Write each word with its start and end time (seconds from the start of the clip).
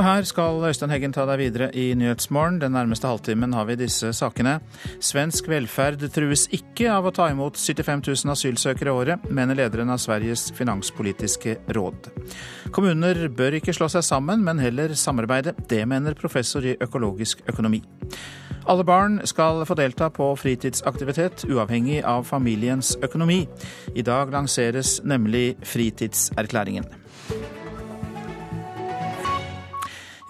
Og 0.00 0.06
her 0.06 0.24
skal 0.24 0.62
Øystein 0.64 0.88
Heggen 0.94 1.12
ta 1.12 1.26
deg 1.28 1.42
videre 1.42 1.66
i 1.76 1.90
Nyhetsmorgen. 1.92 2.56
Den 2.62 2.72
nærmeste 2.72 3.04
halvtimen 3.04 3.52
har 3.52 3.66
vi 3.68 3.74
disse 3.76 4.14
sakene. 4.16 4.54
Svensk 4.96 5.50
velferd 5.52 6.06
trues 6.14 6.46
ikke 6.56 6.86
av 6.88 7.04
å 7.04 7.12
ta 7.12 7.26
imot 7.28 7.60
75 7.60 8.00
000 8.06 8.32
asylsøkere 8.32 8.88
i 8.88 8.96
året, 8.96 9.28
mener 9.28 9.60
lederen 9.60 9.92
av 9.92 10.00
Sveriges 10.00 10.46
finanspolitiske 10.56 11.58
råd. 11.76 12.08
Kommuner 12.72 13.26
bør 13.28 13.58
ikke 13.60 13.76
slå 13.76 13.90
seg 13.92 14.08
sammen, 14.08 14.40
men 14.40 14.64
heller 14.64 14.96
samarbeide. 14.96 15.52
Det 15.68 15.84
mener 15.84 16.16
professor 16.16 16.64
i 16.64 16.78
økologisk 16.80 17.44
økonomi. 17.52 17.84
Alle 18.72 18.88
barn 18.88 19.20
skal 19.28 19.66
få 19.68 19.76
delta 19.76 20.08
på 20.08 20.32
fritidsaktivitet, 20.40 21.44
uavhengig 21.44 22.00
av 22.08 22.24
familiens 22.24 22.96
økonomi. 23.04 23.42
I 23.92 24.08
dag 24.08 24.32
lanseres 24.32 25.02
nemlig 25.04 25.58
Fritidserklæringen. 25.60 26.88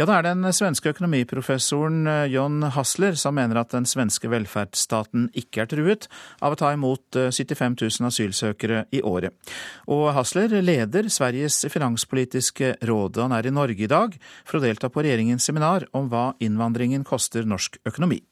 Ja, 0.00 0.06
det 0.09 0.14
er 0.16 0.24
den 0.24 0.46
svenske 0.56 0.95
økonomiprofessoren 0.95 2.06
eh, 2.08 2.30
John 2.32 2.62
Hasler 2.72 3.18
som 3.20 3.34
mener 3.36 3.58
at 3.60 3.74
den 3.74 3.84
svenske 3.84 4.30
velferdsstaten 4.32 5.27
ikke 5.36 5.60
er 5.60 5.68
truet 5.68 6.06
av 6.41 6.54
å 6.54 6.56
ta 6.56 6.70
imot 6.72 7.18
75 7.18 7.66
eh, 7.68 7.91
000 8.00 8.08
asylsøkere 8.08 8.78
i 8.96 9.02
året. 9.05 9.36
Og 9.92 10.06
Hasler 10.16 10.55
leder 10.64 11.10
Sveriges 11.12 11.66
finanspolitiske 11.68 12.78
råd. 12.88 13.20
Han 13.20 13.36
er 13.36 13.50
i 13.50 13.52
Norge 13.52 13.84
i 13.84 13.91
dag 13.92 14.16
for 14.38 14.56
å 14.56 14.64
delta 14.64 14.88
på 14.88 15.05
regjeringens 15.05 15.44
seminar 15.50 15.84
om 15.92 16.08
hva 16.08 16.30
innvandringen 16.41 17.05
koster 17.05 17.44
norsk 17.44 17.77
økonomi. 17.84 18.22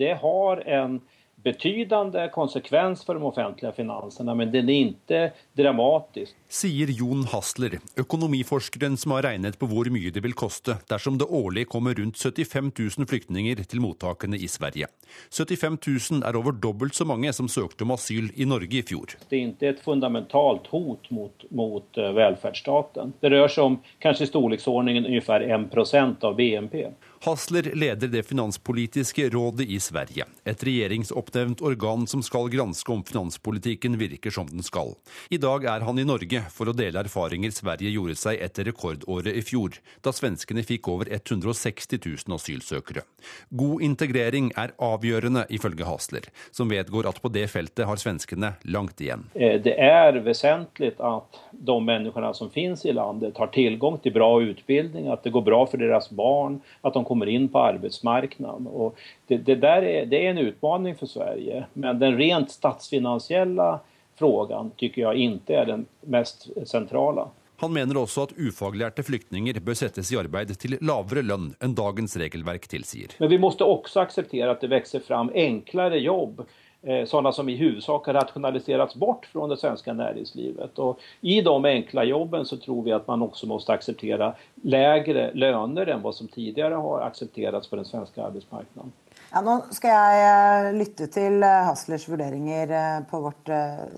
Det 0.00 0.16
har 0.24 0.64
en 0.64 1.02
betydande 1.44 2.28
konsekvens 2.34 3.04
for 3.04 3.18
de 3.18 3.24
offentlige 3.28 3.72
finansene, 3.76 4.34
men 4.34 4.52
den 4.52 4.70
er 4.72 4.80
ikke 4.88 5.20
dramatisk. 5.58 6.34
Sier 6.48 6.90
Jon 6.94 7.26
Hasler, 7.32 7.78
økonomiforskeren 8.00 8.96
som 9.00 9.14
har 9.16 9.26
regnet 9.28 9.58
på 9.60 9.68
hvor 9.70 9.90
mye 9.92 10.12
det 10.14 10.22
vil 10.24 10.36
koste 10.38 10.78
dersom 10.90 11.18
det 11.20 11.28
årlig 11.28 11.66
kommer 11.72 11.96
rundt 11.98 12.18
75 12.20 12.72
000 12.98 13.08
flyktninger 13.10 13.62
til 13.68 13.84
mottakene 13.84 14.38
i 14.40 14.48
Sverige. 14.50 14.88
75 15.30 15.78
000 16.10 16.26
er 16.26 16.38
over 16.38 16.56
dobbelt 16.56 16.96
så 16.96 17.06
mange 17.08 17.32
som 17.36 17.48
søkte 17.50 17.84
om 17.84 17.94
asyl 17.94 18.30
i 18.34 18.48
Norge 18.48 18.80
i 18.80 18.84
fjor. 18.86 19.16
Det 19.28 19.38
er 19.38 19.48
ikke 19.52 19.72
et 19.74 19.82
fundamentalt 19.84 20.68
hot 20.72 21.10
mot, 21.14 21.48
mot 21.50 22.00
eh, 22.00 22.12
velferdsstaten. 22.16 23.16
Det 23.20 23.32
rører 23.32 23.52
seg 23.52 23.68
om 23.68 23.80
kanskje 24.02 24.28
i 24.28 24.32
størrelsesorden 24.32 25.04
omtrent 25.04 25.94
1 25.94 26.24
av 26.24 26.38
BNP. 26.38 26.86
Hasler 27.24 27.70
leder 27.74 28.08
det 28.08 28.22
finanspolitiske 28.22 29.30
rådet 29.32 29.64
i 29.72 29.78
Sverige, 29.80 30.26
et 30.44 30.62
regjeringsoppnevnt 30.66 31.62
organ 31.64 32.02
som 32.06 32.20
skal 32.22 32.50
granske 32.52 32.92
om 32.92 33.00
finanspolitikken 33.08 33.94
virker 33.96 34.34
som 34.34 34.44
den 34.50 34.60
skal. 34.66 34.90
I 35.32 35.38
dag 35.40 35.64
er 35.64 35.86
han 35.86 35.96
i 35.96 36.04
Norge 36.04 36.42
for 36.52 36.68
å 36.68 36.74
dele 36.76 37.00
erfaringer 37.00 37.54
Sverige 37.56 37.94
gjorde 37.94 38.18
seg 38.20 38.42
etter 38.44 38.68
rekordåret 38.68 39.38
i 39.40 39.40
fjor, 39.40 39.78
da 40.04 40.12
svenskene 40.12 40.66
fikk 40.68 40.90
over 40.92 41.08
160 41.08 41.96
000 41.96 42.36
asylsøkere. 42.36 43.06
God 43.48 43.80
integrering 43.88 44.52
er 44.60 44.76
avgjørende, 44.76 45.46
ifølge 45.48 45.88
Hasler, 45.88 46.28
som 46.52 46.68
vedgår 46.68 47.08
at 47.08 47.22
på 47.24 47.32
det 47.32 47.46
feltet 47.54 47.88
har 47.88 48.04
svenskene 48.04 48.52
langt 48.68 49.00
igjen. 49.00 49.24
Eh, 49.32 49.56
det 49.64 49.78
er 49.80 50.20
vesentlig 50.28 50.92
at 51.00 51.40
de 51.56 51.78
menneskene 51.88 52.34
som 52.36 52.52
finnes 52.52 52.84
i 52.84 52.92
landet, 52.92 53.32
har 53.40 53.48
tilgang 53.56 53.96
til 54.04 54.12
bra 54.12 54.28
utdanning, 54.44 55.08
at 55.08 55.24
det 55.24 55.32
går 55.32 55.48
bra 55.48 55.64
for 55.64 55.80
deres 55.80 56.12
barn. 56.12 56.60
at 56.84 56.92
de 56.92 57.00
kommer 57.00 57.13
inn 57.22 57.48
på 57.48 57.58
arbeidsmarkedet. 57.58 58.54
Det, 59.26 59.38
det, 59.46 59.56
der 59.62 59.86
er, 59.86 60.06
det 60.10 60.20
er 60.20 60.32
en 60.32 60.42
utfordring 60.48 60.96
for 60.98 61.10
Sverige, 61.10 61.64
men 61.72 61.98
den 62.02 62.18
rent 62.18 62.50
statsfinansielle 62.50 63.78
frågan 64.18 64.72
tycker 64.80 65.06
jeg 65.06 65.30
ikke 65.30 65.56
er 65.60 65.70
den 65.70 65.86
mest 66.10 66.48
sentrale. 66.66 67.28
Han 67.62 67.72
mener 67.72 67.96
også 67.96 68.26
at 68.26 68.34
ufaglærte 68.34 69.04
flyktninger 69.06 69.60
bør 69.62 69.78
settes 69.78 70.10
i 70.12 70.18
arbeid 70.18 70.50
til 70.58 70.74
lavere 70.82 71.22
lønn 71.22 71.52
enn 71.62 71.76
dagens 71.78 72.16
regelverk 72.18 72.66
tilsier. 72.68 73.14
Men 73.22 73.30
vi 73.30 73.38
må 73.40 73.52
også 73.54 74.02
akseptere 74.02 74.50
at 74.50 74.64
det 74.64 74.72
vokser 74.74 75.04
fram 75.04 75.30
enklere 75.30 76.02
jobb 76.02 76.42
sådana 77.06 77.32
som 77.32 77.48
i 77.48 77.56
huvudsak 77.56 78.06
har 78.06 78.14
rationaliserats 78.14 78.94
bort 78.94 79.26
från 79.26 79.48
det 79.48 79.56
svenska 79.56 79.92
näringslivet. 79.92 80.78
Och 80.78 81.00
I 81.20 81.40
de 81.40 81.64
enkla 81.64 82.04
jobben 82.04 82.44
så 82.44 82.56
tror 82.56 82.82
vi 82.82 82.92
att 82.92 83.06
man 83.06 83.22
också 83.22 83.46
måste 83.46 83.72
acceptera 83.72 84.34
lägre 84.62 85.30
löner 85.34 85.86
än 85.86 86.02
vad 86.02 86.14
som 86.14 86.28
tidigare 86.28 86.74
har 86.74 87.00
accepterats 87.00 87.68
på 87.68 87.76
den 87.76 87.84
svenska 87.84 88.24
arbetsmarknaden. 88.24 88.92
Ja, 89.34 89.40
nå 89.42 89.54
skal 89.74 89.90
jeg 89.90 90.18
eh, 90.22 90.66
lytte 90.78 91.06
til 91.10 91.42
eh, 91.42 91.64
Haslers 91.66 92.04
vurderinger 92.06 92.70
eh, 92.70 92.98
på 93.10 93.18
vårt 93.24 93.48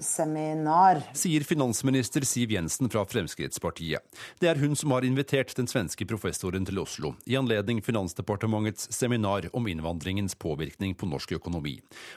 seminar. 0.00 1.02
Sier 1.12 1.44
finansminister 1.44 2.24
Siv 2.24 2.54
Jensen 2.54 2.88
fra 2.88 3.02
Fremskrittspartiet. 3.04 4.00
Det 4.40 4.48
er 4.48 4.56
hun 4.62 4.72
som 4.80 4.94
har 4.96 5.04
invitert 5.04 5.52
den 5.58 5.68
svenske 5.68 6.06
professoren 6.08 6.64
til 6.64 6.80
Oslo 6.80 7.10
i 7.28 7.36
anledning 7.36 7.82
Finansdepartementets 7.84 8.88
seminar 8.96 9.50
om 9.52 9.68
innvandringens 9.68 10.38
påvirkning 10.40 10.94
på 10.96 11.08
norsk 11.10 11.34
økonomi. 11.36 11.74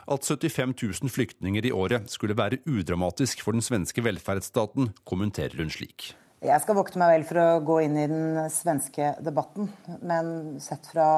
At 0.08 0.24
75 0.24 0.78
000 0.80 1.12
flyktninger 1.12 1.68
i 1.68 1.74
året 1.76 2.08
skulle 2.14 2.38
være 2.40 2.62
udramatisk 2.72 3.44
for 3.44 3.58
den 3.58 3.66
svenske 3.66 4.00
velferdsstaten, 4.06 4.94
kommenterer 5.04 5.60
hun 5.60 5.74
slik. 5.76 6.14
Jeg 6.40 6.64
skal 6.64 6.80
vokte 6.80 7.02
meg 7.02 7.18
vel 7.18 7.28
for 7.28 7.42
å 7.44 7.60
gå 7.68 7.82
inn 7.84 8.00
i 8.00 8.08
den 8.08 8.40
svenske 8.56 9.12
debatten, 9.28 9.68
men 10.08 10.56
sett 10.64 10.88
fra 10.88 11.10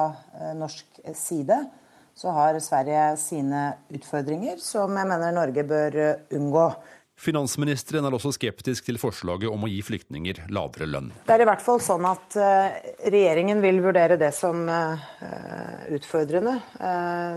norsk 0.58 0.98
side 1.14 1.60
så 2.14 2.32
har 2.36 2.58
Sverige 2.62 3.04
sine 3.20 3.68
utfordringer 3.92 4.58
som 4.62 4.92
jeg 4.96 5.08
mener 5.08 5.34
Norge 5.36 5.64
bør 5.66 5.96
eh, 6.00 6.26
unngå. 6.36 6.66
Finansministeren 7.22 8.06
er 8.08 8.14
også 8.16 8.32
skeptisk 8.34 8.88
til 8.88 8.98
forslaget 8.98 9.46
om 9.52 9.62
å 9.62 9.70
gi 9.70 9.78
flyktninger 9.84 10.40
lavere 10.50 10.88
lønn. 10.90 11.10
Det 11.26 11.36
er 11.36 11.44
i 11.44 11.46
hvert 11.46 11.62
fall 11.62 11.78
sånn 11.84 12.06
at 12.08 12.34
uh, 12.40 12.72
regjeringen 13.04 13.60
vil 13.62 13.78
vurdere 13.84 14.16
det 14.18 14.32
som 14.34 14.64
uh, 14.66 15.04
utfordrende. 15.92 16.56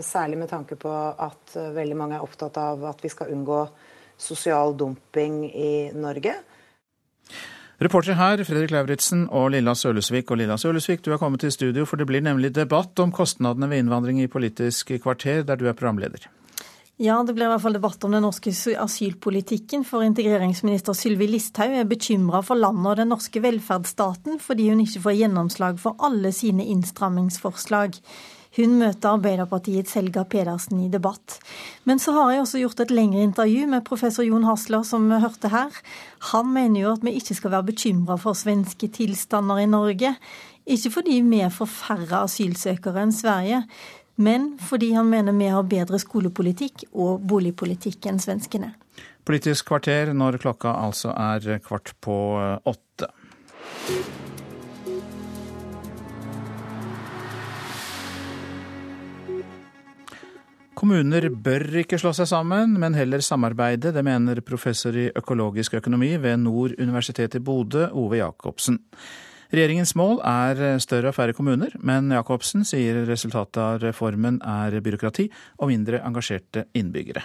Særlig 0.01 0.39
med 0.41 0.49
tanke 0.49 0.79
på 0.79 0.89
at 0.89 1.53
veldig 1.75 1.99
mange 1.99 2.17
er 2.17 2.25
opptatt 2.25 2.57
av 2.57 2.87
at 2.89 3.03
vi 3.03 3.11
skal 3.13 3.29
unngå 3.35 3.59
sosial 4.17 4.73
dumping 4.79 5.43
i 5.51 5.91
Norge. 5.93 6.33
Reportere 7.75 8.15
her, 8.15 8.39
Fredrik 8.47 8.71
Lauritzen 8.71 9.25
og 9.35 9.49
Lilla 9.51 9.73
Sølesvik. 9.75 10.29
Og 10.31 10.39
Lilla 10.39 10.55
Sølesvik, 10.55 11.01
du 11.03 11.11
er 11.11 11.19
kommet 11.19 11.43
til 11.43 11.51
studio, 11.51 11.83
for 11.83 11.99
det 11.99 12.07
blir 12.07 12.23
nemlig 12.23 12.53
debatt 12.55 12.99
om 13.03 13.11
kostnadene 13.11 13.67
ved 13.67 13.83
innvandring 13.83 14.21
i 14.23 14.31
Politisk 14.31 14.93
kvarter, 15.03 15.43
der 15.43 15.59
du 15.59 15.67
er 15.67 15.75
programleder. 15.75 16.29
Ja, 16.95 17.17
det 17.27 17.33
blir 17.35 17.49
i 17.49 17.51
hvert 17.51 17.63
fall 17.65 17.75
debatt 17.75 18.05
om 18.07 18.13
den 18.15 18.23
norske 18.23 18.53
asylpolitikken. 18.79 19.83
For 19.83 20.05
integreringsminister 20.07 20.95
Sylvi 20.95 21.27
Listhaug 21.27 21.75
er 21.75 21.89
bekymra 21.89 22.39
for 22.47 22.55
landet 22.55 22.93
og 22.93 23.01
den 23.01 23.11
norske 23.11 23.43
velferdsstaten, 23.43 24.39
fordi 24.39 24.69
hun 24.69 24.85
ikke 24.85 25.03
får 25.03 25.17
gjennomslag 25.19 25.81
for 25.83 25.99
alle 25.99 26.31
sine 26.31 26.63
innstrammingsforslag. 26.71 27.99
Hun 28.55 28.77
møter 28.79 29.17
Arbeiderpartiets 29.17 29.97
Helga 29.97 30.23
Pedersen 30.31 30.79
i 30.85 30.89
debatt. 30.91 31.39
Men 31.83 31.99
så 31.99 32.13
har 32.15 32.31
jeg 32.31 32.43
også 32.45 32.61
gjort 32.61 32.85
et 32.85 32.93
lengre 32.95 33.25
intervju 33.25 33.65
med 33.67 33.83
professor 33.87 34.23
Jon 34.23 34.47
Hasler, 34.47 34.85
som 34.87 35.09
vi 35.11 35.19
hørte 35.19 35.51
her. 35.51 35.75
Han 36.31 36.53
mener 36.55 36.85
jo 36.85 36.93
at 36.95 37.03
vi 37.03 37.17
ikke 37.19 37.35
skal 37.35 37.51
være 37.57 37.69
bekymra 37.73 38.15
for 38.21 38.37
svenske 38.37 38.87
tilstander 38.95 39.59
i 39.59 39.67
Norge. 39.67 40.15
Ikke 40.65 40.93
fordi 40.93 41.19
vi 41.27 41.43
får 41.51 41.69
færre 41.69 42.23
asylsøkere 42.23 43.03
enn 43.03 43.13
Sverige, 43.13 43.61
men 44.15 44.53
fordi 44.63 44.93
han 44.95 45.11
mener 45.11 45.35
vi 45.35 45.51
har 45.51 45.67
bedre 45.67 45.99
skolepolitikk 45.99 46.87
og 46.93 47.27
boligpolitikk 47.27 48.07
enn 48.09 48.23
svenskene. 48.23 48.71
Politisk 49.25 49.67
kvarter 49.67 50.13
når 50.15 50.39
klokka 50.39 50.77
altså 50.79 51.11
er 51.11 51.59
kvart 51.65 51.91
på 51.99 52.15
åtte. 52.63 53.11
Kommuner 60.75 61.29
bør 61.31 61.63
ikke 61.79 61.95
slå 62.01 62.11
seg 62.17 62.27
sammen, 62.27 62.73
men 62.81 62.97
heller 62.97 63.21
samarbeide. 63.23 63.93
Det 63.95 64.01
mener 64.03 64.41
professor 64.43 64.95
i 64.99 65.05
økologisk 65.15 65.77
økonomi 65.79 66.09
ved 66.19 66.41
Nord 66.43 66.75
universitet 66.83 67.37
i 67.37 67.39
Bodø, 67.39 67.85
Ove 67.95 68.19
Jacobsen. 68.19 68.81
Regjeringens 69.55 69.93
mål 69.95 70.19
er 70.27 70.81
større 70.83 71.13
og 71.13 71.15
færre 71.15 71.35
kommuner, 71.37 71.71
men 71.79 72.11
Jacobsen 72.11 72.67
sier 72.67 73.05
resultatet 73.07 73.61
av 73.61 73.79
reformen 73.85 74.41
er 74.43 74.75
byråkrati 74.83 75.29
og 75.61 75.71
mindre 75.71 76.01
engasjerte 76.03 76.65
innbyggere. 76.75 77.23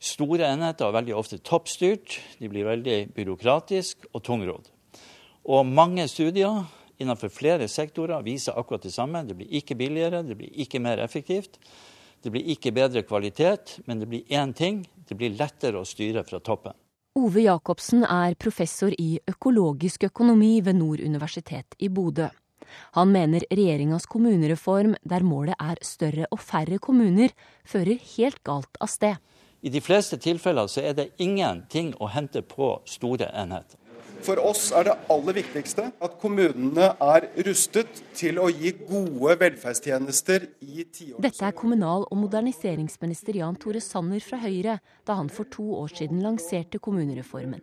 Store 0.00 0.48
enheter 0.48 0.88
er 0.88 0.96
veldig 0.96 1.18
ofte 1.20 1.42
toppstyrt, 1.44 2.16
de 2.40 2.48
blir 2.48 2.64
veldig 2.70 2.98
byråkratisk 3.20 4.08
og 4.14 4.24
tungrodd. 4.24 4.72
Og 5.44 5.68
mange 5.68 6.08
studier 6.08 6.62
innenfor 7.00 7.28
flere 7.36 7.68
sektorer 7.68 8.24
viser 8.24 8.56
akkurat 8.56 8.88
det 8.88 8.96
samme. 8.96 9.26
Det 9.28 9.36
blir 9.36 9.60
ikke 9.60 9.76
billigere, 9.76 10.24
det 10.24 10.40
blir 10.40 10.56
ikke 10.64 10.80
mer 10.80 11.04
effektivt. 11.04 11.60
Det 12.20 12.30
blir 12.32 12.44
ikke 12.52 12.72
bedre 12.76 13.02
kvalitet, 13.08 13.78
men 13.86 14.00
det 14.00 14.08
blir 14.10 14.28
én 14.28 14.52
ting. 14.52 14.82
Det 15.08 15.16
blir 15.16 15.32
lettere 15.38 15.80
å 15.80 15.88
styre 15.88 16.22
fra 16.26 16.40
toppen. 16.44 16.76
Ove 17.18 17.42
Jacobsen 17.42 18.04
er 18.04 18.36
professor 18.38 18.92
i 18.94 19.16
økologisk 19.28 20.04
økonomi 20.06 20.60
ved 20.62 20.76
Nord 20.78 21.00
universitet 21.00 21.74
i 21.82 21.88
Bodø. 21.88 22.28
Han 22.94 23.10
mener 23.10 23.42
regjeringas 23.50 24.06
kommunereform, 24.06 24.94
der 25.02 25.24
målet 25.26 25.58
er 25.58 25.80
større 25.82 26.28
og 26.30 26.38
færre 26.44 26.78
kommuner, 26.78 27.32
fører 27.66 27.98
helt 28.14 28.38
galt 28.46 28.78
av 28.78 28.92
sted. 28.92 29.16
I 29.60 29.72
de 29.72 29.82
fleste 29.82 30.20
tilfeller 30.22 30.70
så 30.70 30.84
er 30.86 30.94
det 30.96 31.10
ingenting 31.18 31.90
å 32.00 32.08
hente 32.14 32.44
på 32.46 32.76
store 32.88 33.32
enheter. 33.36 33.79
For 34.24 34.40
oss 34.44 34.68
er 34.76 34.84
det 34.86 34.94
aller 35.12 35.36
viktigste 35.40 35.86
at 35.96 36.16
kommunene 36.20 36.90
er 37.00 37.26
rustet 37.46 38.02
til 38.16 38.40
å 38.42 38.48
gi 38.52 38.72
gode 38.78 39.36
velferdstjenester 39.40 40.46
i 40.60 40.84
tiår 40.84 41.20
Dette 41.24 41.46
er 41.46 41.56
kommunal- 41.56 42.06
og 42.06 42.18
moderniseringsminister 42.20 43.38
Jan 43.40 43.56
Tore 43.60 43.80
Sanner 43.84 44.20
fra 44.24 44.40
Høyre 44.42 44.78
da 45.08 45.16
han 45.18 45.30
for 45.32 45.48
to 45.52 45.64
år 45.80 45.94
siden 45.96 46.20
lanserte 46.24 46.80
kommunereformen. 46.82 47.62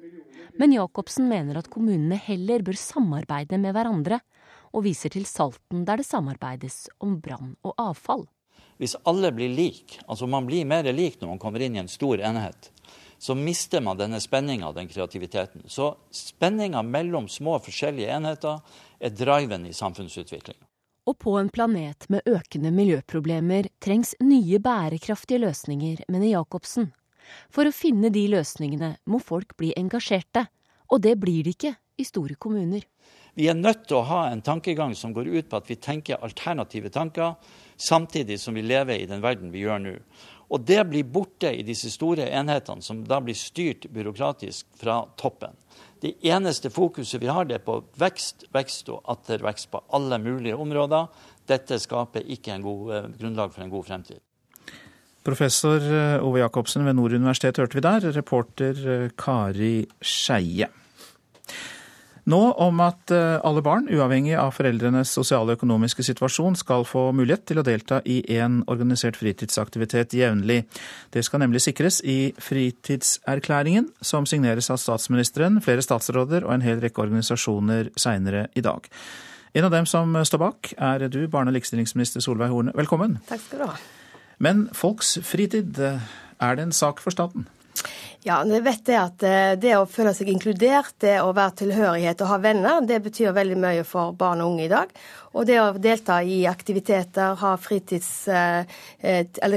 Men 0.58 0.74
Jacobsen 0.74 1.28
mener 1.30 1.60
at 1.60 1.70
kommunene 1.70 2.18
heller 2.28 2.66
bør 2.66 2.80
samarbeide 2.82 3.60
med 3.62 3.76
hverandre, 3.78 4.22
og 4.74 4.84
viser 4.88 5.14
til 5.14 5.28
Salten 5.30 5.86
der 5.88 6.02
det 6.02 6.08
samarbeides 6.08 6.88
om 7.04 7.20
brann 7.22 7.54
og 7.64 7.78
avfall. 7.82 8.26
Hvis 8.82 8.98
alle 9.10 9.32
blir 9.34 9.54
lik, 9.54 10.00
altså 10.06 10.28
man 10.30 10.46
blir 10.50 10.66
mer 10.70 10.86
lik 10.94 11.22
når 11.22 11.36
man 11.36 11.42
kommer 11.42 11.64
inn 11.66 11.78
i 11.78 11.82
en 11.82 11.90
stor 11.90 12.22
enhet, 12.22 12.72
så 13.20 13.36
mister 13.36 13.82
man 13.82 13.98
denne 13.98 14.20
spenninga, 14.22 14.72
den 14.72 14.88
kreativiteten. 14.88 15.64
Så 15.68 15.96
spenninga 16.12 16.84
mellom 16.84 17.28
små, 17.28 17.58
forskjellige 17.64 18.14
enheter 18.14 18.60
er 19.00 19.16
driven 19.16 19.66
i 19.66 19.74
samfunnsutvikling. 19.74 20.58
Og 21.08 21.16
på 21.24 21.38
en 21.40 21.50
planet 21.50 22.10
med 22.12 22.28
økende 22.28 22.72
miljøproblemer 22.76 23.70
trengs 23.80 24.14
nye 24.20 24.60
bærekraftige 24.60 25.40
løsninger, 25.40 26.04
mener 26.12 26.34
Jacobsen. 26.34 26.92
For 27.52 27.68
å 27.68 27.76
finne 27.76 28.12
de 28.12 28.26
løsningene 28.32 28.98
må 29.08 29.20
folk 29.24 29.56
bli 29.60 29.74
engasjerte, 29.80 30.46
og 30.92 31.04
det 31.04 31.16
blir 31.20 31.48
de 31.48 31.56
ikke 31.56 31.74
i 31.98 32.06
store 32.08 32.36
kommuner. 32.36 32.84
Vi 33.38 33.48
er 33.52 33.58
nødt 33.58 33.86
til 33.88 34.00
å 34.00 34.08
ha 34.10 34.22
en 34.32 34.42
tankegang 34.42 34.96
som 34.98 35.12
går 35.14 35.30
ut 35.30 35.50
på 35.50 35.60
at 35.60 35.68
vi 35.70 35.78
tenker 35.78 36.24
alternative 36.26 36.90
tanker, 36.90 37.36
samtidig 37.78 38.40
som 38.42 38.58
vi 38.58 38.64
lever 38.66 38.98
i 38.98 39.10
den 39.10 39.22
verden 39.22 39.52
vi 39.54 39.62
gjør 39.62 39.84
nå. 39.84 39.94
Og 40.48 40.64
det 40.64 40.80
blir 40.88 41.08
borte 41.12 41.52
i 41.52 41.64
disse 41.68 41.92
store 41.92 42.30
enhetene, 42.32 42.84
som 42.84 43.02
da 43.04 43.20
blir 43.24 43.36
styrt 43.36 43.90
byråkratisk 43.92 44.68
fra 44.80 45.02
toppen. 45.20 45.58
Det 46.02 46.14
eneste 46.30 46.70
fokuset 46.70 47.22
vi 47.22 47.28
har, 47.32 47.48
det 47.50 47.58
er 47.58 47.66
på 47.66 47.82
vekst, 48.00 48.48
vekst 48.54 48.92
og 48.94 49.02
atter 49.12 49.44
vekst 49.44 49.72
på 49.74 49.82
alle 49.98 50.20
mulige 50.22 50.56
områder. 50.56 51.10
Dette 51.48 51.80
skaper 51.82 52.28
ikke 52.28 52.54
en 52.54 52.66
god, 52.66 52.94
eh, 52.94 53.10
grunnlag 53.20 53.54
for 53.54 53.66
en 53.66 53.74
god 53.74 53.88
fremtid. 53.88 54.22
Professor 55.28 55.84
eh, 55.84 56.24
Ove 56.24 56.40
Jacobsen 56.40 56.86
ved 56.88 56.96
Nord 56.96 57.18
universitet 57.18 57.58
hørte 57.60 57.80
vi 57.80 57.84
der, 57.84 58.12
reporter 58.16 58.84
eh, 58.88 59.10
Kari 59.20 59.88
Skeie. 60.00 60.70
Nå 62.28 62.40
om 62.60 62.82
at 62.84 63.12
eh, 63.16 63.38
alle 63.48 63.62
barn, 63.64 63.86
uavhengig 63.88 64.34
av 64.36 64.52
foreldrenes 64.58 65.14
sosiale 65.16 65.54
og 65.54 65.62
økonomiske 65.62 66.04
situasjon, 66.04 66.58
skal 66.60 66.84
få 66.88 67.06
mulighet 67.16 67.46
til 67.48 67.62
å 67.62 67.64
delta 67.64 68.02
i 68.04 68.18
en 68.36 68.60
organisert 68.68 69.16
fritidsaktivitet 69.16 70.18
jevnlig. 70.18 70.66
Det 71.16 71.24
skal 71.24 71.46
nemlig 71.46 71.64
sikres 71.64 72.02
i 72.04 72.34
fritidserklæringen, 72.44 73.88
som 74.04 74.28
signeres 74.28 74.68
av 74.74 74.82
statsministeren, 74.84 75.62
flere 75.64 75.86
statsråder 75.86 76.44
og 76.44 76.58
en 76.58 76.68
hel 76.68 76.84
rekke 76.84 77.06
organisasjoner 77.06 77.94
seinere 77.96 78.50
i 78.60 78.66
dag. 78.66 78.92
En 79.56 79.70
av 79.70 79.72
dem 79.72 79.88
som 79.88 80.12
står 80.28 80.44
bak, 80.44 80.74
er 80.76 81.08
du, 81.08 81.22
barne- 81.32 81.54
og 81.54 81.56
likestillingsminister 81.56 82.22
Solveig 82.22 82.52
Horne. 82.52 82.76
Velkommen. 82.76 83.22
Takk 83.32 83.46
skal 83.46 83.64
du 83.64 83.70
ha. 83.72 83.78
Men 84.44 84.68
folks 84.76 85.16
fritid, 85.24 85.80
er 85.80 86.60
det 86.60 86.68
en 86.68 86.76
sak 86.76 87.00
for 87.02 87.16
staten? 87.16 87.48
Ja, 88.26 88.42
jeg 88.44 88.64
vet 88.66 88.84
det 88.90 88.98
at 89.00 89.24
eh, 89.24 89.54
det 89.62 89.76
å 89.78 89.86
føle 89.88 90.12
seg 90.16 90.32
inkludert, 90.32 90.96
det 91.04 91.20
å 91.24 91.32
være 91.36 91.60
tilhørighet 91.62 92.24
og 92.24 92.32
ha 92.34 92.40
venner, 92.44 92.82
det 92.84 93.00
betyr 93.06 93.36
veldig 93.36 93.60
mye 93.62 93.86
for 93.88 94.16
barn 94.18 94.44
og 94.44 94.56
unge 94.56 94.66
i 94.66 94.72
dag. 94.72 94.92
Og 95.38 95.46
det 95.46 95.58
å 95.62 95.70
delta 95.78 96.18
i 96.26 96.40
aktiviteter, 96.50 97.36
ha 97.38 97.52
fritids, 97.62 98.28
eh, 98.28 98.66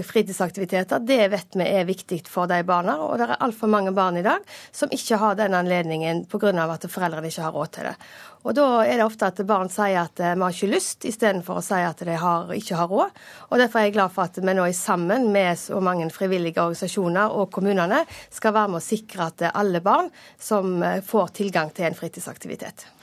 fritidsaktiviteter, 0.04 1.00
det 1.00 1.28
vet 1.32 1.56
vi 1.56 1.64
er 1.64 1.86
viktig 1.88 2.26
for 2.28 2.46
de 2.46 2.58
barna. 2.68 2.98
Og 3.00 3.16
det 3.16 3.30
er 3.30 3.40
altfor 3.40 3.70
mange 3.72 3.92
barn 3.96 4.18
i 4.18 4.22
dag 4.22 4.44
som 4.72 4.92
ikke 4.92 5.16
har 5.16 5.34
den 5.36 5.54
anledningen 5.54 6.26
pga. 6.26 6.50
at 6.50 6.82
foreldrene 6.82 7.28
ikke 7.28 7.42
har 7.42 7.52
råd 7.52 7.70
til 7.72 7.84
det. 7.84 7.96
Og 8.44 8.54
Da 8.54 8.84
er 8.84 8.96
det 8.96 9.04
ofte 9.04 9.26
at 9.26 9.46
barn 9.46 9.68
sier 9.68 10.02
at 10.02 10.20
eh, 10.20 10.34
vi 10.34 10.40
har 10.40 10.52
ikke 10.52 10.74
lyst, 10.74 11.04
istedenfor 11.04 11.56
å 11.56 11.62
si 11.62 11.74
at 11.74 11.98
de 11.98 12.16
har, 12.16 12.52
ikke 12.52 12.76
har 12.76 12.88
råd. 12.88 13.10
Og 13.50 13.58
Derfor 13.58 13.78
er 13.78 13.84
jeg 13.84 13.94
glad 13.94 14.12
for 14.12 14.24
at 14.24 14.36
vi 14.36 14.52
nå 14.52 14.66
er 14.66 14.72
sammen 14.72 15.32
med 15.32 15.58
så 15.58 15.80
mange 15.80 16.10
frivillige 16.10 16.60
organisasjoner 16.60 17.30
og 17.30 17.50
kommunene 17.50 18.04
skal 18.30 18.52
være 18.52 18.68
med 18.68 18.82
å 18.82 18.84
sikre 18.84 19.26
at 19.28 19.54
alle 19.54 19.80
barn 19.80 20.10
som 20.38 20.82
får 20.82 21.28
tilgang 21.28 21.70
til 21.70 21.84
en 21.84 21.94
fritidsaktivitet. 21.94 22.99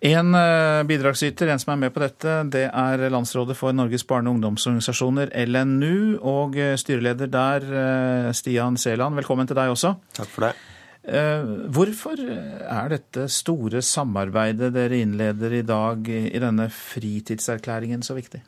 En 0.00 0.34
eh, 0.34 0.84
bidragsyter, 0.86 1.50
en 1.50 1.58
som 1.58 1.72
er 1.74 1.80
med 1.82 1.94
på 1.94 2.02
dette, 2.04 2.34
det 2.52 2.68
er 2.68 3.02
Landsrådet 3.10 3.56
for 3.58 3.74
Norges 3.74 4.04
barne- 4.06 4.30
og 4.30 4.36
ungdomsorganisasjoner, 4.36 5.32
LNU, 5.48 6.20
og 6.22 6.54
eh, 6.58 6.76
styreleder 6.78 7.30
der, 7.32 7.66
eh, 7.66 8.28
Stian 8.36 8.78
Seland. 8.78 9.18
Velkommen 9.18 9.48
til 9.50 9.58
deg 9.58 9.74
også. 9.74 9.96
Takk 10.18 10.34
for 10.34 10.48
det. 10.48 10.56
Hvorfor 11.08 12.20
er 12.20 12.90
dette 12.92 13.22
store 13.32 13.80
samarbeidet 13.86 14.74
dere 14.74 14.98
innleder 15.00 15.54
i 15.56 15.62
dag 15.64 16.10
i 16.10 16.42
denne 16.42 16.66
fritidserklæringen 16.68 18.02
så 18.04 18.12
viktig? 18.18 18.42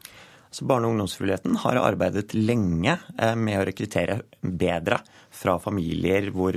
Så 0.52 0.66
Barne- 0.68 0.90
og 0.90 0.92
ungdomsfrivilligheten 0.92 1.56
har 1.62 1.80
arbeidet 1.80 2.34
lenge 2.36 2.98
med 3.38 3.56
å 3.56 3.64
rekruttere 3.64 4.18
bedre 4.42 4.98
fra 5.40 5.56
familier 5.62 6.28
hvor, 6.34 6.56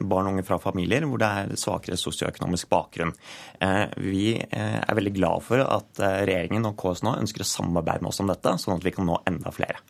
barn 0.00 0.30
og 0.30 0.32
unge 0.34 0.46
fra 0.46 0.60
familier 0.62 1.06
hvor 1.08 1.20
det 1.20 1.32
er 1.40 1.60
svakere 1.60 1.98
sosioøkonomisk 2.00 2.70
bakgrunn. 2.72 3.12
Vi 4.00 4.30
er 4.36 4.96
veldig 4.96 5.14
glad 5.18 5.44
for 5.44 5.64
at 5.64 6.00
regjeringen 6.00 6.68
og 6.70 6.78
KS 6.80 7.04
nå 7.06 7.18
ønsker 7.20 7.44
å 7.44 7.50
samarbeide 7.50 8.04
med 8.04 8.14
oss 8.14 8.24
om 8.24 8.32
dette, 8.32 8.56
sånn 8.62 8.78
at 8.78 8.88
vi 8.88 8.94
kan 8.96 9.08
nå 9.08 9.20
enda 9.28 9.52
flere. 9.54 9.84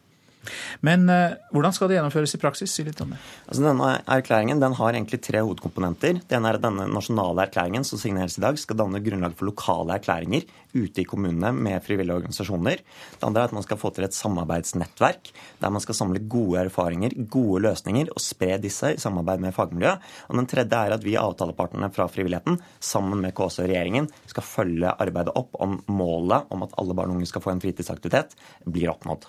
Men 0.87 1.09
uh, 1.11 1.37
hvordan 1.55 1.75
skal 1.77 1.91
det 1.91 1.99
gjennomføres 1.99 2.37
i 2.37 2.43
praksis? 2.43 2.75
Si 2.77 2.85
litt 2.87 3.01
om 3.05 3.15
det. 3.15 3.21
Altså, 3.47 3.65
denne 3.65 3.91
erklæringen 4.19 4.63
den 4.63 4.77
har 4.79 4.93
egentlig 4.93 5.23
tre 5.25 5.43
hovedkomponenter. 5.43 6.21
Det 6.27 6.39
ene 6.39 6.53
er 6.53 6.61
at 6.61 6.67
denne 6.67 6.89
nasjonale 6.93 7.47
erklæringen 7.47 7.87
som 7.87 8.01
signeres 8.01 8.39
i 8.39 8.45
dag, 8.45 8.59
skal 8.61 8.79
danne 8.81 9.03
grunnlag 9.05 9.37
for 9.39 9.51
lokale 9.51 9.99
erklæringer 9.99 10.47
ute 10.77 11.03
i 11.03 11.07
kommunene 11.09 11.53
med 11.57 11.83
frivillige 11.85 12.19
organisasjoner. 12.21 12.83
Det 13.17 13.27
andre 13.27 13.45
er 13.45 13.51
at 13.51 13.57
man 13.57 13.65
skal 13.65 13.81
få 13.81 13.93
til 13.97 14.07
et 14.07 14.17
samarbeidsnettverk 14.17 15.31
der 15.63 15.73
man 15.73 15.83
skal 15.83 15.97
samle 15.97 16.21
gode 16.29 16.67
erfaringer, 16.67 17.15
gode 17.33 17.63
løsninger 17.67 18.11
og 18.13 18.23
spre 18.23 18.59
disse 18.63 18.93
i 18.95 19.01
samarbeid 19.01 19.43
med 19.43 19.55
fagmiljøet. 19.57 20.03
Og 20.29 20.41
den 20.41 20.49
tredje 20.51 20.83
er 20.83 20.97
at 20.97 21.05
vi 21.05 21.17
avtalepartnerne 21.21 21.91
fra 21.95 22.09
frivilligheten 22.13 22.61
sammen 22.81 23.23
med 23.25 23.35
KS 23.37 23.61
og 23.63 23.71
regjeringen 23.71 24.11
skal 24.29 24.47
følge 24.47 24.93
arbeidet 24.93 25.35
opp 25.39 25.57
om 25.63 25.79
målet 25.89 26.53
om 26.53 26.67
at 26.67 26.75
alle 26.81 26.97
barn 26.97 27.13
og 27.13 27.21
unge 27.21 27.31
skal 27.31 27.45
få 27.45 27.55
en 27.55 27.63
fritidsaktivitet, 27.63 28.37
blir 28.65 28.93
oppnådd. 28.93 29.29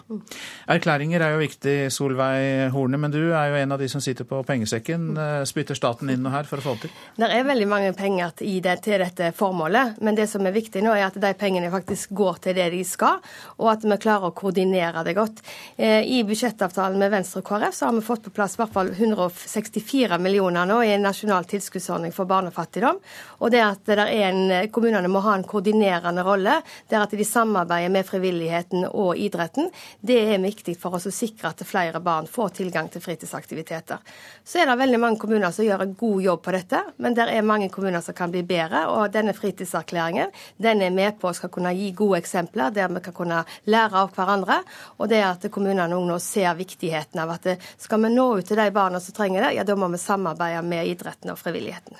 Erklæringer 1.07 1.23
er 1.23 1.35
jo 1.37 1.39
viktig, 1.39 1.73
Solveig 1.95 2.71
Horne, 2.73 2.97
men 2.99 3.13
du 3.13 3.29
er 3.31 3.47
jo 3.47 3.55
en 3.61 3.71
av 3.71 3.79
de 3.79 3.87
som 3.87 4.01
sitter 4.03 4.25
på 4.27 4.41
pengesekken. 4.43 5.15
Spytter 5.47 5.77
staten 5.77 6.09
inn 6.11 6.19
noe 6.19 6.33
her 6.33 6.47
for 6.49 6.59
å 6.59 6.65
få 6.65 6.73
det 6.75 6.89
til? 6.89 6.97
Det 7.15 7.29
er 7.31 7.45
veldig 7.47 7.67
mange 7.71 7.93
penger 7.95 8.33
til 8.35 8.57
dette 8.65 9.29
formålet, 9.37 10.01
men 10.03 10.17
det 10.17 10.25
som 10.27 10.43
er 10.43 10.55
viktig 10.55 10.81
nå, 10.83 10.91
er 10.91 11.05
at 11.05 11.15
de 11.15 11.31
pengene 11.39 11.69
faktisk 11.71 12.11
går 12.17 12.41
til 12.43 12.57
det 12.57 12.65
de 12.73 12.81
skal, 12.83 13.21
og 13.55 13.69
at 13.71 13.85
vi 13.87 13.97
klarer 14.03 14.27
å 14.27 14.35
koordinere 14.35 15.05
det 15.07 15.13
godt. 15.15 15.39
I 15.79 16.19
budsjettavtalen 16.27 16.99
med 16.99 17.13
Venstre 17.13 17.39
og 17.39 17.47
KrF 17.47 17.79
så 17.79 17.87
har 17.87 17.95
vi 17.95 18.03
fått 18.09 18.27
på 18.27 18.35
plass 18.35 18.57
i 18.57 18.61
hvert 18.65 18.75
fall 18.75 18.91
164 18.91 20.19
millioner 20.19 20.67
nå 20.67 20.81
i 20.83 20.91
en 20.97 21.07
nasjonal 21.07 21.47
tilskuddsordning 21.47 22.11
for 22.11 22.27
barnefattigdom. 22.27 22.99
Og 23.39 23.55
det 23.55 23.63
at 23.63 23.93
en, 23.95 24.43
kommunene 24.75 25.07
må 25.07 25.23
ha 25.23 25.37
en 25.39 25.47
koordinerende 25.47 26.27
rolle, 26.27 26.59
der 26.91 27.07
at 27.07 27.15
de 27.15 27.31
samarbeider 27.31 27.95
med 27.95 28.11
frivilligheten 28.11 28.89
og 28.91 29.15
idretten, 29.15 29.71
det 30.03 30.19
er 30.35 30.43
viktig 30.43 30.75
for 30.75 30.96
oss 30.97 31.07
å 31.09 31.13
sikre 31.13 31.51
at 31.51 31.63
flere 31.67 32.01
barn 32.03 32.27
får 32.29 32.55
tilgang 32.59 32.89
til 32.91 33.01
fritidsaktiviteter. 33.03 34.01
Så 34.43 34.61
er 34.61 34.69
det 34.69 34.77
veldig 34.79 34.99
mange 35.01 35.21
kommuner 35.21 35.53
som 35.55 35.65
gjør 35.65 35.85
en 35.85 35.95
god 35.97 36.21
jobb 36.25 36.43
på 36.45 36.55
dette, 36.55 36.81
men 36.97 37.15
det 37.17 37.27
er 37.31 37.45
mange 37.47 37.69
kommuner 37.73 38.03
som 38.03 38.17
kan 38.17 38.33
bli 38.33 38.43
bedre. 38.47 38.85
Og 38.93 39.13
denne 39.13 39.35
fritidserklæringen 39.37 40.33
den 40.61 40.83
er 40.85 40.95
med 40.95 41.19
på 41.21 41.31
å 41.31 41.35
skal 41.37 41.53
kunne 41.53 41.73
gi 41.77 41.91
gode 41.97 42.21
eksempler 42.21 42.73
der 42.75 42.91
vi 42.93 43.03
kan 43.05 43.15
kunne 43.17 43.43
lære 43.69 44.03
av 44.03 44.13
hverandre. 44.15 44.61
Og 44.97 45.11
det 45.11 45.21
at 45.25 45.47
kommunene 45.53 45.87
nå 45.87 46.19
ser 46.23 46.57
viktigheten 46.57 47.21
av 47.23 47.35
at 47.37 47.53
skal 47.77 48.03
vi 48.03 48.13
nå 48.13 48.29
ut 48.39 48.47
til 48.47 48.59
de 48.59 48.69
barna 48.73 49.01
som 49.03 49.15
trenger 49.15 49.47
det, 49.47 49.55
ja 49.57 49.67
da 49.67 49.75
må 49.77 49.89
vi 49.93 50.01
samarbeide 50.01 50.65
med 50.65 50.91
idretten 50.93 51.33
og 51.33 51.39
frivilligheten. 51.41 51.97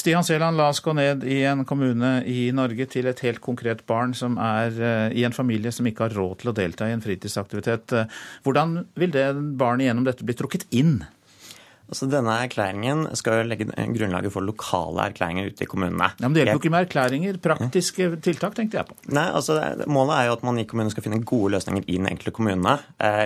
Stian 0.00 0.24
Seland, 0.24 0.56
la 0.56 0.70
oss 0.72 0.80
gå 0.80 0.94
ned 0.96 1.26
i 1.28 1.42
en 1.44 1.66
kommune 1.68 2.22
i 2.24 2.48
Norge 2.56 2.86
til 2.88 3.10
et 3.10 3.20
helt 3.26 3.42
konkret 3.44 3.82
barn 3.88 4.14
som 4.16 4.38
er 4.40 5.12
i 5.12 5.26
en 5.28 5.36
familie 5.36 5.72
som 5.76 5.86
ikke 5.88 6.06
har 6.06 6.16
råd 6.16 6.40
til 6.40 6.52
å 6.52 6.56
delta 6.56 6.88
i 6.88 6.94
en 6.96 7.04
fritidsaktivitet. 7.04 7.92
Hvordan 8.46 8.78
vil 8.96 9.12
det 9.12 9.26
barnet 9.60 9.90
gjennom 9.90 10.06
dette 10.08 10.24
bli 10.24 10.38
trukket 10.38 10.64
inn? 10.72 11.02
Altså, 11.90 12.06
denne 12.06 12.36
erklæringen 12.44 13.02
skal 13.18 13.48
legge 13.50 13.66
grunnlaget 13.66 14.30
for 14.30 14.46
lokale 14.46 15.08
erklæringer 15.10 15.48
ute 15.50 15.64
i 15.64 15.68
kommunene. 15.70 16.12
Ja, 16.20 16.28
men 16.28 16.36
Det 16.36 16.44
hjelper 16.44 16.54
jo 16.54 16.60
ikke 16.62 16.70
med 16.70 16.84
erklæringer. 16.86 17.38
Praktiske 17.42 18.06
tiltak 18.22 18.54
tenkte 18.54 18.78
jeg 18.78 18.86
på. 18.86 18.94
Nei, 19.10 19.26
altså 19.26 19.56
Målet 19.90 20.14
er 20.14 20.28
jo 20.28 20.36
at 20.36 20.44
man 20.46 20.60
i 20.62 20.66
kommunen 20.70 20.92
skal 20.94 21.02
finne 21.02 21.18
gode 21.26 21.56
løsninger 21.56 21.88
i 21.88 21.96
den 21.98 22.06
enkelte 22.06 22.34
kommune. 22.36 22.76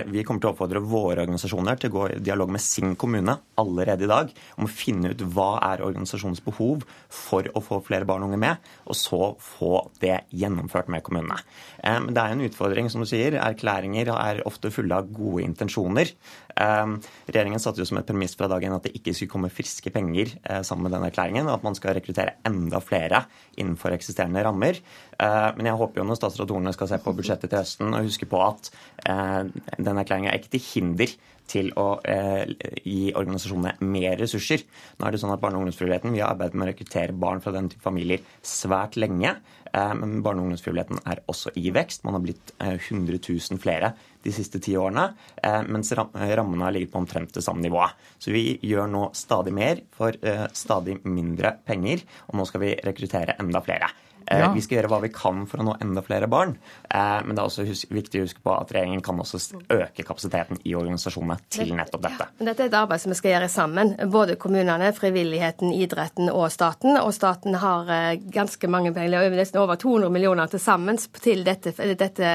Vi 0.09 0.23
kommer 0.25 0.41
til 0.41 0.49
å 0.49 0.53
oppfordre 0.55 0.81
våre 0.81 1.21
organisasjoner 1.27 1.77
til 1.77 1.93
å 1.93 1.95
gå 1.95 2.07
i 2.15 2.19
dialog 2.25 2.49
med 2.55 2.63
sin 2.65 2.95
kommune 2.97 3.37
allerede 3.61 4.07
i 4.07 4.09
dag 4.09 4.33
om 4.57 4.65
å 4.65 4.71
finne 4.71 5.13
ut 5.13 5.21
hva 5.35 5.51
er 5.69 5.85
organisasjonens 5.85 6.41
behov 6.45 6.87
for 7.13 7.45
å 7.53 7.61
få 7.61 7.79
flere 7.85 8.07
barn 8.09 8.25
og 8.25 8.33
unge 8.33 8.41
med, 8.41 8.65
og 8.89 8.97
så 8.97 9.21
få 9.39 9.85
det 10.01 10.23
gjennomført 10.33 10.89
med 10.89 11.05
kommunene. 11.05 11.37
Men 11.85 12.09
det 12.15 12.23
er 12.23 12.33
en 12.33 12.45
utfordring, 12.47 12.89
som 12.89 13.03
du 13.03 13.09
sier. 13.09 13.37
Erklæringer 13.37 14.09
er 14.15 14.41
ofte 14.49 14.73
fulle 14.73 14.97
av 14.97 15.11
gode 15.13 15.45
intensjoner. 15.45 16.09
Regjeringen 16.55 17.59
satte 17.59 17.81
jo 17.81 17.87
som 17.87 17.99
et 17.99 18.07
premiss 18.07 18.35
fra 18.39 18.47
dagen 18.51 18.75
at 18.75 18.87
det 18.87 18.93
ikke 18.95 19.13
skulle 19.15 19.33
komme 19.33 19.51
friske 19.53 19.91
penger 19.93 20.31
eh, 20.43 20.61
sammen 20.63 20.87
med 20.87 20.95
den 20.95 21.07
erklæringen, 21.07 21.49
og 21.49 21.57
at 21.57 21.67
man 21.67 21.75
skal 21.77 21.97
rekruttere 21.97 22.37
enda 22.47 22.79
flere 22.83 23.25
innenfor 23.59 23.95
eksisterende 23.95 24.43
rammer. 24.45 24.79
Eh, 25.19 25.49
men 25.57 25.71
jeg 25.71 25.79
håper 25.81 26.01
jo 26.01 26.07
når 26.07 26.19
statsråd 26.21 26.55
Horne 26.55 26.75
skal 26.75 26.91
se 26.91 27.01
på 27.03 27.15
budsjettet 27.17 27.51
til 27.51 27.61
høsten, 27.61 27.93
og 27.93 28.07
huske 28.07 28.29
på 28.29 28.41
at 28.45 28.71
denne 29.05 29.95
den 29.95 30.01
erklæringen 30.01 30.31
er 30.31 30.39
ikke 30.39 30.55
til 30.55 30.63
hinder 30.65 31.11
til 31.49 31.71
å 31.77 31.87
eh, 32.09 32.45
gi 32.83 33.11
organisasjonene 33.15 33.89
mer 33.93 34.17
ressurser. 34.21 34.63
Nå 34.97 35.05
er 35.05 35.13
det 35.13 35.21
sånn 35.21 35.33
at 35.33 35.41
Barne- 35.43 35.59
og 35.59 35.65
ungdomsfrivilligheten 35.65 36.15
vi 36.15 36.23
har 36.23 36.33
arbeidet 36.33 36.57
med 36.57 36.67
å 36.67 36.71
rekruttere 36.71 37.17
barn 37.25 37.43
fra 37.43 37.53
den 37.55 37.69
type 37.71 37.85
familier 37.85 38.23
svært 38.45 38.97
lenge. 38.99 39.35
Eh, 39.71 39.93
men 39.99 40.21
barne- 40.25 40.41
og 40.41 40.49
ungdomsfrivilligheten 40.49 41.03
er 41.05 41.21
også 41.31 41.53
i 41.61 41.69
vekst. 41.75 42.05
Man 42.07 42.17
har 42.17 42.25
blitt 42.25 42.55
eh, 42.59 42.77
100 42.79 43.21
000 43.21 43.61
flere 43.61 43.93
de 44.25 44.33
siste 44.33 44.59
ti 44.63 44.73
årene, 44.77 45.05
eh, 45.43 45.61
mens 45.69 45.93
rammene 45.93 46.65
har 46.65 46.73
ligget 46.73 46.91
på 46.93 47.01
omtrent 47.03 47.33
det 47.33 47.43
samme 47.45 47.61
nivået. 47.61 47.93
Så 48.17 48.33
vi 48.33 48.57
gjør 48.65 48.89
nå 48.89 49.03
stadig 49.13 49.53
mer 49.53 49.83
for 49.95 50.17
eh, 50.21 50.47
stadig 50.53 50.97
mindre 51.05 51.55
penger, 51.65 52.01
og 52.29 52.39
nå 52.39 52.49
skal 52.49 52.65
vi 52.65 52.73
rekruttere 52.85 53.37
enda 53.39 53.61
flere. 53.65 53.91
Eh, 54.27 54.39
ja. 54.39 54.51
Vi 54.53 54.61
skal 54.63 54.79
gjøre 54.79 54.89
hva 54.89 54.99
vi 55.03 55.11
kan 55.13 55.43
for 55.49 55.61
å 55.61 55.65
nå 55.67 55.75
enda 55.83 56.01
flere 56.05 56.27
barn. 56.31 56.55
Eh, 56.89 57.19
men 57.25 57.35
det 57.35 57.43
er 57.43 57.49
også 57.49 57.65
viktig 57.93 58.21
å 58.21 58.25
huske 58.25 58.41
på 58.45 58.53
at 58.55 58.71
regjeringen 58.73 59.03
kan 59.05 59.19
også 59.21 59.41
øke 59.73 60.05
kapasiteten 60.05 60.59
i 60.65 60.73
organisasjonene 60.77 61.37
til 61.53 61.73
nettopp 61.77 62.05
dette. 62.07 62.27
Ja, 62.39 62.47
dette 62.49 62.65
er 62.65 62.71
et 62.71 62.77
arbeid 62.79 63.03
som 63.03 63.13
vi 63.13 63.19
skal 63.19 63.35
gjøre 63.35 63.49
sammen. 63.53 63.93
Både 64.11 64.37
kommunene, 64.41 64.91
frivilligheten, 64.97 65.73
idretten 65.75 66.31
og 66.31 66.47
staten. 66.53 66.97
Og 67.01 67.13
staten 67.15 67.57
har 67.61 67.91
eh, 67.93 68.15
ganske 68.33 68.69
mange 68.71 68.93
penger, 68.95 69.29
nesten 69.35 69.61
over 69.61 69.79
200 69.81 70.13
millioner 70.13 70.49
til 70.49 70.63
sammen 70.63 70.97
til 71.21 71.45
dette, 71.45 71.75
dette 71.75 72.31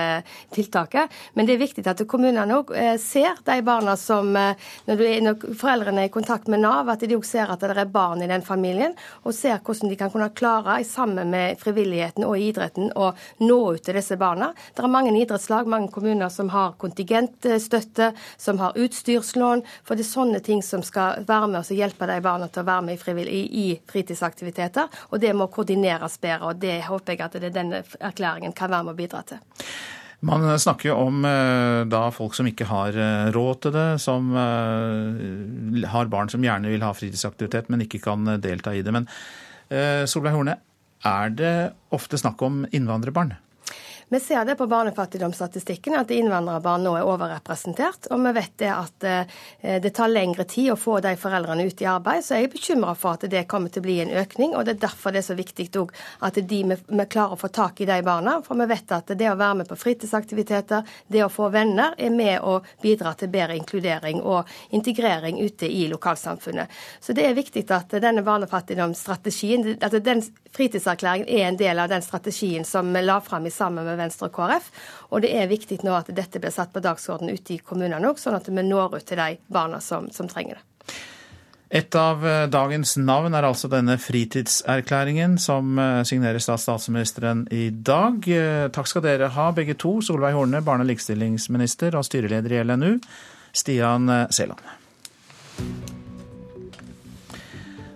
tiltaket. 0.55 1.11
Men 1.35 1.49
det 1.49 1.57
er 1.57 1.65
viktig 1.65 1.87
at 1.91 2.05
kommunene 2.11 2.61
òg 2.61 2.73
ser 3.01 3.41
de 3.47 3.57
barna 3.65 3.97
som 3.99 4.31
når, 4.35 5.03
er, 5.05 5.21
når, 5.25 5.45
foreldrene 5.59 6.05
er 6.05 6.11
i 6.11 6.13
kontakt 6.13 6.49
med 6.51 6.63
Nav, 6.63 6.89
at 6.93 7.03
de 7.03 7.17
òg 7.17 7.25
ser 7.27 7.51
at 7.51 7.63
det 7.63 7.73
er 7.75 7.91
barn 7.91 8.23
i 8.23 8.29
den 8.31 8.45
familien, 8.45 8.95
og 9.25 9.35
ser 9.37 9.59
hvordan 9.65 9.91
de 9.91 9.99
kan 9.99 10.13
kunne 10.13 10.31
klare, 10.37 10.79
sammen 10.87 11.31
med 11.33 11.59
frivilligheten 11.59 11.80
frivilligheten 11.81 12.27
og 12.27 12.39
idretten 12.39 12.91
å 12.97 13.13
nå 13.45 13.59
ut 13.75 13.85
til 13.85 13.97
disse 13.97 14.17
barna. 14.21 14.53
Det 14.75 14.85
er 14.85 14.93
mange 14.93 15.15
idrettslag, 15.17 15.69
mange 15.71 15.91
kommuner 15.93 16.29
som 16.33 16.51
har 16.53 16.77
kontingentstøtte, 16.81 18.13
som 18.37 18.61
har 18.61 18.77
utstyrslån. 18.79 19.65
For 19.85 19.97
det 19.97 20.07
er 20.07 20.11
sånne 20.11 20.41
ting 20.45 20.63
som 20.63 20.85
skal 20.87 21.25
være 21.29 21.49
med 21.49 21.63
oss 21.63 21.73
og 21.73 21.81
hjelpe 21.81 22.09
de 22.11 22.21
barna 22.25 22.49
til 22.49 22.65
å 22.65 22.69
være 22.69 22.87
med 22.91 23.25
i, 23.27 23.45
i 23.65 23.69
fritidsaktiviteter. 23.91 24.91
Og 25.11 25.23
det 25.23 25.33
må 25.37 25.49
koordineres 25.53 26.19
bedre, 26.21 26.53
og 26.53 26.61
det 26.61 26.83
håper 26.89 27.17
jeg 27.17 27.25
at 27.27 27.41
denne 27.55 27.83
erklæringen 28.01 28.55
kan 28.57 28.71
være 28.71 28.89
med 28.89 28.95
å 28.95 29.01
bidra 29.01 29.25
til. 29.27 29.41
Man 30.21 30.45
snakker 30.61 30.91
jo 30.91 30.99
om 31.01 31.23
eh, 31.25 31.87
da 31.89 32.03
folk 32.13 32.35
som 32.37 32.49
ikke 32.49 32.67
har 32.69 32.93
eh, 32.93 33.31
råd 33.33 33.61
til 33.65 33.73
det, 33.73 33.87
som 34.05 34.35
eh, 34.37 35.87
har 35.89 36.11
barn 36.13 36.29
som 36.29 36.45
gjerne 36.45 36.69
vil 36.69 36.85
ha 36.85 36.93
fritidsaktivitet, 36.93 37.71
men 37.73 37.87
ikke 37.87 38.03
kan 38.05 38.29
delta 38.43 38.75
i 38.77 38.85
det. 38.85 38.93
Men 38.93 39.09
Solveig 39.71 40.35
Horne, 40.35 40.57
er 41.07 41.31
det 41.33 41.55
ofte 41.95 42.19
snakk 42.21 42.43
om 42.43 42.67
innvandrerbarn? 42.71 43.35
Vi 44.13 44.21
ser 44.21 44.45
det 44.45 44.55
på 44.55 44.67
barnefattigdomsstatistikken 44.67 45.95
at 45.95 46.11
innvandrerbarn 46.11 46.83
nå 46.83 46.97
er 46.99 47.07
overrepresentert. 47.07 48.09
Og 48.11 48.19
vi 48.25 48.33
vet 48.35 48.57
det 48.59 48.71
at 48.75 49.05
eh, 49.07 49.37
det 49.85 49.93
tar 49.95 50.11
lengre 50.11 50.43
tid 50.51 50.73
å 50.73 50.77
få 50.77 50.97
de 51.05 51.13
foreldrene 51.15 51.63
ut 51.63 51.83
i 51.85 51.87
arbeid. 51.87 52.25
Så 52.27 52.35
jeg 52.35 52.49
er 52.49 52.51
bekymra 52.51 52.97
for 52.99 53.15
at 53.15 53.29
det 53.31 53.45
kommer 53.47 53.71
til 53.71 53.85
å 53.85 53.87
bli 53.87 54.01
en 54.03 54.11
økning. 54.19 54.57
Og 54.59 54.67
det 54.67 54.75
er 54.75 54.81
derfor 54.89 55.15
det 55.15 55.23
er 55.23 55.29
så 55.29 55.37
viktig 55.39 55.69
at 56.27 56.41
de, 56.43 56.59
vi 56.75 57.07
klarer 57.15 57.37
å 57.37 57.39
få 57.39 57.53
tak 57.55 57.85
i 57.85 57.87
de 57.87 58.01
barna. 58.03 58.41
For 58.43 58.59
vi 58.59 58.67
vet 58.73 58.97
at 58.99 59.15
det 59.15 59.31
å 59.31 59.37
være 59.39 59.61
med 59.61 59.71
på 59.71 59.79
fritidsaktiviteter, 59.79 60.91
det 61.07 61.23
å 61.23 61.31
få 61.31 61.47
venner, 61.55 61.95
er 61.95 62.11
med 62.11 62.43
å 62.43 62.57
bidra 62.83 63.15
til 63.15 63.31
bedre 63.31 63.61
inkludering 63.63 64.25
og 64.27 64.51
integrering 64.75 65.39
ute 65.39 65.71
i 65.71 65.87
lokalsamfunnet. 65.95 66.83
Så 66.99 67.15
det 67.15 67.31
er 67.31 67.39
viktig 67.39 67.63
at 67.79 67.95
denne 68.03 68.27
barnefattigdomsstrategien, 68.27 69.77
at 69.79 69.95
den 70.03 70.27
fritidserklæringen 70.57 71.29
er 71.29 71.49
en 71.49 71.61
del 71.61 71.79
av 71.79 71.91
den 71.93 72.03
strategien 72.03 72.65
som 72.65 72.91
vi 72.95 73.03
la 73.05 73.21
fram 73.21 73.49
sammen 73.51 73.87
med 73.87 73.99
Venstre 74.01 74.29
og 74.31 74.35
KrF. 74.37 74.71
Og 75.11 75.23
det 75.23 75.35
er 75.37 75.51
viktig 75.51 75.81
nå 75.87 75.95
at 75.97 76.11
dette 76.15 76.41
blir 76.43 76.55
satt 76.55 76.73
på 76.75 76.83
dagsordenen 76.85 77.39
ute 77.39 77.57
i 77.57 77.63
kommunene 77.63 78.11
òg, 78.11 78.19
sånn 78.19 78.39
at 78.39 78.49
vi 78.49 78.67
når 78.67 78.99
ut 78.99 79.07
til 79.07 79.21
de 79.21 79.39
barna 79.49 79.81
som, 79.81 80.11
som 80.15 80.29
trenger 80.29 80.61
det. 80.61 80.67
Et 81.71 81.95
av 81.95 82.25
eh, 82.27 82.49
dagens 82.51 82.97
navn 82.99 83.35
er 83.39 83.47
altså 83.47 83.69
denne 83.71 83.95
fritidserklæringen 84.03 85.37
som 85.39 85.79
eh, 85.79 86.01
signeres 86.09 86.51
av 86.51 86.59
statsministeren 86.59 87.45
i 87.55 87.69
dag. 87.71 88.27
Eh, 88.27 88.67
takk 88.75 88.91
skal 88.91 89.07
dere 89.07 89.31
ha, 89.37 89.47
begge 89.55 89.79
to. 89.79 90.01
Solveig 90.03 90.35
Horne, 90.35 90.65
barne- 90.67 90.83
og 90.83 90.91
likestillingsminister 90.91 91.95
og 91.95 92.09
styreleder 92.11 92.59
i 92.59 92.63
LNU. 92.67 92.93
Stian 93.55 94.11
Seland. 94.35 94.67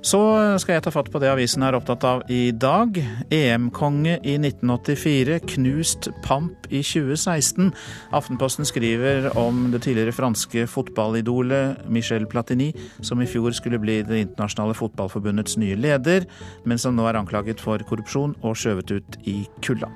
Så 0.04 0.18
skal 0.60 0.76
jeg 0.76 0.84
ta 0.84 0.90
fatt 0.92 1.06
på 1.08 1.20
det 1.22 1.30
avisen 1.32 1.62
er 1.64 1.76
opptatt 1.78 2.02
av 2.04 2.22
i 2.28 2.50
dag. 2.52 2.98
EM-konge 3.32 4.18
i 4.20 4.34
1984, 4.36 5.38
knust 5.54 6.10
pamp 6.26 6.66
i 6.68 6.82
2016. 6.84 7.70
Aftenposten 8.12 8.68
skriver 8.68 9.30
om 9.40 9.70
det 9.72 9.80
tidligere 9.86 10.12
franske 10.12 10.66
fotballidolet 10.68 11.86
Michel 11.88 12.28
Platini, 12.28 12.74
som 13.00 13.22
i 13.24 13.28
fjor 13.30 13.56
skulle 13.56 13.80
bli 13.80 14.02
Det 14.04 14.20
internasjonale 14.26 14.76
fotballforbundets 14.76 15.56
nye 15.56 15.78
leder, 15.80 16.28
men 16.68 16.78
som 16.78 16.92
nå 16.92 17.08
er 17.08 17.22
anklaget 17.22 17.64
for 17.64 17.80
korrupsjon 17.88 18.36
og 18.42 18.60
skjøvet 18.60 18.92
ut 18.98 19.18
i 19.24 19.38
kulda. 19.64 19.88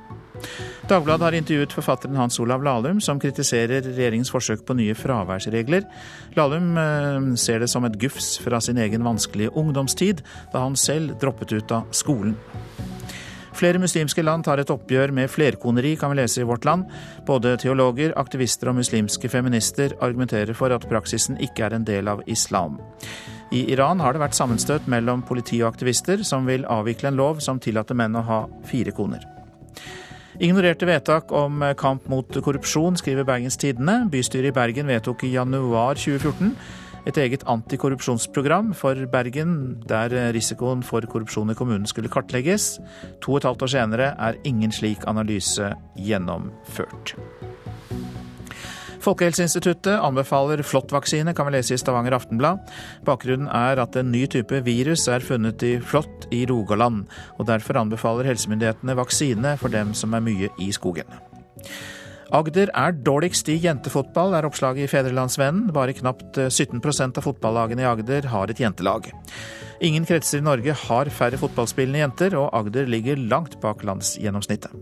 Dagbladet 0.88 1.26
har 1.26 1.36
intervjuet 1.36 1.74
forfatteren 1.76 2.16
Hans 2.16 2.38
Olav 2.40 2.64
Lahlum, 2.64 3.00
som 3.04 3.20
kritiserer 3.20 3.82
regjeringens 3.84 4.32
forsøk 4.32 4.64
på 4.66 4.76
nye 4.78 4.96
fraværsregler. 4.96 5.84
Lahlum 6.38 6.76
eh, 6.80 7.32
ser 7.40 7.64
det 7.64 7.70
som 7.72 7.84
et 7.88 7.98
gufs 8.00 8.36
fra 8.42 8.60
sin 8.64 8.80
egen 8.80 9.04
vanskelige 9.04 9.52
ungdomstid, 9.58 10.22
da 10.54 10.64
han 10.64 10.78
selv 10.78 11.18
droppet 11.20 11.52
ut 11.58 11.74
av 11.76 11.90
skolen. 11.92 12.36
Flere 13.58 13.80
muslimske 13.82 14.22
land 14.22 14.44
tar 14.46 14.60
et 14.62 14.70
oppgjør 14.70 15.10
med 15.10 15.30
flerkoneri, 15.34 15.96
kan 15.98 16.12
vi 16.12 16.20
lese 16.20 16.44
i 16.44 16.46
Vårt 16.46 16.66
Land. 16.68 16.84
Både 17.26 17.56
teologer, 17.58 18.12
aktivister 18.20 18.70
og 18.70 18.76
muslimske 18.78 19.30
feminister 19.32 19.96
argumenterer 19.98 20.54
for 20.54 20.70
at 20.70 20.86
praksisen 20.86 21.40
ikke 21.42 21.66
er 21.66 21.74
en 21.74 21.86
del 21.88 22.10
av 22.12 22.22
islam. 22.30 22.78
I 23.50 23.64
Iran 23.72 23.98
har 24.04 24.14
det 24.14 24.22
vært 24.22 24.38
sammenstøt 24.38 24.86
mellom 24.86 25.24
politi 25.26 25.58
og 25.64 25.72
aktivister, 25.72 26.22
som 26.22 26.46
vil 26.46 26.68
avvikle 26.70 27.10
en 27.10 27.18
lov 27.18 27.42
som 27.42 27.58
tillater 27.58 27.98
menn 27.98 28.14
å 28.14 28.22
ha 28.28 28.40
fire 28.68 28.94
koner. 28.94 29.26
Ignorerte 30.38 30.86
vedtak 30.86 31.32
om 31.34 31.64
kamp 31.76 32.04
mot 32.06 32.36
korrupsjon, 32.44 32.94
skriver 32.96 33.26
Bergens 33.26 33.56
Tidende. 33.58 34.04
Bystyret 34.12 34.52
i 34.52 34.54
Bergen 34.54 34.86
vedtok 34.86 35.24
i 35.26 35.32
januar 35.32 35.98
2014 35.98 36.52
et 37.08 37.18
eget 37.18 37.42
antikorrupsjonsprogram 37.48 38.70
for 38.76 38.94
Bergen, 39.10 39.80
der 39.88 40.14
risikoen 40.36 40.84
for 40.86 41.02
korrupsjon 41.10 41.50
i 41.50 41.56
kommunen 41.58 41.90
skulle 41.90 42.10
kartlegges. 42.12 42.76
To 43.24 43.34
og 43.34 43.40
et 43.40 43.48
halvt 43.48 43.66
år 43.66 43.72
senere 43.74 44.12
er 44.14 44.38
ingen 44.46 44.74
slik 44.74 45.06
analyse 45.10 45.72
gjennomført. 45.96 47.16
Folkehelseinstituttet 49.04 50.00
anbefaler 50.02 50.62
flåttvaksine, 50.66 51.34
kan 51.34 51.46
vi 51.48 51.54
lese 51.54 51.76
i 51.76 51.80
Stavanger 51.80 52.16
Aftenblad. 52.16 52.64
Bakgrunnen 53.06 53.50
er 53.54 53.78
at 53.82 53.96
en 53.96 54.10
ny 54.12 54.24
type 54.30 54.62
virus 54.66 55.06
er 55.10 55.24
funnet 55.24 55.62
i 55.66 55.76
flått 55.78 56.26
i 56.34 56.44
Rogaland, 56.50 57.06
og 57.38 57.46
derfor 57.50 57.78
anbefaler 57.80 58.28
helsemyndighetene 58.28 58.98
vaksine 58.98 59.54
for 59.60 59.74
dem 59.74 59.94
som 59.94 60.16
er 60.18 60.24
mye 60.24 60.50
i 60.58 60.72
skogen. 60.74 61.06
Agder 62.34 62.68
er 62.76 62.92
dårligst 62.92 63.48
i 63.48 63.56
jentefotball, 63.62 64.34
er 64.36 64.44
oppslaget 64.44 64.84
i 64.84 64.90
Fedrelandsvennen. 64.90 65.70
Bare 65.72 65.94
knapt 65.96 66.36
17% 66.36 67.16
av 67.16 67.24
fotballagene 67.24 67.86
i 67.86 67.88
Agder 67.88 68.28
har 68.28 68.52
et 68.52 68.60
jentelag. 68.60 69.08
Ingen 69.80 70.04
kretser 70.04 70.42
i 70.42 70.44
Norge 70.44 70.74
har 70.76 71.08
færre 71.14 71.40
fotballspillende 71.40 72.02
jenter, 72.02 72.36
og 72.36 72.50
Agder 72.52 72.90
ligger 72.90 73.20
langt 73.30 73.56
bak 73.62 73.86
landsgjennomsnittet. 73.86 74.74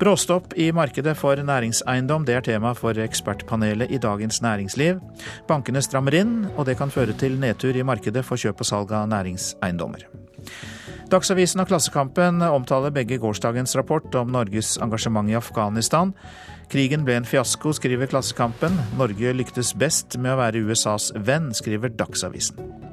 Bråstopp 0.00 0.52
i 0.56 0.72
markedet 0.72 1.16
for 1.16 1.36
næringseiendom, 1.36 2.24
det 2.26 2.34
er 2.34 2.46
tema 2.46 2.72
for 2.74 2.98
ekspertpanelet 2.98 3.90
i 3.90 3.98
Dagens 4.02 4.42
Næringsliv. 4.42 5.00
Bankene 5.48 5.82
strammer 5.82 6.16
inn, 6.18 6.36
og 6.56 6.66
det 6.66 6.78
kan 6.80 6.90
føre 6.90 7.14
til 7.18 7.38
nedtur 7.40 7.76
i 7.76 7.84
markedet 7.86 8.24
for 8.24 8.40
kjøp 8.40 8.64
og 8.64 8.68
salg 8.68 8.94
av 8.96 9.08
næringseiendommer. 9.12 10.06
Dagsavisen 11.12 11.60
og 11.60 11.68
Klassekampen 11.68 12.40
omtaler 12.42 12.94
begge 12.94 13.18
gårsdagens 13.20 13.76
rapport 13.76 14.14
om 14.16 14.32
Norges 14.32 14.78
engasjement 14.80 15.28
i 15.28 15.36
Afghanistan. 15.36 16.14
Krigen 16.72 17.04
ble 17.04 17.18
en 17.20 17.28
fiasko, 17.28 17.74
skriver 17.76 18.08
Klassekampen. 18.08 18.78
Norge 18.96 19.34
lyktes 19.36 19.74
best 19.76 20.16
med 20.16 20.32
å 20.32 20.40
være 20.40 20.64
USAs 20.64 21.12
venn, 21.20 21.52
skriver 21.52 21.92
Dagsavisen. 21.92 22.91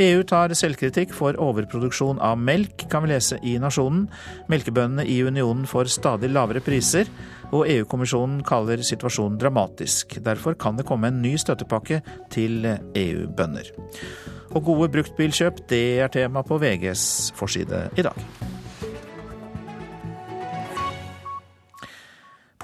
EU 0.00 0.22
tar 0.26 0.50
selvkritikk 0.58 1.12
for 1.14 1.36
overproduksjon 1.38 2.18
av 2.24 2.38
melk, 2.40 2.86
kan 2.90 3.04
vi 3.04 3.12
lese 3.12 3.38
i 3.46 3.54
Nasjonen. 3.62 4.08
Melkebøndene 4.50 5.06
i 5.06 5.20
unionen 5.22 5.68
får 5.70 5.92
stadig 5.94 6.32
lavere 6.32 6.62
priser, 6.64 7.10
og 7.54 7.68
EU-kommisjonen 7.70 8.40
kaller 8.46 8.82
situasjonen 8.82 9.38
dramatisk. 9.38 10.16
Derfor 10.24 10.58
kan 10.58 10.80
det 10.80 10.88
komme 10.88 11.12
en 11.12 11.22
ny 11.22 11.36
støttepakke 11.38 12.00
til 12.34 12.66
EU-bønder. 12.66 13.70
Og 14.54 14.66
gode 14.66 14.90
bruktbilkjøp, 14.96 15.64
det 15.70 15.84
er 16.02 16.12
tema 16.14 16.42
på 16.46 16.58
VGs 16.62 17.32
forside 17.38 17.86
i 17.98 18.06
dag. 18.06 18.18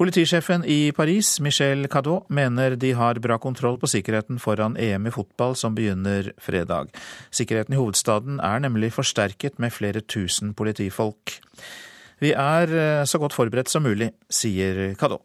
Politisjefen 0.01 0.63
i 0.65 0.93
Paris, 0.97 1.35
Michel 1.45 1.85
Cadot, 1.93 2.25
mener 2.33 2.73
de 2.81 2.95
har 2.97 3.19
bra 3.21 3.37
kontroll 3.37 3.77
på 3.77 3.89
sikkerheten 3.93 4.39
foran 4.41 4.79
EM 4.81 5.11
i 5.11 5.13
fotball 5.13 5.53
som 5.61 5.75
begynner 5.77 6.31
fredag. 6.41 6.89
Sikkerheten 7.29 7.77
i 7.77 7.81
hovedstaden 7.83 8.39
er 8.41 8.63
nemlig 8.65 8.95
forsterket 8.97 9.61
med 9.61 9.75
flere 9.77 10.01
tusen 10.01 10.55
politifolk. 10.57 11.37
Vi 12.25 12.33
er 12.33 12.73
eh, 12.73 13.05
så 13.05 13.21
godt 13.21 13.37
forberedt 13.37 13.69
som 13.69 13.85
mulig, 13.85 14.15
sier 14.33 14.95
Cadot. 14.97 15.21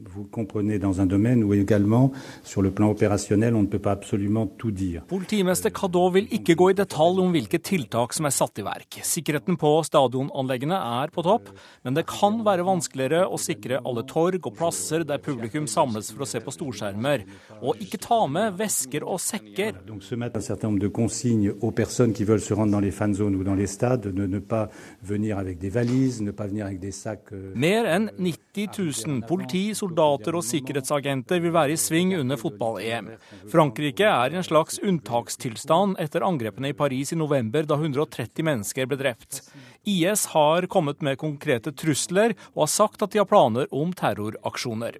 Vous 0.00 0.22
comprenez 0.30 0.78
dans 0.78 1.00
un 1.00 1.06
domaine 1.06 1.42
où 1.42 1.54
également, 1.54 2.12
sur 2.44 2.62
le 2.62 2.70
plan 2.70 2.88
opérationnel, 2.88 3.56
on 3.56 3.62
ne 3.62 3.66
peut 3.66 3.80
pas 3.80 3.90
absolument 3.90 4.46
tout 4.46 4.70
dire. 4.70 5.02
Politimester 5.08 5.72
Kado 5.74 6.04
vil 6.14 6.28
ikke 6.30 6.54
gå 6.54 6.68
i 6.70 6.76
detalj 6.78 7.18
om 7.18 7.32
hvilke 7.34 7.58
tiltak 7.58 8.14
som 8.14 8.28
er 8.28 8.34
satt 8.36 8.60
i 8.62 8.62
verk. 8.62 9.00
Sikkerheten 9.02 9.56
på 9.58 9.72
stadionanleggene 9.88 10.78
er 11.02 11.10
på 11.10 11.24
topp, 11.26 11.50
men 11.82 11.98
det 11.98 12.04
kan 12.06 12.38
være 12.46 12.62
vanskeligere 12.68 13.24
å 13.26 13.40
sikre 13.42 13.80
alle 13.82 14.04
torg 14.06 14.46
og 14.46 14.54
plasser 14.60 15.02
der 15.02 15.18
publikum 15.18 15.66
samles 15.66 16.12
for 16.14 16.22
å 16.22 16.30
se 16.30 16.38
på 16.46 16.54
storskjermer. 16.54 17.26
Og 17.58 17.82
ikke 17.82 17.98
ta 18.06 18.20
med 18.30 18.54
vesker 18.60 19.02
og 19.02 19.18
sekker. 19.18 19.82
Donc 19.88 20.06
se 20.06 20.14
mettre 20.14 20.38
un 20.38 20.46
certain 20.46 20.70
nombre 20.70 20.86
de 20.86 20.92
consignes 20.94 21.50
aux 21.60 21.72
personnes 21.74 22.12
qui 22.14 22.22
veulent 22.22 22.40
se 22.40 22.54
rendre 22.54 22.70
dans 22.70 22.84
les 22.86 22.92
fanzones 22.94 23.34
ou 23.34 23.42
dans 23.42 23.58
les 23.58 23.66
stades, 23.66 24.06
ne, 24.14 24.26
ne 24.26 24.38
pas 24.38 24.68
venir 25.02 25.38
avec 25.38 25.58
des 25.58 25.70
valises, 25.70 26.22
ne 26.22 26.30
pas 26.30 26.46
venir 26.46 26.66
avec 26.66 26.78
des 26.78 26.92
sacs. 26.92 27.32
euh, 27.32 27.50
Mer 27.56 27.84
enn 27.90 28.10
90 28.16 29.02
000 29.06 29.20
politi, 29.26 29.74
soldater 29.88 30.36
og 30.36 30.44
sikkerhetsagenter 30.44 31.40
vil 31.42 31.54
være 31.54 31.74
i 31.74 31.80
sving 31.80 32.14
under 32.18 32.38
fotball-EM. 32.40 33.10
Frankrike 33.50 34.06
er 34.06 34.32
i 34.32 34.38
en 34.38 34.46
slags 34.46 34.78
unntakstilstand 34.84 35.98
etter 36.02 36.26
angrepene 36.26 36.72
i 36.72 36.76
Paris 36.76 37.12
i 37.12 37.18
november, 37.18 37.64
da 37.64 37.78
130 37.78 38.44
mennesker 38.44 38.88
ble 38.88 38.98
drept. 39.00 39.42
IS 39.88 40.26
har 40.34 40.66
kommet 40.68 41.00
med 41.02 41.18
konkrete 41.18 41.72
trusler 41.72 42.34
og 42.54 42.66
har 42.66 42.72
sagt 42.72 43.02
at 43.02 43.14
de 43.14 43.22
har 43.22 43.28
planer 43.28 43.68
om 43.72 43.92
terroraksjoner. 43.96 44.98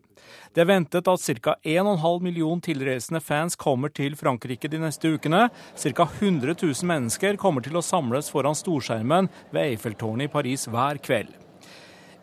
Det 0.55 0.65
er 0.65 0.69
ventet 0.69 1.09
at 1.09 1.25
ca. 1.45 1.57
1,5 1.63 2.23
million 2.25 2.61
tilreisende 2.61 3.21
fans 3.21 3.57
kommer 3.57 3.93
til 3.93 4.17
Frankrike 4.17 4.69
de 4.69 4.81
neste 4.83 5.13
ukene. 5.15 5.49
Ca. 5.77 6.09
100 6.21 6.57
000 6.63 6.89
mennesker 6.89 7.37
kommer 7.41 7.65
til 7.65 7.79
å 7.79 7.85
samles 7.85 8.33
foran 8.33 8.57
storskjermen 8.57 9.29
ved 9.53 9.75
Eiffeltårnet 9.75 10.29
i 10.29 10.33
Paris 10.33 10.67
hver 10.69 11.01
kveld. 11.05 11.48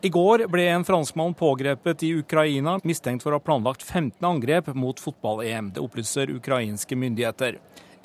I 0.04 0.08
går 0.12 0.44
ble 0.52 0.66
en 0.68 0.84
franskmann 0.84 1.34
pågrepet 1.34 2.02
i 2.04 2.12
Ukraina, 2.20 2.76
mistenkt 2.84 3.24
for 3.24 3.32
å 3.32 3.38
ha 3.40 3.44
planlagt 3.44 3.82
15 3.82 4.20
angrep 4.28 4.68
mot 4.76 5.00
fotball-EM. 5.00 5.70
Det 5.72 5.80
opplyser 5.80 6.32
ukrainske 6.34 6.98
myndigheter. 6.98 7.56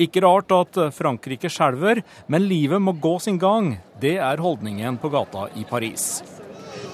Ikke 0.01 0.23
rart 0.23 0.53
at 0.55 0.79
Frankrike 0.95 1.51
skjelver, 1.51 1.99
men 2.31 2.47
livet 2.47 2.81
må 2.81 2.95
gå 2.95 3.17
sin 3.19 3.37
gang. 3.41 3.75
Det 3.99 4.15
er 4.23 4.41
holdningen 4.41 4.97
på 5.03 5.11
gata 5.11 5.49
i 5.59 5.65
Paris. 5.67 6.23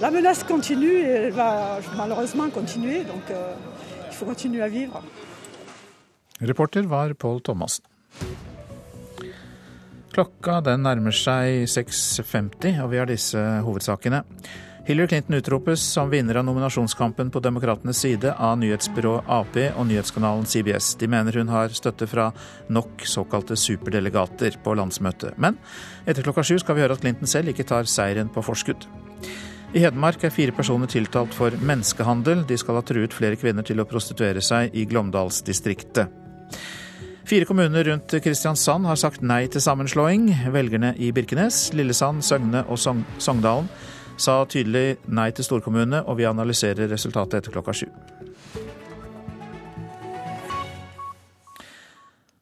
La 0.02 0.10
menace 0.12 0.44
continue 0.50 1.06
elle 1.06 1.32
va 1.32 1.80
malheureusement 1.96 2.50
continuer, 2.54 3.04
donc 3.04 3.30
euh, 3.32 3.54
il 4.10 4.14
faut 4.14 4.26
continuer 4.26 4.62
à 4.62 4.68
vivre. 4.68 5.02
Reporter 6.40 6.82
var 6.82 7.14
Pål 7.14 7.42
Thomassen. 7.42 7.86
Klokka 10.14 10.62
den 10.66 10.82
nærmer 10.82 11.14
seg 11.14 11.66
6.50, 11.70 12.82
og 12.82 12.92
vi 12.92 12.98
har 12.98 13.10
disse 13.10 13.42
hovedsakene. 13.66 14.24
Hillary 14.88 15.08
Clinton 15.08 15.36
utropes 15.36 15.82
som 15.82 16.10
vinner 16.10 16.36
av 16.36 16.46
nominasjonskampen 16.46 17.32
på 17.32 17.40
demokratenes 17.40 17.98
side 17.98 18.32
av 18.40 18.54
nyhetsbyrået 18.62 19.26
Ap 19.28 19.58
og 19.76 19.82
nyhetskanalen 19.90 20.46
CBS. 20.48 20.94
De 20.96 21.10
mener 21.12 21.36
hun 21.36 21.50
har 21.52 21.74
støtte 21.76 22.08
fra 22.08 22.30
nok 22.72 23.04
såkalte 23.04 23.58
superdelegater 23.60 24.56
på 24.64 24.76
landsmøtet. 24.80 25.36
Men 25.36 25.58
etter 26.08 26.24
klokka 26.24 26.46
sju 26.48 26.56
skal 26.64 26.78
vi 26.78 26.86
høre 26.86 26.96
at 26.96 27.04
Clinton 27.04 27.28
selv 27.28 27.52
ikke 27.52 27.66
tar 27.68 27.84
seieren 27.84 28.32
på 28.32 28.46
forskudd. 28.48 28.88
I 29.76 29.84
Hedmark 29.84 30.24
er 30.24 30.32
fire 30.32 30.56
personer 30.56 30.88
tiltalt 30.88 31.36
for 31.36 31.52
menneskehandel. 31.52 32.46
De 32.48 32.56
skal 32.56 32.80
ha 32.80 32.86
truet 32.88 33.12
flere 33.12 33.36
kvinner 33.36 33.68
til 33.68 33.84
å 33.84 33.88
prostituere 33.92 34.40
seg 34.40 34.72
i 34.72 34.88
Glåmdalsdistriktet. 34.88 36.16
Fire 37.28 37.44
kommuner 37.44 37.84
rundt 37.84 38.16
Kristiansand 38.24 38.88
har 38.88 38.96
sagt 38.96 39.20
nei 39.20 39.44
til 39.52 39.60
sammenslåing. 39.60 40.32
Velgerne 40.56 40.96
i 40.96 41.12
Birkenes, 41.12 41.74
Lillesand, 41.76 42.24
Søgne 42.24 42.64
og 42.72 42.80
Sogn 42.80 43.04
Sogndalen 43.20 43.68
sa 44.18 44.42
tydelig 44.50 44.98
nei 45.08 45.30
til 45.32 45.48
storkommune, 45.48 46.04
og 46.06 46.20
vi 46.20 46.30
analyserer 46.30 46.90
resultatet 46.92 47.42
etter 47.42 47.56
klokka 47.56 47.76
sju. 47.78 47.90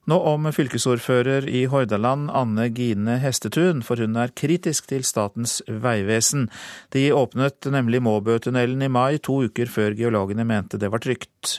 Nå 0.06 0.20
om 0.30 0.46
fylkesordfører 0.54 1.48
i 1.50 1.64
Hordaland, 1.66 2.28
Anne 2.30 2.68
Gine 2.70 3.16
Hestetun, 3.24 3.82
for 3.82 3.98
hun 3.98 4.14
er 4.22 4.34
kritisk 4.38 4.86
til 4.92 5.02
Statens 5.02 5.64
vegvesen. 5.66 6.46
De 6.94 7.08
åpnet 7.10 7.66
nemlig 7.74 8.04
Måbøtunnelen 8.06 8.86
i 8.86 8.92
mai, 8.92 9.18
to 9.18 9.40
uker 9.48 9.72
før 9.72 9.98
geologene 9.98 10.46
mente 10.46 10.78
det 10.78 10.92
var 10.94 11.02
trygt. 11.02 11.58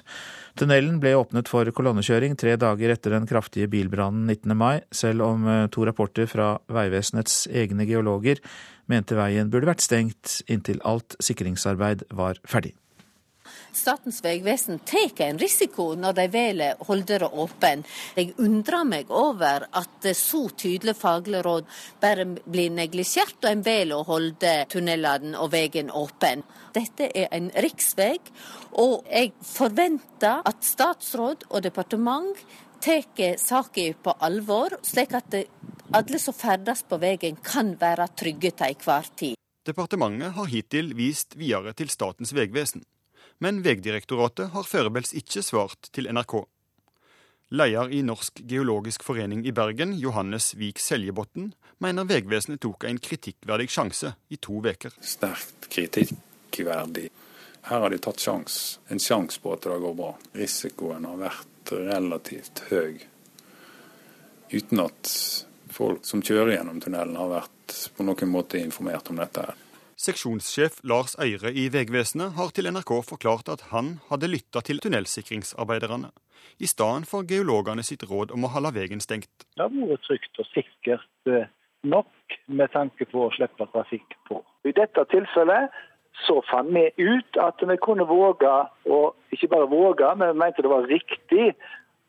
Tunnelen 0.56 1.00
ble 1.02 1.16
åpnet 1.18 1.50
for 1.50 1.66
kolonnekjøring 1.74 2.38
tre 2.38 2.54
dager 2.56 2.94
etter 2.94 3.16
den 3.16 3.26
kraftige 3.26 3.66
bilbrannen 3.72 4.30
19. 4.30 4.54
mai, 4.56 4.78
selv 4.94 5.26
om 5.26 5.50
to 5.74 5.82
rapporter 5.84 6.30
fra 6.30 6.54
Vegvesenets 6.70 7.48
egne 7.50 7.84
geologer 7.90 8.38
mente 8.90 9.18
veien 9.18 9.50
burde 9.50 9.70
vært 9.70 9.84
stengt 9.84 10.40
inntil 10.50 10.82
alt 10.86 11.18
sikringsarbeid 11.22 12.06
var 12.16 12.40
ferdig. 12.46 12.74
Statens 13.76 14.22
vegvesen 14.24 14.78
tar 14.88 15.12
en 15.26 15.38
risiko 15.38 15.90
når 16.00 16.14
de 16.16 16.24
velger 16.32 16.80
å 16.80 16.86
holde 16.88 17.18
det 17.20 17.28
åpen. 17.28 17.84
Jeg 18.16 18.32
undrer 18.42 18.86
meg 18.88 19.10
over 19.12 19.66
at 19.76 20.08
så 20.16 20.46
tydelige 20.48 20.96
faglige 20.98 21.44
råd 21.46 21.68
bare 22.02 22.26
blir 22.46 22.72
neglisjert, 22.72 23.36
og 23.44 23.50
en 23.50 23.64
velger 23.66 23.98
å 23.98 24.08
holde 24.08 24.54
tunnelene 24.72 25.36
og 25.38 25.52
veien 25.52 25.92
åpen. 25.92 26.44
Dette 26.76 27.10
er 27.14 27.28
en 27.36 27.50
riksvei, 27.64 28.16
og 28.80 29.06
jeg 29.12 29.32
forventer 29.44 30.42
at 30.44 30.64
statsråd 30.64 31.46
og 31.50 31.62
departement 31.64 32.32
tar 32.80 33.36
saken 33.40 34.02
på 34.02 34.16
alvor, 34.20 34.78
slik 34.82 35.14
at 35.16 35.38
alle 35.94 36.18
som 36.22 36.34
ferdes 36.34 36.82
på 36.88 36.98
veien 37.02 37.38
kan 37.42 37.76
være 37.80 38.08
trygge 38.16 38.52
til 38.52 38.74
enhver 38.74 39.08
tid. 39.16 39.40
Departementet 39.66 40.36
har 40.36 40.46
hittil 40.46 40.92
vist 40.94 41.34
videre 41.38 41.72
til 41.74 41.90
Statens 41.90 42.34
vegvesen 42.34 42.84
men 43.38 43.62
Vegdirektoratet 43.62 44.52
har 44.54 44.68
foreløpig 44.68 45.12
ikke 45.20 45.42
svart 45.44 45.90
til 45.92 46.08
NRK. 46.12 46.38
Leder 47.56 47.92
i 47.94 48.00
Norsk 48.02 48.40
geologisk 48.48 49.04
forening 49.06 49.44
i 49.46 49.52
Bergen, 49.54 49.92
Johannes 50.00 50.54
Vik 50.58 50.80
Seljebotn, 50.82 51.52
mener 51.78 52.08
Vegvesenet 52.08 52.62
tok 52.64 52.88
en 52.88 52.98
kritikkverdig 52.98 53.68
sjanse 53.70 54.16
i 54.34 54.40
to 54.42 54.58
uker. 54.64 54.96
Sterkt 54.98 55.68
kritikkverdig. 55.70 57.10
Her 57.66 57.82
har 57.82 57.90
de 57.90 58.00
tatt 58.02 58.22
sjans, 58.22 58.78
en 58.90 59.02
sjanse 59.02 59.38
på 59.42 59.52
at 59.54 59.66
det 59.66 59.78
går 59.82 59.94
bra. 59.98 60.12
Risikoen 60.38 61.06
har 61.06 61.20
vært 61.20 61.55
relativt 61.72 62.64
høy, 62.70 63.00
uten 64.52 64.82
at 64.84 65.12
folk 65.72 66.04
som 66.06 66.22
kjører 66.24 66.56
gjennom 66.56 66.80
tunnelen 66.82 67.18
har 67.18 67.30
vært 67.30 67.76
på 67.96 68.06
noen 68.06 68.30
måte 68.32 68.60
informert 68.62 69.10
om 69.10 69.20
dette. 69.20 69.48
Seksjonssjef 69.96 70.82
Lars 70.84 71.16
Øyre 71.16 71.50
i 71.56 71.70
Vegvesenet 71.72 72.36
har 72.36 72.50
til 72.52 72.68
NRK 72.68 72.92
forklart 73.08 73.48
at 73.48 73.68
han 73.72 73.94
hadde 74.10 74.28
lytta 74.28 74.60
til 74.60 74.80
tunnelsikringsarbeiderne, 74.84 76.10
i 76.60 76.68
stedet 76.68 77.08
for 77.08 77.24
geologene 77.28 77.84
sitt 77.84 78.04
råd 78.04 78.34
om 78.36 78.44
å 78.44 78.52
holde 78.52 78.74
veien 78.76 79.00
stengt. 79.00 79.46
Det 79.56 79.64
har 79.64 79.72
vært 79.72 80.04
trygt 80.04 80.42
og 80.42 80.50
sikkert 80.52 81.48
nok 81.86 82.36
med 82.46 82.72
tanke 82.74 83.08
på 83.08 83.26
å 83.26 83.32
slippe 83.34 83.68
trafikk 83.72 84.16
på. 84.28 84.42
I 84.68 84.74
dette 84.76 85.04
tilfellet 85.12 85.72
så 86.24 86.42
fant 86.50 86.72
vi 86.74 86.90
ut 86.96 87.38
at 87.42 87.62
vi 87.68 87.76
kunne 87.82 88.06
våge, 88.08 88.52
og 88.88 89.34
ikke 89.34 89.50
bare 89.52 89.68
våge, 89.70 90.12
men 90.16 90.32
vi 90.32 90.40
mente 90.40 90.64
det 90.64 90.72
var 90.72 90.88
riktig 90.88 91.50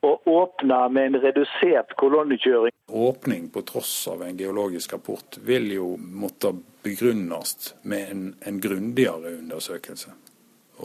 å 0.05 0.13
åpne 0.29 0.77
med 0.93 1.09
en 1.09 1.21
redusert 1.21 1.95
kolonnekjøring. 1.99 2.75
Åpning 2.87 3.49
på 3.53 3.63
tross 3.67 3.93
av 4.11 4.23
en 4.23 4.37
geologisk 4.37 4.93
rapport 4.93 5.39
vil 5.47 5.71
jo 5.73 5.95
måtte 5.97 6.53
begrunnes 6.85 7.73
med 7.83 8.13
en, 8.13 8.27
en 8.45 8.61
grundigere 8.63 9.33
undersøkelse, 9.39 10.13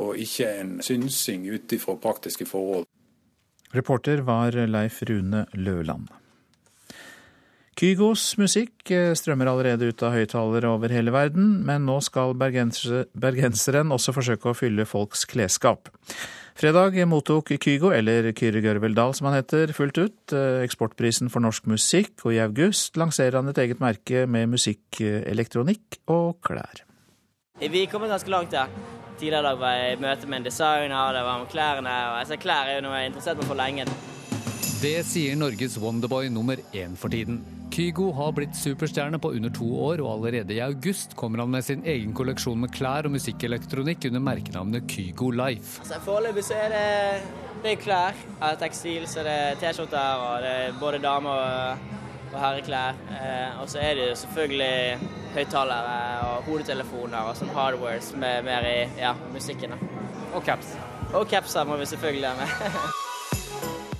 og 0.01 0.17
ikke 0.19 0.49
en 0.63 0.81
synsing 0.83 1.47
ut 1.53 1.77
ifra 1.77 1.99
praktiske 2.01 2.49
forhold. 2.49 2.89
Reporter 3.73 4.25
var 4.27 4.57
Leif 4.69 5.03
Rune 5.09 5.47
Løland. 5.53 6.11
Kygos 7.79 8.35
musikk 8.37 8.91
strømmer 9.17 9.49
allerede 9.49 9.89
ut 9.89 10.03
av 10.05 10.13
høyttalere 10.13 10.69
over 10.75 10.93
hele 10.93 11.13
verden, 11.15 11.63
men 11.65 11.87
nå 11.89 11.97
skal 12.05 12.37
bergenseren 12.37 13.95
også 13.95 14.13
forsøke 14.13 14.51
å 14.51 14.57
fylle 14.57 14.85
folks 14.89 15.25
klesskap. 15.31 15.89
Fredag 16.53 16.99
mottok 17.09 17.55
Kygo, 17.57 17.95
eller 17.97 18.29
Kyrre 18.37 18.61
Gørveldal 18.61 19.15
som 19.17 19.31
han 19.31 19.39
heter, 19.39 19.73
fullt 19.73 20.03
ut 20.03 20.35
eksportprisen 20.37 21.33
for 21.33 21.41
norsk 21.45 21.65
musikk, 21.73 22.13
og 22.27 22.37
i 22.37 22.43
august 22.45 23.01
lanserer 23.01 23.41
han 23.41 23.49
et 23.49 23.63
eget 23.65 23.81
merke 23.81 24.27
med 24.29 24.53
musikk, 24.53 25.01
elektronikk 25.01 26.03
og 26.13 26.43
klær. 26.45 26.85
Vi 27.63 27.87
kommer 27.89 28.13
ganske 28.13 28.31
langt, 28.31 28.53
ja. 28.53 28.67
Tidligere 29.17 29.41
i 29.41 29.49
dag 29.49 29.59
var 29.61 29.75
jeg 29.79 29.97
i 29.97 30.01
møte 30.03 30.29
med 30.29 30.41
en 30.43 30.47
designer, 30.51 31.13
det 31.17 31.25
var 31.25 31.41
med 31.41 31.51
klærne. 31.53 31.97
og 32.11 32.21
altså, 32.21 32.37
Klær 32.37 32.69
er 32.69 32.81
jo 32.81 32.85
noe 32.89 32.97
jeg 32.99 33.07
er 33.07 33.13
interessert 33.13 33.41
meg 33.41 33.49
for 33.49 33.61
lenge. 33.61 33.89
Det 34.83 34.97
sier 35.07 35.37
Norges 35.39 35.79
Wonderboy 35.79 36.29
nummer 36.29 36.59
én 36.75 36.97
for 36.99 37.09
tiden. 37.09 37.62
Kygo 37.73 38.11
har 38.13 38.35
blitt 38.37 38.57
superstjerne 38.57 39.17
på 39.23 39.31
under 39.33 39.53
to 39.57 39.65
år, 39.87 40.03
og 40.05 40.11
allerede 40.19 40.53
i 40.53 40.61
august 40.61 41.15
kommer 41.17 41.41
han 41.41 41.51
med 41.55 41.65
sin 41.65 41.85
egen 41.89 42.13
kolleksjon 42.13 42.61
med 42.61 42.73
klær 42.75 43.09
og 43.09 43.15
musikkelektronikk 43.15 44.05
under 44.11 44.21
merkenavnet 44.21 44.85
Kygo 44.93 45.31
Life. 45.33 45.81
Altså, 45.81 46.01
Foreløpig 46.05 46.45
så 46.45 46.59
er 46.61 46.75
det, 46.75 46.85
det 47.65 47.73
er 47.73 47.81
klær. 47.81 48.19
Av 48.45 48.59
tekstil, 48.61 49.07
så 49.09 49.25
det 49.25 49.37
er 49.47 49.59
T-skjorter 49.63 50.25
og 50.27 50.45
det 50.45 50.53
er 50.67 50.79
både 50.81 51.01
dame- 51.01 51.33
og, 51.33 51.87
og 52.33 52.39
herreklær. 52.43 52.99
Eh, 53.17 53.61
og 53.63 53.71
så 53.73 53.81
er 53.81 53.97
det 53.97 54.11
jo 54.11 54.19
selvfølgelig 54.21 55.09
høyttalere 55.33 56.01
og 56.29 56.51
hodetelefoner 56.51 57.31
og 57.31 57.39
sånn 57.41 57.55
hardwares 57.57 58.13
med 58.21 58.45
mer 58.51 58.69
i 58.69 58.79
ja, 59.01 59.15
musikken. 59.33 59.73
Og 60.35 60.45
caps. 60.45 60.77
Og 61.13 61.25
capser 61.29 61.65
må 61.69 61.81
vi 61.81 61.89
selvfølgelig 61.89 62.29
ha 62.29 62.37
med. 62.43 63.01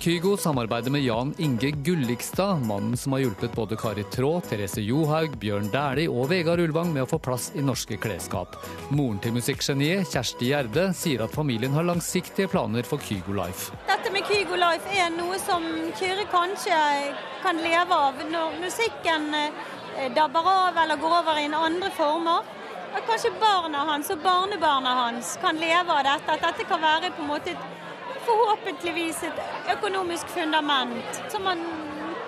Kygo 0.03 0.37
samarbeider 0.37 0.91
med 0.91 1.01
Jan 1.01 1.33
Inge 1.37 1.71
Gullikstad, 1.71 2.55
mannen 2.67 2.97
som 2.97 3.13
har 3.15 3.21
hjulpet 3.23 3.53
både 3.55 3.77
Kari 3.79 4.03
Traa, 4.11 4.41
Therese 4.43 4.81
Johaug, 4.83 5.37
Bjørn 5.39 5.69
Dæhlie 5.71 6.11
og 6.11 6.25
Vegard 6.27 6.59
Ulvang 6.59 6.89
med 6.91 7.05
å 7.05 7.07
få 7.07 7.21
plass 7.23 7.45
i 7.55 7.61
norske 7.63 7.95
klesskap. 8.03 8.57
Moren 8.91 9.21
til 9.23 9.31
musikkgeniet, 9.37 10.09
Kjersti 10.11 10.49
Gjerde, 10.49 10.89
sier 10.99 11.23
at 11.23 11.31
familien 11.31 11.71
har 11.71 11.87
langsiktige 11.87 12.51
planer 12.51 12.83
for 12.83 12.99
Kygo 12.99 13.31
Life. 13.37 13.71
Dette 13.87 14.11
med 14.11 14.27
Kygo 14.27 14.59
Life 14.59 14.91
er 14.91 15.07
noe 15.15 15.39
som 15.39 15.63
Kyrre 15.95 16.25
kanskje 16.33 16.79
kan 17.45 17.63
leve 17.63 17.99
av 18.09 18.19
når 18.33 18.57
musikken 18.65 19.29
eh, 19.39 20.09
dabber 20.17 20.49
av 20.51 20.81
eller 20.83 20.99
går 20.99 21.15
over 21.21 21.39
i 21.39 21.47
en 21.47 21.55
andre 21.61 21.93
former. 21.95 22.51
At 22.91 23.07
kanskje 23.07 23.31
barna 23.39 23.87
hans 23.93 24.11
og 24.11 24.19
barnebarna 24.27 24.97
hans 24.99 25.37
kan 25.39 25.55
leve 25.63 25.95
av 25.95 26.03
dette. 26.11 26.35
At 26.35 26.43
dette 26.49 26.67
kan 26.67 26.83
være 26.83 27.15
på 27.15 27.23
en 27.23 27.31
måte 27.31 27.55
et 27.55 27.82
forhåpentligvis 28.27 29.23
et 29.29 29.41
økonomisk 29.77 30.27
fundament 30.35 31.23
som 31.31 31.45
man 31.47 31.63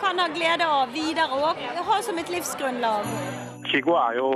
kan 0.02 0.20
ha 0.20 0.28
glede 0.34 0.68
av 0.68 0.94
videre 0.94 1.40
og 1.40 1.62
ha 1.90 2.02
som 2.06 2.18
et 2.22 2.30
livsgrunnlag. 2.30 3.08
Kygo 3.70 3.96
er 4.00 4.20
jo 4.20 4.30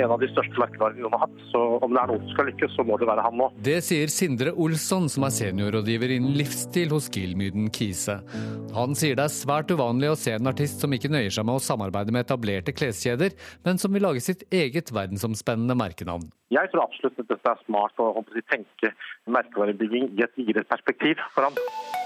en 0.00 0.12
av 0.14 0.20
de 0.22 0.28
største 0.32 0.60
merkevarene 0.60 1.04
noen 1.04 1.16
har 1.16 1.24
hatt, 1.26 1.38
så 1.50 1.60
om 1.84 1.92
det 1.92 2.00
er 2.02 2.10
noen 2.10 2.24
som 2.24 2.34
skal 2.34 2.48
lykkes, 2.50 2.74
så 2.76 2.84
må 2.88 2.98
det 3.00 3.08
være 3.08 3.24
han 3.26 3.38
nå. 3.40 3.48
Det 3.66 3.78
sier 3.84 4.12
Sindre 4.12 4.54
Olsson, 4.64 5.08
som 5.12 5.26
er 5.26 5.34
seniorrådgiver 5.36 6.14
innen 6.16 6.36
livsstil 6.38 6.94
hos 6.94 7.08
Gilmyden 7.12 7.68
Kise. 7.74 8.18
Han 8.76 8.96
sier 8.98 9.18
det 9.18 9.26
er 9.28 9.34
svært 9.34 9.72
uvanlig 9.74 10.12
å 10.12 10.18
se 10.18 10.36
en 10.36 10.50
artist 10.50 10.82
som 10.82 10.92
ikke 10.96 11.12
nøyer 11.12 11.34
seg 11.34 11.48
med 11.48 11.60
å 11.60 11.64
samarbeide 11.64 12.14
med 12.14 12.26
etablerte 12.26 12.74
kleskjeder, 12.76 13.36
men 13.66 13.80
som 13.82 13.92
vil 13.94 14.06
lage 14.06 14.24
sitt 14.24 14.46
eget 14.52 14.92
verdensomspennende 14.94 15.76
merkenavn. 15.78 16.30
Jeg 16.52 16.68
tror 16.72 16.84
absolutt 16.84 17.20
at 17.22 17.30
dette 17.32 17.52
er 17.54 17.64
smart 17.64 18.00
å 18.02 18.12
tenke 18.52 18.92
merkevarebygging 19.32 20.12
i 20.18 20.24
et 20.26 20.40
videre 20.40 20.68
perspektiv 20.68 21.20
for 21.32 21.48
ham. 21.48 22.01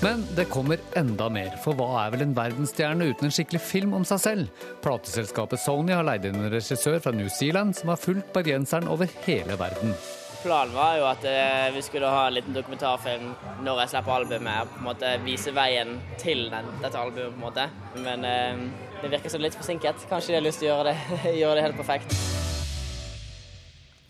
Men 0.00 0.22
det 0.36 0.46
kommer 0.48 0.80
enda 0.96 1.26
mer, 1.28 1.52
for 1.60 1.76
hva 1.76 2.06
er 2.06 2.14
vel 2.14 2.24
en 2.24 2.36
verdensstjerne 2.36 3.10
uten 3.10 3.28
en 3.28 3.34
skikkelig 3.34 3.60
film 3.60 3.92
om 3.98 4.06
seg 4.08 4.22
selv? 4.22 4.64
Plateselskapet 4.84 5.60
Sony 5.60 5.92
har 5.92 6.06
leid 6.08 6.24
inn 6.24 6.40
en 6.40 6.52
regissør 6.52 6.96
fra 7.04 7.12
New 7.12 7.28
Zealand 7.28 7.76
som 7.76 7.92
har 7.92 8.00
fulgt 8.00 8.32
bergenseren 8.32 8.88
over 8.88 9.10
hele 9.26 9.58
verden. 9.60 9.92
Planen 10.40 10.72
var 10.72 10.94
jo 10.96 11.04
at 11.04 11.24
eh, 11.28 11.68
vi 11.74 11.82
skulle 11.84 12.08
ha 12.08 12.22
en 12.26 12.38
liten 12.38 12.56
dokumentarfilm 12.56 13.34
når 13.66 13.82
jeg 13.82 13.92
slipper 13.92 14.14
albumet. 14.14 14.62
og 14.62 14.70
på 14.72 14.80
en 14.80 14.86
måte 14.88 15.10
Vise 15.26 15.52
veien 15.52 15.98
til 16.22 16.46
den, 16.48 16.70
dette 16.80 16.96
albumet, 16.96 17.34
på 17.34 17.36
en 17.36 17.44
måte. 17.44 17.66
Men 18.00 18.24
eh, 18.24 18.62
det 19.02 19.12
virker 19.12 19.32
som 19.32 19.44
litt 19.44 19.58
forsinket. 19.58 20.08
Kanskje 20.08 20.32
de 20.32 20.38
har 20.40 20.46
lyst 20.46 20.64
til 20.64 20.70
å 20.70 20.78
gjøre 20.78 20.94
det, 20.94 21.34
gjøre 21.42 21.58
det 21.60 21.66
helt 21.68 21.80
perfekt. 21.82 22.16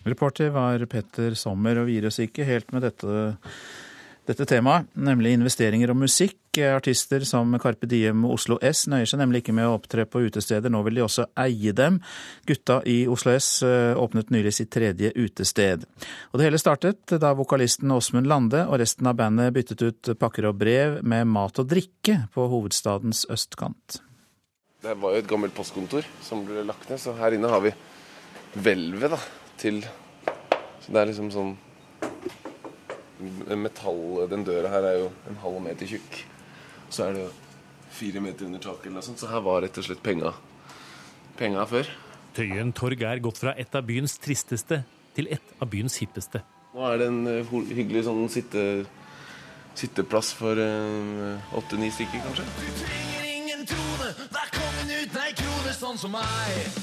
Reporter 0.06 0.54
var 0.54 0.86
Petter 0.88 1.34
Sommer, 1.34 1.82
og 1.82 1.90
vi 1.90 1.98
gir 1.98 2.06
oss 2.08 2.22
ikke 2.22 2.46
helt 2.46 2.70
med 2.72 2.86
dette 2.86 3.34
dette 4.30 4.46
temaet, 4.46 4.86
nemlig 4.94 5.34
investeringer 5.34 5.90
og 5.92 5.98
musikk. 6.04 6.36
Artister 6.50 7.22
som 7.26 7.52
Carpe 7.62 7.86
Diem 7.86 8.24
og 8.26 8.34
Oslo 8.34 8.56
S 8.66 8.84
nøyer 8.90 9.06
seg 9.06 9.20
nemlig 9.20 9.44
ikke 9.44 9.54
med 9.54 9.68
å 9.68 9.76
opptre 9.76 10.02
på 10.10 10.22
utesteder, 10.24 10.72
nå 10.72 10.80
vil 10.86 10.98
de 10.98 11.04
også 11.04 11.28
eie 11.38 11.70
dem. 11.76 12.00
Gutta 12.48 12.80
i 12.90 13.04
Oslo 13.10 13.30
S 13.36 13.62
eh, 13.66 13.94
åpnet 13.94 14.32
nylig 14.34 14.52
sitt 14.56 14.72
tredje 14.74 15.12
utested. 15.14 15.86
Og 16.32 16.40
det 16.40 16.48
hele 16.48 16.58
startet 16.58 17.14
da 17.22 17.32
vokalisten 17.38 17.94
Åsmund 17.94 18.26
Lande 18.30 18.64
og 18.66 18.80
resten 18.82 19.06
av 19.06 19.18
bandet 19.20 19.54
byttet 19.54 19.86
ut 19.86 20.12
pakker 20.18 20.50
og 20.50 20.58
brev 20.58 20.98
med 21.06 21.30
mat 21.30 21.62
og 21.62 21.70
drikke 21.70 22.24
på 22.34 22.50
hovedstadens 22.50 23.28
østkant. 23.30 24.00
Det 24.82 24.96
var 24.98 25.14
jo 25.14 25.22
et 25.22 25.30
gammelt 25.30 25.54
postkontor 25.54 26.06
som 26.24 26.42
ble 26.48 26.66
lagt 26.66 26.90
ned, 26.90 26.98
så 26.98 27.14
her 27.18 27.36
inne 27.36 27.50
har 27.52 27.62
vi 27.62 27.74
hvelvet 28.58 29.18
til 29.60 29.84
Så 30.80 30.90
det 30.90 31.02
er 31.02 31.10
liksom 31.12 31.28
sånn 31.30 31.58
metall 33.56 34.26
Den 34.30 34.44
døra 34.46 34.70
her 34.72 34.86
er 34.88 34.98
jo 35.02 35.08
en 35.30 35.40
halv 35.42 35.60
meter 35.64 35.88
tjukk. 35.88 36.20
Så 36.90 37.06
er 37.06 37.16
det 37.16 37.24
jo 37.24 37.30
fire 37.94 38.22
meter 38.24 38.46
under 38.46 38.62
taket 38.62 38.88
eller 38.88 39.00
noe 39.00 39.06
sånt. 39.06 39.20
Så 39.22 39.30
her 39.30 39.42
var 39.44 39.62
rett 39.64 39.78
og 39.80 39.86
slett 39.86 40.02
penga, 40.04 40.32
penga 41.38 41.66
før. 41.68 41.90
Tøyen 42.36 42.72
torg 42.76 43.02
er 43.02 43.22
gått 43.22 43.40
fra 43.42 43.54
et 43.58 43.74
av 43.74 43.86
byens 43.86 44.16
tristeste 44.22 44.82
til 45.16 45.30
et 45.34 45.54
av 45.58 45.70
byens 45.70 45.98
hippeste. 46.02 46.42
Nå 46.70 46.84
er 46.86 47.00
det 47.00 47.08
en 47.10 47.22
uh, 47.26 47.54
hyggelig 47.74 48.04
sånn 48.06 48.22
sitte, 48.30 48.66
sitteplass 49.78 50.30
for 50.38 50.54
åtte-ni 50.54 51.90
uh, 51.90 51.96
stykker, 51.96 52.22
kanskje. 52.28 52.46
Du 52.46 52.68
trenger 52.84 53.26
ingen 53.32 53.66
trone, 53.66 54.12
vær 54.30 54.54
kongen 54.54 54.94
uten 54.94 55.24
ei 55.24 55.34
krone, 55.40 55.74
sånn 55.74 55.98
som 55.98 56.14
meg. 56.14 56.78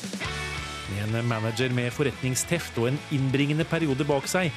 Med 0.91 1.15
en 1.21 1.29
manager 1.29 1.71
med 1.75 1.95
forretningsteft 1.95 2.75
og 2.81 2.91
en 2.91 2.99
innbringende 3.15 3.67
periode 3.67 4.07
bak 4.07 4.27
seg 4.27 4.51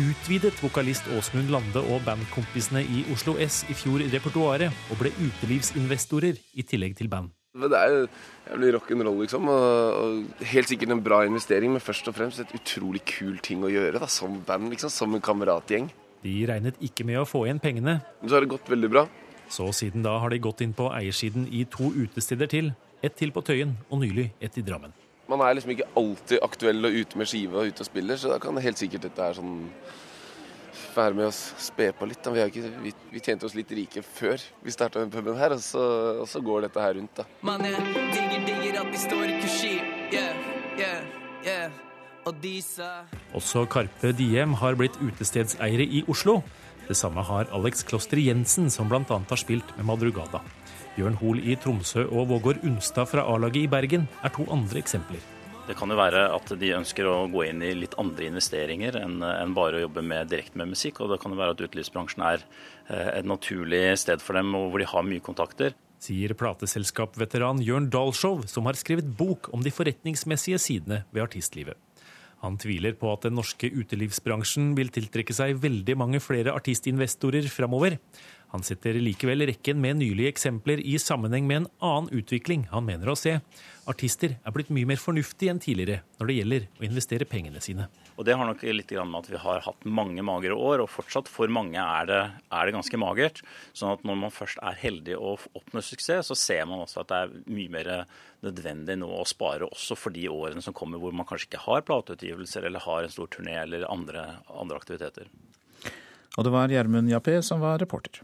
utvidet 0.00 0.56
vokalist 0.62 1.06
Åsmund 1.16 1.50
Lande 1.52 1.80
og 1.92 2.02
bandkompisene 2.06 2.82
i 2.84 3.02
Oslo 3.12 3.34
S 3.42 3.62
i 3.70 3.76
fjor 3.76 4.02
repertoaret, 4.12 4.72
og 4.90 5.00
ble 5.00 5.12
utelivsinvestorer 5.18 6.38
i 6.58 6.64
tillegg 6.66 6.96
til 6.98 7.10
band. 7.12 7.32
Det 7.52 7.76
er 7.76 7.90
jo 7.92 8.06
jævlig 8.48 8.70
rock'n'roll, 8.76 9.18
liksom. 9.24 9.50
Og, 9.52 10.22
helt 10.52 10.70
sikkert 10.70 10.94
en 10.94 11.04
bra 11.04 11.20
investering, 11.28 11.74
men 11.74 11.84
først 11.84 12.08
og 12.08 12.16
fremst 12.16 12.40
et 12.40 12.54
utrolig 12.56 13.04
kul 13.04 13.36
ting 13.44 13.60
å 13.64 13.70
gjøre 13.72 14.00
da, 14.00 14.08
som 14.08 14.40
band, 14.46 14.70
liksom. 14.72 14.92
Som 14.92 15.18
en 15.18 15.24
kameratgjeng. 15.24 15.90
De 16.24 16.34
regnet 16.48 16.80
ikke 16.80 17.04
med 17.04 17.20
å 17.20 17.28
få 17.28 17.44
igjen 17.44 17.60
pengene. 17.60 17.98
Men 18.22 18.32
så 18.32 18.38
har 18.38 18.46
det 18.46 18.54
gått 18.54 18.72
veldig 18.72 18.92
bra. 18.94 19.06
Så 19.52 19.68
siden 19.76 20.06
da 20.06 20.16
har 20.22 20.32
de 20.32 20.40
gått 20.40 20.64
inn 20.64 20.72
på 20.72 20.88
eiersiden 20.96 21.44
i 21.52 21.66
to 21.68 21.92
utesteder 21.92 22.48
til. 22.48 22.72
Ett 23.04 23.18
til 23.20 23.34
på 23.34 23.44
Tøyen, 23.44 23.76
og 23.90 24.00
nylig 24.00 24.30
ett 24.40 24.56
i 24.56 24.64
Drammen 24.64 24.94
man 25.30 25.42
er 25.44 25.56
liksom 25.56 25.74
ikke 25.74 25.90
alltid 25.98 26.42
aktuell 26.42 26.88
og 26.88 26.96
ute 27.02 27.18
med 27.20 27.30
skive 27.30 27.58
og 27.58 27.72
ute 27.72 27.84
og 27.84 27.88
spiller, 27.88 28.18
så 28.18 28.32
da 28.32 28.40
kan 28.42 28.56
det 28.56 28.64
helt 28.66 28.80
sikkert 28.80 29.06
dette 29.06 29.28
her 29.28 29.38
sånn 29.38 29.60
være 30.92 31.16
med 31.16 31.28
oss 31.28 31.40
spe 31.62 31.88
på 31.96 32.08
litt. 32.08 32.26
Vi, 32.34 32.42
ikke, 32.42 32.72
vi, 32.82 32.92
vi, 33.12 33.22
tjente 33.24 33.48
oss 33.48 33.56
litt 33.56 33.70
rike 33.76 34.02
før 34.04 34.42
vi 34.64 34.74
starta 34.74 35.00
den 35.00 35.12
puben 35.12 35.38
her, 35.38 35.54
og 35.56 35.62
så, 35.64 35.84
og 36.24 36.28
så, 36.28 36.42
går 36.44 36.66
dette 36.66 36.84
her 36.84 36.98
rundt, 36.98 37.22
da. 37.22 37.28
Man, 37.46 37.64
er 37.64 37.78
digger, 38.12 38.44
digger 38.48 38.82
at 38.82 38.92
de 38.92 39.00
står 39.00 39.24
i 39.30 39.38
kursiv, 39.40 39.80
yeah, 40.12 40.44
yeah, 40.80 41.08
yeah. 41.46 41.80
Også 43.34 43.64
Karpe 43.66 44.12
Diem 44.14 44.52
har 44.60 44.76
blitt 44.78 44.94
utestedseiere 45.02 45.82
i 45.82 46.04
Oslo. 46.06 46.38
Det 46.86 46.94
samme 46.94 47.22
har 47.26 47.50
Alex 47.50 47.82
Kloster 47.88 48.20
Jensen, 48.22 48.70
som 48.70 48.86
bl.a. 48.90 49.02
har 49.02 49.40
spilt 49.40 49.72
med 49.74 49.88
Madrugada. 49.88 50.38
Bjørn 50.92 51.14
Hoel 51.22 51.38
i 51.48 51.54
Tromsø 51.56 52.02
og 52.12 52.26
Vågård 52.28 52.58
Unstad 52.68 53.08
fra 53.08 53.22
A-laget 53.32 53.62
i 53.62 53.70
Bergen 53.70 54.02
er 54.20 54.32
to 54.34 54.44
andre 54.52 54.82
eksempler. 54.82 55.22
Det 55.64 55.76
kan 55.78 55.88
jo 55.88 55.96
være 55.96 56.26
at 56.34 56.50
de 56.58 56.72
ønsker 56.76 57.06
å 57.08 57.30
gå 57.32 57.46
inn 57.46 57.62
i 57.64 57.70
litt 57.78 57.94
andre 58.02 58.26
investeringer 58.28 58.98
enn 59.00 59.54
bare 59.56 59.78
å 59.78 59.84
jobbe 59.86 60.02
med, 60.04 60.28
direkte 60.28 60.58
med 60.60 60.72
musikk. 60.74 61.00
Og 61.00 61.14
det 61.14 61.20
kan 61.22 61.32
jo 61.32 61.38
være 61.38 61.54
at 61.54 61.62
utelivsbransjen 61.64 62.24
er 62.26 62.42
eh, 62.42 63.08
et 63.22 63.28
naturlig 63.30 63.80
sted 64.02 64.20
for 64.20 64.36
dem, 64.36 64.52
og 64.58 64.68
hvor 64.68 64.82
de 64.82 64.90
har 64.90 65.06
mye 65.06 65.24
kontakter. 65.24 65.78
Sier 66.02 66.34
plateselskapveteran 66.36 67.62
Jørn 67.64 67.88
Dahlshow, 67.94 68.42
som 68.50 68.68
har 68.68 68.76
skrevet 68.76 69.08
bok 69.16 69.48
om 69.54 69.64
de 69.64 69.72
forretningsmessige 69.72 70.60
sidene 70.60 71.04
ved 71.14 71.24
artistlivet. 71.24 71.78
Han 72.42 72.56
tviler 72.58 72.96
på 72.98 73.06
at 73.12 73.22
den 73.22 73.36
norske 73.38 73.68
utelivsbransjen 73.70 74.72
vil 74.74 74.90
tiltrekke 74.90 75.34
seg 75.36 75.60
veldig 75.62 75.94
mange 75.94 76.18
flere 76.18 76.50
artistinvestorer 76.58 77.46
framover. 77.46 78.00
Han 78.52 78.64
setter 78.66 78.98
likevel 79.00 79.46
rekken 79.48 79.78
med 79.80 79.96
nylige 80.02 80.28
eksempler 80.28 80.80
i 80.84 80.98
sammenheng 81.00 81.46
med 81.48 81.62
en 81.62 81.68
annen 81.80 82.10
utvikling 82.12 82.66
han 82.68 82.84
mener 82.84 83.08
å 83.08 83.16
se. 83.16 83.38
Artister 83.88 84.34
er 84.36 84.52
blitt 84.52 84.68
mye 84.68 84.86
mer 84.90 85.00
fornuftige 85.00 85.54
enn 85.54 85.60
tidligere 85.62 86.02
når 86.18 86.28
det 86.28 86.34
gjelder 86.36 86.66
å 86.68 86.84
investere 86.84 87.26
pengene 87.28 87.62
sine. 87.64 87.86
Og 88.20 88.26
Det 88.28 88.36
har 88.36 88.44
nok 88.44 88.60
litt 88.62 88.92
med 88.92 89.16
at 89.18 89.30
vi 89.32 89.40
har 89.40 89.64
hatt 89.64 89.86
mange 89.88 90.20
magre 90.22 90.52
år, 90.52 90.82
og 90.84 90.90
fortsatt 90.92 91.30
for 91.32 91.48
mange 91.48 91.80
er 91.80 92.10
det, 92.10 92.20
er 92.52 92.68
det 92.68 92.74
ganske 92.76 93.00
magert. 93.00 93.40
Sånn 93.72 93.94
at 93.96 94.04
når 94.04 94.18
man 94.20 94.34
først 94.34 94.60
er 94.60 94.76
heldig 94.82 95.16
og 95.16 95.46
oppnår 95.56 95.86
suksess, 95.86 96.28
så 96.28 96.36
ser 96.36 96.68
man 96.68 96.84
også 96.84 97.00
at 97.02 97.08
det 97.08 97.22
er 97.22 97.32
mye 97.56 97.72
mer 97.72 97.90
nødvendig 98.44 98.98
nå 99.00 99.08
å 99.16 99.24
spare 99.26 99.70
også 99.70 99.96
for 99.96 100.12
de 100.12 100.28
årene 100.28 100.60
som 100.62 100.76
kommer 100.76 101.00
hvor 101.00 101.16
man 101.16 101.26
kanskje 101.26 101.48
ikke 101.48 101.64
har 101.64 101.88
plateutgivelser 101.88 102.68
eller 102.68 102.84
har 102.84 103.08
en 103.08 103.16
stor 103.16 103.32
turné 103.32 103.56
eller 103.64 103.88
andre, 103.88 104.28
andre 104.52 104.76
aktiviteter. 104.76 105.32
Og 106.36 106.46
det 106.46 106.52
var 106.52 106.72
Gjermund 106.72 107.10
Jappé 107.12 107.40
som 107.44 107.64
var 107.64 107.80
reporter. 107.80 108.22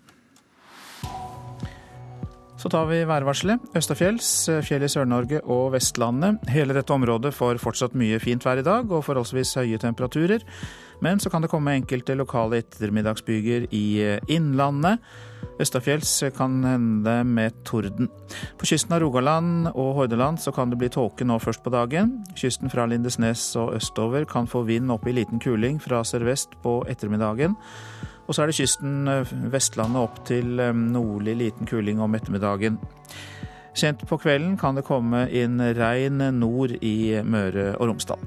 Så 2.59 2.67
tar 2.69 2.89
vi 2.91 3.05
værvarselet. 3.07 3.63
Østafjells, 3.79 4.29
fjell 4.67 4.83
i 4.83 4.91
Sør-Norge 4.91 5.39
og 5.47 5.77
Vestlandet. 5.77 6.41
Hele 6.51 6.75
dette 6.75 6.91
området 6.91 7.31
får 7.37 7.61
fortsatt 7.63 7.95
mye 7.95 8.19
fint 8.19 8.43
vær 8.43 8.59
i 8.59 8.67
dag 8.67 8.91
og 8.91 9.05
forholdsvis 9.07 9.55
høye 9.61 9.79
temperaturer. 9.79 10.43
Men 10.99 11.23
så 11.23 11.31
kan 11.31 11.45
det 11.45 11.53
komme 11.53 11.77
enkelte 11.79 12.17
lokale 12.19 12.59
ettermiddagsbyger 12.65 13.69
i 13.71 13.85
Innlandet. 14.35 14.99
Østafjells 15.63 16.11
kan 16.35 16.59
hende 16.67 17.15
med 17.27 17.63
torden. 17.67 18.11
På 18.59 18.67
kysten 18.67 18.97
av 18.97 19.05
Rogaland 19.05 19.71
og 19.71 19.93
Hordaland 20.01 20.43
så 20.43 20.51
kan 20.55 20.71
det 20.71 20.81
bli 20.83 20.91
tåke 20.91 21.27
nå 21.27 21.39
først 21.43 21.63
på 21.63 21.71
dagen. 21.75 22.17
Kysten 22.39 22.75
fra 22.75 22.89
Lindesnes 22.91 23.53
og 23.59 23.77
østover 23.79 24.27
kan 24.27 24.51
få 24.51 24.65
vind 24.67 24.91
opp 24.91 25.07
i 25.07 25.15
liten 25.15 25.39
kuling 25.43 25.79
fra 25.83 26.03
sørvest 26.07 26.59
på 26.67 26.81
ettermiddagen. 26.91 27.55
Og 28.29 28.37
så 28.37 28.45
er 28.45 28.51
det 28.51 28.59
kysten 28.61 29.09
eh, 29.09 29.35
Vestlandet 29.53 30.05
opp 30.05 30.23
til 30.29 30.61
eh, 30.61 30.75
nordlig 30.77 31.37
liten 31.41 31.69
kuling 31.69 32.03
om 32.05 32.17
ettermiddagen. 32.19 32.79
Sent 33.79 34.03
på 34.11 34.19
kvelden 34.21 34.57
kan 34.59 34.77
det 34.77 34.87
komme 34.89 35.27
inn 35.31 35.61
regn 35.79 36.21
nord 36.39 36.75
i 36.83 37.21
Møre 37.23 37.71
og 37.79 37.93
Romsdal. 37.93 38.21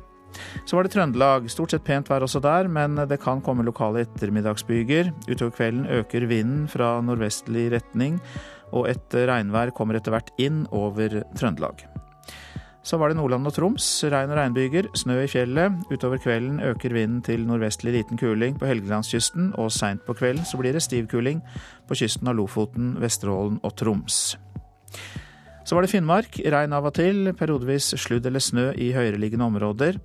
Så 0.66 0.78
var 0.78 0.88
det 0.88 0.94
Trøndelag. 0.94 1.50
Stort 1.52 1.76
sett 1.76 1.84
pent 1.86 2.08
vær 2.10 2.24
også 2.24 2.40
der, 2.44 2.70
men 2.72 2.96
det 3.10 3.20
kan 3.22 3.44
komme 3.44 3.66
lokale 3.68 4.06
ettermiddagsbyger. 4.06 5.12
Utover 5.28 5.52
kvelden 5.58 5.86
øker 6.00 6.28
vinden 6.32 6.68
fra 6.72 6.94
nordvestlig 7.04 7.68
retning, 7.76 8.22
og 8.72 8.88
et 8.94 9.18
regnvær 9.28 9.76
kommer 9.76 10.00
etter 10.00 10.16
hvert 10.16 10.32
inn 10.40 10.64
over 10.72 11.20
Trøndelag. 11.36 11.91
Så 12.84 12.98
var 12.98 13.12
det 13.12 13.18
Nordland 13.18 13.46
og 13.46 13.54
Troms. 13.54 13.86
Regn 14.10 14.32
og 14.34 14.40
regnbyger, 14.40 14.88
snø 14.98 15.20
i 15.22 15.30
fjellet. 15.30 15.76
Utover 15.92 16.18
kvelden 16.18 16.60
øker 16.66 16.94
vinden 16.96 17.22
til 17.22 17.44
nordvestlig 17.46 17.94
liten 17.94 18.18
kuling 18.18 18.58
på 18.58 18.66
Helgelandskysten, 18.66 19.52
og 19.62 19.70
seint 19.72 20.02
på 20.08 20.16
kvelden 20.18 20.48
så 20.50 20.58
blir 20.58 20.74
det 20.74 20.82
stiv 20.82 21.06
kuling 21.12 21.44
på 21.88 21.98
kysten 22.02 22.32
av 22.32 22.40
Lofoten, 22.40 22.96
Vesterålen 23.02 23.60
og 23.62 23.76
Troms. 23.78 24.36
Så 25.62 25.78
var 25.78 25.86
det 25.86 25.92
Finnmark. 25.92 26.42
Regn 26.42 26.74
av 26.74 26.90
og 26.90 26.96
til, 26.98 27.30
periodevis 27.38 27.94
sludd 28.02 28.26
eller 28.26 28.42
snø 28.42 28.72
i 28.74 28.90
høyereliggende 28.96 29.46
områder. 29.46 30.02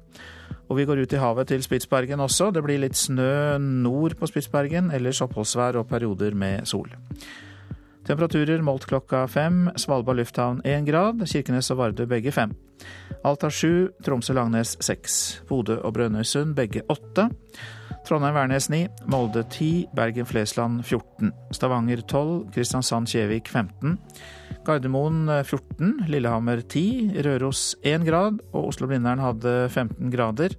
Og 0.68 0.76
vi 0.76 0.84
går 0.84 1.00
ut 1.00 1.16
i 1.16 1.22
havet 1.22 1.48
til 1.48 1.64
Spitsbergen 1.64 2.20
også. 2.20 2.50
Det 2.52 2.62
blir 2.66 2.82
litt 2.82 2.98
snø 2.98 3.56
nord 3.62 4.18
på 4.20 4.28
Spitsbergen, 4.28 4.92
ellers 4.92 5.22
oppholdsvær 5.24 5.80
og 5.80 5.88
perioder 5.88 6.36
med 6.36 6.68
sol. 6.68 6.92
Temperaturer 8.06 8.62
målt 8.62 8.86
klokka 8.86 9.24
fem. 9.26 9.64
Svalbard 9.76 10.20
lufthavn 10.20 10.60
én 10.62 10.86
grad. 10.86 11.24
Kirkenes 11.26 11.72
og 11.74 11.80
Vardø 11.80 12.06
begge 12.06 12.30
fem. 12.30 12.52
Alta 13.26 13.50
sju. 13.50 13.88
Tromsø-Langnes 14.06 14.76
seks. 14.84 15.40
Bodø 15.48 15.80
og 15.82 15.96
Brønnøysund 15.96 16.54
begge 16.54 16.84
åtte. 16.92 17.26
Trondheim-Værnes 18.06 18.68
9, 18.70 18.84
Molde 19.10 19.42
10, 19.50 19.88
Bergen-Flesland 19.96 20.84
14, 20.86 21.32
Stavanger 21.50 22.04
12, 22.06 22.52
Kristiansand-Kjevik 22.54 23.48
15, 23.50 23.96
Gardermoen 24.62 25.26
14, 25.42 26.04
Lillehammer 26.06 26.62
10, 26.62 27.16
Røros 27.26 27.72
1 27.82 28.06
grad 28.06 28.38
og 28.52 28.68
Oslo-Blindern 28.70 29.24
hadde 29.24 29.56
15 29.74 30.14
grader 30.14 30.54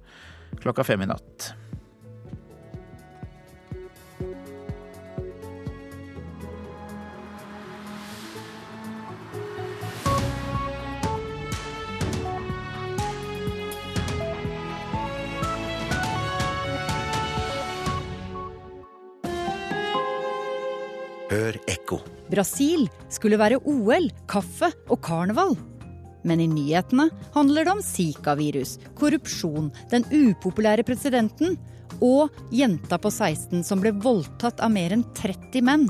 klokka 0.60 0.84
fem 0.84 1.06
i 1.06 1.08
natt. 1.08 1.54
Hør 21.28 21.58
ekko. 21.68 22.00
Brasil 22.32 22.86
skulle 23.12 23.38
være 23.40 23.60
OL, 23.68 24.08
kaffe 24.30 24.70
og 24.88 25.00
karneval. 25.04 25.56
Men 26.26 26.40
i 26.42 26.48
nyhetene 26.50 27.08
handler 27.34 27.66
det 27.66 27.74
om 27.76 27.82
Zika-virus, 27.84 28.76
korrupsjon, 28.98 29.70
den 29.92 30.06
upopulære 30.08 30.84
presidenten 30.88 31.56
og 32.04 32.34
jenta 32.54 32.98
på 33.00 33.10
16 33.12 33.62
som 33.66 33.80
ble 33.82 33.92
voldtatt 34.02 34.60
av 34.64 34.72
mer 34.74 34.94
enn 34.96 35.06
30 35.18 35.64
menn. 35.68 35.86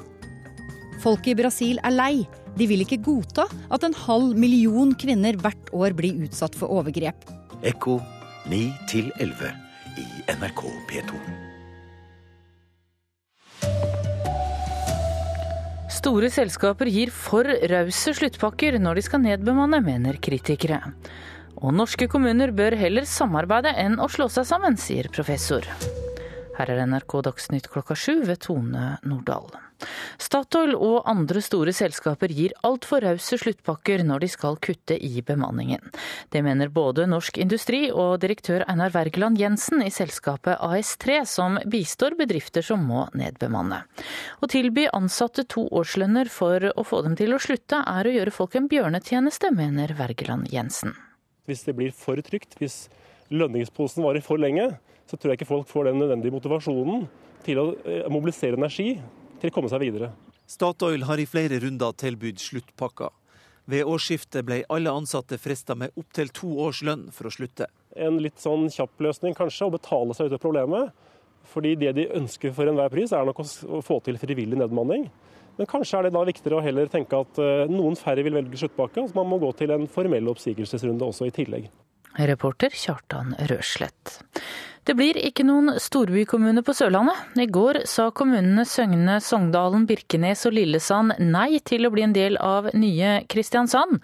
Folket 1.03 1.35
i 1.35 1.39
Brasil 1.39 1.83
er 1.87 1.95
lei. 1.95 2.15
De 2.59 2.67
vil 2.67 2.83
ikke 2.83 3.01
godta 3.07 3.47
at 3.71 3.85
en 3.87 3.95
halv 3.95 4.35
million 4.39 4.95
kvinner 4.99 5.39
hvert 5.39 5.71
år 5.77 5.95
blir 5.99 6.25
utsatt 6.27 6.59
for 6.59 6.73
overgrep. 6.81 7.29
Ekko 7.67 8.01
9 8.51 8.65
11 9.19 9.55
i 9.99 10.09
NRK 10.35 10.67
P2. 10.91 11.48
Store 15.99 16.29
selskaper 16.31 16.87
gir 16.95 17.11
for 17.11 17.49
rause 17.73 18.13
sluttpakker 18.15 18.77
når 18.79 19.01
de 19.01 19.03
skal 19.03 19.23
nedbemanne, 19.25 19.81
mener 19.83 20.21
kritikere. 20.23 20.79
Og 21.59 21.75
norske 21.75 22.07
kommuner 22.13 22.53
bør 22.55 22.77
heller 22.79 23.09
samarbeide 23.09 23.73
enn 23.83 23.99
å 23.99 24.07
slå 24.13 24.29
seg 24.31 24.47
sammen, 24.47 24.79
sier 24.79 25.11
professor. 25.11 25.67
Her 26.59 26.73
er 26.75 26.85
NRK 26.91 27.21
Dagsnytt 27.23 27.69
klokka 27.71 27.95
sju 27.95 28.25
ved 28.27 28.41
Tone 28.43 28.97
Nordahl. 29.07 29.53
Statoil 30.19 30.73
og 30.75 31.05
andre 31.07 31.39
store 31.45 31.71
selskaper 31.77 32.33
gir 32.35 32.55
altfor 32.67 33.05
rause 33.07 33.39
sluttpakker 33.39 34.03
når 34.03 34.25
de 34.25 34.31
skal 34.33 34.59
kutte 34.59 34.97
i 34.99 35.23
bemanningen. 35.23 35.85
Det 36.35 36.43
mener 36.43 36.73
både 36.75 37.07
Norsk 37.07 37.39
Industri 37.39 37.85
og 37.93 38.17
direktør 38.25 38.65
Einar 38.67 38.91
Wergeland 38.97 39.39
Jensen 39.39 39.85
i 39.87 39.93
selskapet 39.95 40.59
AS3, 40.59 41.21
som 41.31 41.61
bistår 41.63 42.19
bedrifter 42.19 42.67
som 42.67 42.83
må 42.91 43.07
nedbemanne. 43.15 43.85
Å 44.43 44.51
tilby 44.51 44.89
ansatte 44.91 45.47
to 45.47 45.69
årslønner 45.71 46.27
for 46.27 46.73
å 46.75 46.87
få 46.87 47.05
dem 47.07 47.15
til 47.21 47.37
å 47.37 47.43
slutte, 47.43 47.85
er 47.87 48.11
å 48.11 48.17
gjøre 48.19 48.35
folk 48.35 48.59
en 48.59 48.67
bjørnetjeneste, 48.73 49.55
mener 49.55 49.95
Wergeland 50.01 50.51
Jensen. 50.51 50.99
Hvis 51.47 51.63
det 51.71 51.79
blir 51.79 51.95
for 51.95 52.19
trygt, 52.27 52.59
hvis 52.59 52.89
lønningsposen 53.31 54.03
varer 54.03 54.27
for 54.27 54.43
lenge, 54.43 54.73
så 55.09 55.17
tror 55.17 55.33
jeg 55.33 55.41
ikke 55.41 55.51
folk 55.51 55.71
får 55.71 55.89
den 55.89 56.03
nødvendige 56.03 56.35
motivasjonen 56.35 57.07
til 57.47 57.63
å 57.63 57.69
eh, 57.85 58.09
mobilisere 58.13 58.59
energi 58.59 58.99
til 59.41 59.51
å 59.51 59.55
komme 59.55 59.71
seg 59.73 59.83
videre. 59.83 60.13
Statoil 60.49 61.05
har 61.09 61.21
i 61.21 61.27
flere 61.29 61.61
runder 61.63 61.97
tilbudt 62.01 62.41
sluttpakker. 62.41 63.13
Ved 63.69 63.85
årsskiftet 63.85 64.47
ble 64.49 64.63
alle 64.73 64.93
ansatte 64.97 65.37
frista 65.41 65.77
med 65.77 65.93
opptil 66.01 66.31
to 66.33 66.55
års 66.65 66.81
lønn 66.87 67.11
for 67.13 67.29
å 67.29 67.33
slutte. 67.33 67.69
En 68.01 68.17
litt 68.25 68.41
sånn 68.41 68.71
kjapp 68.73 69.03
løsning 69.05 69.37
kanskje, 69.37 69.69
å 69.69 69.75
betale 69.75 70.17
seg 70.17 70.31
ut 70.31 70.39
av 70.39 70.41
problemet. 70.41 70.95
Fordi 71.49 71.75
det 71.81 71.93
de 71.97 72.07
ønsker 72.17 72.55
for 72.57 72.69
enhver 72.69 72.93
pris, 72.93 73.13
er 73.13 73.29
nok 73.29 73.43
å 73.45 73.83
få 73.85 74.01
til 74.05 74.17
frivillig 74.21 74.57
nedbemanning. 74.61 75.07
Men 75.59 75.69
kanskje 75.69 75.99
er 75.99 76.07
det 76.07 76.15
da 76.15 76.23
viktigere 76.25 76.61
å 76.61 76.65
heller 76.65 76.89
tenke 76.93 77.19
at 77.19 77.41
eh, 77.43 77.69
noen 77.69 77.97
færre 77.99 78.23
vil 78.25 78.37
velge 78.39 78.61
sluttpakke, 78.61 79.05
så 79.09 79.17
man 79.17 79.29
må 79.29 79.41
gå 79.43 79.51
til 79.59 79.73
en 79.75 79.89
formell 79.91 80.31
oppsigelsesrunde 80.33 81.05
også 81.09 81.29
i 81.29 81.35
tillegg. 81.35 81.69
Reporter 82.19 82.73
Kjartan 82.75 83.35
Røslett. 83.51 84.21
Det 84.89 84.95
blir 84.97 85.19
ikke 85.21 85.45
noen 85.45 85.75
storbykommune 85.77 86.63
på 86.65 86.73
Sørlandet. 86.73 87.19
I 87.37 87.45
går 87.53 87.83
sa 87.85 88.07
kommunene 88.09 88.63
Søgne, 88.65 89.19
Sogndalen, 89.21 89.83
Birkenes 89.85 90.47
og 90.49 90.55
Lillesand 90.57 91.19
nei 91.21 91.59
til 91.61 91.85
å 91.85 91.91
bli 91.93 92.07
en 92.07 92.15
del 92.17 92.41
av 92.41 92.71
nye 92.73 93.19
Kristiansand. 93.29 94.01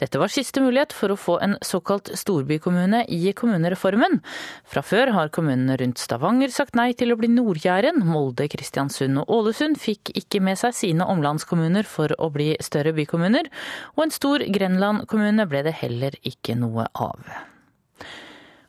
Dette 0.00 0.22
var 0.22 0.32
siste 0.32 0.64
mulighet 0.64 0.96
for 0.96 1.12
å 1.12 1.18
få 1.20 1.36
en 1.44 1.58
såkalt 1.60 2.08
storbykommune 2.16 3.04
i 3.12 3.36
kommunereformen. 3.36 4.22
Fra 4.64 4.80
før 4.80 5.12
har 5.12 5.28
kommunene 5.36 5.76
rundt 5.84 6.00
Stavanger 6.00 6.56
sagt 6.56 6.72
nei 6.72 6.94
til 6.96 7.12
å 7.12 7.20
bli 7.20 7.28
Nord-Jæren. 7.28 8.00
Molde, 8.08 8.48
Kristiansund 8.48 9.20
og 9.26 9.28
Ålesund 9.42 9.76
fikk 9.76 10.16
ikke 10.16 10.40
med 10.40 10.56
seg 10.56 10.72
sine 10.80 11.04
omlandskommuner 11.04 11.84
for 11.84 12.16
å 12.16 12.32
bli 12.32 12.54
større 12.64 12.96
bykommuner, 12.96 13.52
og 13.98 14.06
en 14.08 14.20
stor 14.22 14.48
Grenland-kommune 14.48 15.44
ble 15.52 15.66
det 15.68 15.82
heller 15.84 16.16
ikke 16.24 16.56
noe 16.56 16.88
av. 16.96 17.52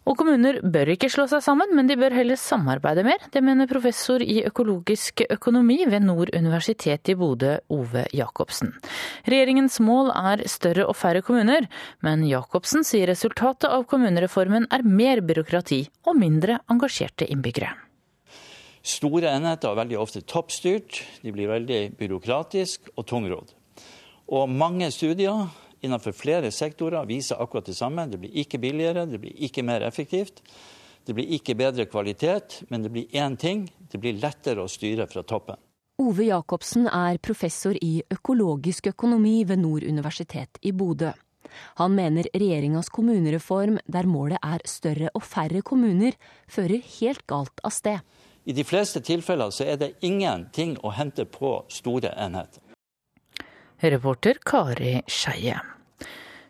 Og 0.05 0.13
kommuner 0.19 0.59
bør 0.61 0.91
ikke 0.93 1.09
slå 1.09 1.25
seg 1.29 1.41
sammen, 1.41 1.71
men 1.73 1.87
de 1.89 1.97
bør 1.97 2.13
heller 2.13 2.37
samarbeide 2.37 3.01
mer. 3.07 3.23
Det 3.33 3.41
mener 3.41 3.69
professor 3.69 4.21
i 4.21 4.43
økologisk 4.45 5.23
økonomi 5.33 5.79
ved 5.89 6.05
Nord 6.05 6.29
universitet 6.37 7.09
i 7.09 7.15
Bodø, 7.17 7.55
Ove 7.73 8.05
Jacobsen. 8.13 8.75
Regjeringens 9.25 9.79
mål 9.81 10.11
er 10.13 10.45
større 10.51 10.85
og 10.85 10.93
færre 10.99 11.23
kommuner, 11.25 11.65
men 12.05 12.27
Jacobsen 12.29 12.85
sier 12.85 13.09
resultatet 13.09 13.65
av 13.71 13.87
kommunereformen 13.89 14.69
er 14.69 14.85
mer 14.85 15.23
byråkrati 15.25 15.81
og 16.05 16.21
mindre 16.21 16.59
engasjerte 16.69 17.25
innbyggere. 17.25 17.73
Store 18.85 19.31
enheter 19.33 19.71
er 19.71 19.79
veldig 19.81 19.97
ofte 19.97 20.21
toppstyrt, 20.21 21.01
de 21.25 21.33
blir 21.33 21.49
veldig 21.49 21.95
byråkratiske 21.97 22.93
og 22.93 23.07
tungrodd. 23.09 23.55
Og 24.29 24.49
mange 24.49 24.91
studier 24.93 25.47
innenfor 25.81 26.15
flere 26.15 26.51
sektorer 26.51 27.05
viser 27.09 27.41
akkurat 27.41 27.65
det 27.65 27.75
samme. 27.77 28.07
Det 28.07 28.19
blir 28.21 28.39
ikke 28.43 28.59
billigere, 28.61 29.05
det 29.09 29.19
blir 29.21 29.35
ikke 29.47 29.63
mer 29.63 29.85
effektivt. 29.87 30.41
Det 31.05 31.13
blir 31.13 31.35
ikke 31.37 31.55
bedre 31.57 31.85
kvalitet, 31.85 32.63
men 32.69 32.83
det 32.83 32.91
blir 32.91 33.11
én 33.13 33.37
ting. 33.37 33.67
Det 33.91 34.01
blir 34.01 34.17
lettere 34.17 34.63
å 34.63 34.71
styre 34.71 35.05
fra 35.07 35.23
toppen. 35.23 35.59
Ove 36.01 36.25
Jacobsen 36.27 36.89
er 36.91 37.21
professor 37.23 37.77
i 37.79 38.01
økologisk 38.11 38.89
økonomi 38.91 39.45
ved 39.47 39.61
Nord 39.61 39.85
universitet 39.87 40.59
i 40.61 40.73
Bodø. 40.75 41.13
Han 41.79 41.93
mener 41.95 42.27
regjeringas 42.33 42.89
kommunereform, 42.89 43.77
der 43.87 44.09
målet 44.09 44.41
er 44.43 44.65
større 44.67 45.13
og 45.15 45.23
færre 45.23 45.61
kommuner, 45.63 46.17
fører 46.51 46.83
helt 46.97 47.23
galt 47.29 47.63
av 47.63 47.71
sted. 47.71 48.01
I 48.45 48.53
de 48.53 48.65
fleste 48.67 48.99
tilfeller 49.01 49.53
så 49.55 49.65
er 49.65 49.79
det 49.79 49.93
ingenting 50.05 50.75
å 50.83 50.91
hente 50.93 51.25
på 51.25 51.61
store 51.71 52.11
enheter. 52.19 52.64
Reporter 53.81 54.37
Kari 54.45 55.01
Skeie. 55.07 55.59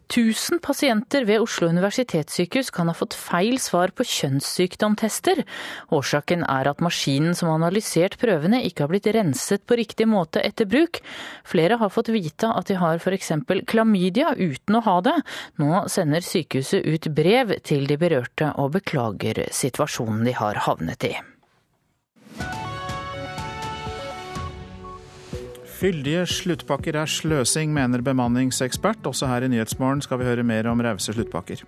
1000 0.08 0.60
pasienter 0.62 1.26
ved 1.26 1.42
Oslo 1.42 1.68
universitetssykehus 1.72 2.70
kan 2.70 2.92
ha 2.92 2.94
fått 2.94 3.16
feil 3.18 3.58
svar 3.60 3.90
på 3.96 4.06
kjønnssykdomtester. 4.06 5.42
Årsaken 5.96 6.46
er 6.46 6.70
at 6.70 6.84
maskinen 6.86 7.34
som 7.34 7.50
har 7.50 7.58
analysert 7.58 8.20
prøvene 8.22 8.62
ikke 8.68 8.86
har 8.86 8.94
blitt 8.94 9.10
renset 9.18 9.66
på 9.66 9.80
riktig 9.82 10.08
måte 10.10 10.44
etter 10.46 10.70
bruk. 10.70 11.02
Flere 11.48 11.80
har 11.82 11.94
fått 11.94 12.14
vite 12.14 12.52
at 12.54 12.70
de 12.70 12.78
har 12.78 13.02
f.eks. 13.02 13.34
klamydia 13.66 14.36
uten 14.38 14.78
å 14.78 14.86
ha 14.86 15.00
det. 15.10 15.16
Nå 15.62 15.88
sender 15.92 16.26
sykehuset 16.26 16.86
ut 16.86 17.10
brev 17.16 17.58
til 17.66 17.90
de 17.90 17.98
berørte 17.98 18.54
og 18.62 18.76
beklager 18.78 19.48
situasjonen 19.50 20.28
de 20.30 20.38
har 20.38 20.68
havnet 20.70 21.10
i. 21.10 21.16
Fyldige 25.86 26.24
sluttpakker 26.26 26.96
er 26.98 27.06
sløsing, 27.06 27.70
mener 27.70 28.02
bemanningsekspert. 28.02 29.06
Også 29.06 29.28
her 29.30 29.44
i 29.46 29.50
Nyhetsmorgen 29.54 30.00
skal 30.02 30.18
vi 30.18 30.26
høre 30.26 30.42
mer 30.42 30.66
om 30.72 30.80
rause 30.82 31.14
sluttpakker. 31.14 31.60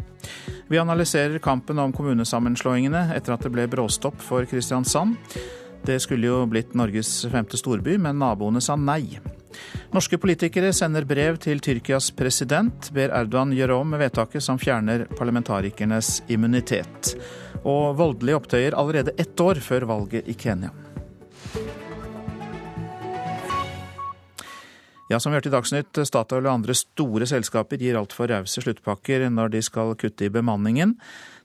Vi 0.71 0.79
analyserer 0.81 1.37
kampen 1.37 1.77
om 1.77 1.93
kommunesammenslåingene 1.93 3.11
etter 3.13 3.35
at 3.35 3.45
det 3.45 3.51
ble 3.53 3.67
bråstopp 3.69 4.17
for 4.25 4.47
Kristiansand. 4.49 5.19
Det 5.85 5.99
skulle 6.01 6.31
jo 6.31 6.39
blitt 6.49 6.73
Norges 6.73 7.11
femte 7.29 7.61
storby, 7.61 7.99
men 8.01 8.17
naboene 8.17 8.57
sa 8.57 8.73
nei. 8.73 9.19
Norske 9.93 10.17
politikere 10.17 10.73
sender 10.73 11.05
brev 11.05 11.37
til 11.45 11.61
Tyrkias 11.61 12.09
president, 12.17 12.89
ber 12.97 13.13
Erdogan 13.21 13.53
gjøre 13.53 13.77
om 13.83 13.93
med 13.93 14.01
vedtaket 14.01 14.41
som 14.41 14.57
fjerner 14.57 15.05
parlamentarikernes 15.13 16.23
immunitet. 16.33 17.13
Og 17.61 17.93
voldelige 18.01 18.41
opptøyer 18.41 18.81
allerede 18.81 19.13
ett 19.21 19.37
år 19.45 19.61
før 19.61 19.85
valget 19.93 20.25
i 20.25 20.33
Kenya. 20.33 20.73
Ja, 25.07 25.21
som 25.23 25.31
vi 25.31 25.37
hørte 25.37 25.47
i 25.47 25.53
Dagsnytt, 25.53 25.97
Statoil 26.03 26.43
og 26.43 26.51
andre 26.51 26.73
store 26.75 27.23
selskaper 27.29 27.79
gir 27.79 27.95
altfor 27.95 28.27
rause 28.27 28.59
sluttpakker 28.59 29.29
når 29.31 29.53
de 29.53 29.61
skal 29.63 29.93
kutte 29.95 30.25
i 30.27 30.31
bemanningen. 30.33 30.97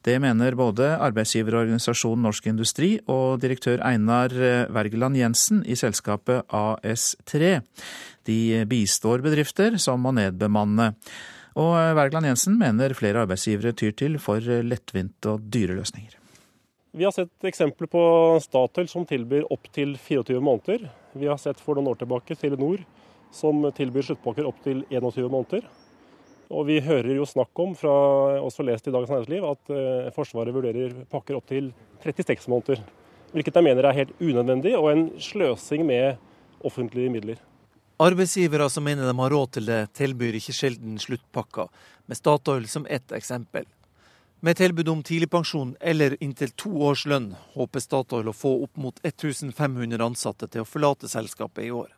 Det 0.03 0.17
mener 0.19 0.57
både 0.59 0.89
arbeidsgiverorganisasjonen 0.99 2.25
Norsk 2.27 2.49
Industri 2.51 2.97
og 3.07 3.39
direktør 3.45 3.85
Einar 3.87 4.35
Wergeland 4.75 5.15
Jensen 5.21 5.61
i 5.63 5.77
selskapet 5.79 6.43
AS3. 6.51 7.61
De 8.27 8.39
bistår 8.67 9.23
bedrifter 9.23 9.79
som 9.79 10.03
må 10.03 10.11
nedbemanne. 10.17 10.89
Og 11.55 11.77
Wergeland 11.95 12.33
Jensen 12.33 12.57
mener 12.59 12.97
flere 12.99 13.23
arbeidsgivere 13.23 13.77
tyr 13.79 13.95
til 13.95 14.19
for 14.19 14.43
lettvinte 14.43 15.37
og 15.37 15.45
dyre 15.55 15.77
løsninger. 15.79 16.19
Vi 16.99 17.07
har 17.07 17.15
sett 17.15 17.47
eksempler 17.47 17.87
på 17.87 18.03
Statoil 18.43 18.91
som 18.91 19.07
tilbyr 19.07 19.47
opptil 19.55 19.95
24 20.03 20.43
måneder. 20.43 20.91
Vi 21.15 21.31
har 21.31 21.39
sett 21.39 21.63
for 21.63 21.79
noen 21.79 21.93
år 21.95 22.03
tilbake 22.03 22.35
Telenor 22.43 22.83
som 23.33 23.65
tilbyr 23.75 24.07
sluttpakker 24.11 24.49
opptil 24.49 24.85
21 24.91 25.31
måneder. 25.33 25.69
Og 26.53 26.67
vi 26.69 26.81
hører 26.85 27.15
jo 27.17 27.27
snakk 27.29 27.57
om, 27.65 27.73
fra 27.77 27.93
også 28.45 28.65
lest 28.67 28.89
i 28.89 28.93
Dagens 28.93 29.13
Næringsliv, 29.13 29.47
at 29.49 29.73
eh, 29.73 30.11
Forsvaret 30.13 30.53
vurderer 30.53 30.99
pakker 31.11 31.39
opptil 31.39 31.71
36 32.05 32.51
måneder. 32.53 32.83
Hvilket 33.33 33.57
jeg 33.57 33.65
mener 33.65 33.89
er 33.89 33.97
helt 33.97 34.13
unødvendig 34.21 34.75
og 34.77 34.91
en 34.91 35.07
sløsing 35.23 35.87
med 35.89 36.21
offentlige 36.61 37.13
midler. 37.13 37.41
Arbeidsgivere 38.03 38.69
som 38.71 38.85
mener 38.85 39.09
de 39.09 39.15
har 39.17 39.33
råd 39.33 39.55
til 39.57 39.69
det, 39.69 39.81
tilbyr 39.97 40.37
ikke 40.37 40.55
sjelden 40.57 40.99
sluttpakker, 41.01 41.71
med 42.11 42.19
Statoil 42.19 42.67
som 42.69 42.85
ett 42.91 43.13
eksempel. 43.17 43.65
Med 44.43 44.59
tilbud 44.59 44.89
om 44.91 45.03
tidligpensjon 45.07 45.77
eller 45.81 46.17
inntil 46.21 46.51
to 46.59 46.73
års 46.83 47.07
lønn, 47.07 47.31
håper 47.55 47.81
Statoil 47.81 48.29
å 48.29 48.35
få 48.35 48.57
opp 48.65 48.77
mot 48.77 48.97
1500 49.07 50.03
ansatte 50.03 50.49
til 50.51 50.65
å 50.65 50.69
forlate 50.69 51.09
selskapet 51.09 51.69
i 51.69 51.71
år. 51.71 51.93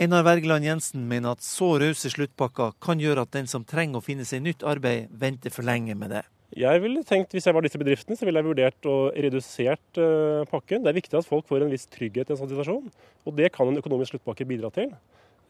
Einar 0.00 0.22
Wergeland 0.24 0.64
Jensen 0.64 1.02
mener 1.04 1.34
at 1.34 1.42
så 1.44 1.74
rause 1.76 2.08
sluttpakker 2.08 2.70
kan 2.80 3.00
gjøre 3.02 3.26
at 3.26 3.34
den 3.34 3.48
som 3.50 3.66
trenger 3.68 4.00
å 4.00 4.04
finne 4.04 4.24
seg 4.24 4.40
nytt 4.40 4.62
arbeid, 4.64 5.10
venter 5.12 5.52
for 5.52 5.66
lenge 5.68 5.92
med 5.92 6.14
det. 6.14 6.22
Jeg 6.56 6.80
ville 6.80 7.02
tenkt, 7.04 7.34
Hvis 7.36 7.44
jeg 7.44 7.52
var 7.52 7.60
disse 7.60 7.76
bedriftene, 7.76 8.16
så 8.16 8.24
ville 8.24 8.40
jeg 8.40 8.46
vurdert 8.46 8.86
å 8.88 8.94
redusert 9.12 9.98
uh, 10.00 10.46
pakken. 10.48 10.80
Det 10.80 10.88
er 10.88 10.96
viktig 10.96 11.18
at 11.18 11.28
folk 11.28 11.44
får 11.44 11.66
en 11.66 11.72
viss 11.74 11.84
trygghet 11.92 12.30
i 12.30 12.32
en 12.32 12.38
sånn 12.40 12.48
situasjon, 12.48 12.86
og 13.28 13.36
det 13.36 13.50
kan 13.52 13.68
en 13.68 13.76
økonomisk 13.76 14.14
sluttpakke 14.14 14.46
bidra 14.48 14.70
til. 14.72 14.88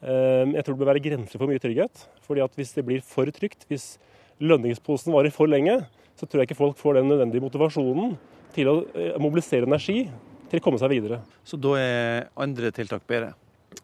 Uh, 0.02 0.50
jeg 0.50 0.64
tror 0.66 0.74
det 0.74 0.82
bør 0.82 0.90
være 0.90 1.04
grenser 1.04 1.38
for 1.38 1.46
mye 1.46 1.62
trygghet. 1.62 2.02
fordi 2.26 2.42
at 2.42 2.58
Hvis 2.58 2.74
det 2.74 2.84
blir 2.88 3.04
for 3.06 3.30
trygt, 3.30 3.68
hvis 3.70 4.00
lønningsposen 4.42 5.14
varer 5.14 5.30
for 5.30 5.46
lenge, 5.46 5.76
så 6.18 6.26
tror 6.26 6.42
jeg 6.42 6.50
ikke 6.50 6.58
folk 6.58 6.80
får 6.80 6.98
den 6.98 7.12
nødvendige 7.12 7.46
motivasjonen 7.46 8.18
til 8.58 8.72
å 8.72 8.74
uh, 8.82 9.14
mobilisere 9.22 9.70
energi 9.70 10.08
til 10.50 10.58
å 10.58 10.66
komme 10.66 10.82
seg 10.82 10.90
videre. 10.90 11.20
Så 11.46 11.54
da 11.54 11.76
er 11.78 12.26
andre 12.34 12.74
tiltak 12.74 13.06
bedre? 13.06 13.30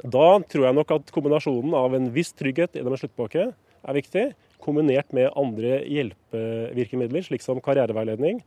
Da 0.02 0.26
tror 0.50 0.66
jeg 0.66 0.76
nok 0.76 0.92
at 0.96 1.12
kombinasjonen 1.14 1.74
av 1.78 1.94
en 1.96 2.10
viss 2.14 2.32
trygghet 2.36 2.76
gjennom 2.76 2.96
en 2.96 3.00
sluttpakke 3.00 3.46
er 3.52 3.96
viktig, 3.96 4.26
kombinert 4.62 5.12
med 5.14 5.30
andre 5.38 5.80
hjelpevirkemidler, 5.86 7.24
slik 7.26 7.44
som 7.44 7.60
karriereveiledning. 7.62 8.40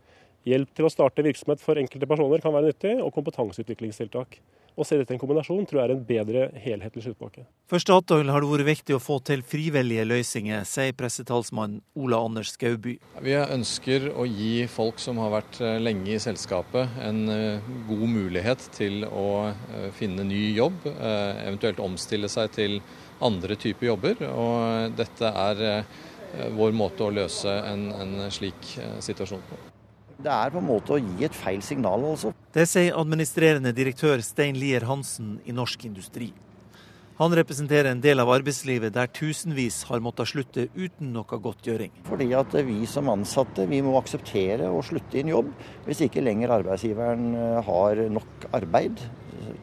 Hjelp 0.48 0.72
til 0.76 0.88
å 0.88 0.92
starte 0.92 1.24
virksomhet 1.26 1.62
for 1.64 1.80
enkelte 1.80 2.08
personer 2.10 2.44
kan 2.44 2.56
være 2.56 2.72
nyttig, 2.72 2.96
og 3.04 3.14
kompetanseutviklingstiltak. 3.16 4.40
Å 4.76 4.86
se 4.86 4.98
dette 5.00 5.14
i 5.14 5.18
en 5.18 5.22
kombinasjon 5.22 5.66
tror 5.70 5.82
jeg 5.82 5.90
er 5.90 5.94
en 5.96 6.04
bedre 6.08 6.44
helhetlig 6.64 7.04
sluttpakke. 7.06 7.46
For 7.70 7.82
Statoil 7.82 8.32
har 8.32 8.42
det 8.42 8.50
vært 8.50 8.68
viktig 8.68 8.96
å 8.98 9.02
få 9.02 9.20
til 9.26 9.44
frivillige 9.46 10.06
løsninger, 10.08 10.64
sier 10.66 10.96
pressetalsmann 10.98 11.80
Ola 12.00 12.22
Anders 12.26 12.54
Skauby. 12.56 12.96
Vi 13.26 13.36
ønsker 13.40 14.10
å 14.10 14.26
gi 14.30 14.66
folk 14.72 15.02
som 15.02 15.22
har 15.22 15.34
vært 15.36 15.60
eh, 15.62 15.78
lenge 15.82 16.16
i 16.16 16.22
selskapet 16.22 17.00
en 17.06 17.24
eh, 17.34 17.72
god 17.90 18.06
mulighet 18.10 18.70
til 18.76 19.06
å 19.06 19.30
eh, 19.52 19.90
finne 19.96 20.26
ny 20.28 20.44
jobb, 20.58 20.86
eventuelt 20.90 21.82
omstille 21.84 22.30
seg 22.32 22.54
til 22.56 22.80
andre 23.26 23.58
typer 23.60 23.92
jobber. 23.92 24.24
Og 24.30 24.96
dette 24.98 25.30
er 25.30 25.84
vår 26.56 26.76
måte 26.78 27.06
å 27.06 27.14
løse 27.14 27.52
en, 27.70 27.90
en 27.94 28.16
slik 28.34 28.78
situasjon 29.04 29.44
på. 29.50 29.60
Det 30.20 30.32
er 30.36 30.52
på 30.52 30.60
en 30.60 30.68
måte 30.68 30.98
å 30.98 31.00
gi 31.00 31.24
et 31.24 31.36
feil 31.36 31.62
signal, 31.64 32.04
altså. 32.12 32.34
Det 32.52 32.66
sier 32.68 32.98
administrerende 33.00 33.72
direktør 33.76 34.20
Stein 34.26 34.58
Lier 34.60 34.84
Hansen 34.90 35.38
i 35.48 35.56
Norsk 35.56 35.86
Industri. 35.88 36.34
Han 37.20 37.34
representerer 37.36 37.90
en 37.92 38.02
del 38.04 38.20
av 38.24 38.30
arbeidslivet 38.32 38.94
der 38.96 39.10
tusenvis 39.12 39.82
har 39.90 40.04
måttet 40.04 40.32
slutte 40.32 40.68
uten 40.76 41.14
noe 41.16 41.40
godtgjøring. 41.44 41.92
Fordi 42.08 42.30
at 42.36 42.56
vi 42.68 42.78
som 42.88 43.12
ansatte 43.12 43.68
vi 43.68 43.82
må 43.84 43.98
akseptere 44.00 44.68
å 44.72 44.84
slutte 44.84 45.20
i 45.20 45.24
en 45.26 45.34
jobb 45.34 45.50
hvis 45.88 46.06
ikke 46.08 46.24
lenger 46.24 46.56
arbeidsgiveren 46.56 47.26
eh, 47.36 47.60
har 47.68 48.04
nok 48.16 48.48
arbeid 48.60 49.04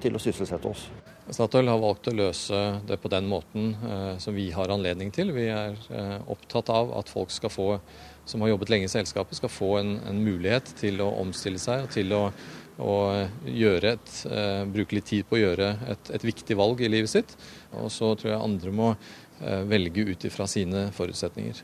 til 0.05 0.16
å 0.16 0.21
sysselsette 0.21 0.73
oss. 0.73 0.88
Statoil 1.33 1.66
har 1.73 1.81
valgt 1.83 2.07
å 2.07 2.14
løse 2.14 2.59
det 2.87 3.01
på 3.03 3.11
den 3.11 3.27
måten 3.27 3.73
eh, 3.75 4.12
som 4.23 4.37
vi 4.37 4.51
har 4.55 4.71
anledning 4.71 5.09
til. 5.14 5.33
Vi 5.35 5.49
er 5.51 5.81
eh, 5.90 6.19
opptatt 6.33 6.71
av 6.73 6.92
at 7.01 7.11
folk 7.11 7.33
skal 7.35 7.53
få 7.53 7.71
som 8.27 8.43
har 8.43 8.53
jobbet 8.53 8.73
lenge 8.73 8.89
i 8.89 8.93
selskapet, 8.93 9.39
skal 9.39 9.53
få 9.53 9.71
en, 9.81 9.97
en 10.07 10.23
mulighet 10.25 10.73
til 10.81 11.01
å 11.05 11.12
omstille 11.23 11.61
seg 11.62 11.87
og 11.87 11.93
til 11.95 12.12
å, 12.17 12.25
å 12.83 12.97
et, 13.47 14.17
eh, 14.27 14.65
bruke 14.67 14.99
litt 14.99 15.09
tid 15.12 15.29
på 15.29 15.39
å 15.39 15.45
gjøre 15.45 15.71
et, 15.93 16.11
et, 16.19 16.27
viktig 16.27 16.59
valg 16.59 16.83
i 16.83 16.91
livet 16.91 17.12
sitt. 17.12 17.37
Og 17.79 17.89
så 17.93 18.12
tror 18.19 18.33
jeg 18.33 18.43
andre 18.43 18.75
må 18.75 18.91
eh, 18.93 19.62
velge 19.71 20.09
ut 20.11 20.29
ifra 20.29 20.49
sine 20.51 20.91
forutsetninger. 20.97 21.62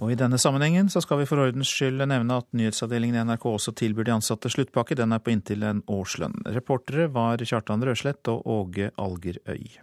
Og 0.00 0.08
I 0.14 0.16
denne 0.16 0.38
sammenhengen 0.40 0.88
så 0.90 1.02
skal 1.04 1.20
vi 1.20 1.28
for 1.28 1.42
ordens 1.42 1.68
skyld 1.68 2.00
nevne 2.08 2.38
at 2.40 2.48
nyhetsavdelingen 2.56 3.18
i 3.18 3.24
NRK 3.28 3.44
også 3.50 3.74
tilbyr 3.76 4.08
de 4.08 4.14
ansatte 4.16 4.50
sluttpakke. 4.50 4.96
Den 4.98 5.12
er 5.12 5.20
på 5.20 5.34
inntil 5.34 5.66
en 5.68 5.84
årslønn. 5.84 6.40
Reportere 6.56 7.10
var 7.12 7.44
Kjartan 7.44 7.84
Røslett 7.84 8.30
og 8.32 8.46
Åge 8.48 8.88
Algerøy. 8.96 9.76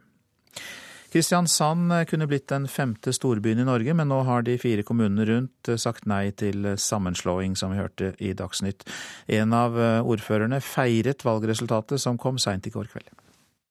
Kristiansand 1.14 1.94
kunne 2.10 2.28
blitt 2.30 2.48
den 2.52 2.68
femte 2.70 3.14
storbyen 3.16 3.64
i 3.64 3.68
Norge, 3.68 3.96
men 3.98 4.12
nå 4.12 4.20
har 4.28 4.46
de 4.46 4.58
fire 4.62 4.86
kommunene 4.86 5.26
rundt 5.30 5.72
sagt 5.82 6.06
nei 6.10 6.30
til 6.38 6.76
sammenslåing, 6.78 7.56
som 7.58 7.74
vi 7.74 7.82
hørte 7.82 8.12
i 8.22 8.36
Dagsnytt. 8.38 8.86
En 9.26 9.56
av 9.58 9.78
ordførerne 10.06 10.62
feiret 10.62 11.26
valgresultatet 11.26 12.02
som 12.02 12.22
kom 12.22 12.38
seint 12.42 12.70
i 12.70 12.74
går 12.74 12.92
kveld. 12.94 13.10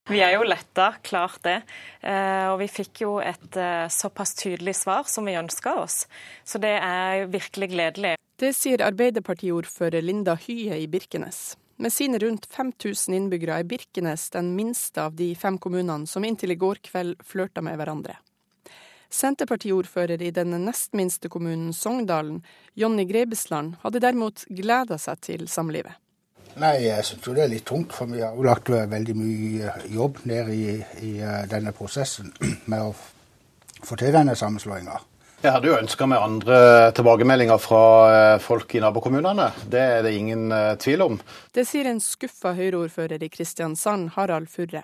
Vi 0.08 0.20
er 0.24 0.38
jo 0.38 0.44
letta, 0.48 0.94
klart 1.04 1.42
det. 1.44 1.58
Eh, 2.00 2.46
og 2.48 2.58
vi 2.62 2.68
fikk 2.72 3.02
jo 3.04 3.18
et 3.20 3.56
eh, 3.60 3.90
såpass 3.92 4.32
tydelig 4.40 4.78
svar 4.80 5.04
som 5.10 5.28
vi 5.28 5.36
ønska 5.36 5.74
oss. 5.82 6.06
Så 6.48 6.60
det 6.62 6.72
er 6.80 7.28
virkelig 7.28 7.68
gledelig. 7.74 8.14
Det 8.40 8.54
sier 8.56 8.86
Arbeiderpartiordfører 8.86 10.04
Linda 10.04 10.38
Hye 10.46 10.80
i 10.80 10.86
Birkenes. 10.88 11.58
Med 11.80 11.92
sine 11.92 12.18
rundt 12.18 12.46
5000 12.50 13.14
innbyggere 13.14 13.60
er 13.60 13.66
Birkenes 13.70 14.30
den 14.34 14.48
minste 14.56 15.04
av 15.06 15.14
de 15.14 15.28
fem 15.38 15.60
kommunene 15.62 16.10
som 16.10 16.24
inntil 16.26 16.50
i 16.50 16.58
går 16.58 16.80
kveld 16.82 17.20
flørta 17.22 17.62
med 17.62 17.78
hverandre. 17.78 18.16
Senterpartiordfører 19.14 20.22
i 20.26 20.32
den 20.34 20.56
nest 20.64 20.92
minste 20.98 21.30
kommunen, 21.30 21.70
Sogndalen, 21.72 22.42
Jonny 22.74 23.04
Grebesland, 23.06 23.76
hadde 23.84 24.02
derimot 24.02 24.42
gleda 24.50 24.98
seg 24.98 25.22
til 25.22 25.46
samlivet. 25.48 25.94
Nei, 26.58 26.74
jeg 26.88 27.06
syns 27.06 27.28
det 27.30 27.44
er 27.44 27.52
litt 27.52 27.66
tungt, 27.70 27.94
for 27.94 28.10
vi 28.10 28.24
har 28.26 28.34
jo 28.34 28.48
lagt 28.48 28.72
veldig 28.74 29.14
mye 29.14 29.76
jobb 29.94 30.18
ned 30.26 30.50
i, 30.50 30.64
i 31.06 31.12
eh, 31.22 31.44
denne 31.46 31.70
prosessen 31.76 32.34
med 32.72 32.90
å 32.90 32.90
få 33.86 33.94
til 33.94 34.10
denne 34.18 34.34
sammenslåinga. 34.34 34.98
Jeg 35.38 35.54
hadde 35.54 35.68
jo 35.70 35.76
ønska 35.78 36.06
meg 36.10 36.18
andre 36.18 36.56
tilbakemeldinger 36.98 37.60
fra 37.62 37.82
eh, 38.10 38.40
folk 38.42 38.72
i 38.74 38.80
nabokommunene. 38.82 39.44
Det 39.70 39.82
er 39.94 40.00
det 40.02 40.16
ingen 40.18 40.50
eh, 40.50 40.72
tvil 40.82 41.04
om. 41.04 41.18
Det 41.54 41.62
sier 41.68 41.86
en 41.86 42.00
skuffa 42.02 42.56
Høyre-ordfører 42.58 43.22
i 43.22 43.28
Kristiansand, 43.30 44.16
Harald 44.16 44.50
Furre. 44.50 44.82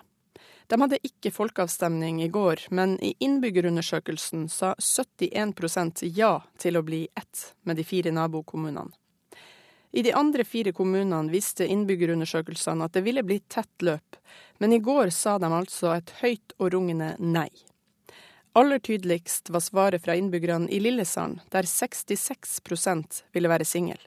De 0.70 0.78
hadde 0.78 1.02
ikke 1.02 1.34
folkeavstemning 1.34 2.22
i 2.22 2.30
går, 2.30 2.68
men 2.70 2.94
i 3.02 3.16
innbyggerundersøkelsen 3.26 4.46
sa 4.46 4.76
71% 4.78 6.06
ja 6.14 6.36
til 6.62 6.78
å 6.78 6.86
bli 6.86 7.02
ett 7.18 7.44
med 7.66 7.82
de 7.82 7.88
fire 7.90 8.14
nabokommunene. 8.14 8.94
I 9.90 10.06
de 10.06 10.14
andre 10.14 10.46
fire 10.46 10.70
kommunene 10.74 11.34
viste 11.34 11.66
innbyggerundersøkelsene 11.66 12.86
at 12.86 12.94
det 12.94 13.02
ville 13.02 13.26
bli 13.26 13.42
tett 13.50 13.82
løp, 13.82 14.22
men 14.62 14.72
i 14.74 14.82
går 14.82 15.10
sa 15.10 15.34
de 15.42 15.50
altså 15.50 15.96
et 15.98 16.14
høyt 16.22 16.54
og 16.60 16.76
rungende 16.78 17.16
nei. 17.18 17.50
Aller 18.56 18.78
tydeligst 18.78 19.50
var 19.50 19.60
svaret 19.60 20.04
fra 20.04 20.14
innbyggerne 20.14 20.70
i 20.70 20.78
Lillesand, 20.80 21.40
der 21.50 21.66
66% 21.66 23.22
ville 23.34 23.48
være 23.50 23.64
singel. 23.66 23.98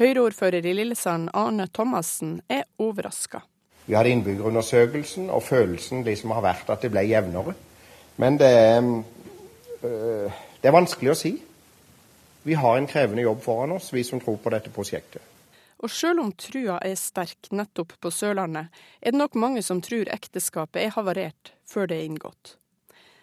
Høyreordfører 0.00 0.66
i 0.66 0.72
Lillesand, 0.74 1.28
Arne 1.30 1.68
Thomassen, 1.70 2.40
er 2.50 2.64
overraska. 2.82 3.44
Vi 3.86 3.94
hadde 3.94 4.10
innbyggerundersøkelsen, 4.16 5.28
og 5.30 5.44
følelsen 5.46 6.02
liksom 6.02 6.34
har 6.34 6.42
vært 6.42 6.72
at 6.74 6.82
det 6.82 6.90
ble 6.90 7.04
jevnere. 7.06 7.54
Men 8.18 8.38
det 8.40 8.48
er, 8.50 8.88
øh, 9.86 10.40
det 10.58 10.70
er 10.70 10.74
vanskelig 10.74 11.12
å 11.12 11.18
si. 11.20 11.32
Vi 12.42 12.56
har 12.58 12.78
en 12.78 12.88
krevende 12.90 13.22
jobb 13.22 13.44
foran 13.44 13.76
oss, 13.76 13.92
vi 13.92 14.02
som 14.02 14.18
tror 14.20 14.40
på 14.42 14.50
dette 14.50 14.72
prosjektet. 14.74 15.22
Og 15.78 15.90
sjøl 15.90 16.18
om 16.18 16.32
trua 16.34 16.80
er 16.82 16.98
sterk 16.98 17.52
nettopp 17.54 17.94
på 18.02 18.10
Sørlandet, 18.10 18.74
er 18.98 19.14
det 19.14 19.22
nok 19.22 19.38
mange 19.38 19.62
som 19.62 19.78
tror 19.82 20.10
ekteskapet 20.10 20.82
er 20.82 20.96
havarert 20.98 21.54
før 21.62 21.86
det 21.86 22.00
er 22.00 22.10
inngått. 22.10 22.56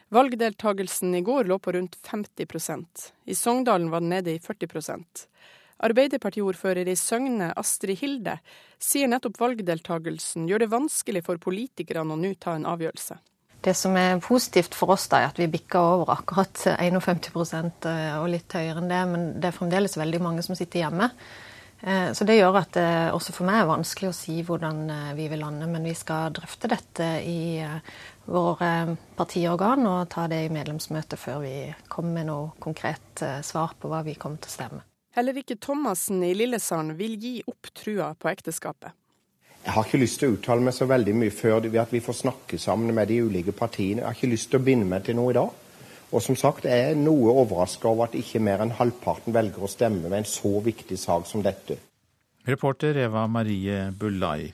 Valgdeltagelsen 0.10 1.16
i 1.16 1.22
går 1.22 1.50
lå 1.50 1.60
på 1.62 1.72
rundt 1.76 1.98
50% 2.02 3.10
I 3.30 3.36
Sogndalen 3.38 3.92
var 3.94 4.02
den 4.02 4.10
nede 4.10 4.34
i 4.34 4.40
40% 4.42 5.26
Arbeiderpartiordfører 5.80 6.90
i 6.92 6.96
Søgne, 7.00 7.54
Astrid 7.56 8.02
Hilde, 8.02 8.36
sier 8.84 9.08
nettopp 9.08 9.38
valgdeltagelsen 9.40 10.50
gjør 10.50 10.66
det 10.66 10.74
vanskelig 10.74 11.24
for 11.24 11.40
politikerne 11.40 12.16
å 12.16 12.20
nå 12.20 12.34
ta 12.42 12.58
en 12.58 12.68
avgjørelse. 12.68 13.16
Det 13.64 13.76
som 13.76 13.96
er 14.00 14.20
positivt 14.24 14.76
for 14.76 14.96
oss, 14.96 15.08
da, 15.12 15.22
er 15.22 15.32
at 15.32 15.40
vi 15.40 15.48
bikker 15.52 15.80
over 15.80 16.14
akkurat 16.14 16.66
51 16.80 17.88
eh, 17.92 18.18
og 18.20 18.30
litt 18.32 18.56
høyere 18.56 18.80
enn 18.80 18.92
det. 18.92 19.00
Men 19.12 19.26
det 19.40 19.50
er 19.50 19.56
fremdeles 19.56 19.98
veldig 20.00 20.22
mange 20.24 20.44
som 20.44 20.56
sitter 20.56 20.86
hjemme. 20.86 21.10
Eh, 21.82 22.12
så 22.16 22.28
det 22.28 22.38
gjør 22.38 22.60
at 22.60 22.72
det 22.76 22.88
også 23.16 23.36
for 23.36 23.48
meg 23.48 23.62
er 23.62 23.72
vanskelig 23.72 24.12
å 24.12 24.16
si 24.16 24.38
hvordan 24.48 24.80
eh, 24.96 25.12
vi 25.20 25.28
vil 25.32 25.44
lande. 25.44 25.68
Men 25.72 25.88
vi 25.88 25.96
skal 25.96 26.32
drøfte 26.36 26.72
dette 26.72 27.10
i 27.28 27.40
våre 28.30 28.96
partiorgan 29.18 29.88
og 29.90 30.10
ta 30.14 30.28
det 30.32 30.46
i 30.46 30.54
medlemsmøtet 30.54 31.20
før 31.20 31.42
vi 31.44 31.56
kommer 31.90 32.20
med 32.20 32.30
noe 32.30 32.54
konkret 32.62 33.26
svar 33.46 33.76
på 33.80 33.92
hva 33.92 34.04
vi 34.06 34.16
kommer 34.20 34.42
til 34.42 34.52
å 34.52 34.56
stemme. 34.56 34.82
Heller 35.18 35.42
ikke 35.42 35.58
Thomassen 35.58 36.22
i 36.24 36.36
Lillesand 36.38 36.94
vil 37.00 37.18
gi 37.20 37.40
opp 37.50 37.72
trua 37.74 38.14
på 38.14 38.30
ekteskapet. 38.30 38.94
Jeg 39.66 39.76
har 39.76 39.88
ikke 39.88 40.00
lyst 40.00 40.22
til 40.22 40.30
å 40.30 40.36
uttale 40.38 40.64
meg 40.64 40.76
så 40.78 40.86
veldig 40.88 41.14
mye 41.20 41.34
før 41.36 41.66
at 41.82 41.92
vi 41.92 42.00
får 42.04 42.22
snakke 42.22 42.60
sammen 42.62 42.96
med 42.96 43.10
de 43.12 43.18
ulike 43.26 43.52
partiene. 43.52 44.04
Jeg 44.04 44.08
har 44.08 44.16
ikke 44.16 44.32
lyst 44.32 44.50
til 44.54 44.62
å 44.62 44.66
binde 44.70 44.88
meg 44.88 45.04
til 45.06 45.18
noe 45.20 45.34
i 45.34 45.36
dag. 45.36 45.50
Og 46.10 46.24
som 46.26 46.38
sagt, 46.40 46.66
jeg 46.66 46.94
er 46.94 46.98
noe 46.98 47.34
overraska 47.44 47.90
over 47.90 48.08
at 48.08 48.16
ikke 48.18 48.42
mer 48.42 48.64
enn 48.64 48.74
halvparten 48.78 49.36
velger 49.36 49.66
å 49.66 49.70
stemme 49.70 50.08
med 50.08 50.22
en 50.22 50.30
så 50.30 50.56
viktig 50.66 50.98
sak 50.98 51.28
som 51.30 51.44
dette. 51.46 51.78
Reporter 52.48 52.98
Eva 53.04 53.28
Marie 53.30 53.90
Bulai. 53.92 54.48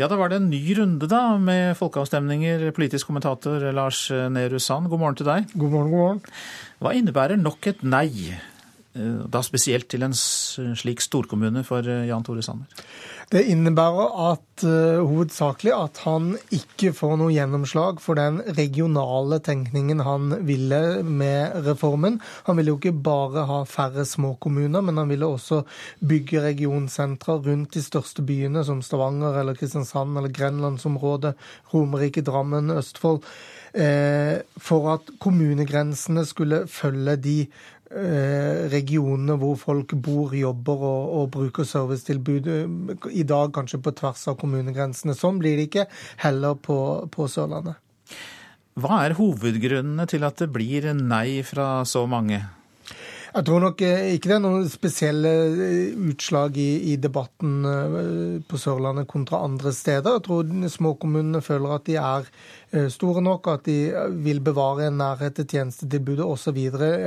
Ja, 0.00 0.06
da 0.08 0.16
var 0.16 0.30
det 0.32 0.38
en 0.40 0.48
ny 0.48 0.60
runde 0.78 1.04
da 1.04 1.36
med 1.36 1.74
folkeavstemninger. 1.76 2.70
Politisk 2.72 3.10
kommentator 3.10 3.66
Lars 3.76 4.06
Nehru 4.08 4.56
Sand, 4.56 4.88
god 4.88 5.02
morgen 5.02 5.18
til 5.20 5.28
deg. 5.28 5.52
God 5.52 5.68
morgen, 5.74 5.90
god 5.92 6.00
morgen. 6.00 6.22
Hva 6.80 6.94
innebærer 6.96 7.36
nok 7.36 7.68
et 7.68 7.84
nei 7.84 8.08
da 8.92 9.40
spesielt 9.40 9.86
til 9.88 10.04
en 10.04 10.12
slik 10.12 11.00
storkommune 11.00 11.62
for 11.64 11.86
eh, 11.88 12.04
Jan 12.10 12.24
Tore 12.26 12.42
Sanner? 12.44 12.68
Det 13.32 13.40
innebærer 13.48 14.10
at 14.26 14.64
uh, 14.68 15.00
hovedsakelig 15.08 15.72
at 15.72 16.02
han 16.04 16.34
ikke 16.52 16.90
får 16.92 17.14
noe 17.16 17.32
gjennomslag 17.32 18.02
for 18.04 18.20
den 18.20 18.42
regionale 18.58 19.38
tenkningen 19.40 20.02
han 20.04 20.34
ville 20.44 21.00
med 21.00 21.56
reformen. 21.64 22.20
Han 22.44 22.60
ville 22.60 22.74
jo 22.74 22.80
ikke 22.82 22.92
bare 23.08 23.46
ha 23.48 23.62
færre 23.64 24.04
små 24.04 24.34
kommuner, 24.36 24.84
men 24.84 25.00
han 25.00 25.08
ville 25.08 25.30
også 25.38 25.62
bygge 26.04 26.44
regionsentra 26.44 27.38
rundt 27.40 27.72
de 27.72 27.86
største 27.86 28.26
byene, 28.28 28.66
som 28.68 28.84
Stavanger 28.84 29.40
eller 29.40 29.56
Kristiansand 29.56 30.20
eller 30.20 30.36
Grenlandsområdet, 30.36 31.32
Romerike, 31.72 32.26
Drammen, 32.28 32.70
Østfold. 32.76 33.24
for 34.60 34.92
at 34.92 35.06
kommunegrensene 35.18 36.26
skulle 36.28 36.66
følge 36.68 37.16
de 37.16 37.36
Eh, 37.46 37.81
regionene 38.72 39.36
hvor 39.40 39.58
folk 39.60 39.94
bor, 40.00 40.32
jobber 40.36 40.84
og, 40.88 41.10
og 41.18 41.26
bruker 41.34 41.68
servicetilbud. 41.68 42.48
Eh, 42.48 43.10
I 43.22 43.26
dag 43.28 43.52
kanskje 43.54 43.82
på 43.82 43.94
tvers 43.98 44.24
av 44.30 44.38
kommunegrensene. 44.40 45.16
Sånn 45.18 45.40
blir 45.42 45.58
det 45.58 45.68
ikke 45.70 45.86
heller 46.24 46.56
på, 46.56 46.78
på 47.12 47.28
Sørlandet. 47.30 47.78
Hva 48.80 49.02
er 49.04 49.18
hovedgrunnene 49.18 50.08
til 50.08 50.24
at 50.24 50.40
det 50.40 50.48
blir 50.54 50.88
nei 50.96 51.42
fra 51.44 51.82
så 51.88 52.06
mange? 52.08 52.40
Jeg 53.32 53.46
tror 53.48 53.62
nok 53.64 53.80
eh, 53.84 54.14
ikke 54.16 54.28
det 54.28 54.34
er 54.36 54.42
noen 54.44 54.66
spesielle 54.72 55.30
utslag 56.10 56.56
i, 56.60 56.70
i, 56.92 56.96
debatten 57.00 58.42
på 58.48 58.60
Sørlandet 58.60 59.08
kontra 59.08 59.40
andre 59.44 59.72
steder. 59.76 60.18
Jeg 60.18 60.26
tror 60.26 60.72
småkommunene 60.76 61.44
føler 61.44 61.76
at 61.76 61.88
de 61.88 61.96
er 62.00 62.28
Eh, 62.61 62.61
store 62.92 63.20
nok, 63.24 63.48
at 63.52 63.66
de 63.68 63.76
eh, 63.90 64.14
vil 64.24 64.40
bevare 64.44 64.86
en 64.88 64.98
nærhet 65.00 65.36
til 65.36 65.46
tjenestetilbudet 65.48 66.24
osv. 66.24 66.58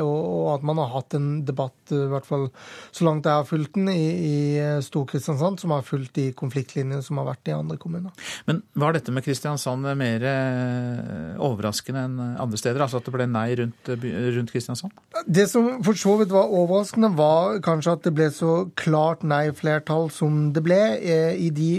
Og, 0.03 0.09
og 0.09 0.49
at 0.53 0.65
man 0.67 0.81
har 0.81 0.91
hatt 0.93 1.15
en 1.17 1.29
debatt, 1.47 1.77
eh, 1.91 2.05
i 2.05 2.11
hvert 2.11 2.27
fall 2.27 2.47
så 2.95 3.07
langt 3.07 3.25
jeg 3.25 3.41
har 3.41 3.47
fulgt 3.49 3.73
den, 3.77 3.89
i, 3.89 4.05
i 4.29 4.35
Stor-Kristiansand, 4.85 5.59
som 5.61 5.73
har 5.73 5.85
fulgt 5.85 6.15
de 6.19 6.29
konfliktlinjene 6.37 7.01
som 7.05 7.21
har 7.21 7.29
vært 7.31 7.49
i 7.49 7.55
andre 7.55 7.79
kommuner. 7.81 8.13
Men 8.49 8.61
var 8.77 8.95
dette 8.95 9.13
med 9.15 9.25
Kristiansand 9.25 9.85
mer 9.97 10.23
overraskende 11.41 12.05
enn 12.07 12.19
andre 12.41 12.59
steder? 12.59 12.83
Altså 12.83 12.99
at 13.01 13.07
det 13.07 13.13
ble 13.13 13.27
nei 13.29 13.47
rundt, 13.59 13.89
rundt 13.89 14.53
Kristiansand? 14.53 14.93
Det 15.25 15.47
som 15.49 15.81
for 15.85 15.97
så 15.97 16.15
vidt 16.21 16.33
var 16.33 16.53
overraskende, 16.53 17.11
var 17.17 17.59
kanskje 17.65 17.95
at 17.97 18.05
det 18.05 18.13
ble 18.17 18.29
så 18.33 18.53
klart 18.77 19.25
nei-flertall 19.27 20.09
som 20.13 20.51
det 20.55 20.63
ble. 20.65 20.79
I 21.01 21.49
de 21.53 21.69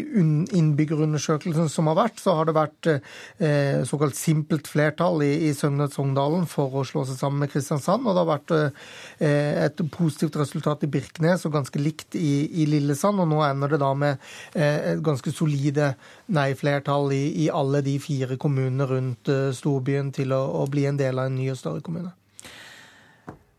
innbyggerundersøkelsene 0.56 1.70
som 1.72 1.90
har 1.90 1.98
vært, 1.98 2.20
så 2.22 2.36
har 2.38 2.48
det 2.48 2.56
vært 2.56 2.90
eh, 2.92 3.75
såkalt 3.84 4.16
simpelt 4.16 4.68
flertall 4.70 5.22
i, 5.26 5.30
i 5.48 5.52
Søgne 5.54 5.88
Sogndalen 5.92 6.46
for 6.50 6.80
å 6.80 6.84
slå 6.86 7.04
seg 7.08 7.18
sammen 7.20 7.44
med 7.44 7.52
Kristiansand. 7.52 8.06
Og 8.06 8.16
det 8.16 8.22
har 8.22 8.30
vært 8.30 8.54
eh, 8.56 9.64
et 9.66 9.82
positivt 9.92 10.38
resultat 10.40 10.86
i 10.86 10.90
Birkenes 10.90 11.46
og 11.46 11.56
ganske 11.58 11.82
likt 11.82 12.16
i, 12.18 12.62
i 12.62 12.68
Lillesand. 12.70 13.20
Og 13.22 13.30
nå 13.30 13.42
ender 13.46 13.74
det 13.74 13.82
da 13.82 13.92
med 13.98 14.16
eh, 14.54 14.92
et 14.94 15.02
ganske 15.04 15.32
solide 15.34 15.92
nei-flertall 16.32 17.12
i, 17.16 17.24
i, 17.46 17.50
alle 17.52 17.82
de 17.86 17.98
fire 18.02 18.38
kommunene 18.40 18.88
rundt 18.90 19.32
eh, 19.32 19.50
storbyen 19.56 20.12
til 20.16 20.36
å, 20.36 20.42
å 20.62 20.68
bli 20.70 20.88
en 20.88 21.00
del 21.00 21.20
av 21.20 21.30
en 21.30 21.38
ny 21.38 21.50
og 21.52 21.60
større 21.60 21.84
kommune. 21.84 22.14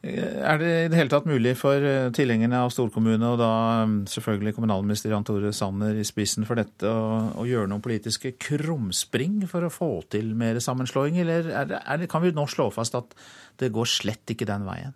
Er 0.07 0.59
det 0.61 0.69
i 0.69 0.89
det 0.91 0.97
hele 0.99 1.11
tatt 1.11 1.27
mulig 1.27 1.53
for 1.59 1.83
eh, 1.83 2.09
tilhengerne 2.15 2.61
av 2.63 2.71
storkommune, 2.73 3.33
og 3.33 3.39
da 3.41 3.49
mm, 3.89 3.97
selvfølgelig 4.11 4.53
kommunalminister 4.55 5.11
Jan 5.11 5.25
Tore 5.27 5.51
Sanner 5.55 5.97
i 5.97 6.05
spissen 6.07 6.47
for 6.47 6.59
dette, 6.59 6.87
å, 6.87 7.33
å 7.41 7.45
gjøre 7.47 7.69
noen 7.71 7.83
politiske 7.83 8.35
krumspring 8.41 9.41
for 9.51 9.67
å 9.67 9.73
få 9.73 9.91
til 10.13 10.31
mer 10.37 10.59
sammenslåing, 10.63 11.19
eller 11.23 11.51
er 11.51 11.69
det, 11.71 11.81
er 11.83 12.01
det, 12.01 12.09
kan 12.11 12.23
vi 12.23 12.33
nå 12.35 12.47
slå 12.51 12.69
fast 12.75 12.97
at 12.99 13.17
det 13.61 13.73
går 13.75 13.89
slett 13.89 14.35
ikke 14.35 14.47
den 14.49 14.67
veien? 14.67 14.95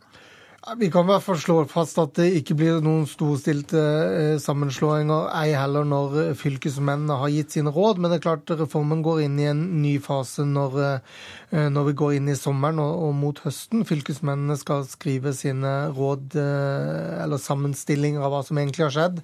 Vi 0.62 0.92
kan 0.94 1.08
i 1.08 1.10
hvert 1.10 1.24
fall 1.26 1.40
slå 1.42 1.56
fast 1.66 1.98
at 1.98 2.12
det 2.20 2.28
ikke 2.38 2.54
blir 2.60 2.84
noen 2.86 3.08
storstilte 3.10 3.82
eh, 3.82 4.36
sammenslåinger, 4.38 5.32
ei 5.34 5.56
heller 5.58 5.88
når 5.90 6.36
fylkesmennene 6.38 7.18
har 7.18 7.32
gitt 7.34 7.56
sine 7.56 7.74
råd. 7.74 7.98
Men 7.98 8.14
det 8.14 8.20
er 8.20 8.26
klart 8.28 8.54
reformen 8.60 9.02
går 9.02 9.24
inn 9.24 9.40
i 9.42 9.48
en 9.50 9.64
ny 9.82 9.96
fase 10.06 10.46
når, 10.46 10.78
eh, 10.86 11.66
når 11.74 11.90
vi 11.90 11.96
går 12.04 12.14
inn 12.20 12.30
i 12.30 12.38
sommeren 12.38 12.78
og, 12.84 12.94
og, 13.08 13.18
mot 13.18 13.42
høsten. 13.42 13.82
Fylkesmennene 13.90 14.60
skal 14.62 14.86
skrive 14.86 15.34
sine 15.34 15.74
råd 15.98 16.38
eh, 16.38 17.24
eller 17.24 17.42
sammenstillinger 17.42 18.22
av 18.22 18.36
hva 18.36 18.46
som 18.46 18.62
egentlig 18.62 18.86
har 18.86 18.94
skjedd, 19.00 19.24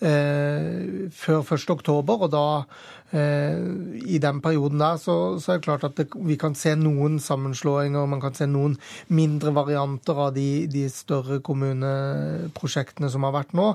før 0.00 1.44
1.10. 1.44 2.14
Og 2.16 2.30
da 2.32 2.46
I 3.08 4.18
den 4.20 4.40
perioden 4.44 4.82
der 4.82 4.98
så, 5.00 5.14
så 5.40 5.54
er 5.54 5.60
det 5.60 5.64
klart 5.64 5.84
at 5.86 5.94
det, 5.96 6.08
vi 6.28 6.36
kan 6.40 6.56
se 6.58 6.74
noen 6.76 7.16
sammenslåinger, 7.22 8.04
man 8.10 8.20
kan 8.20 8.36
se 8.36 8.44
noen 8.50 8.74
mindre 9.08 9.54
varianter 9.56 10.20
av 10.26 10.34
de, 10.36 10.66
de 10.68 10.84
større 10.92 11.38
kommuneprosjektene 11.44 13.08
som 13.12 13.24
har 13.24 13.32
vært 13.38 13.54
nå, 13.56 13.70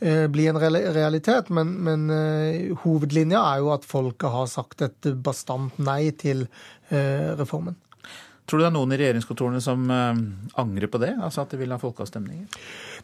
eh, 0.00 0.24
bli 0.32 0.48
en 0.48 0.60
realitet. 0.62 1.52
Men, 1.52 1.74
men 1.84 2.08
eh, 2.14 2.72
hovedlinja 2.84 3.44
er 3.52 3.64
jo 3.64 3.74
at 3.76 3.84
folket 3.88 4.32
har 4.32 4.48
sagt 4.48 4.86
et 4.88 5.12
bastant 5.20 5.76
nei 5.82 6.08
til 6.16 6.48
reformen. 6.88 7.76
Tror 8.48 8.62
du 8.62 8.64
det 8.64 8.68
er 8.70 8.72
noen 8.72 8.92
i 8.94 8.96
regjeringskontorene 8.96 9.58
som 9.60 9.82
uh, 9.92 10.16
angrer 10.56 10.88
på 10.88 11.00
det? 11.02 11.10
Altså 11.20 11.42
at 11.42 11.50
de 11.52 11.58
vil 11.60 11.72
ha 11.74 11.76
folkeavstemninger? 11.80 12.46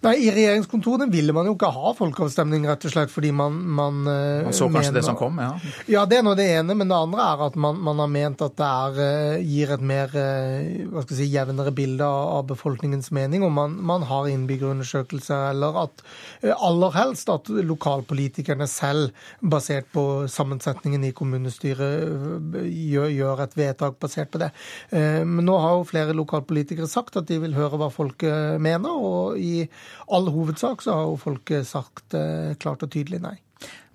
Nei, 0.04 0.14
I 0.24 0.30
regjeringskontorene 0.32 1.06
ville 1.12 1.34
man 1.36 1.46
jo 1.50 1.52
ikke 1.54 1.68
ha 1.74 1.92
folkeavstemning, 1.98 2.64
rett 2.68 2.86
og 2.88 2.92
slett 2.94 3.12
fordi 3.12 3.28
man 3.36 3.58
Man, 3.74 4.00
uh, 4.08 4.46
man 4.46 4.56
så 4.56 4.70
kanskje 4.70 4.88
mener, 4.88 4.96
det 4.96 5.02
som 5.04 5.18
kom, 5.18 5.36
ja? 5.42 5.50
Ja, 5.90 6.06
det 6.08 6.18
er 6.18 6.24
nå 6.24 6.32
det 6.38 6.46
ene. 6.48 6.76
Men 6.80 6.88
det 6.88 6.96
andre 6.96 7.26
er 7.34 7.42
at 7.50 7.58
man, 7.60 7.76
man 7.84 8.00
har 8.00 8.08
ment 8.14 8.44
at 8.46 8.56
det 8.56 8.70
er, 8.70 8.96
uh, 9.36 9.44
gir 9.44 9.74
et 9.76 9.84
mer 9.84 10.14
hva 10.14 11.02
skal 11.04 11.12
jeg 11.12 11.20
si, 11.20 11.28
jevnere 11.34 11.74
bilde 11.76 12.08
av, 12.08 12.30
av 12.38 12.48
befolkningens 12.54 13.12
mening. 13.12 13.44
Om 13.44 13.54
man, 13.60 13.76
man 13.92 14.08
har 14.08 14.30
innbyggerundersøkelser, 14.32 15.50
eller 15.52 15.76
at 15.84 16.04
aller 16.54 16.96
helst 16.96 17.28
at 17.32 17.52
lokalpolitikerne 17.52 18.68
selv, 18.70 19.12
basert 19.44 19.90
på 19.92 20.24
sammensetningen 20.30 21.04
i 21.04 21.12
kommunestyret, 21.16 22.08
gjør, 22.64 23.12
gjør 23.12 23.44
et 23.44 23.56
vedtak 23.58 24.00
basert 24.00 24.32
på 24.32 24.40
det. 24.40 24.50
Men 24.94 25.33
nå 25.42 25.56
har 25.58 25.78
jo 25.78 25.88
flere 25.88 26.14
lokalpolitikere 26.16 26.86
sagt 26.90 27.16
at 27.18 27.26
de 27.30 27.40
vil 27.42 27.56
høre 27.56 27.80
hva 27.80 27.90
folk 27.90 28.22
mener. 28.62 28.94
og 28.94 29.38
i 29.40 29.66
all 30.12 30.30
hovedsak 30.30 30.84
så 30.84 30.98
har 30.98 31.08
jo 31.08 31.16
folk 31.20 31.54
sagt 31.66 32.14
eh, 32.14 32.54
klart 32.60 32.84
og 32.86 32.92
tydelig 32.94 33.22
nei. 33.24 33.36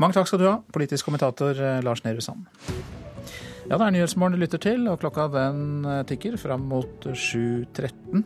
Mange 0.02 0.18
takk 0.18 0.30
skal 0.30 0.42
du 0.42 0.48
ha, 0.50 0.58
politisk 0.74 1.10
kommentator 1.10 1.60
eh, 1.60 1.84
Lars 1.86 2.04
Nehru 2.06 2.24
Sand. 2.24 2.48
Ja, 3.70 3.78
det 3.78 3.86
er 3.86 3.94
Nyhetsmorgen 3.94 4.34
du 4.34 4.42
lytter 4.42 4.58
til, 4.64 4.88
og 4.90 4.98
klokka 4.98 5.28
den 5.30 5.84
eh, 5.86 6.00
tikker 6.10 6.40
fram 6.42 6.64
mot 6.72 7.04
7.13. 7.06 8.24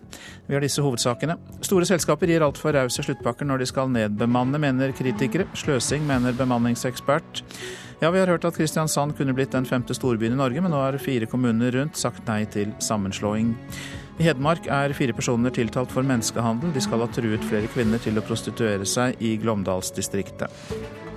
Vi 0.47 0.55
har 0.55 0.63
disse 0.63 0.79
hovedsakene. 0.85 1.35
Store 1.67 1.87
selskaper 1.89 2.31
gir 2.31 2.45
altfor 2.45 2.71
rause 2.77 3.03
sluttpakker 3.03 3.49
når 3.49 3.59
de 3.59 3.67
skal 3.67 3.91
nedbemanne, 3.91 4.61
mener 4.63 4.95
kritikere. 4.95 5.49
Sløsing, 5.59 6.07
mener 6.07 6.37
bemanningsekspert. 6.39 7.43
Ja, 7.99 8.13
vi 8.15 8.23
har 8.23 8.31
hørt 8.31 8.47
at 8.47 8.55
Kristiansand 8.55 9.17
kunne 9.19 9.35
blitt 9.35 9.51
den 9.51 9.67
femte 9.67 9.95
storbyen 9.95 10.37
i 10.37 10.39
Norge, 10.39 10.63
men 10.63 10.71
nå 10.71 10.79
har 10.79 10.95
fire 11.03 11.27
kommuner 11.27 11.75
rundt 11.75 11.99
sagt 11.99 12.23
nei 12.31 12.45
til 12.47 12.71
sammenslåing. 12.79 13.51
I 14.23 14.29
Hedmark 14.29 14.71
er 14.71 14.95
fire 14.95 15.15
personer 15.17 15.51
tiltalt 15.51 15.91
for 15.91 16.07
menneskehandel. 16.07 16.71
De 16.71 16.87
skal 16.87 17.03
ha 17.03 17.11
truet 17.11 17.43
flere 17.51 17.67
kvinner 17.75 17.99
til 17.99 18.15
å 18.15 18.23
prostituere 18.23 18.87
seg 18.87 19.19
i 19.19 19.35
Glåmdalsdistriktet. 19.43 21.12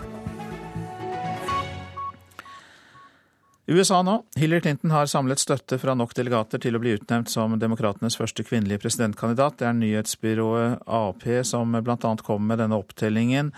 USA 3.67 4.03
nå. 4.03 4.25
Hillary 4.37 4.61
Clinton 4.61 4.91
har 4.91 5.09
samlet 5.11 5.41
støtte 5.43 5.79
fra 5.83 5.97
nok 5.99 6.13
delegater 6.15 6.61
til 6.63 6.77
å 6.79 6.81
bli 6.83 6.93
utnevnt 6.95 7.33
som 7.33 7.57
demokratenes 7.59 8.15
første 8.19 8.45
kvinnelige 8.47 8.85
presidentkandidat. 8.85 9.59
Det 9.59 9.67
er 9.67 9.75
nyhetsbyrået 9.75 10.85
Ap 10.87 11.27
som 11.43 11.75
bl.a. 11.75 12.13
kommer 12.23 12.53
med 12.53 12.63
denne 12.63 12.79
opptellingen 12.79 13.51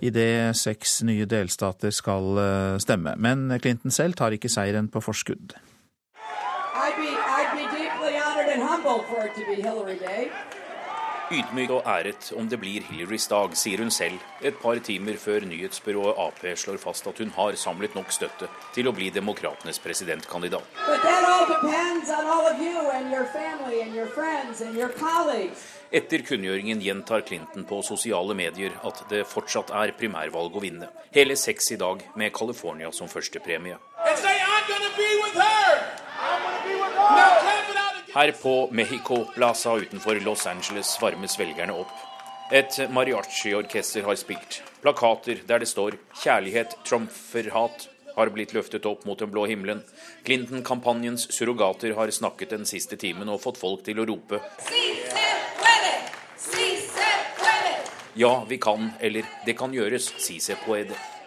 idet 0.00 0.54
seks 0.56 1.00
nye 1.02 1.26
delstater 1.26 1.90
skal 1.90 2.38
eh, 2.38 2.76
stemme. 2.78 3.16
Men 3.18 3.50
Clinton 3.58 3.90
selv 3.90 4.14
tar 4.20 4.36
ikke 4.36 4.52
seieren 4.52 4.86
på 4.92 5.02
forskudd. 5.02 5.58
Ydmyk 11.28 11.70
og 11.76 11.82
æret 11.84 12.30
om 12.40 12.46
det 12.48 12.56
blir 12.56 12.84
Hillarys 12.88 13.26
dag, 13.28 13.52
sier 13.52 13.82
hun 13.82 13.90
selv 13.92 14.16
et 14.40 14.56
par 14.62 14.78
timer 14.80 15.18
før 15.20 15.44
nyhetsbyrået 15.44 16.16
Ap 16.24 16.38
slår 16.56 16.78
fast 16.80 17.06
at 17.10 17.18
hun 17.20 17.34
har 17.36 17.58
samlet 17.60 17.94
nok 17.94 18.08
støtte 18.14 18.48
til 18.72 18.88
å 18.88 18.94
bli 18.96 19.10
demokratenes 19.12 19.78
presidentkandidat. 19.84 20.64
Etter 26.00 26.24
kunngjøringen 26.30 26.80
gjentar 26.80 27.26
Clinton 27.28 27.68
på 27.68 27.82
sosiale 27.84 28.36
medier 28.36 28.80
at 28.88 29.04
det 29.12 29.26
fortsatt 29.28 29.74
er 29.82 29.92
primærvalg 30.00 30.56
å 30.56 30.64
vinne. 30.64 30.88
Hele 31.12 31.36
seks 31.36 31.74
i 31.76 31.80
dag, 31.80 32.00
med 32.16 32.32
California 32.32 32.92
som 32.92 33.08
førstepremie. 33.08 33.76
Her 38.18 38.32
på 38.32 38.68
Mexico 38.72 39.24
Plaza 39.34 39.76
utenfor 39.76 40.20
Los 40.20 40.46
Angeles 40.46 41.02
varmes 41.02 41.40
velgerne 41.40 41.72
opp. 41.72 41.90
Et 42.50 42.78
mariachi-orkester 42.90 44.02
har 44.02 44.16
spilt. 44.18 44.56
Plakater 44.82 45.38
der 45.46 45.58
det 45.62 45.68
står 45.70 45.94
'Kjærlighet 46.18 46.74
trumfer 46.84 47.50
hat' 47.54 47.86
har 48.16 48.30
blitt 48.34 48.54
løftet 48.54 48.86
opp 48.90 49.04
mot 49.06 49.18
den 49.18 49.30
blå 49.30 49.46
himmelen. 49.46 49.84
Clinton-kampanjens 50.24 51.28
surrogater 51.30 51.94
har 51.94 52.10
snakket 52.10 52.50
den 52.50 52.66
siste 52.66 52.96
timen 52.96 53.28
og 53.28 53.40
fått 53.40 53.60
folk 53.62 53.84
til 53.84 54.00
å 54.00 54.06
rope 54.10 54.40
Ja, 58.14 58.44
vi 58.48 58.58
kan, 58.58 58.90
eller 59.00 59.22
det 59.46 59.56
kan 59.56 59.70
gjøres, 59.70 60.10
si 60.18 60.40
se 60.40 60.58
puede. 60.66 61.17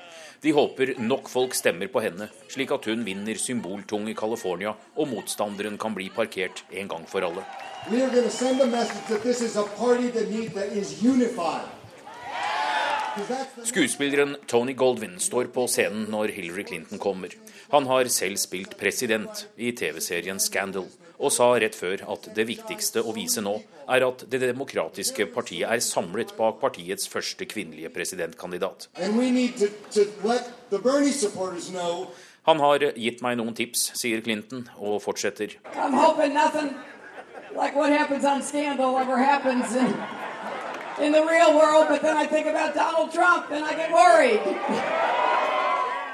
De 0.41 0.51
håper 0.51 0.95
nok 0.97 1.27
folk 1.29 1.53
stemmer 1.53 1.85
på 1.93 2.01
henne, 2.01 2.25
slik 2.49 2.71
at 2.73 2.87
hun 2.89 3.03
vinner 3.05 3.37
symboltung 3.37 4.07
i 4.09 4.15
California 4.17 4.71
og 4.95 5.11
motstanderen 5.11 5.77
kan 5.77 5.93
bli 5.93 6.07
parkert 6.15 6.63
en 6.73 6.89
gang 6.89 7.05
for 7.05 7.21
alle. 7.27 7.43
Skuespilleren 13.63 14.35
Tony 14.47 14.73
Goldwyn 14.73 15.19
står 15.19 15.49
på 15.51 15.65
scenen 15.67 16.05
når 16.11 16.31
Hillary 16.35 16.63
Clinton 16.67 16.99
kommer. 17.01 17.33
Han 17.71 17.87
har 17.89 18.07
selv 18.11 18.39
spilt 18.39 18.77
president 18.79 19.45
i 19.57 19.71
TV-serien 19.75 20.39
Scandal, 20.39 20.87
og 21.21 21.33
sa 21.35 21.51
rett 21.59 21.75
før 21.77 22.05
at 22.13 22.29
det 22.35 22.47
viktigste 22.49 23.03
å 23.03 23.13
vise 23.15 23.43
nå 23.43 23.57
er 23.91 24.05
at 24.07 24.23
Det 24.31 24.39
demokratiske 24.41 25.27
partiet 25.33 25.67
er 25.67 25.83
samlet 25.83 26.31
bak 26.37 26.61
partiets 26.61 27.09
første 27.11 27.45
kvinnelige 27.45 27.91
presidentkandidat. 27.93 28.87
Han 32.41 32.63
har 32.63 32.87
gitt 32.95 33.21
meg 33.21 33.37
noen 33.37 33.53
tips, 33.53 33.91
sier 33.99 34.23
Clinton, 34.23 34.69
og 34.79 35.01
fortsetter. 35.03 35.57
Like 37.53 37.75
what 37.75 37.91
happens 37.91 38.23
on 38.23 38.41
Scandal 38.41 38.97
ever 38.97 39.17
happens 39.17 39.75
in, 39.75 39.93
in 41.01 41.11
the 41.11 41.25
real 41.25 41.53
world, 41.55 41.87
but 41.89 42.01
then 42.01 42.17
I 42.17 42.25
think 42.27 42.47
about 42.47 42.75
Donald 42.75 43.11
Trump 43.11 43.51
and 43.51 43.65
I 43.65 43.73
get 43.75 43.91
worried. 43.91 44.41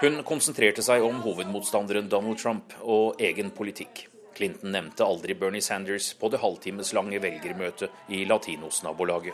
Hun 0.01 0.21
konsentrerte 0.23 0.83
seg 0.85 1.01
om 1.01 1.23
hovedmotstanderen 1.23 2.09
Donald 2.09 2.37
Trump 2.37 2.75
og 2.83 3.21
egen 3.21 3.49
politikk. 3.51 4.07
Clinton 4.37 4.71
nevnte 4.71 5.05
aldri 5.05 5.33
Bernie 5.33 5.61
Sanders 5.65 6.11
på 6.13 6.29
det 6.29 6.37
halvtimeslange 6.43 7.17
velgermøtet 7.23 8.13
i 8.13 8.21
latinos-nabolaget. 8.29 9.33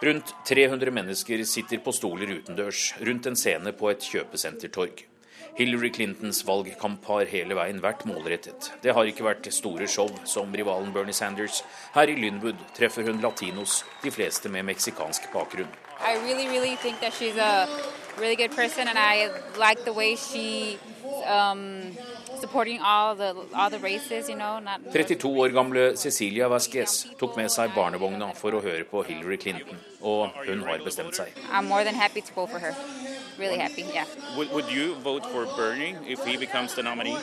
Rundt 0.00 0.34
300 0.46 0.90
mennesker 0.90 1.44
sitter 1.44 1.82
på 1.84 1.92
stoler 1.92 2.36
utendørs 2.38 2.94
rundt 3.02 3.26
en 3.26 3.36
scene 3.36 3.74
på 3.76 3.90
et 3.90 4.06
kjøpesentertorg. 4.06 5.09
Hillary 5.60 5.90
Clintons 5.92 6.38
valgkamp 6.48 7.04
har 7.04 7.28
hele 7.28 7.52
veien 7.58 7.82
vært 7.84 8.06
målrettet. 8.08 8.70
Det 8.80 8.94
har 8.96 9.04
ikke 9.04 9.26
vært 9.26 9.48
store 9.52 9.84
show 9.92 10.08
som 10.24 10.54
rivalen 10.56 10.88
Bernie 10.94 11.12
Sanders. 11.12 11.58
Her 11.92 12.08
i 12.08 12.14
Lynwood 12.16 12.62
treffer 12.78 13.04
hun 13.04 13.20
latinos, 13.20 13.82
de 14.00 14.08
fleste 14.14 14.48
med 14.48 14.64
meksikansk 14.70 15.28
bakgrunn. 15.34 15.68
I 16.00 16.16
really, 16.24 16.48
really 16.48 16.76
think 16.76 17.02
that 17.02 17.12
she's 17.12 17.36
a 17.36 17.68
really 18.16 18.36
good 18.36 18.56
person, 18.56 18.88
and 18.88 18.96
I 18.96 19.28
like 19.58 19.84
the 19.84 19.92
way 19.92 20.16
she 20.16 20.78
um, 21.28 21.92
all 22.82 23.14
the, 23.14 23.34
all 23.54 23.70
the 23.70 23.78
races, 23.78 24.28
you 24.28 24.36
know. 24.36 24.58
Not... 24.60 24.80
32 24.92 25.28
år 25.28 25.48
gamle 25.48 25.96
Cecilia 25.96 26.48
Vasquez 26.48 27.06
tok 27.18 27.36
med 27.36 27.50
seg 27.50 27.74
barnevogna 27.74 28.32
for 28.34 28.54
å 28.54 28.60
høre 28.60 28.84
på 28.84 29.02
Hillary 29.06 29.36
Clinton, 29.36 29.78
og 30.00 30.30
hun 30.46 30.62
har 30.62 30.78
bestemt 30.84 31.14
seg. 31.16 31.28
I'm 31.52 31.68
more 31.68 31.84
than 31.84 31.94
happy 31.94 32.20
to 32.20 32.34
vote 32.34 32.50
for 32.50 32.58
her. 32.58 32.74
Really 33.38 33.58
happy, 33.58 33.82
yeah. 33.82 34.04
Would, 34.36 34.52
would 34.52 34.70
you 34.70 34.94
vote 34.96 35.24
for 35.26 35.46
Bernie 35.56 35.96
if 36.06 36.24
he 36.24 36.36
becomes 36.36 36.74
the 36.74 36.82
nominee? 36.82 37.16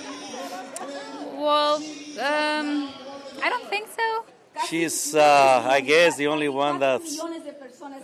Well, 1.36 1.76
um, 1.76 2.90
I 3.44 3.50
don't 3.50 3.70
think 3.70 3.88
so. 3.90 4.26
She's, 4.68 5.14
uh, 5.14 5.64
I 5.68 5.82
guess, 5.82 6.18
the 6.18 6.28
only 6.28 6.50
one 6.50 6.80
that's 6.80 7.20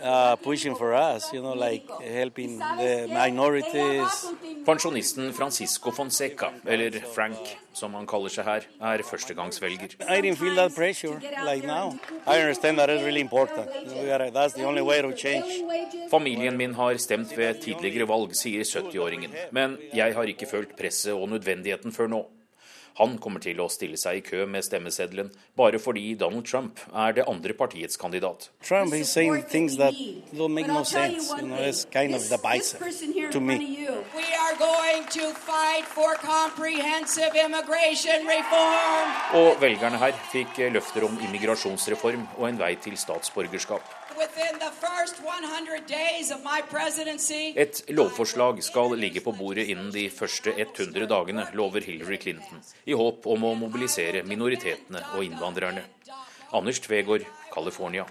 uh, 0.02 0.36
pushing 0.36 0.74
for 0.76 0.94
us, 0.94 1.32
you 1.32 1.42
know, 1.42 1.54
like 1.54 1.84
helping 2.02 2.58
the 2.58 3.06
minorities. 3.08 4.32
Pensjonisten 4.64 5.32
Francisco 5.32 5.90
Fonseca, 5.90 6.52
eller 6.66 6.90
Frank 7.14 7.56
som 7.74 7.94
han 7.94 8.06
kaller 8.06 8.32
seg 8.32 8.46
her, 8.46 8.66
er 8.80 9.02
førstegangsvelger. 9.06 9.96
I 10.08 10.20
didn't 10.20 10.38
feel 10.38 10.54
that 10.56 10.74
pressure 10.74 11.18
like 11.44 11.66
now. 11.66 11.98
I 12.26 12.40
understand 12.40 12.78
that 12.78 12.90
it's 12.90 13.02
really 13.02 13.20
important. 13.20 13.66
That's 14.34 14.54
the 14.54 14.64
only 14.64 14.82
way 14.82 15.02
to 15.02 15.12
change. 15.12 15.64
Familien 16.10 16.56
min 16.56 16.74
har 16.74 16.96
stemt 16.96 17.36
ved 17.36 17.60
tidligere 17.62 18.08
valg, 18.08 18.36
sier 18.36 18.64
70-åringen. 18.64 19.34
Men 19.50 19.78
jeg 19.94 20.14
har 20.14 20.30
ikke 20.30 20.46
følt 20.46 20.76
presset 20.78 21.12
og 21.12 21.28
nødvendigheten 21.28 21.92
før 21.92 22.06
nå. 22.06 22.22
Han 23.00 23.16
kommer 23.18 23.42
til 23.42 23.58
å 23.58 23.66
stille 23.72 23.98
seg 23.98 24.20
i 24.20 24.22
kø 24.22 24.44
med 24.46 24.62
stemmeseddelen 24.62 25.32
bare 25.58 25.80
fordi 25.82 26.12
Donald 26.18 26.46
Trump 26.46 26.78
er 26.94 27.16
det 27.16 27.24
andre 27.26 27.54
partiets 27.58 27.98
kandidat. 27.98 28.50
Trump 28.62 28.94
is 28.94 29.10
saying 29.10 29.42
things 29.50 29.76
that 29.76 29.94
don't 30.32 30.54
make 30.54 30.68
no 30.68 30.84
sense. 30.84 31.32
You 31.34 31.48
know, 31.48 31.58
it's 31.58 31.84
kind 31.90 32.14
of 32.14 32.22
divisive 32.28 32.78
to 33.32 33.40
me. 33.40 33.58
We 34.14 34.28
are 34.44 34.54
going 34.58 35.02
to 35.18 35.34
fight 35.34 35.84
for 35.90 36.14
comprehensive 36.22 37.34
immigration 37.34 38.30
reform. 38.30 39.10
Og 39.42 39.60
velgerne 39.60 39.98
her 39.98 40.14
fikk 40.30 40.62
løfter 40.78 41.08
om 41.10 41.18
immigrasjonsreform 41.28 42.28
og 42.38 42.48
en 42.48 42.62
vei 42.62 42.74
til 42.78 42.94
statsborgerskap. 42.98 44.03
Et 47.56 47.80
lovforslag 47.98 48.62
skal 48.62 48.94
ligge 48.98 49.22
på 49.24 49.34
bordet 49.34 49.66
innen 49.72 49.90
de 49.94 50.06
første 50.14 50.54
100 50.54 51.08
dagene, 51.10 51.46
lover 51.58 51.82
Hillary 51.86 52.18
Clinton, 52.22 52.62
i 52.86 52.94
håp 52.94 53.26
om 53.26 53.46
å 53.48 53.54
mobilisere 53.58 54.22
minoritetene 54.28 55.02
og 55.16 55.24
innvandrerne. 55.26 55.82
Anders 56.54 56.78
Tvegård, 56.84 57.26
California. 57.54 58.06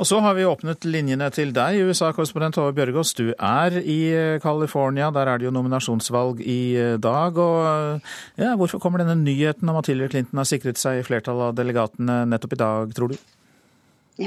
Og 0.00 0.06
så 0.08 0.16
har 0.24 0.32
vi 0.32 0.46
åpnet 0.48 0.86
linjene 0.88 1.26
til 1.36 1.50
deg, 1.52 1.82
USA-korrespondent 1.84 2.56
Tove 2.56 2.72
Bjørgaas. 2.72 3.12
Du 3.18 3.34
er 3.36 3.74
i 3.84 3.98
California, 4.40 5.10
der 5.12 5.28
er 5.28 5.38
det 5.38 5.44
jo 5.44 5.52
nominasjonsvalg 5.52 6.40
i 6.40 6.96
dag. 6.96 7.36
Og 7.36 8.00
ja, 8.40 8.54
hvorfor 8.56 8.80
kommer 8.80 9.04
denne 9.04 9.18
nyheten 9.20 9.68
om 9.68 9.76
at 9.76 9.92
Hillary 9.92 10.08
Clinton 10.14 10.40
har 10.40 10.48
sikret 10.48 10.80
seg 10.80 11.04
flertallet 11.04 11.52
av 11.52 11.58
delegatene 11.60 12.22
nettopp 12.32 12.56
i 12.56 12.60
dag, 12.64 12.96
tror 12.96 13.12
du? 13.12 13.20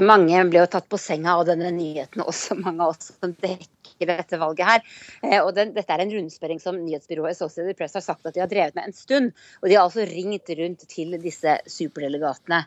Mange 0.02 0.40
ble 0.50 0.64
jo 0.64 0.70
tatt 0.72 0.88
på 0.90 0.98
senga 0.98 1.36
av 1.38 1.44
denne 1.46 1.70
nyheten, 1.76 2.24
også 2.24 2.56
mange 2.64 2.82
av 2.82 2.96
oss 2.96 3.12
som 3.12 3.34
dekker 3.36 4.10
dette 4.10 4.40
valget 4.42 4.66
her. 4.66 4.86
Og 5.44 5.52
den, 5.56 5.74
Dette 5.76 5.94
er 5.94 6.02
en 6.02 6.14
rundspørring 6.16 6.62
som 6.64 6.80
nyhetsbyrået 6.80 7.36
Associated 7.36 7.78
Press 7.78 7.98
har 8.00 8.06
sagt 8.06 8.26
at 8.26 8.34
de 8.34 8.42
har 8.42 8.50
drevet 8.50 8.74
med 8.78 8.90
en 8.90 8.98
stund. 8.98 9.30
Og 9.62 9.70
de 9.70 9.78
har 9.78 9.86
altså 9.86 10.08
ringt 10.10 10.50
rundt 10.60 10.88
til 10.90 11.14
disse 11.22 11.58
superdelegatene 11.70 12.64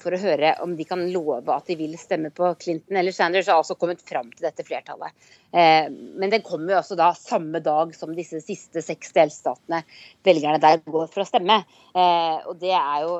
for 0.00 0.14
å 0.14 0.20
høre 0.22 0.54
om 0.62 0.76
de 0.78 0.86
kan 0.88 1.02
love 1.12 1.50
at 1.52 1.68
de 1.68 1.76
vil 1.78 1.96
stemme 1.98 2.30
på 2.34 2.52
Clinton 2.62 3.00
eller 3.02 3.14
Sanders, 3.14 3.48
og 3.48 3.56
har 3.56 3.64
altså 3.64 3.76
kommet 3.78 4.04
fram 4.06 4.30
til 4.32 4.46
dette 4.46 4.64
flertallet. 4.66 5.12
Men 5.56 6.32
den 6.32 6.42
kommer 6.44 6.74
jo 6.74 6.78
også 6.82 6.98
da 6.98 7.06
samme 7.16 7.62
dag 7.64 7.94
som 7.96 8.10
disse 8.16 8.42
siste 8.44 8.82
seks 8.84 9.14
delstatene 9.16 9.78
velgerne 10.26 10.60
der 10.60 10.82
går 10.84 11.06
for 11.08 11.22
å 11.22 11.28
stemme. 11.28 11.56
Og 11.96 12.54
det 12.60 12.74
er 12.76 13.06
jo 13.06 13.14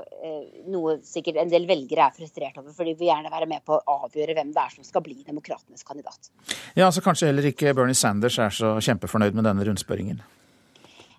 noe 0.75 0.99
sikkert 1.07 1.41
en 1.41 1.53
del 1.53 1.65
velgere 1.69 2.11
er 2.11 2.17
frustrert 2.17 2.59
over, 2.61 2.75
for 2.77 2.85
de 2.85 2.93
vil 2.99 3.09
gjerne 3.09 3.33
være 3.33 3.49
med 3.49 3.65
på 3.65 3.79
å 3.79 3.99
avgjøre 4.05 4.37
hvem 4.37 4.53
det 4.53 4.65
er 4.67 4.75
som 4.77 4.85
skal 4.85 5.05
bli 5.07 5.17
demokratenes 5.25 5.87
kandidat. 5.87 6.29
Ja, 6.77 6.91
så 6.93 7.05
Kanskje 7.07 7.31
heller 7.31 7.49
ikke 7.49 7.73
Bernie 7.77 7.97
Sanders 7.97 8.37
er 8.43 8.53
så 8.53 8.77
kjempefornøyd 8.83 9.37
med 9.39 9.49
denne 9.49 9.65
rundspørringen? 9.65 10.21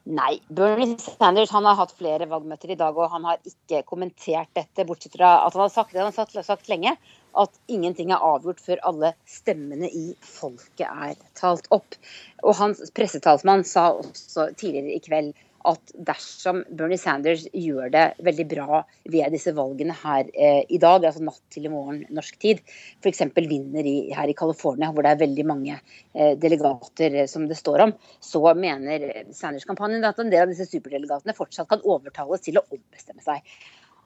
Nei. 0.08 0.40
Bernie 0.48 0.96
Sanders 0.98 1.52
han 1.52 1.66
har 1.68 1.76
hatt 1.76 1.92
flere 2.00 2.30
valgmøter 2.32 2.72
i 2.72 2.78
dag, 2.80 2.96
og 2.96 3.12
han 3.12 3.26
har 3.28 3.42
ikke 3.44 3.82
kommentert 3.90 4.48
dette, 4.56 4.86
bortsett 4.88 5.18
fra 5.18 5.34
at 5.44 5.56
han 5.58 5.66
har 5.66 5.74
sagt 5.74 5.92
det 5.92 6.00
han 6.00 6.14
har 6.16 6.46
sagt 6.48 6.70
lenge, 6.72 6.94
at 7.38 7.60
ingenting 7.68 8.14
er 8.16 8.24
avgjort 8.24 8.64
før 8.64 8.80
alle 8.88 9.12
stemmene 9.28 9.90
i 9.92 10.06
folket 10.24 10.88
er 10.88 11.20
talt 11.36 11.68
opp. 11.76 12.00
Og 12.46 12.56
hans 12.62 12.80
pressetalsmann 12.96 13.66
sa 13.68 13.90
også 14.00 14.48
tidligere 14.56 14.96
i 14.96 15.04
kveld 15.04 15.36
at 15.68 15.94
dersom 16.08 16.62
Bernie 16.80 17.00
Sanders 17.00 17.46
gjør 17.52 17.92
det 17.94 18.04
veldig 18.24 18.46
bra 18.52 18.82
ved 19.10 19.34
disse 19.36 19.54
valgene 19.58 19.96
her 20.02 20.30
eh, 20.34 20.62
i 20.74 20.80
dag, 20.82 21.04
altså 21.06 21.24
natt 21.26 21.42
til 21.54 21.68
i 21.68 21.72
morgen 21.72 22.04
norsk 22.16 22.38
tid, 22.44 22.62
f.eks. 23.04 23.26
vinner 23.36 23.88
i, 23.88 23.98
her 24.16 24.32
i 24.32 24.38
California, 24.38 24.92
hvor 24.94 25.06
det 25.06 25.14
er 25.14 25.24
veldig 25.26 25.48
mange 25.50 25.76
eh, 25.78 26.36
delegater 26.40 27.24
eh, 27.24 27.30
som 27.32 27.48
det 27.50 27.60
står 27.60 27.88
om, 27.88 27.96
så 28.24 28.44
mener 28.58 29.10
Sanders-kampanjen 29.36 30.08
at 30.08 30.24
en 30.24 30.32
del 30.32 30.46
av 30.46 30.54
disse 30.54 30.70
superdelegatene 30.72 31.36
fortsatt 31.38 31.70
kan 31.72 31.84
overtales 31.84 32.46
til 32.48 32.62
å 32.62 32.66
ombestemme 32.72 33.24
seg. 33.26 33.44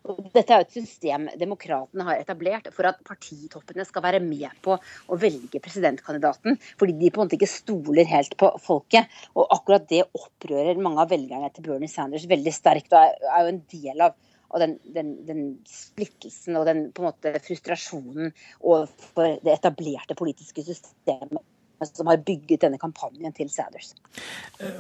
Og 0.09 0.21
dette 0.33 0.55
er 0.55 0.63
et 0.63 0.73
system 0.73 1.27
demokratene 1.37 2.05
har 2.07 2.21
etablert 2.21 2.71
for 2.73 2.89
at 2.89 3.01
partitoppene 3.05 3.85
skal 3.85 4.05
være 4.05 4.21
med 4.23 4.49
på 4.65 4.73
å 4.77 5.19
velge 5.21 5.61
presidentkandidaten, 5.61 6.57
fordi 6.79 6.97
de 6.97 7.11
på 7.11 7.21
en 7.21 7.27
måte 7.27 7.37
ikke 7.37 7.51
stoler 7.51 8.09
helt 8.09 8.33
på 8.39 8.49
folket. 8.63 9.11
Og 9.35 9.53
akkurat 9.53 9.85
det 9.91 10.03
opprører 10.07 10.81
mange 10.81 11.05
av 11.05 11.13
velgerne 11.13 11.51
til 11.53 11.67
Bernie 11.67 11.91
Sanders 11.91 12.25
veldig 12.29 12.53
sterkt, 12.55 12.93
og 12.95 13.29
er 13.29 13.45
jo 13.45 13.53
en 13.53 13.63
del 13.77 14.05
av 14.09 14.19
og 14.51 14.59
den, 14.59 14.73
den, 14.91 15.11
den, 15.23 15.43
splittelsen 15.63 16.57
og 16.59 16.65
den 16.67 16.81
på 16.91 16.99
en 16.99 17.07
måte 17.07 17.31
frustrasjonen 17.39 18.33
overfor 18.59 19.37
det 19.45 19.53
etablerte 19.53 20.17
politiske 20.19 20.65
systemet 20.67 21.39
som 21.87 22.11
har 22.11 22.19
bygget 22.21 22.65
denne 22.65 22.77
kampanjen 22.77 23.33
til 23.33 23.47
Sanders. 23.49 23.93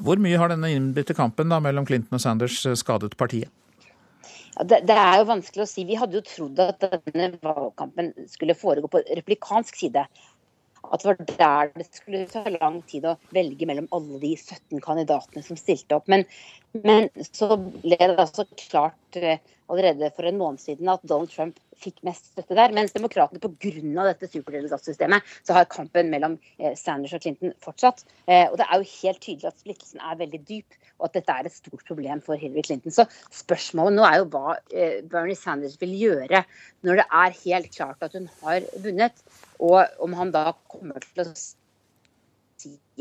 Hvor 0.05 0.19
mye 0.21 0.37
har 0.37 0.51
denne 0.51 0.69
innbitte 0.75 1.15
kampen 1.17 1.49
da, 1.49 1.61
mellom 1.63 1.87
Clinton 1.87 2.19
og 2.19 2.21
Sanders 2.21 2.59
skadet 2.83 3.15
partiet? 3.17 3.49
Det, 4.61 4.81
det, 4.87 4.97
er 4.97 5.21
jo 5.21 5.29
vanskelig 5.29 5.63
å 5.65 5.69
si. 5.69 5.85
Vi 5.87 5.97
hadde 5.99 6.19
jo 6.19 6.25
trodd 6.27 6.59
at 6.63 6.83
denne 6.83 7.31
valgkampen 7.43 8.13
skulle 8.31 8.57
foregå 8.57 8.91
på 8.91 9.03
replikansk 9.17 9.79
side. 9.79 10.05
At 10.81 11.03
det 11.03 11.07
var 11.07 11.19
der 11.29 11.71
det 11.77 11.87
skulle 11.89 12.25
ta 12.29 12.41
lang 12.55 12.81
tid 12.89 13.05
å 13.05 13.15
velge 13.35 13.67
mellom 13.69 13.89
alle 13.95 14.19
de 14.21 14.33
17 14.35 14.81
kandidatene 14.83 15.45
som 15.45 15.59
stilte 15.59 15.97
opp. 15.97 16.09
Men, 16.11 16.25
men 16.85 17.09
så 17.29 17.53
ble 17.55 17.99
det 18.01 18.17
altså 18.17 18.47
klart 18.67 19.19
eh, 19.19 19.41
allerede 19.71 20.11
for 20.15 20.27
en 20.27 20.41
måned 20.41 20.63
siden 20.63 20.89
at 20.91 21.05
Donald 21.07 21.31
Trump 21.33 21.59
fikk 21.81 22.01
mest 22.07 22.31
støtte 22.31 22.57
der. 22.57 22.73
Mens 22.75 22.95
demokratene 22.95 23.41
pga. 23.41 24.05
dette 24.11 24.29
superdelegatsystemet 24.31 25.33
så 25.41 25.57
har 25.57 25.69
kampen 25.71 26.11
mellom 26.13 26.37
eh, 26.59 26.75
Sanders 26.79 27.15
og 27.17 27.23
Clinton 27.25 27.55
fortsatt. 27.63 28.05
Eh, 28.27 28.47
og 28.49 28.57
det 28.61 28.67
er 28.67 28.81
jo 28.81 28.91
helt 29.01 29.21
tydelig 29.23 29.51
at 29.51 29.61
splittelsen 29.61 30.01
er 30.01 30.19
veldig 30.23 30.41
dyp, 30.49 30.79
og 30.99 31.09
at 31.09 31.17
dette 31.19 31.37
er 31.37 31.49
et 31.49 31.55
stort 31.55 31.85
problem 31.87 32.21
for 32.25 32.39
Hillary 32.39 32.65
Clinton. 32.67 32.93
Så 32.93 33.07
spørsmålet 33.41 33.97
nå 33.97 34.05
er 34.07 34.19
jo 34.21 34.27
hva 34.33 34.57
Bernie 35.09 35.37
Sanders 35.37 35.79
vil 35.81 35.95
gjøre 35.97 36.43
når 36.85 37.01
det 37.01 37.07
er 37.23 37.39
helt 37.41 37.73
klart 37.73 38.05
at 38.05 38.13
hun 38.17 38.29
har 38.43 38.67
vunnet. 38.83 39.25
Og 39.61 39.81
om 40.01 40.13
han 40.17 40.33
da 40.33 40.51
kommer 40.69 41.01
til 41.03 41.25
å 41.25 41.33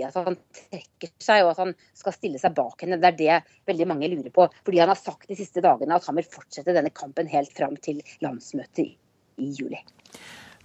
si 0.08 0.20
at 0.20 0.28
han 0.30 0.38
trekker 0.56 1.12
seg 1.20 1.44
og 1.44 1.52
at 1.52 1.62
han 1.64 1.74
skal 1.96 2.16
stille 2.16 2.40
seg 2.42 2.54
bak 2.56 2.84
henne. 2.84 3.00
Det 3.00 3.10
er 3.12 3.18
det 3.20 3.38
veldig 3.70 3.88
mange 3.90 4.10
lurer 4.12 4.32
på. 4.34 4.48
Fordi 4.66 4.82
han 4.82 4.92
har 4.92 4.98
sagt 4.98 5.28
de 5.30 5.38
siste 5.38 5.62
dagene 5.64 5.96
at 5.96 6.06
han 6.08 6.18
vil 6.18 6.28
fortsette 6.28 6.74
denne 6.76 6.92
kampen 6.94 7.30
helt 7.30 7.52
fram 7.56 7.76
til 7.82 8.02
landsmøtet 8.24 8.94
i 9.40 9.50
juli. 9.56 9.80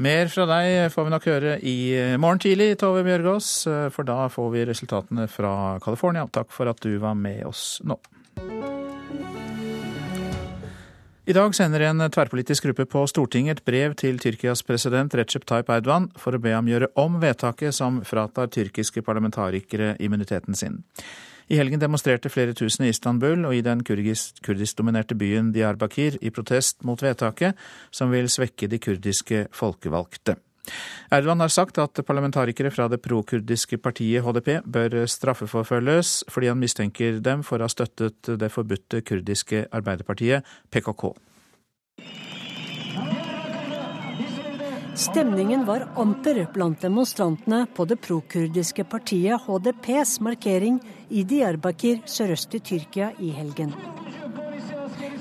Mer 0.04 0.28
fra 0.28 0.44
deg 0.50 0.90
får 0.92 1.06
vi 1.08 1.12
nok 1.14 1.28
høre 1.30 1.52
i 1.64 1.78
morgen 2.20 2.42
tidlig, 2.44 2.74
Tove 2.82 3.06
Bjørgaas, 3.08 3.52
for 3.96 4.08
da 4.08 4.26
får 4.32 4.50
vi 4.52 4.66
resultatene 4.68 5.30
fra 5.32 5.54
California. 5.84 6.26
Takk 6.28 6.52
for 6.52 6.68
at 6.68 6.84
du 6.84 6.98
var 7.00 7.16
med 7.16 7.46
oss 7.48 7.78
nå. 7.88 7.96
I 11.26 11.34
dag 11.34 11.56
sender 11.58 11.82
en 11.82 12.04
tverrpolitisk 12.06 12.68
gruppe 12.68 12.84
på 12.86 13.02
Stortinget 13.10 13.58
et 13.58 13.66
brev 13.66 13.96
til 13.98 14.20
Tyrkias 14.22 14.62
president 14.62 15.16
Recep 15.18 15.42
Tayyip 15.50 15.72
Erdogan 15.74 16.06
for 16.22 16.38
å 16.38 16.42
be 16.42 16.52
ham 16.54 16.70
gjøre 16.70 16.92
om 17.02 17.16
vedtaket 17.24 17.74
som 17.74 17.98
fratar 18.06 18.52
tyrkiske 18.54 19.02
parlamentarikere 19.02 19.96
immuniteten 20.06 20.54
sin. 20.54 20.84
I 21.50 21.58
helgen 21.58 21.82
demonstrerte 21.82 22.30
flere 22.30 22.54
tusen 22.54 22.86
i 22.86 22.92
Istanbul 22.94 23.42
og 23.50 23.58
i 23.58 23.66
den 23.66 23.82
kurdisk-dominerte 23.82 25.18
byen 25.18 25.50
Diyarbakir 25.56 26.20
i 26.22 26.30
protest 26.30 26.86
mot 26.86 27.02
vedtaket, 27.02 27.58
som 27.90 28.14
vil 28.14 28.30
svekke 28.30 28.70
de 28.70 28.78
kurdiske 28.86 29.48
folkevalgte. 29.50 30.38
Erdogan 31.14 31.44
har 31.44 31.54
sagt 31.54 31.78
at 31.82 32.02
parlamentarikere 32.08 32.72
fra 32.74 32.88
det 32.92 33.02
prokurdiske 33.04 33.80
partiet 33.82 34.26
HDP 34.26 34.60
bør 34.66 35.04
straffeforfølges 35.10 36.24
fordi 36.32 36.52
han 36.52 36.62
mistenker 36.62 37.22
dem 37.24 37.46
for 37.46 37.62
å 37.62 37.70
ha 37.70 37.72
støttet 37.72 38.34
det 38.40 38.52
forbudte 38.54 39.04
kurdiske 39.06 39.68
arbeiderpartiet 39.76 40.46
PKK. 40.74 41.14
Stemningen 44.96 45.66
var 45.68 45.90
amper 46.00 46.46
blant 46.54 46.80
demonstrantene 46.82 47.66
på 47.76 47.84
det 47.86 47.98
prokurdiske 48.00 48.86
partiet 48.88 49.44
HDPs 49.44 50.22
markering 50.24 50.78
i 51.12 51.26
Diyarbakir 51.28 52.00
sørøst 52.08 52.56
i 52.56 52.62
Tyrkia 52.64 53.10
i 53.20 53.34
helgen. 53.36 53.76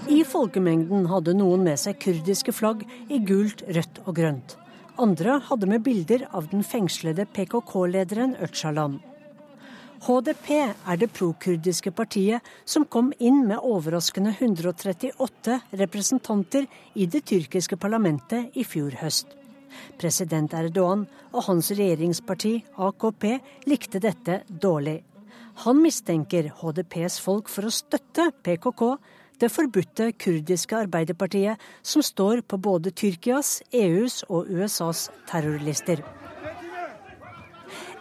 I 0.07 0.20
folkemengden 0.28 1.09
hadde 1.11 1.34
noen 1.34 1.64
med 1.66 1.80
seg 1.80 1.99
kurdiske 1.99 2.55
flagg 2.55 2.84
i 3.11 3.18
gult, 3.26 3.66
rødt 3.66 4.05
og 4.05 4.14
grønt. 4.14 4.55
Andre 4.97 5.40
hadde 5.42 5.66
med 5.66 5.82
bilder 5.82 6.28
av 6.30 6.47
den 6.53 6.62
fengslede 6.62 7.26
PKK-lederen 7.26 8.36
Öcalan. 8.36 9.01
HDP 10.07 10.51
er 10.61 10.99
det 11.01 11.09
prokurdiske 11.16 11.90
partiet 11.90 12.45
som 12.64 12.84
kom 12.84 13.09
inn 13.18 13.40
med 13.49 13.59
overraskende 13.59 14.36
138 14.38 15.57
representanter 15.80 16.68
i 16.95 17.09
det 17.11 17.24
tyrkiske 17.26 17.78
parlamentet 17.80 18.55
i 18.55 18.62
fjor 18.62 18.95
høst. 19.01 19.26
President 19.99 20.55
Erdogan 20.55 21.09
og 21.32 21.42
hans 21.49 21.72
regjeringsparti 21.74 22.55
AKP 22.86 23.26
likte 23.66 23.99
dette 23.99 24.45
dårlig. 24.47 25.01
Han 25.64 25.82
mistenker 25.82 26.53
HDPs 26.61 27.18
folk 27.24 27.51
for 27.51 27.66
å 27.66 27.74
støtte 27.74 28.28
PKK, 28.47 28.95
det 29.45 29.53
forbudte 29.53 30.11
kurdiske 30.16 30.76
Arbeiderpartiet, 30.86 31.61
som 31.82 32.03
står 32.05 32.42
på 32.49 32.59
både 32.61 32.92
Tyrkias, 32.97 33.59
EUs 33.72 34.22
og 34.30 34.49
USAs 34.49 35.09
terrorlister. 35.28 36.01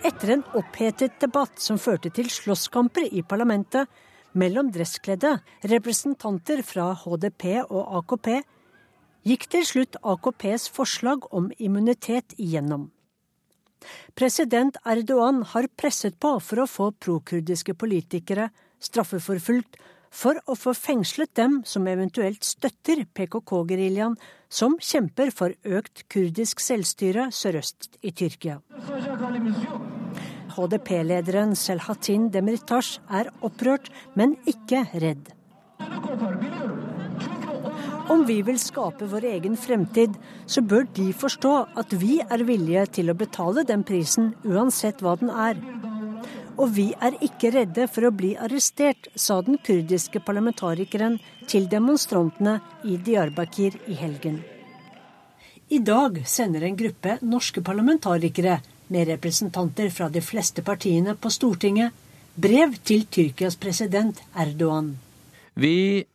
Etter 0.03 0.33
en 0.35 0.43
opphetet 0.59 1.19
debatt 1.21 1.61
som 1.63 1.79
førte 1.79 2.11
til 2.15 2.31
slåsskamper 2.31 3.07
i 3.11 3.23
parlamentet 3.23 3.91
mellom 4.35 4.71
dresskledde 4.73 5.37
representanter 5.71 6.63
fra 6.65 6.89
HDP 7.03 7.45
og 7.63 8.01
AKP, 8.01 8.33
gikk 9.23 9.47
til 9.51 9.63
slutt 9.67 9.99
AKPs 10.03 10.67
forslag 10.75 11.29
om 11.31 11.47
immunitet 11.55 12.35
igjennom. 12.35 12.89
President 14.15 14.77
Erdogan 14.87 15.41
har 15.53 15.67
presset 15.79 16.15
på 16.19 16.37
for 16.43 16.63
å 16.63 16.69
få 16.69 16.91
prokurdiske 17.03 17.75
politikere 17.79 18.49
straffeforfulgt 18.83 19.79
for 20.13 20.37
å 20.45 20.55
få 20.57 20.75
fengslet 20.77 21.33
dem 21.39 21.61
som 21.65 21.87
eventuelt 21.89 22.45
støtter 22.45 23.03
PKK-geriljaen, 23.17 24.15
som 24.53 24.77
kjemper 24.77 25.33
for 25.33 25.55
økt 25.65 26.05
kurdisk 26.13 26.61
selvstyre 26.61 27.31
sørøst 27.33 27.97
i 28.05 28.13
Tyrkia. 28.13 28.59
HDP-lederen 30.53 31.55
Selhatin 31.57 32.29
Demirtas 32.33 32.99
er 33.09 33.31
opprørt, 33.41 33.89
men 34.13 34.37
ikke 34.45 34.85
redd. 35.01 35.33
Om 38.13 38.25
vi 38.27 38.41
vil 38.45 38.59
skape 38.59 39.07
vår 39.09 39.25
egen 39.31 39.55
fremtid, 39.57 40.13
så 40.45 40.61
bør 40.61 40.85
de 40.93 41.07
forstå 41.15 41.53
at 41.79 41.95
vi 41.97 42.19
er 42.21 42.43
villige 42.45 42.85
til 42.99 43.09
å 43.09 43.17
betale 43.17 43.63
den 43.65 43.85
prisen, 43.87 44.33
uansett 44.45 45.01
hva 45.01 45.15
den 45.17 45.31
er. 45.31 45.57
Og 46.53 46.69
vi 46.75 46.91
er 47.01 47.15
ikke 47.25 47.49
redde 47.55 47.87
for 47.89 48.05
å 48.05 48.13
bli 48.13 48.33
arrestert, 48.37 49.07
sa 49.15 49.39
den 49.41 49.57
kurdiske 49.65 50.21
parlamentarikeren 50.21 51.17
til 51.49 51.65
demonstrantene 51.71 52.59
i 52.85 52.99
Diyarbakir 53.01 53.79
i 53.89 53.97
helgen. 53.97 54.43
I 55.73 55.79
dag 55.81 56.19
sender 56.29 56.67
en 56.67 56.77
gruppe 56.77 57.17
norske 57.25 57.63
parlamentarikere 57.65 58.59
med 58.93 59.09
representanter 59.09 59.89
fra 59.89 60.09
de 60.13 60.21
fleste 60.21 60.61
partiene 60.61 61.15
på 61.17 61.31
Stortinget, 61.33 61.93
brev 62.35 62.77
til 62.85 63.07
Tyrkias 63.09 63.57
president 63.57 64.21
Erdogan. 64.37 64.93
Vi 65.57 66.05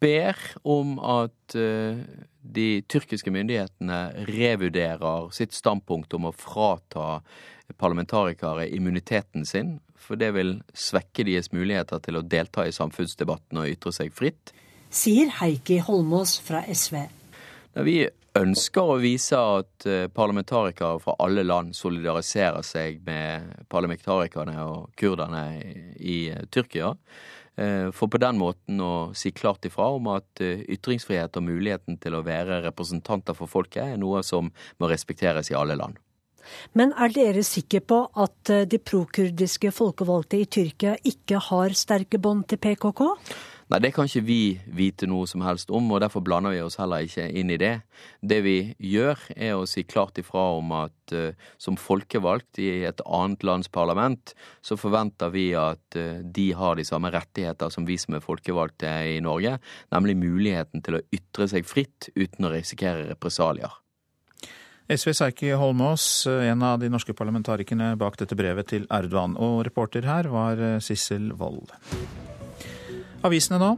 ber 0.00 0.36
om 0.64 0.98
at 0.98 1.56
uh, 1.56 1.96
de 2.42 2.68
tyrkiske 2.88 3.32
myndighetene 3.32 4.26
revurderer 4.28 5.28
sitt 5.36 5.56
standpunkt 5.56 6.16
om 6.16 6.28
å 6.28 6.34
frata 6.36 7.20
parlamentarikere 7.76 8.68
immuniteten 8.74 9.46
sin, 9.46 9.78
for 9.98 10.16
det 10.20 10.32
vil 10.36 10.56
svekke 10.72 11.26
deres 11.28 11.52
muligheter 11.52 12.00
til 12.04 12.20
å 12.20 12.24
delta 12.24 12.64
i 12.66 12.74
samfunnsdebatten 12.74 13.60
og 13.60 13.68
ytre 13.68 13.92
seg 13.92 14.14
fritt. 14.14 14.54
Sier 14.88 15.28
Heikki 15.40 15.82
Holmås 15.84 16.38
fra 16.40 16.62
SV. 16.64 17.02
Vi 17.84 17.98
ønsker 18.38 18.92
å 18.92 19.00
vise 19.02 19.38
at 19.38 19.86
eh, 19.88 20.06
parlamentarikere 20.12 21.00
fra 21.02 21.16
alle 21.22 21.44
land 21.44 21.76
solidariserer 21.76 22.64
seg 22.66 23.02
med 23.06 23.66
parlamentarikerne 23.72 24.56
og 24.64 24.88
kurderne 24.98 25.44
i 25.98 26.20
Tyrkia. 26.54 26.94
Eh, 27.58 27.90
for 27.90 28.10
på 28.10 28.20
den 28.22 28.38
måten 28.38 28.80
å 28.80 29.10
si 29.18 29.32
klart 29.34 29.66
ifra 29.66 29.90
om 29.96 30.10
at 30.14 30.42
eh, 30.44 30.64
ytringsfrihet 30.70 31.36
og 31.40 31.46
muligheten 31.48 31.98
til 31.98 32.14
å 32.14 32.24
være 32.26 32.62
representanter 32.68 33.34
for 33.34 33.50
folket 33.50 33.82
er 33.84 34.00
noe 34.00 34.22
som 34.26 34.52
må 34.78 34.90
respekteres 34.90 35.50
i 35.50 35.58
alle 35.58 35.78
land. 35.78 35.98
Men 36.78 36.94
er 36.96 37.12
dere 37.14 37.44
sikre 37.46 37.80
på 37.80 38.00
at 38.18 38.52
de 38.70 38.80
prokurdiske 38.80 39.72
folkevalgte 39.74 40.40
i 40.42 40.48
Tyrkia 40.48 40.96
ikke 41.06 41.40
har 41.50 41.76
sterke 41.76 42.20
bånd 42.22 42.46
til 42.50 42.60
PKK? 42.62 43.04
Nei, 43.68 43.82
det 43.84 43.90
kan 43.92 44.08
ikke 44.08 44.24
vi 44.24 44.42
vite 44.72 45.04
noe 45.10 45.28
som 45.28 45.42
helst 45.44 45.68
om, 45.74 45.90
og 45.92 46.00
derfor 46.00 46.22
blander 46.24 46.54
vi 46.54 46.62
oss 46.64 46.78
heller 46.80 47.04
ikke 47.04 47.26
inn 47.36 47.50
i 47.52 47.58
det. 47.60 47.74
Det 48.24 48.38
vi 48.46 48.56
gjør, 48.80 49.20
er 49.36 49.58
å 49.58 49.66
si 49.68 49.84
klart 49.84 50.16
ifra 50.20 50.46
om 50.56 50.72
at 50.72 51.12
uh, 51.12 51.36
som 51.60 51.76
folkevalgt 51.76 52.62
i 52.64 52.70
et 52.88 53.02
annet 53.04 53.44
lands 53.44 53.68
parlament, 53.68 54.32
så 54.64 54.78
forventer 54.80 55.34
vi 55.34 55.50
at 55.52 55.98
uh, 56.00 56.22
de 56.24 56.46
har 56.56 56.80
de 56.80 56.86
samme 56.88 57.12
rettigheter 57.12 57.74
som 57.74 57.84
vi 57.88 57.98
som 58.00 58.16
er 58.16 58.24
folkevalgte 58.24 58.94
i 59.12 59.20
Norge, 59.24 59.58
nemlig 59.92 60.16
muligheten 60.16 60.84
til 60.86 60.96
å 60.96 61.04
ytre 61.12 61.50
seg 61.52 61.68
fritt 61.68 62.08
uten 62.16 62.48
å 62.48 62.54
risikere 62.54 63.04
represalier. 63.10 63.76
SVs 64.88 65.20
Eiki 65.20 65.50
Holmås, 65.52 66.26
en 66.26 66.62
av 66.64 66.78
de 66.80 66.88
norske 66.88 67.12
parlamentarikerne 67.12 67.90
bak 68.00 68.14
dette 68.16 68.36
brevet 68.38 68.70
til 68.70 68.86
Erdogan. 68.88 69.34
Og 69.36 69.60
reporter 69.66 70.06
her 70.08 70.30
var 70.32 70.62
eh, 70.64 70.78
Sissel 70.80 71.28
Wold. 71.36 71.74
Avisene 73.28 73.58
nå. 73.60 73.74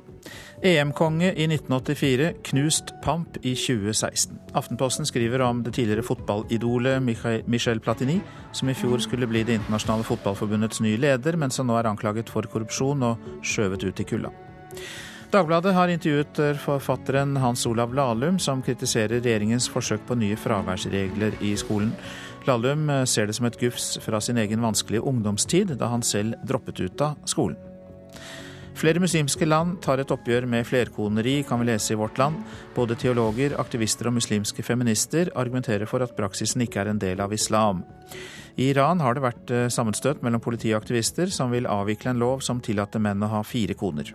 EM-konge 0.63 1.33
i 1.33 1.49
1984, 1.49 2.31
knust 2.51 2.93
pamp 3.03 3.41
i 3.41 3.57
2016. 3.59 4.39
Aftenposten 4.55 5.09
skriver 5.09 5.43
om 5.43 5.65
det 5.67 5.73
tidligere 5.75 6.05
fotballidolet 6.07 7.03
Michel 7.03 7.81
Platini, 7.83 8.21
som 8.53 8.71
i 8.71 8.77
fjor 8.79 9.03
skulle 9.03 9.27
bli 9.27 9.43
Det 9.43 9.59
internasjonale 9.59 10.07
fotballforbundets 10.07 10.85
nye 10.85 11.01
leder, 11.01 11.41
men 11.41 11.51
som 11.51 11.67
nå 11.67 11.81
er 11.81 11.91
anklaget 11.91 12.31
for 12.31 12.47
korrupsjon 12.47 13.03
og 13.09 13.31
skjøvet 13.43 13.89
ut 13.89 14.05
i 14.05 14.07
kulda. 14.13 14.31
Dagbladet 15.31 15.75
har 15.77 15.89
intervjuet 15.89 16.39
forfatteren 16.59 17.37
Hans 17.39 17.63
Olav 17.67 17.93
Lahlum, 17.95 18.39
som 18.43 18.63
kritiserer 18.67 19.21
regjeringens 19.21 19.69
forsøk 19.71 20.03
på 20.09 20.17
nye 20.19 20.35
fraværsregler 20.35 21.37
i 21.47 21.53
skolen. 21.59 21.93
Lahlum 22.49 22.91
ser 23.07 23.31
det 23.31 23.37
som 23.39 23.47
et 23.47 23.59
gufs 23.61 23.93
fra 24.03 24.19
sin 24.19 24.41
egen 24.43 24.63
vanskelige 24.65 25.05
ungdomstid, 25.07 25.77
da 25.79 25.93
han 25.93 26.03
selv 26.03 26.35
droppet 26.43 26.83
ut 26.83 27.05
av 27.07 27.15
skolen. 27.31 27.55
Flere 28.81 28.99
muslimske 29.03 29.47
land 29.47 29.77
tar 29.85 30.01
et 30.01 30.11
oppgjør 30.11 30.47
med 30.49 30.67
flerkoneri, 30.67 31.43
kan 31.47 31.61
vi 31.61 31.69
lese 31.69 31.93
i 31.95 31.99
Vårt 32.01 32.19
Land. 32.19 32.41
Både 32.75 32.97
teologer, 32.99 33.55
aktivister 33.61 34.09
og 34.09 34.17
muslimske 34.17 34.65
feminister 34.67 35.31
argumenterer 35.37 35.87
for 35.87 36.03
at 36.03 36.17
praksisen 36.17 36.65
ikke 36.65 36.81
er 36.83 36.91
en 36.91 37.03
del 37.03 37.21
av 37.21 37.35
islam. 37.37 37.85
I 38.57 38.73
Iran 38.73 39.05
har 39.05 39.15
det 39.15 39.23
vært 39.23 39.55
eh, 39.55 39.69
sammenstøt 39.71 40.25
mellom 40.27 40.43
politi 40.43 40.73
og 40.73 40.81
aktivister, 40.81 41.31
som 41.31 41.53
vil 41.55 41.71
avvikle 41.71 42.15
en 42.15 42.25
lov 42.25 42.43
som 42.43 42.59
tillater 42.65 43.05
menn 43.05 43.23
å 43.23 43.31
ha 43.37 43.45
fire 43.47 43.77
koner. 43.79 44.11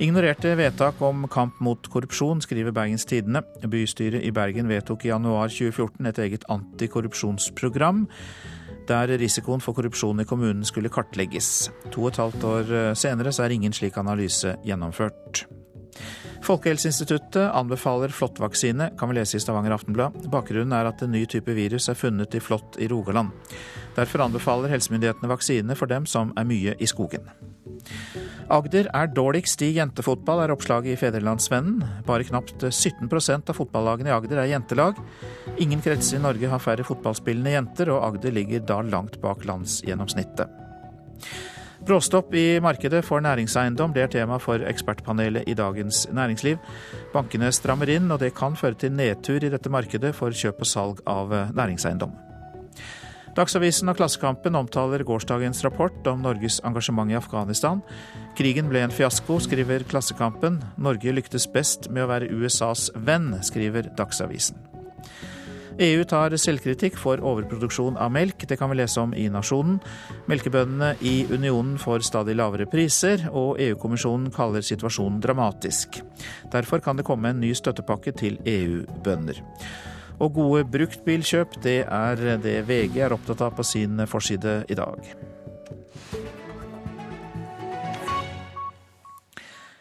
Ignorerte 0.00 0.54
vedtak 0.56 1.02
om 1.04 1.26
kamp 1.28 1.58
mot 1.60 1.88
korrupsjon, 1.92 2.38
skriver 2.40 2.72
Bergens 2.72 3.04
Tidende. 3.04 3.42
Bystyret 3.68 4.24
i 4.24 4.30
Bergen 4.32 4.70
vedtok 4.70 5.04
i 5.04 5.10
januar 5.10 5.52
2014 5.52 6.08
et 6.08 6.20
eget 6.24 6.46
antikorrupsjonsprogram 6.48 8.06
der 8.88 9.12
risikoen 9.20 9.60
for 9.60 9.76
korrupsjon 9.76 10.22
i 10.22 10.24
kommunen 10.24 10.64
skulle 10.64 10.88
kartlegges. 10.88 11.68
To 11.92 12.06
og 12.06 12.14
et 12.14 12.22
halvt 12.22 12.46
år 12.48 12.72
eh, 12.78 12.88
senere 12.96 13.32
så 13.32 13.44
er 13.44 13.54
ingen 13.58 13.76
slik 13.76 14.00
analyse 14.00 14.56
gjennomført. 14.64 15.44
Folkehelseinstituttet 16.48 17.52
anbefaler 17.52 18.08
flåttvaksine, 18.08 18.94
kan 18.96 19.12
vi 19.12 19.20
lese 19.20 19.36
i 19.36 19.44
Stavanger 19.44 19.76
Aftenblad. 19.76 20.16
Bakgrunnen 20.32 20.72
er 20.80 20.88
at 20.88 21.04
en 21.04 21.12
ny 21.12 21.26
type 21.28 21.52
virus 21.52 21.92
er 21.92 22.00
funnet 22.00 22.34
i 22.34 22.40
flått 22.40 22.80
i 22.80 22.88
Rogaland. 22.88 23.36
Derfor 24.00 24.24
anbefaler 24.24 24.72
helsemyndighetene 24.72 25.28
vaksine 25.28 25.76
for 25.76 25.92
dem 25.92 26.08
som 26.08 26.32
er 26.40 26.48
mye 26.48 26.78
i 26.80 26.88
skogen. 26.88 27.28
Agder 28.50 28.88
er 28.96 29.10
dårligst 29.14 29.62
i 29.62 29.70
jentefotball, 29.76 30.42
er 30.44 30.52
oppslaget 30.54 30.94
i 30.94 30.98
Fedrelandsvennen. 30.98 31.84
Bare 32.06 32.26
knapt 32.26 32.64
17% 32.66 33.52
av 33.52 33.58
fotballagene 33.58 34.10
i 34.10 34.14
Agder 34.14 34.42
er 34.42 34.50
jentelag. 34.50 34.98
Ingen 35.62 35.82
kretser 35.84 36.18
i 36.18 36.24
Norge 36.24 36.50
har 36.50 36.62
færre 36.62 36.86
fotballspillende 36.86 37.54
jenter, 37.54 37.92
og 37.94 38.02
Agder 38.08 38.34
ligger 38.34 38.64
da 38.66 38.80
langt 38.82 39.20
bak 39.22 39.46
landsgjennomsnittet. 39.48 40.50
Bråstopp 41.86 42.34
i 42.36 42.60
markedet 42.60 43.00
for 43.06 43.22
næringseiendom, 43.24 43.94
er 43.96 44.10
tema 44.12 44.36
for 44.38 44.60
ekspertpanelet 44.68 45.48
i 45.48 45.54
Dagens 45.56 46.06
Næringsliv. 46.12 46.58
Bankene 47.14 47.52
strammer 47.52 47.88
inn, 47.88 48.10
og 48.10 48.20
det 48.20 48.34
kan 48.36 48.56
føre 48.56 48.76
til 48.76 48.92
nedtur 48.92 49.40
i 49.40 49.52
dette 49.52 49.72
markedet 49.72 50.12
for 50.16 50.30
kjøp 50.30 50.60
og 50.60 50.68
salg 50.68 51.00
av 51.08 51.32
næringseiendom. 51.56 52.29
Dagsavisen 53.36 53.90
og 53.92 53.98
Klassekampen 54.00 54.58
omtaler 54.58 55.04
gårsdagens 55.06 55.62
rapport 55.62 56.06
om 56.10 56.24
Norges 56.24 56.58
engasjement 56.66 57.12
i 57.12 57.18
Afghanistan. 57.18 57.78
Krigen 58.38 58.66
ble 58.72 58.82
en 58.82 58.94
fiasko, 58.94 59.38
skriver 59.44 59.84
Klassekampen. 59.86 60.58
Norge 60.82 61.14
lyktes 61.14 61.46
best 61.50 61.86
med 61.94 62.06
å 62.06 62.10
være 62.10 62.30
USAs 62.34 62.88
venn, 63.06 63.36
skriver 63.46 63.92
Dagsavisen. 63.98 64.58
EU 65.80 66.02
tar 66.04 66.34
selvkritikk 66.36 66.98
for 67.00 67.22
overproduksjon 67.24 67.96
av 67.96 68.10
melk, 68.12 68.42
det 68.48 68.58
kan 68.60 68.68
vi 68.68 68.80
lese 68.80 69.00
om 69.00 69.14
i 69.16 69.28
Nasjonen. 69.32 69.78
Melkebøndene 70.28 70.90
i 71.00 71.22
unionen 71.30 71.78
får 71.80 72.04
stadig 72.04 72.34
lavere 72.36 72.66
priser, 72.68 73.28
og 73.30 73.62
EU-kommisjonen 73.62 74.28
kaller 74.34 74.66
situasjonen 74.66 75.22
dramatisk. 75.24 76.02
Derfor 76.52 76.84
kan 76.84 77.00
det 77.00 77.06
komme 77.08 77.32
en 77.32 77.40
ny 77.40 77.54
støttepakke 77.56 78.12
til 78.12 78.36
EU-bønder. 78.44 79.40
Og 80.20 80.34
gode 80.36 80.66
bruktbilkjøp, 80.68 81.60
det 81.64 81.80
er 81.88 82.24
det 82.44 82.58
VG 82.68 83.00
er 83.06 83.16
opptatt 83.16 83.40
av 83.46 83.54
på 83.56 83.64
sin 83.64 84.02
forside 84.10 84.60
i 84.68 84.76
dag. 84.76 85.12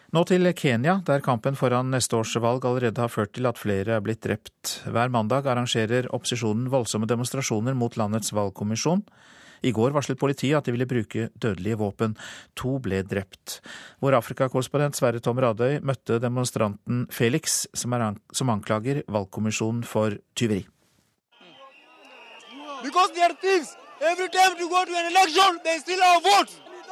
Nå 0.10 0.24
til 0.26 0.50
Kenya, 0.58 0.96
der 1.06 1.22
kampen 1.22 1.54
foran 1.54 1.92
neste 1.94 2.18
års 2.18 2.32
valg 2.42 2.64
allerede 2.66 3.04
har 3.04 3.12
ført 3.14 3.36
til 3.38 3.46
at 3.46 3.60
flere 3.62 3.94
er 4.00 4.02
blitt 4.02 4.24
drept. 4.26 4.80
Hver 4.90 5.12
mandag 5.14 5.46
arrangerer 5.46 6.08
opposisjonen 6.10 6.72
voldsomme 6.74 7.06
demonstrasjoner 7.06 7.78
mot 7.78 7.94
landets 8.00 8.34
valgkommisjon. 8.34 9.04
I 9.62 9.74
går 9.76 9.94
varslet 9.96 10.20
politiet 10.20 10.58
at 10.58 10.68
de 10.68 10.74
ville 10.76 10.88
bruke 10.90 11.30
dødelige 11.36 11.80
våpen. 11.80 12.16
To 12.60 12.78
ble 12.84 13.02
drept. 13.04 13.60
Vår 14.04 14.18
Afrikakorrespondent 14.20 14.98
Sverre 14.98 15.22
Tom 15.24 15.40
Radøy 15.42 15.80
møtte 15.86 16.20
demonstranten 16.24 17.06
Felix, 17.12 17.66
som, 17.74 17.94
an 17.94 18.20
som 18.34 18.52
anklager 18.54 19.04
valgkommisjonen 19.08 19.84
for 19.88 20.18
tyveri. 20.36 20.66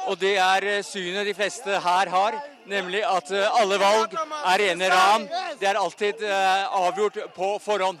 Og 0.08 0.16
det 0.20 0.36
er 0.38 0.64
eh, 0.64 0.84
synet 0.86 1.26
de 1.26 1.34
fleste 1.34 1.80
her 1.84 2.10
har, 2.12 2.36
nemlig 2.70 3.00
at 3.04 3.32
eh, 3.34 3.60
alle 3.60 3.78
valg 3.80 4.14
er 4.14 4.62
rene 4.62 4.90
ran. 4.92 5.26
Det 5.60 5.68
er 5.68 5.80
alltid 5.80 6.22
uh, 6.22 6.86
avgjort 6.86 7.18
på 7.34 7.50
forhånd. 7.64 7.98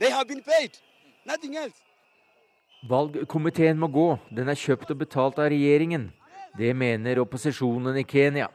They 0.00 0.10
have 0.10 0.26
been 0.26 0.42
paid. 0.42 0.80
Nothing 1.26 1.56
else. 1.56 1.89
Valgkomiteen 2.88 3.76
må 3.76 3.90
gå, 3.92 4.06
den 4.32 4.48
er 4.48 4.56
kjøpt 4.56 4.94
og 4.94 5.02
betalt 5.02 5.38
av 5.38 5.50
regjeringen. 5.52 6.06
Det 6.56 6.70
mener 6.72 7.20
opposisjonen 7.20 7.98
i 8.00 8.06
Kenya. 8.08 8.46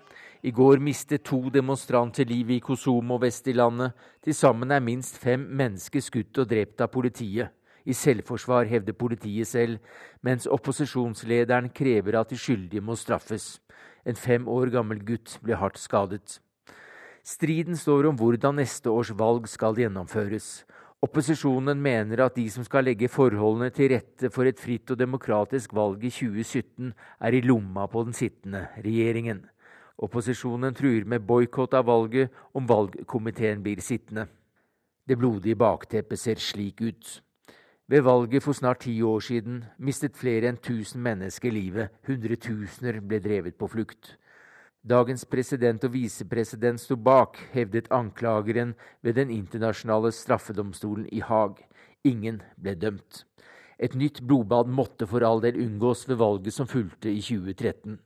I 0.41 0.49
går 0.51 0.82
mistet 0.82 1.23
to 1.26 1.43
demonstranter 1.53 2.26
livet 2.26 2.57
i 2.57 2.63
Kosomo 2.65 3.19
vest 3.21 3.45
i 3.47 3.53
landet. 3.53 3.93
Til 4.26 4.34
sammen 4.34 4.73
er 4.73 4.82
minst 4.82 5.19
fem 5.21 5.45
mennesker 5.45 6.01
skutt 6.01 6.41
og 6.41 6.49
drept 6.49 6.82
av 6.82 6.89
politiet. 6.93 7.53
I 7.86 7.93
selvforsvar 7.93 8.65
hevder 8.65 8.97
politiet 8.97 9.45
selv, 9.47 9.78
mens 10.26 10.49
opposisjonslederen 10.49 11.69
krever 11.69 12.17
at 12.17 12.34
de 12.34 12.39
skyldige 12.41 12.82
må 12.82 12.97
straffes. 12.97 13.59
En 14.05 14.17
fem 14.17 14.47
år 14.49 14.73
gammel 14.73 15.05
gutt 15.05 15.38
ble 15.45 15.53
hardt 15.61 15.78
skadet. 15.78 16.39
Striden 17.26 17.78
står 17.78 18.09
om 18.09 18.17
hvordan 18.17 18.57
neste 18.57 18.89
års 18.89 19.13
valg 19.13 19.45
skal 19.49 19.78
gjennomføres. 19.78 20.65
Opposisjonen 21.05 21.77
mener 21.77 22.23
at 22.23 22.37
de 22.39 22.45
som 22.49 22.65
skal 22.65 22.87
legge 22.87 23.09
forholdene 23.11 23.69
til 23.75 23.91
rette 23.91 24.31
for 24.33 24.47
et 24.49 24.61
fritt 24.61 24.89
og 24.93 24.97
demokratisk 24.97 25.75
valg 25.77 26.01
i 26.07 26.09
2017, 26.09 26.93
er 27.21 27.35
i 27.35 27.43
lomma 27.45 27.85
på 27.91 28.05
den 28.07 28.15
sittende 28.15 28.63
regjeringen. 28.81 29.43
Opposisjonen 30.01 30.73
truer 30.75 31.05
med 31.05 31.27
boikott 31.27 31.75
av 31.77 31.85
valget 31.91 32.33
om 32.57 32.65
valgkomiteen 32.67 33.61
blir 33.63 33.83
sittende. 33.85 34.25
Det 35.05 35.19
blodige 35.19 35.59
bakteppet 35.59 36.19
ser 36.19 36.41
slik 36.41 36.81
ut. 36.81 37.11
Ved 37.87 38.01
valget 38.01 38.41
for 38.41 38.57
snart 38.57 38.81
ti 38.87 38.95
år 39.05 39.21
siden 39.21 39.61
mistet 39.77 40.17
flere 40.17 40.49
enn 40.49 40.57
tusen 40.57 41.03
mennesker 41.05 41.53
livet, 41.53 41.93
hundretusener 42.07 42.97
ble 43.05 43.21
drevet 43.21 43.59
på 43.59 43.69
flukt. 43.69 44.15
Dagens 44.86 45.25
president 45.25 45.81
og 45.88 45.95
visepresident 45.95 46.77
sto 46.77 46.93
bak, 46.95 47.39
hevdet 47.55 47.88
anklageren 47.89 48.75
ved 49.01 49.15
Den 49.17 49.31
internasjonale 49.33 50.11
straffedomstolen 50.13 51.07
i 51.09 51.23
Haag. 51.25 51.57
Ingen 52.05 52.43
ble 52.61 52.75
dømt. 52.77 53.23
Et 53.79 53.95
nytt 53.97 54.21
blodbad 54.21 54.69
måtte 54.69 55.07
for 55.09 55.25
all 55.25 55.41
del 55.41 55.57
unngås 55.57 56.05
ved 56.07 56.21
valget 56.21 56.53
som 56.53 56.69
fulgte 56.69 57.09
i 57.09 57.17
2013. 57.17 57.97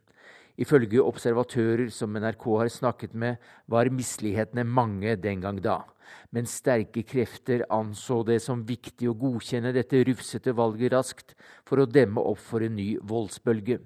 Ifølge 0.60 1.04
observatører 1.04 1.92
som 1.92 2.16
NRK 2.16 2.48
har 2.64 2.72
snakket 2.72 3.14
med, 3.14 3.36
var 3.68 3.92
mislighetene 3.92 4.64
mange 4.64 5.16
den 5.20 5.44
gang 5.44 5.60
da 5.62 5.84
men 6.32 6.48
sterke 6.50 7.04
krefter 7.08 7.66
anså 7.74 8.22
det 8.28 8.40
som 8.44 8.66
viktig 8.68 9.10
å 9.10 9.18
godkjenne 9.18 9.74
dette 9.76 10.02
rufsete 10.08 10.54
valget 10.58 10.94
raskt 10.94 11.36
for 11.68 11.82
å 11.82 11.90
demme 11.90 12.22
opp 12.22 12.42
for 12.42 12.66
en 12.66 12.78
ny 12.78 12.92
voldsbølge. 13.02 13.80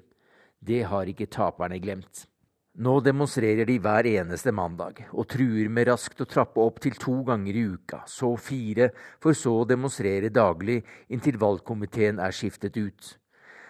Det 0.63 0.83
har 0.87 1.09
ikke 1.09 1.31
taperne 1.31 1.79
glemt. 1.83 2.27
Nå 2.73 2.93
demonstrerer 3.05 3.67
de 3.69 3.75
hver 3.77 4.07
eneste 4.09 4.49
mandag, 4.49 5.03
og 5.13 5.27
truer 5.29 5.67
med 5.69 5.85
raskt 5.91 6.23
å 6.23 6.25
trappe 6.25 6.57
opp 6.57 6.79
til 6.81 6.95
to 6.97 7.19
ganger 7.27 7.53
i 7.53 7.65
uka, 7.69 7.99
så 8.09 8.31
fire, 8.33 8.87
for 9.21 9.37
så 9.37 9.59
å 9.59 9.67
demonstrere 9.69 10.31
daglig 10.33 10.79
inntil 11.13 11.37
valgkomiteen 11.37 12.17
er 12.17 12.33
skiftet 12.33 12.79
ut. 12.81 13.11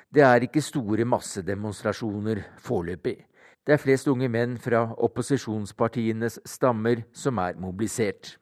Det 0.08 0.24
er 0.24 0.46
ikke 0.48 0.64
store 0.64 1.04
massedemonstrasjoner 1.04 2.46
foreløpig. 2.64 3.18
Det 3.68 3.76
er 3.76 3.84
flest 3.84 4.08
unge 4.08 4.30
menn 4.32 4.56
fra 4.56 4.86
opposisjonspartienes 4.96 6.40
stammer 6.48 7.04
som 7.12 7.44
er 7.44 7.60
mobilisert. 7.60 8.38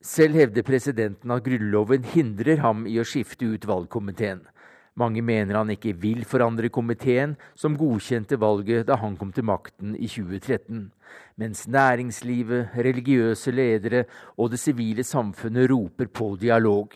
Selv 0.00 0.40
hevder 0.40 0.64
presidenten 0.64 1.36
at 1.36 1.44
Grunnloven 1.44 2.08
hindrer 2.14 2.64
ham 2.64 2.86
i 2.88 2.96
å 2.96 3.04
skifte 3.04 3.44
ut 3.44 3.68
valgkomiteen. 3.68 4.40
Mange 5.00 5.22
mener 5.24 5.56
han 5.56 5.70
ikke 5.72 5.94
vil 5.96 6.24
forandre 6.28 6.68
komiteen, 6.68 7.36
som 7.56 7.78
godkjente 7.80 8.36
valget 8.40 8.86
da 8.90 8.98
han 9.00 9.16
kom 9.16 9.30
til 9.32 9.46
makten 9.48 9.94
i 9.96 10.08
2013, 10.10 10.90
mens 11.40 11.64
næringslivet, 11.66 12.74
religiøse 12.76 13.54
ledere 13.56 14.04
og 14.36 14.52
det 14.52 14.60
sivile 14.60 15.04
samfunnet 15.04 15.70
roper 15.72 16.12
på 16.12 16.34
dialog. 16.40 16.92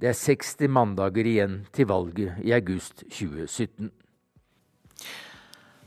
Det 0.00 0.10
er 0.10 0.18
60 0.18 0.66
mandager 0.72 1.26
igjen 1.28 1.56
til 1.72 1.86
valget 1.86 2.40
i 2.42 2.54
august 2.56 3.04
2017. 3.12 3.92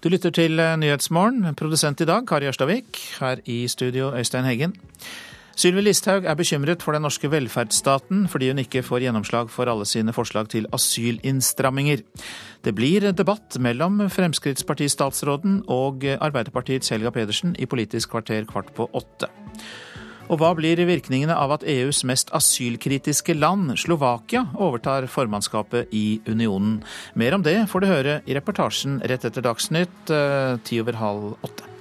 Du 0.04 0.10
lytter 0.10 0.32
til 0.36 0.60
Nyhetsmorgen. 0.80 1.56
Produsent 1.56 2.02
i 2.02 2.06
dag, 2.06 2.26
Kari 2.28 2.48
Ørstavik. 2.48 3.00
Her 3.20 3.40
i 3.46 3.68
studio, 3.68 4.12
Øystein 4.16 4.44
Heggen. 4.44 4.76
Sylvi 5.54 5.84
Listhaug 5.86 6.26
er 6.26 6.38
bekymret 6.38 6.82
for 6.82 6.96
den 6.96 7.04
norske 7.06 7.30
velferdsstaten 7.30 8.26
fordi 8.32 8.50
hun 8.50 8.62
ikke 8.64 8.82
får 8.86 9.06
gjennomslag 9.06 9.52
for 9.54 9.70
alle 9.70 9.86
sine 9.86 10.14
forslag 10.16 10.50
til 10.50 10.66
asylinnstramminger. 10.74 12.02
Det 12.66 12.74
blir 12.74 13.12
debatt 13.14 13.60
mellom 13.62 14.02
Fremskrittspartistatsråden 14.10 15.62
og 15.72 16.08
Arbeiderpartiets 16.18 16.90
Helga 16.94 17.14
Pedersen 17.14 17.54
i 17.60 17.70
Politisk 17.70 18.16
kvarter 18.16 18.48
kvart 18.50 18.74
på 18.74 18.90
åtte. 18.98 19.30
Og 20.32 20.40
hva 20.40 20.54
blir 20.56 20.80
virkningene 20.88 21.36
av 21.36 21.52
at 21.58 21.66
EUs 21.68 22.02
mest 22.08 22.32
asylkritiske 22.34 23.36
land, 23.36 23.76
Slovakia, 23.78 24.46
overtar 24.56 25.06
formannskapet 25.12 25.92
i 25.94 26.22
unionen? 26.30 26.80
Mer 27.20 27.36
om 27.36 27.44
det 27.46 27.58
får 27.70 27.84
du 27.84 27.92
høre 27.92 28.16
i 28.26 28.38
reportasjen 28.38 29.02
rett 29.04 29.28
etter 29.28 29.46
Dagsnytt 29.46 30.16
eh, 30.16 30.56
ti 30.64 30.80
over 30.82 31.00
halv 31.04 31.30
åtte. 31.44 31.73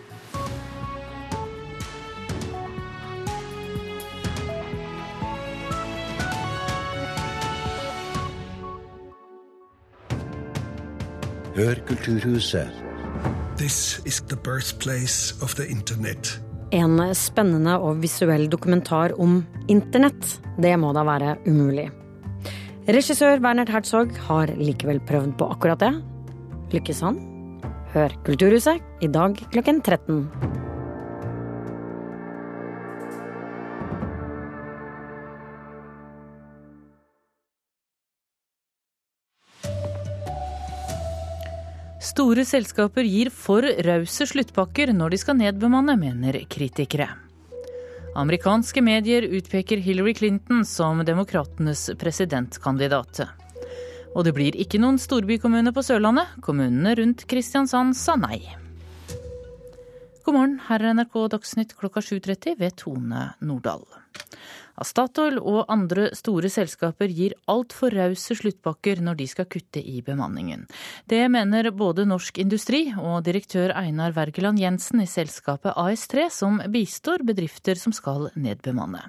Hør 11.53 11.77
Kulturhuset. 11.85 12.71
This 13.61 14.01
is 14.09 14.23
the 14.25 14.37
birthplace 14.41 15.35
of 15.45 15.53
the 15.59 15.67
internet. 15.69 16.39
En 16.73 16.97
spennende 17.13 17.75
og 17.77 18.01
visuell 18.01 18.47
dokumentar 18.49 19.13
om 19.21 19.43
internett. 19.69 20.39
Det 20.57 20.73
må 20.81 20.95
da 20.97 21.05
være 21.05 21.35
umulig. 21.45 21.91
Regissør 22.89 23.45
Werner 23.45 23.69
Herzog 23.69 24.17
har 24.31 24.55
likevel 24.57 25.03
prøvd 25.05 25.37
på 25.37 25.51
akkurat 25.53 25.85
det. 25.85 25.93
Lykkes 26.73 27.05
han? 27.05 27.21
Hør 27.93 28.17
Kulturhuset 28.25 28.81
i 29.05 29.13
dag 29.13 29.37
klokken 29.53 29.85
13. 29.85 30.25
Store 42.03 42.43
selskaper 42.43 43.07
gir 43.07 43.29
for 43.31 43.63
rause 43.87 44.27
sluttpakker 44.27 44.91
når 44.91 45.13
de 45.15 45.19
skal 45.23 45.37
nedbemanne, 45.39 45.95
mener 46.01 46.41
kritikere. 46.51 47.07
Amerikanske 48.19 48.83
medier 48.83 49.23
utpeker 49.39 49.79
Hillary 49.79 50.17
Clinton 50.19 50.65
som 50.67 51.05
demokratenes 51.07 51.87
presidentkandidat. 52.03 53.23
Og 54.17 54.27
det 54.27 54.35
blir 54.35 54.59
ikke 54.59 54.83
noen 54.83 54.99
storbykommune 54.99 55.71
på 55.73 55.87
Sørlandet. 55.87 56.35
Kommunene 56.43 56.97
rundt 56.99 57.23
Kristiansand 57.31 57.95
sa 57.97 58.19
nei. 58.19 58.43
God 60.27 60.35
morgen, 60.35 60.61
her 60.67 60.83
er 60.83 60.99
NRK 60.99 61.29
Dagsnytt 61.39 61.79
klokka 61.79 62.03
7.30 62.03 62.59
ved 62.59 62.81
Tone 62.83 63.29
Nordahl. 63.41 63.87
Statoil 64.83 65.37
og 65.39 65.69
andre 65.71 66.09
store 66.17 66.49
selskaper 66.51 67.13
gir 67.13 67.35
altfor 67.51 67.93
rause 67.95 68.35
sluttpakker 68.39 69.03
når 69.05 69.19
de 69.21 69.27
skal 69.31 69.47
kutte 69.51 69.83
i 69.83 70.01
bemanningen. 70.05 70.65
Det 71.07 71.21
mener 71.31 71.69
både 71.77 72.07
Norsk 72.09 72.41
Industri 72.43 72.87
og 72.97 73.23
direktør 73.27 73.75
Einar 73.79 74.15
Wergeland 74.17 74.59
Jensen 74.63 75.05
i 75.05 75.09
selskapet 75.11 75.77
AS3, 75.77 76.27
som 76.33 76.59
bistår 76.73 77.25
bedrifter 77.29 77.79
som 77.79 77.95
skal 77.95 78.31
nedbemanne. 78.35 79.05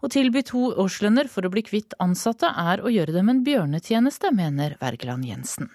Å 0.00 0.12
tilby 0.12 0.44
to 0.46 0.70
årslønner 0.78 1.28
for 1.32 1.44
å 1.46 1.52
bli 1.52 1.66
kvitt 1.66 1.98
ansatte 2.00 2.48
er 2.48 2.84
å 2.84 2.92
gjøre 2.92 3.16
dem 3.16 3.32
en 3.32 3.44
bjørnetjeneste, 3.46 4.32
mener 4.32 4.78
Wergeland 4.80 5.26
Jensen. 5.26 5.70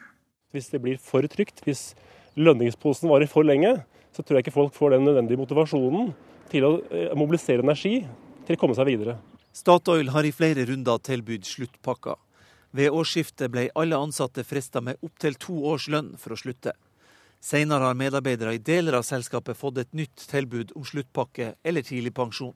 Hvis 0.56 0.72
det 0.72 0.80
blir 0.82 0.98
for 1.02 1.28
trygt, 1.28 1.60
hvis 1.68 1.92
lønningsposen 2.40 3.12
varer 3.12 3.30
for 3.30 3.46
lenge, 3.48 3.82
så 4.16 4.24
tror 4.24 4.40
jeg 4.40 4.48
ikke 4.48 4.56
folk 4.56 4.76
får 4.76 4.96
den 4.96 5.10
nødvendige 5.10 5.42
motivasjonen 5.42 6.14
til 6.52 6.64
å 6.64 6.78
eh, 6.88 7.12
mobilisere 7.18 7.66
energi 7.66 8.06
til 8.46 8.58
å 8.58 8.62
komme 8.62 8.78
seg 8.78 8.89
videre. 8.89 9.18
Statoil 9.56 10.12
har 10.12 10.28
i 10.28 10.34
flere 10.36 10.66
runder 10.68 11.00
tilbudt 11.00 11.48
sluttpakker. 11.48 12.18
Ved 12.76 12.91
årsskiftet 12.91 13.52
ble 13.54 13.70
alle 13.80 13.96
ansatte 13.96 14.43
frista 14.43 14.82
med 14.84 15.00
opptil 15.06 15.38
to 15.39 15.62
års 15.70 15.88
lønn 15.88 16.16
for 16.20 16.36
å 16.36 16.39
slutte. 16.39 16.74
Senere 17.39 17.88
har 17.88 17.96
medarbeidere 17.96 18.56
i 18.58 18.60
deler 18.60 18.98
av 18.98 19.06
selskapet 19.08 19.58
fått 19.58 19.78
et 19.80 19.93
nytt 19.93 20.28
tilbud 20.32 20.74
om 20.76 20.84
sluttpakke 20.84 21.54
eller 21.64 21.86
tidligpensjon. 21.86 22.56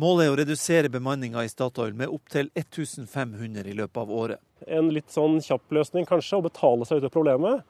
Målet 0.00 0.24
er 0.24 0.32
å 0.32 0.36
redusere 0.40 0.88
bemanninga 0.88 1.42
i 1.44 1.50
Statoil 1.52 1.92
med 1.94 2.08
opptil 2.08 2.48
1500 2.56 3.68
i 3.68 3.76
løpet 3.76 4.00
av 4.00 4.10
året. 4.10 4.40
En 4.64 4.88
litt 4.94 5.12
sånn 5.12 5.36
kjapp 5.44 5.74
løsning 5.76 6.08
kanskje, 6.08 6.38
å 6.40 6.46
betale 6.46 6.88
seg 6.88 7.02
ut 7.02 7.10
av 7.10 7.12
problemet. 7.12 7.66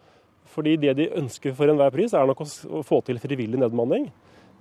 Fordi 0.53 0.77
det 0.79 0.95
de 1.01 1.09
ønsker 1.19 1.57
for 1.59 1.71
enhver 1.73 1.91
pris, 1.91 2.15
er 2.15 2.29
nok 2.29 2.45
å 2.45 2.85
få 2.87 3.01
til 3.05 3.19
frivillig 3.23 3.59
nedbemanning. 3.59 4.07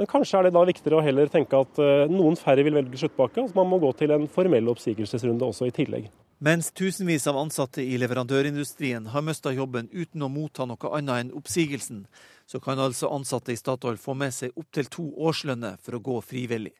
Men 0.01 0.07
kanskje 0.09 0.39
er 0.39 0.47
det 0.47 0.55
da 0.55 0.61
viktigere 0.65 0.97
å 0.97 1.03
heller 1.05 1.29
tenke 1.29 1.59
at 1.61 1.77
eh, 1.77 2.09
noen 2.09 2.33
færre 2.33 2.63
vil 2.65 2.73
velge 2.73 2.97
sluttpakke, 2.97 3.43
at 3.45 3.53
man 3.53 3.67
må 3.69 3.77
gå 3.83 3.91
til 3.99 4.09
en 4.15 4.23
formell 4.33 4.71
oppsigelsesrunde 4.71 5.45
også 5.45 5.67
i 5.69 5.73
tillegg. 5.75 6.07
Mens 6.41 6.71
tusenvis 6.73 7.27
av 7.29 7.37
ansatte 7.37 7.83
i 7.85 7.99
leverandørindustrien 8.01 9.11
har 9.13 9.21
mista 9.21 9.53
jobben 9.53 9.91
uten 9.93 10.25
å 10.25 10.31
motta 10.33 10.65
noe 10.65 10.89
annet 10.97 11.27
enn 11.27 11.29
oppsigelsen, 11.37 12.07
så 12.49 12.57
kan 12.65 12.81
altså 12.81 13.11
ansatte 13.13 13.53
i 13.53 13.59
Statoil 13.61 14.01
få 14.01 14.15
med 14.17 14.33
seg 14.33 14.57
opptil 14.57 14.89
to 14.89 15.05
årslønner 15.21 15.77
for 15.85 15.99
å 15.99 16.01
gå 16.09 16.17
frivillig. 16.25 16.73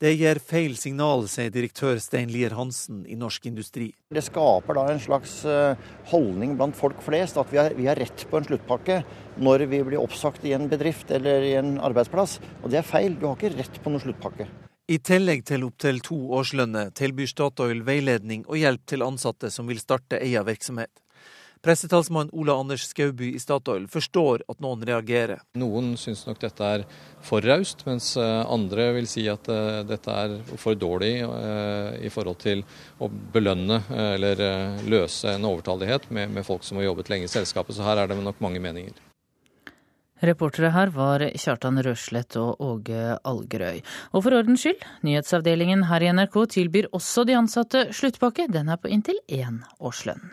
Det 0.00 0.14
gir 0.16 0.38
feil 0.40 0.78
signal, 0.80 1.26
sier 1.28 1.50
direktør 1.52 1.98
Stein 2.00 2.30
Lier 2.32 2.54
Hansen 2.56 3.02
i 3.04 3.18
Norsk 3.20 3.50
Industri. 3.50 3.90
Det 4.08 4.22
skaper 4.24 4.78
da 4.78 4.84
en 4.88 5.02
slags 5.04 5.34
eh, 5.44 5.76
holdning 6.08 6.54
blant 6.56 6.78
folk 6.78 7.02
flest 7.04 7.36
at 7.36 7.52
vi 7.52 7.58
har, 7.60 7.74
vi 7.76 7.84
har 7.84 8.00
rett 8.00 8.24
på 8.30 8.38
en 8.40 8.46
sluttpakke 8.48 9.02
når 9.44 9.66
vi 9.68 9.82
blir 9.84 10.00
oppsagt 10.00 10.46
i 10.48 10.54
en 10.56 10.70
bedrift 10.72 11.12
eller 11.12 11.44
i 11.44 11.52
en 11.60 11.74
arbeidsplass. 11.84 12.38
Og 12.62 12.72
det 12.72 12.80
er 12.80 12.88
feil. 12.88 13.18
Du 13.20 13.26
har 13.28 13.36
ikke 13.36 13.52
rett 13.58 13.76
på 13.84 13.92
noen 13.92 14.00
sluttpakke. 14.06 14.48
I 14.88 14.96
tillegg 15.04 15.44
til 15.52 15.68
opptil 15.68 16.00
to 16.08 16.16
årslønner 16.38 16.96
tilbyr 16.96 17.28
Statoil 17.28 17.84
veiledning 17.84 18.48
og 18.48 18.56
hjelp 18.56 18.88
til 18.88 19.04
ansatte 19.04 19.52
som 19.52 19.68
vil 19.68 19.84
starte 19.84 20.16
egen 20.24 20.48
virksomhet. 20.48 20.94
Pressetalsmann 21.62 22.30
Ola 22.32 22.54
Anders 22.60 22.86
Skauby 22.88 23.34
i 23.34 23.38
Statoil 23.38 23.84
forstår 23.88 24.44
at 24.48 24.62
noen 24.64 24.80
reagerer. 24.86 25.42
Noen 25.60 25.92
syns 26.00 26.22
nok 26.24 26.40
dette 26.40 26.64
er 26.64 26.86
for 27.24 27.44
raust, 27.44 27.84
mens 27.84 28.14
eh, 28.16 28.40
andre 28.48 28.86
vil 28.96 29.08
si 29.10 29.26
at 29.28 29.50
eh, 29.52 29.82
dette 29.84 30.14
er 30.22 30.38
for 30.56 30.78
dårlig 30.80 31.18
eh, 31.26 32.00
i 32.08 32.12
forhold 32.12 32.40
til 32.40 32.64
å 32.96 33.10
belønne 33.10 33.82
eller 33.90 34.40
løse 34.88 35.34
en 35.34 35.44
overtallighet 35.48 36.08
med, 36.14 36.32
med 36.32 36.46
folk 36.46 36.64
som 36.64 36.80
har 36.80 36.88
jobbet 36.88 37.12
lenge 37.12 37.28
i 37.28 37.32
selskapet. 37.32 37.76
Så 37.76 37.84
her 37.84 38.00
er 38.00 38.08
det 38.08 38.16
nok 38.20 38.40
mange 38.40 38.62
meninger. 38.62 38.96
Reportere 40.20 40.72
her 40.74 40.92
var 40.92 41.22
Kjartan 41.32 41.80
Røslett 41.84 42.36
og 42.40 42.60
Åge 42.60 43.16
Algerøy. 43.24 43.80
Og 44.12 44.24
for 44.26 44.36
ordens 44.36 44.64
skyld, 44.64 44.84
nyhetsavdelingen 45.06 45.86
her 45.88 46.04
i 46.04 46.12
NRK 46.12 46.36
tilbyr 46.56 46.90
også 46.96 47.24
de 47.28 47.38
ansatte 47.40 47.88
sluttpakke. 47.96 48.48
Den 48.52 48.68
er 48.68 48.80
på 48.80 48.92
inntil 48.92 49.20
én 49.32 49.62
årslønn. 49.80 50.28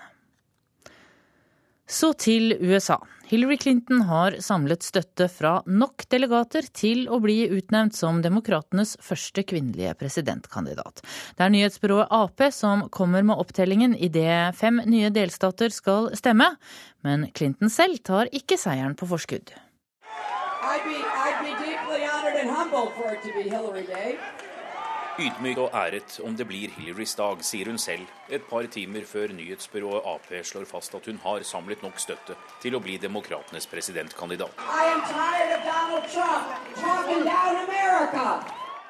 Så 1.88 2.12
til 2.20 2.52
USA. 2.60 2.98
Hillary 3.28 3.58
Clinton 3.58 4.02
har 4.08 4.36
samlet 4.44 4.84
støtte 4.84 5.28
fra 5.32 5.62
nok 5.68 6.04
delegater 6.12 6.68
til 6.76 7.06
å 7.08 7.20
bli 7.24 7.46
utnevnt 7.48 7.96
som 7.96 8.20
demokratenes 8.24 8.98
første 9.04 9.44
kvinnelige 9.48 9.94
presidentkandidat. 10.00 11.00
Det 11.36 11.46
er 11.46 11.54
nyhetsbyrået 11.56 12.12
Ap 12.12 12.44
som 12.56 12.88
kommer 12.92 13.24
med 13.24 13.40
opptellingen 13.40 13.96
idet 13.96 14.56
fem 14.60 14.82
nye 14.84 15.12
delstater 15.16 15.72
skal 15.72 16.12
stemme. 16.16 16.50
Men 17.08 17.30
Clinton 17.32 17.72
selv 17.72 18.04
tar 18.04 18.28
ikke 18.36 18.60
seieren 18.60 18.96
på 18.96 19.08
forskudd. 19.08 19.56
I'd 20.68 20.84
be, 20.84 21.00
I'd 21.00 21.40
be 21.44 21.58
Ydmyk 25.18 25.58
og 25.58 25.74
æret 25.74 26.20
om 26.22 26.36
det 26.38 26.46
blir 26.46 26.70
Hillarys 26.76 27.16
dag, 27.18 27.40
sier 27.42 27.72
hun 27.72 27.80
selv 27.82 28.06
et 28.30 28.44
par 28.46 28.68
timer 28.70 29.02
før 29.10 29.32
nyhetsbyrået 29.34 30.06
Ap 30.06 30.28
slår 30.46 30.68
fast 30.70 30.94
at 30.94 31.10
hun 31.10 31.18
har 31.24 31.42
samlet 31.42 31.82
nok 31.82 31.98
støtte 31.98 32.36
til 32.62 32.78
å 32.78 32.82
bli 32.84 33.00
demokratenes 33.02 33.66
presidentkandidat. 33.66 34.54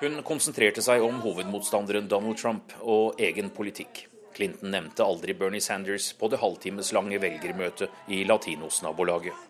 Hun 0.02 0.20
konsentrerte 0.28 0.84
seg 0.84 1.08
om 1.08 1.24
hovedmotstanderen 1.24 2.12
Donald 2.12 2.44
Trump 2.44 2.76
og 2.82 3.16
egen 3.24 3.54
politikk. 3.56 4.04
Clinton 4.36 4.76
nevnte 4.76 5.08
aldri 5.08 5.34
Bernie 5.34 5.64
Sanders 5.64 6.12
på 6.20 6.28
det 6.28 6.44
halvtimeslange 6.44 7.24
velgermøtet 7.24 8.12
i 8.12 8.26
latinos-nabolaget. 8.28 9.48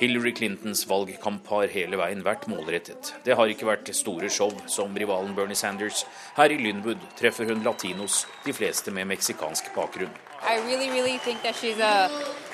Hillary 0.00 0.32
Clintons 0.32 0.86
valgkamp 0.88 1.48
har 1.52 1.68
hele 1.68 1.98
veien 2.00 2.22
vært 2.24 2.46
målrettet. 2.48 3.10
Det 3.20 3.34
har 3.36 3.50
ikke 3.52 3.66
vært 3.68 3.90
store 3.92 4.30
show 4.32 4.54
som 4.64 4.94
rivalen 4.96 5.34
Bernie 5.36 5.58
Sanders. 5.58 6.06
Her 6.38 6.48
i 6.48 6.56
Lynwood 6.56 7.02
treffer 7.18 7.50
hun 7.50 7.60
latinos, 7.66 8.22
de 8.46 8.54
fleste 8.56 8.94
med 8.96 9.10
meksikansk 9.10 9.68
bakgrunn. 9.76 10.14
I 10.40 10.56
really, 10.64 10.88
really 10.88 11.18
think 11.18 11.42
that 11.42 11.54
she's 11.54 11.78
a 11.78 12.08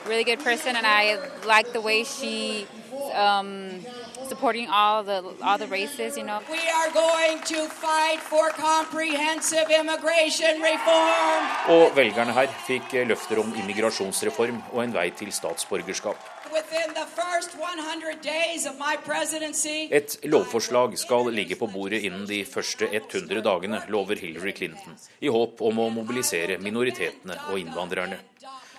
really 0.09 0.25
good 0.25 0.43
person, 0.43 0.75
and 0.75 0.85
I 0.85 1.23
like 1.47 1.73
the 1.73 1.81
way 1.81 2.03
she 2.03 2.67
um, 3.15 3.87
supporting 4.29 4.67
all 4.69 5.05
the 5.05 5.23
all 5.41 5.57
the 5.57 5.69
races. 5.69 6.19
You 6.19 6.25
know. 6.25 6.41
We 6.51 6.67
are 6.81 6.91
going 6.91 7.39
to 7.55 7.69
fight 7.71 8.19
for 8.27 8.51
comprehensive 8.59 9.71
immigration 9.71 10.55
reform. 10.71 11.43
Og 11.79 11.95
velgerne 11.95 12.35
her 12.35 12.51
fikk 12.67 12.99
løfter 13.07 13.39
om 13.39 13.55
immigrasjonsreform 13.63 14.65
og 14.73 14.83
en 14.85 14.99
vei 14.99 15.13
til 15.15 15.31
statsborgerskap. 15.33 16.36
Et 19.91 20.19
lovforslag 20.25 20.99
skal 20.99 21.29
ligge 21.35 21.57
på 21.61 21.69
bordet 21.69 22.01
innen 22.09 22.25
de 22.29 22.41
første 22.49 22.89
100 22.89 23.43
dagene, 23.45 23.83
lover 23.93 24.17
Hillary 24.17 24.55
Clinton, 24.57 24.97
i 25.21 25.29
håp 25.29 25.61
om 25.61 25.83
å 25.85 25.91
mobilisere 25.93 26.57
minoritetene 26.63 27.37
og 27.51 27.61
innvandrerne. 27.61 28.19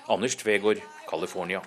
Anders 0.09 0.36
Tvegård, 0.41 0.82
California. 1.09 1.61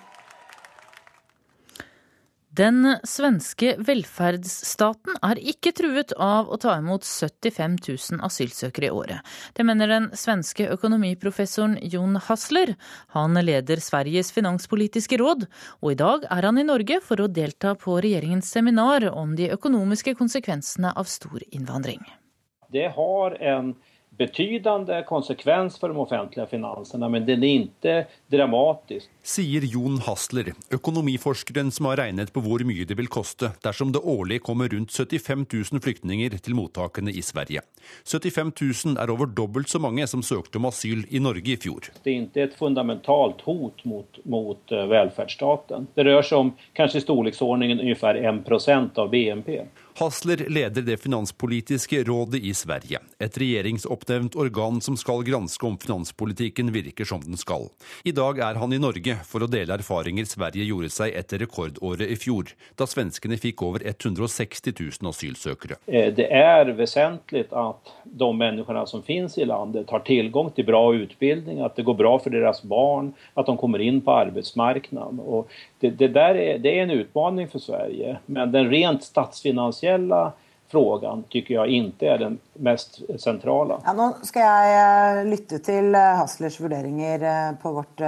Den 2.51 2.83
svenske 3.07 3.77
velferdsstaten 3.79 5.15
er 5.23 5.39
ikke 5.39 5.71
truet 5.71 6.11
av 6.19 6.49
å 6.51 6.57
ta 6.59 6.73
imot 6.81 7.05
75 7.07 7.77
000 7.85 8.25
asylsøkere 8.27 8.89
i 8.89 8.91
året. 8.91 9.21
Det 9.55 9.63
mener 9.63 9.87
den 9.87 10.09
svenske 10.19 10.67
økonomiprofessoren 10.73 11.77
Jon 11.93 12.19
Hasler. 12.25 12.73
Han 13.15 13.39
leder 13.39 13.79
Sveriges 13.79 14.33
finanspolitiske 14.35 15.21
råd, 15.21 15.47
og 15.79 15.93
i 15.93 15.99
dag 16.03 16.27
er 16.27 16.49
han 16.49 16.59
i 16.59 16.67
Norge 16.67 16.99
for 17.05 17.23
å 17.23 17.29
delta 17.31 17.71
på 17.79 18.01
regjeringens 18.03 18.51
seminar 18.51 19.07
om 19.13 19.37
de 19.39 19.47
økonomiske 19.55 20.17
konsekvensene 20.19 20.91
av 20.91 21.07
stor 21.07 21.39
innvandring. 21.55 22.03
Det 22.67 22.89
har 22.97 23.39
en 23.39 23.77
betydende 24.21 25.01
konsekvens 25.09 25.77
for 25.81 25.91
de 25.91 25.97
offentlige 26.01 26.47
finansene, 26.51 27.09
men 27.09 27.25
den 27.27 27.43
er 27.45 27.65
ikke 27.65 27.95
dramatisk. 28.31 29.09
Sier 29.21 29.65
Jon 29.69 29.99
Hasler, 30.05 30.51
økonomiforskeren 30.73 31.71
som 31.73 31.89
har 31.89 31.99
regnet 32.01 32.31
på 32.33 32.43
hvor 32.45 32.63
mye 32.67 32.85
det 32.87 32.97
vil 32.97 33.09
koste 33.11 33.51
dersom 33.65 33.93
det 33.93 34.01
årlig 34.01 34.41
kommer 34.45 34.71
rundt 34.71 34.93
75 34.93 35.45
000 35.73 35.83
flyktninger 35.83 36.37
til 36.41 36.57
mottakene 36.57 37.13
i 37.13 37.21
Sverige. 37.25 37.63
75 38.05 38.53
000 38.85 39.01
er 39.01 39.13
over 39.13 39.29
dobbelt 39.29 39.69
så 39.69 39.81
mange 39.81 40.05
som 40.09 40.23
søkte 40.25 40.61
om 40.61 40.69
asyl 40.69 41.05
i 41.09 41.21
Norge 41.21 41.55
i 41.55 41.59
fjor. 41.61 41.91
Det 42.03 42.13
er 42.13 42.25
ikke 42.25 42.45
et 42.47 42.57
fundamentalt 42.57 43.43
hot 43.47 43.85
mot, 43.89 44.21
mot 44.25 44.73
eh, 44.73 44.87
velferdsstaten. 44.91 45.89
Det 45.95 46.05
rører 46.07 46.25
seg 46.25 46.45
om 46.45 46.53
kanskje 46.77 47.01
i 47.01 47.05
storleksordningen 47.05 47.81
omtrent 47.81 48.45
1% 48.47 49.01
av 49.01 49.09
BNP. 49.11 49.61
Hasler 50.01 50.49
leder 50.49 50.81
det 50.81 50.97
finanspolitiske 50.97 52.03
rådet 52.03 52.39
i 52.41 52.53
Sverige, 52.57 52.97
et 53.21 53.35
regjeringsoppnevnt 53.37 54.33
organ 54.33 54.79
som 54.81 54.95
skal 54.97 55.21
granske 55.21 55.67
om 55.67 55.75
finanspolitikken 55.77 56.71
virker 56.73 57.05
som 57.05 57.21
den 57.21 57.37
skal. 57.37 57.67
I 58.01 58.13
dag 58.17 58.39
er 58.41 58.57
han 58.57 58.73
i 58.73 58.79
Norge 58.81 59.19
for 59.29 59.45
å 59.45 59.49
dele 59.51 59.77
erfaringer 59.77 60.25
Sverige 60.25 60.65
gjorde 60.65 60.89
seg 60.89 61.13
etter 61.19 61.43
rekordåret 61.43 62.09
i 62.09 62.17
fjor, 62.17 62.49
da 62.81 62.87
svenskene 62.89 63.37
fikk 63.37 63.61
over 63.67 63.85
160 63.85 64.73
000 64.73 65.11
asylsøkere. 65.11 65.77
Eh, 65.85 66.09
det 66.17 66.25
er 66.33 66.73
vesentlig 66.79 67.45
at 67.53 67.93
de 68.01 68.31
menneskene 68.41 68.87
som 68.89 69.05
finnes 69.05 69.37
i 69.37 69.45
landet, 69.45 69.85
har 69.93 70.01
tilgang 70.09 70.49
til 70.57 70.65
bra 70.65 70.81
utdanning, 70.97 71.61
at 71.61 71.77
det 71.77 71.85
går 71.85 71.99
bra 72.01 72.15
for 72.17 72.33
deres 72.33 72.63
barn, 72.65 73.13
at 73.37 73.45
de 73.45 73.53
kommer 73.61 73.85
inn 73.85 74.01
på 74.01 74.17
arbeidsmarkedet 74.17 75.45
det, 75.81 75.93
det, 75.97 76.09
det 76.61 76.71
er 76.71 76.83
en 76.83 76.93
utmaning 76.93 77.47
for 77.53 77.61
Sverige. 77.61 78.17
Men 78.25 78.51
den 78.53 78.69
rent 78.69 79.05
statsfinansiella 79.91 80.33
frågan 80.71 81.23
tycker 81.29 81.53
jag 81.53 81.67
inte 81.67 82.07
är 82.07 82.17
den 82.17 82.39
mest 82.53 83.01
centrala. 83.19 83.81
Ja, 83.85 83.91
nå 83.93 84.05
skal 84.23 84.45
jeg 84.45 84.77
eh, 84.79 85.25
lytte 85.27 85.59
til 85.59 85.91
eh, 85.91 86.13
Haslers 86.15 86.59
vurderinger 86.63 87.25
eh, 87.27 87.49
på 87.59 87.73
vårt 87.75 87.99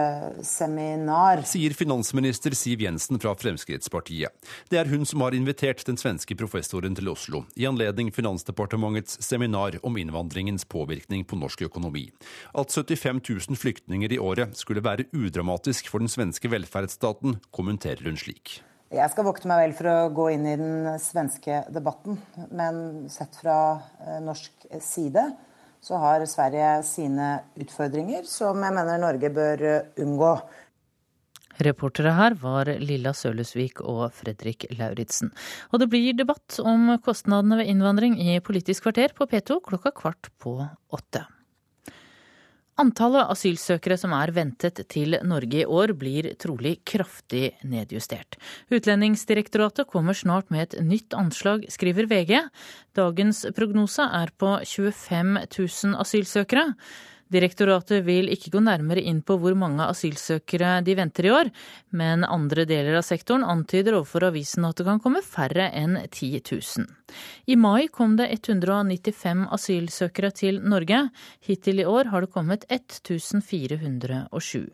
seminar. 0.47 1.43
Sier 1.43 1.75
finansminister 1.75 2.55
Siv 2.55 2.85
Jensen 2.85 3.19
fra 3.19 3.35
Fremskrittspartiet. 3.35 4.31
Det 4.71 4.79
er 4.79 4.87
hun 4.87 5.03
som 5.05 5.25
har 5.25 5.35
invitert 5.35 5.83
den 5.85 5.99
svenske 5.99 6.39
professoren 6.39 6.95
til 6.95 7.11
Oslo 7.11 7.43
i 7.59 7.67
anledning 7.67 8.13
Finansdepartementets 8.15 9.19
seminar 9.19 9.81
om 9.83 9.99
innvandringens 9.99 10.63
påvirkning 10.63 11.27
på 11.27 11.35
norsk 11.43 11.67
økonomi. 11.67 12.07
At 12.55 12.71
75 12.71 13.19
000 13.27 13.59
flyktninger 13.59 14.15
i 14.15 14.23
året 14.23 14.55
skulle 14.55 14.85
være 14.85 15.09
udramatisk 15.11 15.91
for 15.91 15.99
den 15.99 16.11
svenske 16.11 16.47
velferdsstaten, 16.47 17.41
kommenterer 17.51 18.07
hun 18.07 18.15
slik. 18.15 18.61
Jeg 18.93 19.09
skal 19.09 19.25
vokte 19.25 19.49
meg 19.49 19.63
vel 19.63 19.71
for 19.73 19.89
å 19.89 20.09
gå 20.13 20.27
inn 20.35 20.43
i 20.45 20.57
den 20.59 20.85
svenske 21.01 21.63
debatten, 21.73 22.19
men 22.53 23.07
sett 23.09 23.39
fra 23.41 23.57
eh, 24.03 24.19
norsk 24.21 24.67
side 24.85 25.23
så 25.83 25.97
har 25.97 26.25
Sverige 26.29 26.75
sine 26.85 27.29
utfordringer 27.57 28.27
som 28.29 28.61
jeg 28.61 28.75
mener 28.75 29.01
Norge 29.01 29.31
bør 29.33 29.65
eh, 29.65 29.89
unngå. 30.03 30.35
Reportere 31.65 32.13
her 32.17 32.37
var 32.37 32.69
Lilla 32.81 33.15
Sølesvik 33.17 33.81
og 33.81 34.07
Fredrik 34.13 34.67
Lauritzen. 34.77 35.33
Og 35.73 35.81
det 35.81 35.89
blir 35.89 36.13
debatt 36.17 36.61
om 36.61 36.93
kostnadene 37.01 37.63
ved 37.63 37.73
innvandring 37.73 38.17
i 38.21 38.39
Politisk 38.45 38.85
kvarter 38.85 39.17
på 39.17 39.29
P2 39.29 39.61
klokka 39.71 39.93
kvart 39.97 40.29
på 40.41 40.59
åtte. 40.93 41.25
Antallet 42.81 43.29
asylsøkere 43.29 43.99
som 44.01 44.15
er 44.17 44.31
ventet 44.33 44.79
til 44.89 45.13
Norge 45.21 45.59
i 45.61 45.65
år, 45.69 45.93
blir 45.93 46.31
trolig 46.41 46.79
kraftig 46.89 47.51
nedjustert. 47.69 48.39
Utlendingsdirektoratet 48.73 49.91
kommer 49.91 50.17
snart 50.17 50.49
med 50.49 50.65
et 50.73 50.79
nytt 50.81 51.13
anslag, 51.13 51.67
skriver 51.69 52.09
VG. 52.09 52.39
Dagens 52.97 53.43
prognose 53.53 54.07
er 54.09 54.33
på 54.41 54.55
25 54.65 55.35
000 55.45 55.99
asylsøkere. 56.01 56.71
Direktoratet 57.31 58.03
vil 58.05 58.29
ikke 58.33 58.51
gå 58.53 58.61
nærmere 58.63 59.01
inn 59.01 59.21
på 59.25 59.37
hvor 59.41 59.55
mange 59.57 59.85
asylsøkere 59.87 60.75
de 60.85 60.95
venter 60.99 61.27
i 61.27 61.33
år, 61.33 61.49
men 61.95 62.27
andre 62.27 62.67
deler 62.69 62.99
av 62.99 63.07
sektoren 63.07 63.45
antyder 63.47 63.97
overfor 63.97 64.27
avisen 64.29 64.67
at 64.67 64.77
det 64.77 64.87
kan 64.89 65.01
komme 65.03 65.23
færre 65.25 65.69
enn 65.71 65.97
10 66.09 66.43
000. 66.51 66.87
I 67.47 67.55
mai 67.55 67.87
kom 67.87 68.17
det 68.19 68.29
195 68.35 69.47
asylsøkere 69.57 70.33
til 70.35 70.61
Norge. 70.61 71.07
Hittil 71.47 71.81
i 71.81 71.89
år 71.89 72.11
har 72.13 72.25
det 72.25 72.33
kommet 72.35 72.67
1407. 72.69 74.67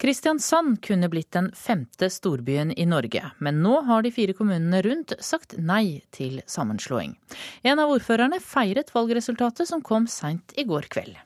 Kristiansand 0.00 0.82
kunne 0.82 1.08
blitt 1.08 1.32
den 1.32 1.50
femte 1.52 2.10
storbyen 2.10 2.70
i 2.72 2.86
Norge, 2.88 3.20
men 3.38 3.58
nå 3.60 3.82
har 3.84 4.00
de 4.02 4.08
fire 4.10 4.32
kommunene 4.32 4.78
rundt 4.82 5.12
sagt 5.20 5.58
nei 5.60 6.00
til 6.16 6.38
sammenslåing. 6.48 7.18
En 7.60 7.82
av 7.82 7.92
ordførerne 7.92 8.38
feiret 8.40 8.94
valgresultatet 8.94 9.68
som 9.68 9.82
kom 9.84 10.06
seint 10.08 10.56
i 10.56 10.64
går 10.64 10.88
kveld. 10.88 11.18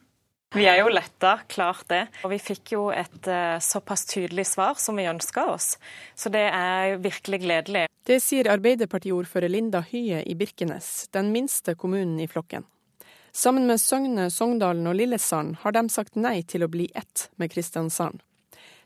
Vi 0.59 0.67
er 0.67 0.81
jo 0.81 0.91
letta, 0.91 1.37
klart 1.47 1.87
det. 1.91 2.03
Og 2.27 2.35
vi 2.35 2.41
fikk 2.43 2.75
jo 2.75 2.89
et 2.91 3.31
uh, 3.31 3.63
såpass 3.63 4.09
tydelig 4.11 4.49
svar 4.51 4.75
som 4.83 4.99
vi 4.99 5.07
ønska 5.07 5.47
oss. 5.55 5.77
Så 6.19 6.35
det 6.35 6.45
er 6.51 6.99
virkelig 6.99 7.45
gledelig. 7.47 7.87
Det 8.03 8.19
sier 8.27 8.51
Arbeiderpartiordfører 8.51 9.55
Linda 9.55 9.87
Hye 9.87 10.27
i 10.27 10.35
Birkenes, 10.35 11.13
den 11.15 11.31
minste 11.31 11.79
kommunen 11.79 12.19
i 12.19 12.27
flokken. 12.27 12.67
Sammen 13.31 13.71
med 13.71 13.79
Søgne, 13.79 14.33
Sogndalen 14.35 14.87
og 14.91 14.99
Lillesand 14.99 15.63
har 15.63 15.79
de 15.79 15.89
sagt 15.95 16.19
nei 16.19 16.41
til 16.43 16.67
å 16.67 16.73
bli 16.75 16.91
ett 16.95 17.29
med 17.39 17.55
Kristiansand. 17.55 18.23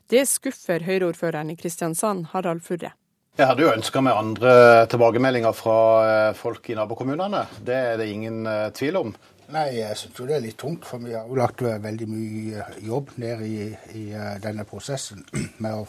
Det 0.09 0.23
skuffer 0.25 0.81
Høyre-ordføreren 0.87 1.51
i 1.53 1.55
Kristiansand, 1.57 2.31
Harald 2.31 2.63
Furre. 2.65 2.95
Jeg 3.37 3.45
hadde 3.45 3.61
jo 3.61 3.69
ønska 3.71 4.01
meg 4.01 4.17
andre 4.17 4.53
tilbakemeldinger 4.89 5.53
fra 5.53 5.75
eh, 6.03 6.31
folk 6.35 6.65
i 6.73 6.75
nabokommunene. 6.75 7.43
Det 7.63 7.77
er 7.91 7.99
det 8.01 8.09
ingen 8.09 8.41
eh, 8.49 8.71
tvil 8.75 8.97
om. 8.99 9.13
Nei, 9.53 9.67
jeg 9.77 9.99
syns 10.01 10.17
det 10.17 10.35
er 10.35 10.43
litt 10.43 10.57
tungt, 10.59 10.89
for 10.89 11.01
vi 11.05 11.13
har 11.13 11.29
jo 11.29 11.37
lagt 11.37 11.61
veldig 11.61 12.09
mye 12.09 12.65
jobb 12.85 13.13
ned 13.21 13.45
i, 13.45 13.69
i 14.01 14.03
eh, 14.17 14.35
denne 14.41 14.65
prosessen 14.69 15.21
med 15.63 15.77
å 15.77 15.85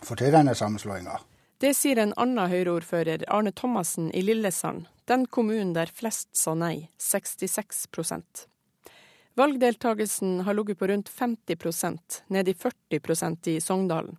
få 0.00 0.16
til 0.16 0.32
denne 0.32 0.56
sammenslåinga. 0.56 1.20
Det 1.60 1.76
sier 1.76 2.00
en 2.00 2.16
annen 2.16 2.50
Høyre-ordfører, 2.52 3.28
Arne 3.32 3.52
Thomassen 3.52 4.08
i 4.16 4.24
Lillesand, 4.24 4.88
den 5.08 5.28
kommunen 5.28 5.76
der 5.76 5.92
flest 5.92 6.32
sa 6.36 6.56
nei, 6.56 6.88
66 6.98 7.86
Valgdeltagelsen 9.36 10.40
har 10.46 10.54
ligget 10.54 10.78
på 10.78 10.86
rundt 10.88 11.08
50 11.08 12.24
ned 12.32 12.48
i 12.48 12.54
40% 12.54 13.48
i 13.52 13.60
Sogndalen. 13.60 14.16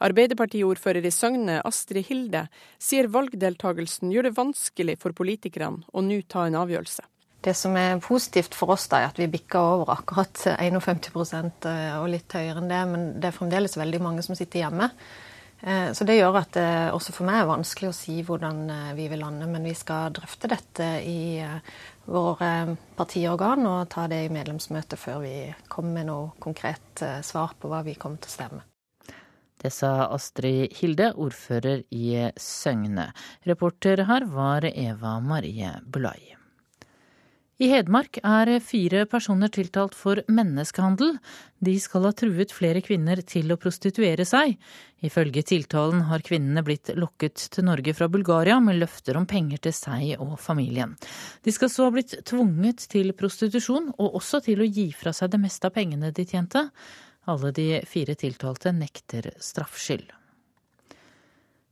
Arbeiderpartiordfører 0.00 1.04
i 1.04 1.10
Søgne, 1.12 1.58
Astrid 1.60 2.06
Hilde, 2.08 2.46
sier 2.80 3.10
valgdeltagelsen 3.12 4.12
gjør 4.14 4.30
det 4.30 4.36
vanskelig 4.38 4.96
for 5.02 5.12
politikerne 5.12 5.84
å 5.92 6.00
nå 6.00 6.22
ta 6.24 6.46
en 6.48 6.56
avgjørelse. 6.56 7.04
Det 7.44 7.52
som 7.56 7.76
er 7.76 8.00
positivt 8.04 8.56
for 8.56 8.72
oss, 8.72 8.86
da, 8.88 9.00
er 9.00 9.12
at 9.12 9.20
vi 9.20 9.28
bikker 9.32 9.60
over 9.60 9.92
akkurat 9.92 10.40
51 10.56 11.68
eh, 11.68 11.98
og 12.00 12.08
litt 12.12 12.32
høyere 12.36 12.60
enn 12.60 12.72
det. 12.72 12.80
Men 12.88 13.06
det 13.20 13.28
er 13.28 13.36
fremdeles 13.36 13.76
veldig 13.80 14.00
mange 14.04 14.24
som 14.24 14.36
sitter 14.36 14.64
hjemme. 14.64 14.90
Eh, 15.60 15.92
så 15.96 16.04
det 16.08 16.16
gjør 16.16 16.36
at 16.40 16.52
det 16.56 16.68
også 16.96 17.14
for 17.16 17.28
meg 17.28 17.42
er 17.42 17.48
vanskelig 17.48 17.88
å 17.90 17.96
si 17.96 18.18
hvordan 18.24 18.60
eh, 18.72 18.90
vi 18.96 19.08
vil 19.12 19.24
lande. 19.24 19.48
Men 19.48 19.64
vi 19.68 19.72
skal 19.76 20.12
drøfte 20.16 20.52
dette 20.52 20.90
i 21.04 21.40
våre 22.10 22.76
partiorgan 22.98 23.66
og 23.70 23.88
ta 23.92 24.06
det 24.10 24.24
i 24.26 24.32
medlemsmøtet 24.32 24.98
før 24.98 25.22
vi 25.24 25.34
kommer 25.70 26.00
med 26.00 26.10
noe 26.10 26.32
konkret 26.42 27.04
eh, 27.06 27.20
svar 27.26 27.54
på 27.58 27.70
hva 27.70 27.84
vi 27.86 27.94
kommer 27.94 28.20
til 28.22 28.32
å 28.32 28.36
stemme. 28.36 28.66
Det 29.60 29.70
sa 29.76 30.08
Astrid 30.08 30.72
Hilde, 30.78 31.10
ordfører 31.20 31.84
i 31.92 32.30
Søgne. 32.40 33.10
Reporter 33.44 34.06
her 34.08 34.24
var 34.32 34.64
Eva 34.70 35.18
Marie 35.20 35.74
Bulai. 35.84 36.39
I 37.60 37.66
Hedmark 37.68 38.16
er 38.24 38.48
fire 38.64 39.02
personer 39.04 39.50
tiltalt 39.52 39.92
for 39.92 40.22
menneskehandel. 40.32 41.18
De 41.60 41.74
skal 41.76 42.06
ha 42.08 42.12
truet 42.16 42.54
flere 42.56 42.80
kvinner 42.80 43.20
til 43.28 43.52
å 43.52 43.58
prostituere 43.60 44.24
seg. 44.24 44.54
Ifølge 45.04 45.42
tiltalen 45.44 46.06
har 46.08 46.24
kvinnene 46.24 46.62
blitt 46.64 46.88
lokket 46.96 47.36
til 47.52 47.66
Norge 47.68 47.92
fra 47.98 48.08
Bulgaria 48.08 48.56
med 48.64 48.80
løfter 48.80 49.18
om 49.20 49.26
penger 49.28 49.60
til 49.66 49.76
seg 49.76 50.14
og 50.24 50.38
familien. 50.40 50.94
De 51.44 51.52
skal 51.52 51.68
så 51.68 51.90
ha 51.90 51.92
blitt 51.92 52.14
tvunget 52.30 52.86
til 52.94 53.12
prostitusjon, 53.12 53.92
og 54.00 54.16
også 54.22 54.40
til 54.48 54.64
å 54.64 54.70
gi 54.70 54.88
fra 54.96 55.12
seg 55.12 55.34
det 55.34 55.42
meste 55.44 55.68
av 55.68 55.76
pengene 55.76 56.14
de 56.16 56.24
tjente. 56.32 56.64
Alle 57.28 57.52
de 57.52 57.68
fire 57.84 58.16
tiltalte 58.16 58.72
nekter 58.72 59.34
straffskyld. 59.36 60.08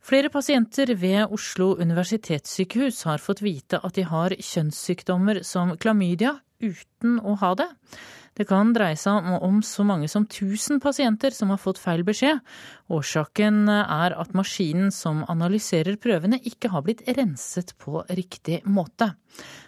Flere 0.08 0.30
pasienter 0.32 0.94
ved 0.96 1.34
Oslo 1.36 1.74
universitetssykehus 1.76 3.02
har 3.04 3.20
fått 3.20 3.42
vite 3.44 3.76
at 3.84 3.98
de 3.98 4.06
har 4.08 4.32
kjønnssykdommer 4.32 5.42
som 5.44 5.74
klamydia 5.76 6.38
uten 6.64 7.18
å 7.20 7.34
ha 7.42 7.50
det. 7.58 7.66
Det 8.38 8.46
kan 8.48 8.70
dreie 8.72 8.96
seg 8.96 9.28
om 9.44 9.58
så 9.66 9.84
mange 9.84 10.08
som 10.08 10.24
1000 10.24 10.80
pasienter 10.80 11.36
som 11.36 11.52
har 11.52 11.60
fått 11.60 11.82
feil 11.82 12.06
beskjed. 12.08 12.40
Årsaken 12.88 13.68
er 13.68 14.16
at 14.16 14.32
maskinen 14.38 14.88
som 14.94 15.26
analyserer 15.28 16.00
prøvene 16.00 16.40
ikke 16.40 16.72
har 16.72 16.86
blitt 16.86 17.04
renset 17.04 17.76
på 17.82 18.00
riktig 18.08 18.62
måte. 18.64 19.10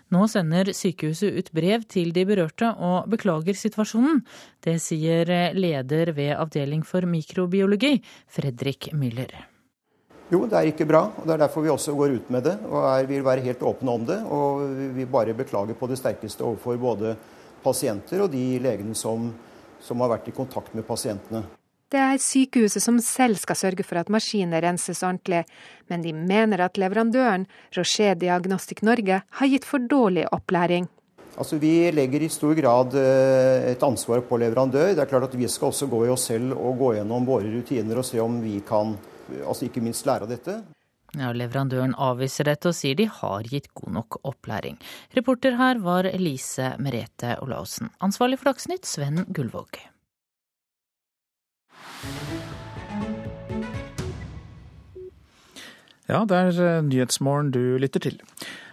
Nå 0.09 0.25
sender 0.31 0.73
sykehuset 0.73 1.37
ut 1.37 1.53
brev 1.53 1.85
til 1.91 2.15
de 2.17 2.25
berørte 2.33 2.73
og 2.79 3.13
beklager 3.13 3.61
situasjonen. 3.61 4.25
Det 4.65 4.81
sier 4.81 5.53
leder 5.53 6.17
ved 6.17 6.37
avdeling 6.39 6.87
for 6.87 7.05
mikrobiologi, 7.05 7.99
Fredrik 8.31 8.95
Müller. 8.97 9.50
Jo, 10.31 10.45
det 10.47 10.55
er 10.55 10.69
ikke 10.71 10.87
bra. 10.87 11.09
og 11.11 11.27
Det 11.27 11.35
er 11.35 11.43
derfor 11.43 11.65
vi 11.65 11.73
også 11.73 11.95
går 11.99 12.17
ut 12.21 12.29
med 12.31 12.45
det 12.47 12.57
og 12.71 12.85
er, 12.87 13.07
vil 13.11 13.25
være 13.27 13.43
helt 13.43 13.63
åpne 13.67 13.95
om 13.99 14.05
det. 14.07 14.19
Og 14.31 14.63
vi 14.95 15.07
bare 15.11 15.35
beklager 15.35 15.75
på 15.75 15.89
det 15.91 15.99
sterkeste 15.99 16.47
overfor 16.47 16.79
både 16.79 17.17
pasienter 17.65 18.23
og 18.23 18.31
de 18.31 18.45
legene 18.63 18.95
som, 18.95 19.33
som 19.83 20.05
har 20.05 20.15
vært 20.15 20.31
i 20.31 20.37
kontakt 20.37 20.77
med 20.79 20.87
pasientene. 20.87 21.43
Det 21.91 21.99
er 21.99 22.21
sykehuset 22.23 22.85
som 22.85 23.01
selv 23.03 23.41
skal 23.43 23.59
sørge 23.59 23.83
for 23.83 23.99
at 23.99 24.11
maskiner 24.15 24.63
renses 24.63 25.03
ordentlig, 25.03 25.43
men 25.91 26.05
de 26.05 26.13
mener 26.15 26.63
at 26.63 26.79
leverandøren, 26.79 27.49
Rocher 27.75 28.15
Diagnostic 28.15 28.85
Norge, 28.87 29.19
har 29.27 29.51
gitt 29.51 29.67
for 29.67 29.83
dårlig 29.83 30.29
opplæring. 30.31 30.87
Altså, 31.35 31.59
Vi 31.59 31.91
legger 31.91 32.23
i 32.23 32.31
stor 32.31 32.55
grad 32.55 32.95
eh, 32.95 33.73
et 33.73 33.83
ansvar 33.83 34.23
på 34.23 34.39
leverandør. 34.39 34.95
Det 34.95 35.03
er 35.03 35.11
klart 35.11 35.27
at 35.27 35.35
Vi 35.35 35.49
skal 35.49 35.73
også 35.73 35.91
gå 35.91 36.05
i 36.07 36.13
oss 36.15 36.29
selv 36.31 36.55
og 36.55 36.79
gå 36.79 36.95
gjennom 36.95 37.27
våre 37.27 37.51
rutiner 37.51 37.99
og 37.99 38.07
se 38.07 38.23
om 38.23 38.39
vi 38.43 38.61
kan 38.63 38.95
altså 39.45 39.69
ikke 39.69 39.83
minst 39.85 40.07
lære 40.09 40.27
av 40.27 40.33
dette. 40.33 40.61
Ja, 41.19 41.33
Leverandøren 41.35 41.97
avviser 41.99 42.47
dette 42.47 42.71
og 42.71 42.77
sier 42.79 42.95
de 42.99 43.09
har 43.11 43.47
gitt 43.51 43.67
god 43.75 43.97
nok 43.97 44.21
opplæring. 44.23 44.77
Reporter 45.19 45.57
her 45.59 45.81
var 45.83 46.07
Elise 46.07 46.77
Merete 46.79 47.35
Olaussen. 47.43 47.91
Ansvarlig 47.99 48.39
for 48.39 48.53
Dagsnytt, 48.53 48.87
Sven 48.87 49.25
Gullvåg. 49.35 49.81
Ja, 56.11 56.25
det 56.27 56.39
er 56.39 56.57
eh, 56.63 56.83
Nyhetsmorgen 56.87 57.53
du 57.55 57.79
lytter 57.83 58.03
til. 58.03 58.17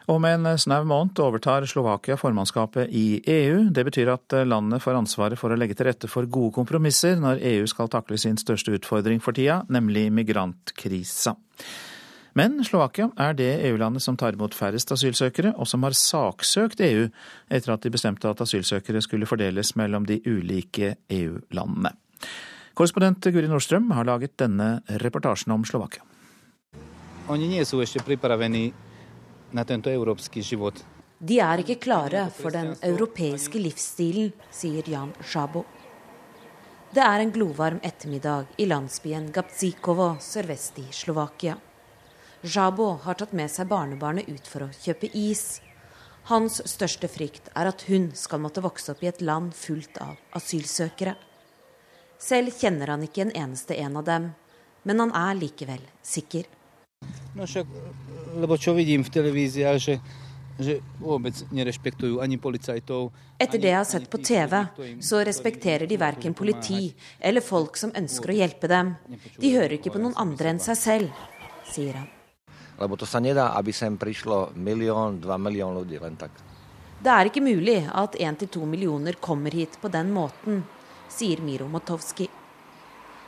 Om 0.07 0.25
en 0.25 0.47
snau 0.59 0.85
måned 0.87 1.19
overtar 1.19 1.65
Slovakia 1.67 2.15
formannskapet 2.17 2.87
i 2.95 3.19
EU. 3.27 3.65
Det 3.75 3.83
betyr 3.83 4.07
at 4.13 4.35
landet 4.47 4.79
får 4.79 4.95
ansvaret 4.95 5.39
for 5.39 5.51
å 5.51 5.57
legge 5.59 5.75
til 5.75 5.89
rette 5.89 6.07
for 6.07 6.29
gode 6.31 6.53
kompromisser 6.55 7.19
når 7.19 7.43
EU 7.43 7.67
skal 7.67 7.91
takle 7.91 8.15
sin 8.15 8.39
største 8.39 8.71
utfordring 8.77 9.19
for 9.19 9.35
tida, 9.35 9.65
nemlig 9.67 10.05
migrantkrisa. 10.15 11.35
Men 12.39 12.55
Slovakia 12.63 13.09
er 13.19 13.35
det 13.35 13.49
EU-landet 13.67 14.05
som 14.05 14.15
tar 14.15 14.37
imot 14.37 14.55
færrest 14.55 14.95
asylsøkere, 14.95 15.51
og 15.59 15.67
som 15.67 15.83
har 15.83 15.99
saksøkt 15.99 16.85
EU 16.87 17.09
etter 17.51 17.75
at 17.75 17.83
de 17.83 17.91
bestemte 17.91 18.31
at 18.31 18.47
asylsøkere 18.47 19.03
skulle 19.03 19.27
fordeles 19.27 19.75
mellom 19.75 20.07
de 20.07 20.21
ulike 20.23 20.95
EU-landene. 21.09 21.91
Korrespondent 22.77 23.27
Guri 23.33 23.51
Nordstrøm 23.51 23.91
har 23.91 24.07
laget 24.07 24.39
denne 24.39 24.77
reportasjen 25.03 25.51
om 25.51 25.67
Slovakia. 25.67 26.07
Oni 27.27 27.49
nie 27.51 27.65
sú 27.67 27.81
ešte 27.83 27.99
pripravení 28.07 28.69
de 31.19 31.39
er 31.41 31.63
ikke 31.63 31.79
klare 31.81 32.27
for 32.29 32.53
den 32.53 32.75
europeiske 32.85 33.57
livsstilen, 33.57 34.33
sier 34.53 34.85
Jan 34.85 35.13
Sjabo. 35.25 35.63
Det 36.93 37.01
er 37.01 37.23
en 37.23 37.31
glovarm 37.33 37.79
ettermiddag 37.83 38.51
i 38.61 38.67
landsbyen 38.69 39.31
Gapzikovo 39.33 40.11
sørvest 40.21 40.77
i 40.79 40.85
Slovakia. 40.93 41.57
Sjabo 42.43 42.91
har 43.03 43.17
tatt 43.17 43.33
med 43.33 43.49
seg 43.51 43.67
barnebarnet 43.71 44.29
ut 44.29 44.45
for 44.47 44.67
å 44.67 44.69
kjøpe 44.71 45.09
is. 45.17 45.59
Hans 46.29 46.61
største 46.69 47.09
frykt 47.09 47.49
er 47.55 47.71
at 47.71 47.87
hun 47.89 48.11
skal 48.15 48.43
måtte 48.43 48.61
vokse 48.61 48.93
opp 48.93 49.01
i 49.03 49.09
et 49.09 49.23
land 49.25 49.55
fullt 49.57 49.97
av 50.03 50.15
asylsøkere. 50.37 51.15
Selv 52.21 52.53
kjenner 52.61 52.93
han 52.93 53.03
ikke 53.03 53.25
en 53.25 53.33
eneste 53.33 53.75
en 53.81 53.97
av 53.97 54.05
dem, 54.05 54.29
men 54.85 55.01
han 55.01 55.15
er 55.17 55.41
likevel 55.41 55.81
sikker. 56.05 56.45
No 57.35 57.45
však, 57.45 57.67
lebo 58.37 58.57
čo 58.57 58.73
vidím 58.77 59.03
v 59.03 59.13
televíziách, 59.13 59.77
že, 59.81 59.95
že 60.61 60.79
vôbec 61.01 61.33
nerešpektujú 61.49 62.21
ani 62.21 62.37
policajtov. 62.37 63.09
Etter 63.41 63.61
det 63.61 63.73
jeg 63.73 63.79
har 63.81 63.89
sett 63.89 64.09
på 64.09 64.21
TV, 64.21 64.53
så 65.01 65.21
respekterer 65.25 65.89
de 65.89 65.97
verken 65.97 66.37
politi 66.37 66.93
eller 67.19 67.41
folk 67.41 67.77
som 67.77 67.93
ønsker 67.93 68.33
å 68.33 68.37
hjelpe 68.37 68.69
dem. 68.69 68.93
De 69.37 69.53
hører 69.53 69.77
ikke 69.77 69.93
på 69.93 70.01
noen 70.01 70.17
andre 70.17 70.53
enn 70.53 70.61
seg 70.61 70.77
selv, 70.77 71.25
sier 71.65 71.97
han. 71.97 72.09
Lebo 72.77 72.93
to 72.93 73.09
sa 73.09 73.17
nedá, 73.17 73.57
aby 73.57 73.73
sem 73.73 73.97
prišlo 73.97 74.53
milión, 74.53 75.17
dva 75.17 75.37
milión 75.41 75.73
ľudí 75.73 75.97
len 75.97 76.13
tak. 76.13 76.29
Det 76.97 77.13
er 77.13 77.29
ikke 77.29 77.45
mulig 77.45 77.83
at 77.93 78.17
1-2 78.17 78.65
millioner 78.65 79.17
kommer 79.21 79.53
hit 79.53 79.77
på 79.81 79.89
den 79.89 80.09
måten, 80.13 80.63
sier 81.09 81.41
Miro 81.45 81.69
Motovski. 81.69 82.29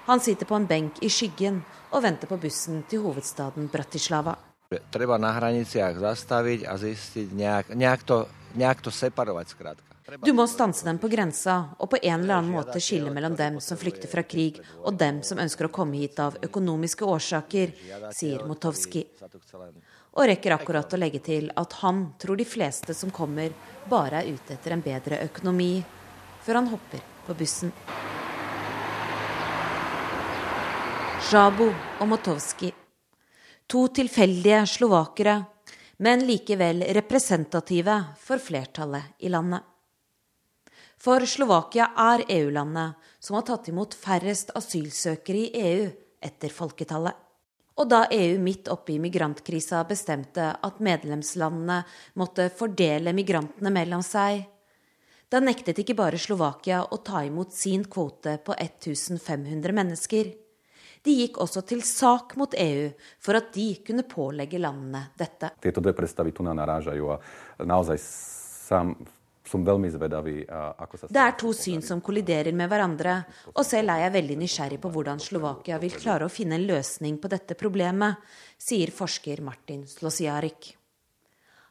Han 0.09 0.21
sitter 0.21 0.49
på 0.49 0.57
en 0.57 0.65
benk 0.65 1.03
i 1.05 1.09
skyggen 1.13 1.61
og 1.93 2.01
venter 2.01 2.29
på 2.29 2.37
bussen 2.41 2.81
til 2.89 3.03
hovedstaden 3.05 3.69
Bratislava. 3.69 4.33
Treba 4.69 5.17
na 5.17 5.31
hraniciach 5.33 5.97
zastaviť 5.97 6.69
a 6.69 6.77
zistiť 6.77 7.33
nejak, 7.33 7.65
nejak, 7.73 8.01
to, 8.05 8.29
nejak 8.53 8.85
to 8.85 8.93
separovať 8.93 9.47
skrátka. 9.49 9.89
Du 10.21 10.29
må 10.37 10.45
stanse 10.45 10.85
dem 10.85 11.01
på 11.01 11.09
grensa 11.09 11.73
og 11.81 11.89
på 11.89 11.97
en 11.97 12.21
eller 12.21 12.37
annen 12.37 12.53
måte 12.53 12.77
skille 12.77 13.09
mellom 13.09 13.33
dem 13.33 13.57
som 13.65 13.77
flykter 13.81 14.05
fra 14.09 14.21
krig, 14.21 14.59
og 14.85 14.93
dem 14.93 15.23
som 15.25 15.41
ønsker 15.41 15.65
å 15.65 15.73
komme 15.73 15.97
hit 15.97 16.21
av 16.21 16.37
økonomiske 16.45 17.01
årsaker, 17.01 17.73
sier 18.13 18.45
Motovski. 18.45 19.01
Og 20.13 20.29
rekker 20.29 20.53
akkurat 20.53 20.93
å 20.93 20.99
legge 21.01 21.21
til 21.25 21.49
at 21.57 21.73
han 21.81 22.03
tror 22.21 22.37
de 22.37 22.45
fleste 22.45 22.93
som 22.93 23.09
kommer, 23.09 23.49
bare 23.89 24.21
er 24.21 24.29
ute 24.37 24.53
etter 24.53 24.75
en 24.77 24.85
bedre 24.85 25.17
økonomi, 25.25 25.79
før 26.45 26.61
han 26.61 26.69
hopper 26.75 27.01
på 27.25 27.37
bussen. 27.41 27.73
Sjabo 31.25 31.71
og 31.73 32.05
Motovski. 32.13 32.69
To 33.69 33.83
tilfeldige 33.93 34.63
slovakere, 34.65 35.43
men 36.01 36.23
likevel 36.25 36.81
representative 36.97 38.03
for 38.17 38.41
flertallet 38.41 39.19
i 39.21 39.29
landet. 39.29 39.61
For 40.97 41.21
Slovakia 41.29 41.91
er 41.93 42.23
EU-landet 42.33 43.11
som 43.21 43.37
har 43.37 43.45
tatt 43.45 43.69
imot 43.69 43.93
færrest 43.93 44.49
asylsøkere 44.57 45.43
i 45.43 45.61
EU 45.61 45.85
etter 46.17 46.49
folketallet. 46.49 47.13
Og 47.77 47.91
da 47.93 48.01
EU 48.09 48.41
midt 48.41 48.73
oppe 48.73 48.95
i 48.95 48.99
migrantkrisa 48.99 49.83
bestemte 49.87 50.49
at 50.65 50.81
medlemslandene 50.81 51.83
måtte 52.17 52.49
fordele 52.49 53.13
migrantene 53.13 53.69
mellom 53.69 54.01
seg, 54.01 54.47
da 55.29 55.45
nektet 55.45 55.77
ikke 55.85 55.93
bare 55.93 56.17
Slovakia 56.17 56.81
å 56.89 57.03
ta 57.05 57.21
imot 57.21 57.53
sin 57.53 57.85
kvote 57.85 58.39
på 58.41 58.57
1500 58.57 59.77
mennesker. 59.77 60.33
De 61.05 61.13
gikk 61.21 61.39
også 61.39 61.63
til 61.67 61.81
sak 61.87 62.35
mot 62.39 62.53
EU 62.59 62.89
for 63.23 63.39
at 63.39 63.53
de 63.55 63.69
kunne 63.85 64.03
pålegge 64.09 64.59
landene 64.59 65.05
dette. 65.19 65.53
Det 71.09 71.21
er 71.23 71.37
to 71.39 71.53
syn 71.57 71.81
som 71.81 72.01
kolliderer 72.05 72.53
med 72.53 72.69
hverandre, 72.69 73.15
og 73.55 73.63
selv 73.65 73.95
er 73.95 74.03
jeg 74.03 74.15
veldig 74.17 74.37
nysgjerrig 74.43 74.81
på 74.83 74.91
hvordan 74.93 75.23
Slovakia 75.23 75.79
vil 75.81 75.95
klare 75.95 76.27
å 76.27 76.33
finne 76.33 76.59
en 76.59 76.67
løsning 76.69 77.17
på 77.21 77.31
dette 77.31 77.57
problemet, 77.57 78.19
sier 78.59 78.91
forsker 78.93 79.41
Martin 79.41 79.87
Slosiarik. 79.89 80.75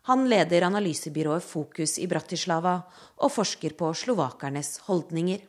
Han 0.08 0.24
leder 0.24 0.64
analysebyrået 0.66 1.44
Fokus 1.44 1.98
i 2.00 2.08
Bratislava 2.08 2.78
og 3.20 3.30
forsker 3.34 3.76
på 3.76 3.92
slovakernes 3.92 4.78
holdninger. 4.88 5.44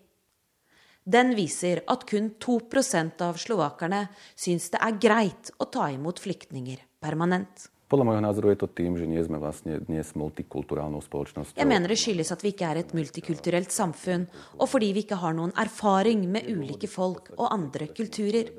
Den 1.03 1.33
viser 1.37 1.81
at 1.87 2.05
kun 2.09 2.33
2% 2.37 3.23
av 3.25 3.39
slovakerne 3.41 4.05
syns 4.35 4.69
det 4.73 4.81
er 4.83 4.97
greit 5.01 5.51
å 5.57 5.69
ta 5.71 5.89
imot 5.93 6.19
flyktninger 6.21 6.81
permanent. 7.01 7.69
Podľa 7.89 8.05
môjho 8.05 8.21
názoru 8.21 8.51
je 8.53 8.59
to 8.61 8.67
tým, 8.69 8.99
že 9.01 9.07
nie 9.09 9.21
sme 9.25 9.39
vlastne 9.41 9.79
dnes 9.81 10.11
multikulturálnou 10.13 11.01
spoločnosťou. 11.01 11.57
Jeg 11.57 11.65
mener 11.65 11.89
det 11.89 11.97
skyldes 11.97 12.29
at 12.35 12.43
vi 12.45 12.51
ikke 12.53 12.67
er 12.69 12.83
et 12.83 12.91
multikulturelt 12.93 13.73
samfunn, 13.73 14.27
og 14.61 14.69
fordi 14.69 14.91
vi 14.93 15.01
ikke 15.07 15.17
har 15.17 15.33
noen 15.33 15.55
erfaring 15.57 16.27
med 16.29 16.45
ulike 16.53 16.85
folk 16.85 17.31
og 17.39 17.47
andre 17.49 17.89
kulturer. 17.97 18.53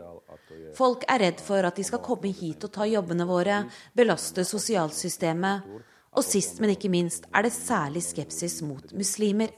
Folk 0.75 1.07
er 1.07 1.23
redd 1.23 1.45
for 1.47 1.63
at 1.63 1.79
de 1.79 1.87
skal 1.87 2.03
komme 2.03 2.35
hit 2.35 2.67
og 2.67 2.75
ta 2.75 2.89
jobbene 2.91 3.29
våre, 3.29 3.63
belaste 3.95 4.43
sosialsystemet. 4.43 5.71
Og 6.19 6.27
sist, 6.27 6.59
men 6.59 6.75
ikke 6.75 6.91
minst, 6.91 7.31
er 7.31 7.47
det 7.47 7.55
særlig 7.55 8.03
skepsis 8.03 8.59
mot 8.67 8.91
muslimer. 8.99 9.55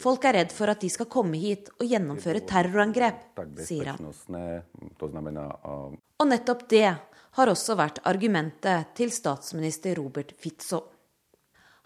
Folk 0.00 0.24
er 0.24 0.38
redd 0.38 0.52
for 0.56 0.72
at 0.72 0.80
de 0.80 0.88
skal 0.92 1.08
komme 1.12 1.38
hit 1.40 1.68
og 1.76 1.84
gjennomføre 1.88 2.40
terrorangrep, 2.48 3.26
sier 3.66 3.92
han. 3.92 4.08
Og 6.20 6.28
nettopp 6.28 6.64
det 6.72 6.88
har 7.36 7.52
også 7.52 7.76
vært 7.78 8.00
argumentet 8.08 8.94
til 8.98 9.12
statsminister 9.14 9.98
Robert 10.00 10.32
Fitzo. 10.40 10.82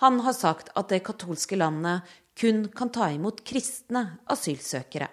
Han 0.02 0.20
har 0.24 0.34
sagt 0.36 0.70
at 0.78 0.90
det 0.90 1.02
katolske 1.06 1.58
landet 1.58 2.06
kun 2.38 2.64
kan 2.74 2.90
ta 2.94 3.10
imot 3.14 3.44
kristne 3.46 4.06
asylsøkere. 4.30 5.10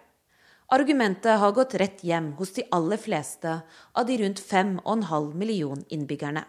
Argumentet 0.72 1.36
har 1.42 1.52
gått 1.52 1.76
rett 1.82 2.00
hjem 2.08 2.32
hos 2.38 2.54
de 2.56 2.64
aller 2.72 3.00
fleste 3.02 3.58
av 3.92 4.08
de 4.08 4.18
rundt 4.22 4.40
5,5 4.40 5.34
million 5.36 5.84
innbyggerne. 5.92 6.46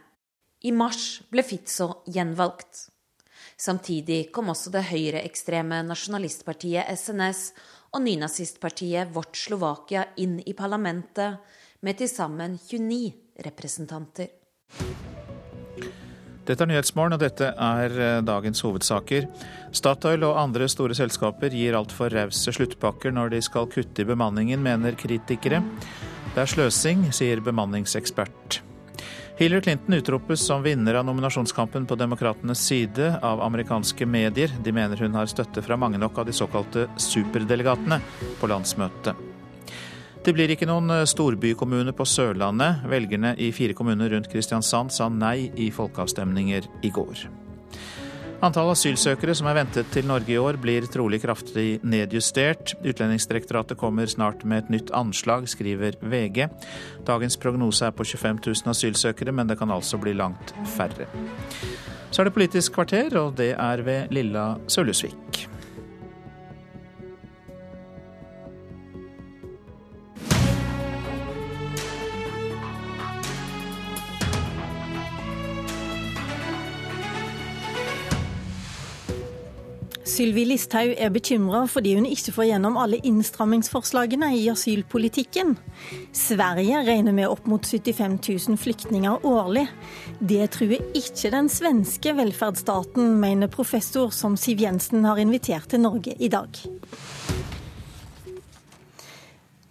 I 0.63 0.71
mars 0.71 1.23
ble 1.33 1.43
Fitzo 1.43 2.05
gjenvalgt. 2.07 2.92
Samtidig 3.63 4.33
kom 4.35 4.51
også 4.51 4.73
det 4.75 4.89
høyreekstreme 4.89 5.85
nasjonalistpartiet 5.87 6.89
SNS 6.99 7.43
og 7.95 8.03
nynazistpartiet 8.03 9.13
Vårt 9.15 9.39
Slovakia 9.39 10.09
inn 10.19 10.41
i 10.43 10.55
parlamentet 10.59 11.39
med 11.87 12.01
til 12.01 12.11
sammen 12.11 12.57
29 12.59 13.13
representanter. 13.47 14.33
Dette 16.43 16.65
er 16.65 16.71
Nyhetsmorgen, 16.73 17.15
og 17.15 17.23
dette 17.23 17.53
er 17.55 17.95
eh, 17.95 18.17
dagens 18.27 18.65
hovedsaker. 18.67 19.29
Statoil 19.71 20.27
og 20.27 20.41
andre 20.43 20.67
store 20.67 20.97
selskaper 20.99 21.55
gir 21.55 21.79
altfor 21.79 22.11
rause 22.11 22.51
sluttpakker 22.57 23.15
når 23.15 23.37
de 23.37 23.45
skal 23.47 23.71
kutte 23.71 24.03
i 24.03 24.09
bemanningen, 24.09 24.59
mener 24.65 24.99
kritikere. 24.99 25.63
Det 26.35 26.43
er 26.43 26.51
sløsing, 26.51 27.13
sier 27.15 27.45
bemanningsekspert. 27.47 28.59
Hillary 29.43 29.61
Clinton 29.61 29.95
utropes 29.95 30.47
som 30.47 30.63
vinner 30.63 30.95
av 30.95 31.05
nominasjonskampen 31.05 31.87
på 31.87 31.95
demokratenes 31.95 32.61
side 32.67 33.15
av 33.23 33.43
amerikanske 33.43 34.07
medier. 34.07 34.55
De 34.63 34.73
mener 34.73 34.97
hun 34.97 35.19
har 35.19 35.27
støtte 35.27 35.65
fra 35.67 35.75
mange 35.77 35.99
nok 35.99 36.21
av 36.23 36.29
de 36.29 36.37
såkalte 36.37 36.87
superdelegatene 36.95 37.99
på 38.39 38.53
landsmøtet. 38.55 39.19
Det 40.23 40.31
blir 40.37 40.55
ikke 40.55 40.71
noen 40.71 40.95
eh, 40.95 41.09
storbykommune 41.11 41.91
på 41.91 42.07
Sørlandet. 42.07 42.87
Velgerne 42.87 43.35
i 43.35 43.51
fire 43.51 43.75
kommuner 43.75 44.15
rundt 44.15 44.31
Kristiansand 44.31 44.95
sa 44.95 45.11
nei 45.11 45.51
i 45.59 45.73
folkeavstemninger 45.75 46.71
i 46.87 46.95
går. 46.95 47.27
Antall 48.43 48.73
asylsøkere 48.73 49.37
som 49.39 49.47
er 49.47 49.55
ventet 49.61 49.93
til 49.95 50.09
Norge 50.11 50.33
i 50.35 50.39
år, 50.41 50.57
blir 50.59 50.83
trolig 50.91 51.21
kraftig 51.23 51.77
nedjustert. 51.87 52.73
Utlendingsdirektoratet 52.83 53.79
kommer 53.79 54.11
snart 54.11 54.43
med 54.43 54.65
et 54.65 54.73
nytt 54.75 54.91
anslag, 54.99 55.47
skriver 55.47 55.95
VG. 56.03 56.49
Dagens 57.07 57.39
prognose 57.39 57.87
er 57.87 57.95
på 57.95 58.03
25 58.03 58.43
000 58.43 58.75
asylsøkere, 58.75 59.31
men 59.31 59.47
det 59.47 59.61
kan 59.63 59.71
altså 59.71 60.01
bli 60.03 60.17
langt 60.19 60.51
færre. 60.75 61.07
Så 62.11 62.25
er 62.25 62.29
det 62.29 62.35
Politisk 62.35 62.75
kvarter, 62.75 63.15
og 63.23 63.39
det 63.39 63.53
er 63.55 63.87
ved 63.87 64.11
Lilla 64.11 64.57
Sølhusvik. 64.67 65.52
Sylvi 80.13 80.43
Listhaug 80.45 80.91
er 81.01 81.09
bekymra 81.13 81.63
fordi 81.71 81.95
hun 81.97 82.05
ikke 82.05 82.35
får 82.37 82.51
gjennom 82.51 82.75
alle 82.77 82.99
innstrammingsforslagene 83.09 84.29
i 84.37 84.43
asylpolitikken. 84.53 85.55
Sverige 86.13 86.83
regner 86.85 87.17
med 87.17 87.31
opp 87.31 87.49
mot 87.49 87.65
75 87.65 88.19
000 88.51 88.61
flyktninger 88.61 89.25
årlig. 89.25 89.65
Det 90.21 90.51
truer 90.53 90.85
ikke 90.99 91.33
den 91.33 91.49
svenske 91.53 92.13
velferdsstaten, 92.19 93.15
mener 93.23 93.49
professor 93.53 94.13
som 94.13 94.37
Siv 94.37 94.61
Jensen 94.61 95.07
har 95.09 95.23
invitert 95.23 95.71
til 95.73 95.81
Norge 95.87 96.13
i 96.21 96.29
dag. 96.33 96.61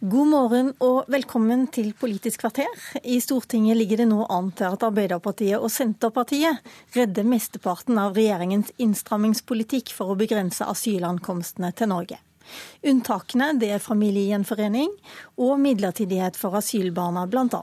God 0.02 0.32
morgen 0.32 0.72
og 0.82 1.12
velkommen 1.14 1.68
til 1.70 1.92
Politisk 1.94 2.42
kvarter. 2.42 2.72
I 3.06 3.20
Stortinget 3.22 3.78
ligger 3.78 4.00
det 4.02 4.08
nå 4.10 4.24
an 4.34 4.48
til 4.58 4.74
at 4.74 4.86
Arbeiderpartiet 4.88 5.62
og 5.62 5.70
Senterpartiet 5.70 6.58
redder 6.98 7.28
mesteparten 7.30 8.02
av 8.02 8.18
regjeringens 8.18 8.74
innstrammingspolitikk 8.82 9.94
for 9.94 10.10
å 10.10 10.18
begrense 10.18 10.66
asylankomstene 10.66 11.70
til 11.78 11.94
Norge. 11.94 12.18
Unntakene 12.88 13.52
det 13.62 13.70
er 13.76 13.84
familiegjenforening 13.84 14.90
og 15.42 15.60
midlertidighet 15.62 16.38
for 16.40 16.58
asylbarna 16.58 17.28
bl.a. 17.30 17.62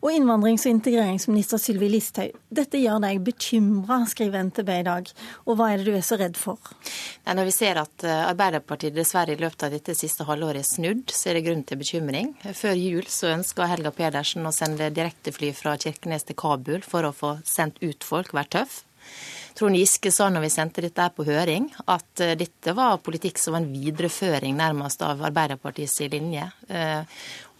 Og 0.00 0.08
innvandrings- 0.10 0.64
og 0.66 0.74
integreringsminister 0.74 1.60
Sylvi 1.60 1.90
Listhaug, 1.92 2.34
dette 2.50 2.80
gjør 2.80 3.02
deg 3.04 3.20
bekymra, 3.26 4.00
skriver 4.10 4.48
NTB 4.48 4.72
i 4.78 4.86
dag. 4.86 5.10
Og 5.46 5.58
hva 5.58 5.70
er 5.70 5.80
det 5.80 5.90
du 5.90 5.96
er 5.98 6.04
så 6.06 6.18
redd 6.20 6.38
for? 6.40 6.58
Nei, 7.26 7.36
når 7.38 7.50
vi 7.50 7.54
ser 7.54 7.80
at 7.82 8.06
eh, 8.06 8.22
Arbeiderpartiet 8.30 8.96
dessverre 8.96 9.36
i 9.36 9.40
løpet 9.40 9.68
av 9.68 9.74
dette 9.76 9.96
siste 9.98 10.26
halvåret 10.28 10.64
er 10.64 10.68
snudd, 10.68 11.14
så 11.14 11.30
er 11.30 11.38
det 11.38 11.46
grunn 11.48 11.64
til 11.68 11.80
bekymring. 11.80 12.34
Før 12.56 12.78
jul 12.78 13.06
så 13.12 13.34
ønska 13.34 13.68
Helga 13.70 13.92
Pedersen 13.94 14.48
å 14.48 14.54
sende 14.54 14.90
direktefly 14.94 15.52
fra 15.56 15.76
Kirkenes 15.80 16.26
til 16.28 16.38
Kabul 16.40 16.82
for 16.86 17.06
å 17.06 17.14
få 17.16 17.36
sendt 17.46 17.82
ut 17.84 18.06
folk, 18.06 18.34
være 18.36 18.56
tøff. 18.60 18.80
Trond 19.60 19.76
Giske 19.76 20.08
sa 20.08 20.30
når 20.32 20.46
vi 20.46 20.52
sendte 20.54 20.80
dette 20.80 21.04
på 21.12 21.26
høring, 21.28 21.66
at 21.84 22.22
uh, 22.24 22.32
dette 22.40 22.72
var 22.72 23.02
politikk 23.04 23.36
som 23.36 23.52
var 23.52 23.60
en 23.60 23.68
videreføring 23.74 24.56
nærmest 24.56 25.04
av 25.04 25.20
Arbeiderpartiets 25.28 25.98
linje. 26.08 26.46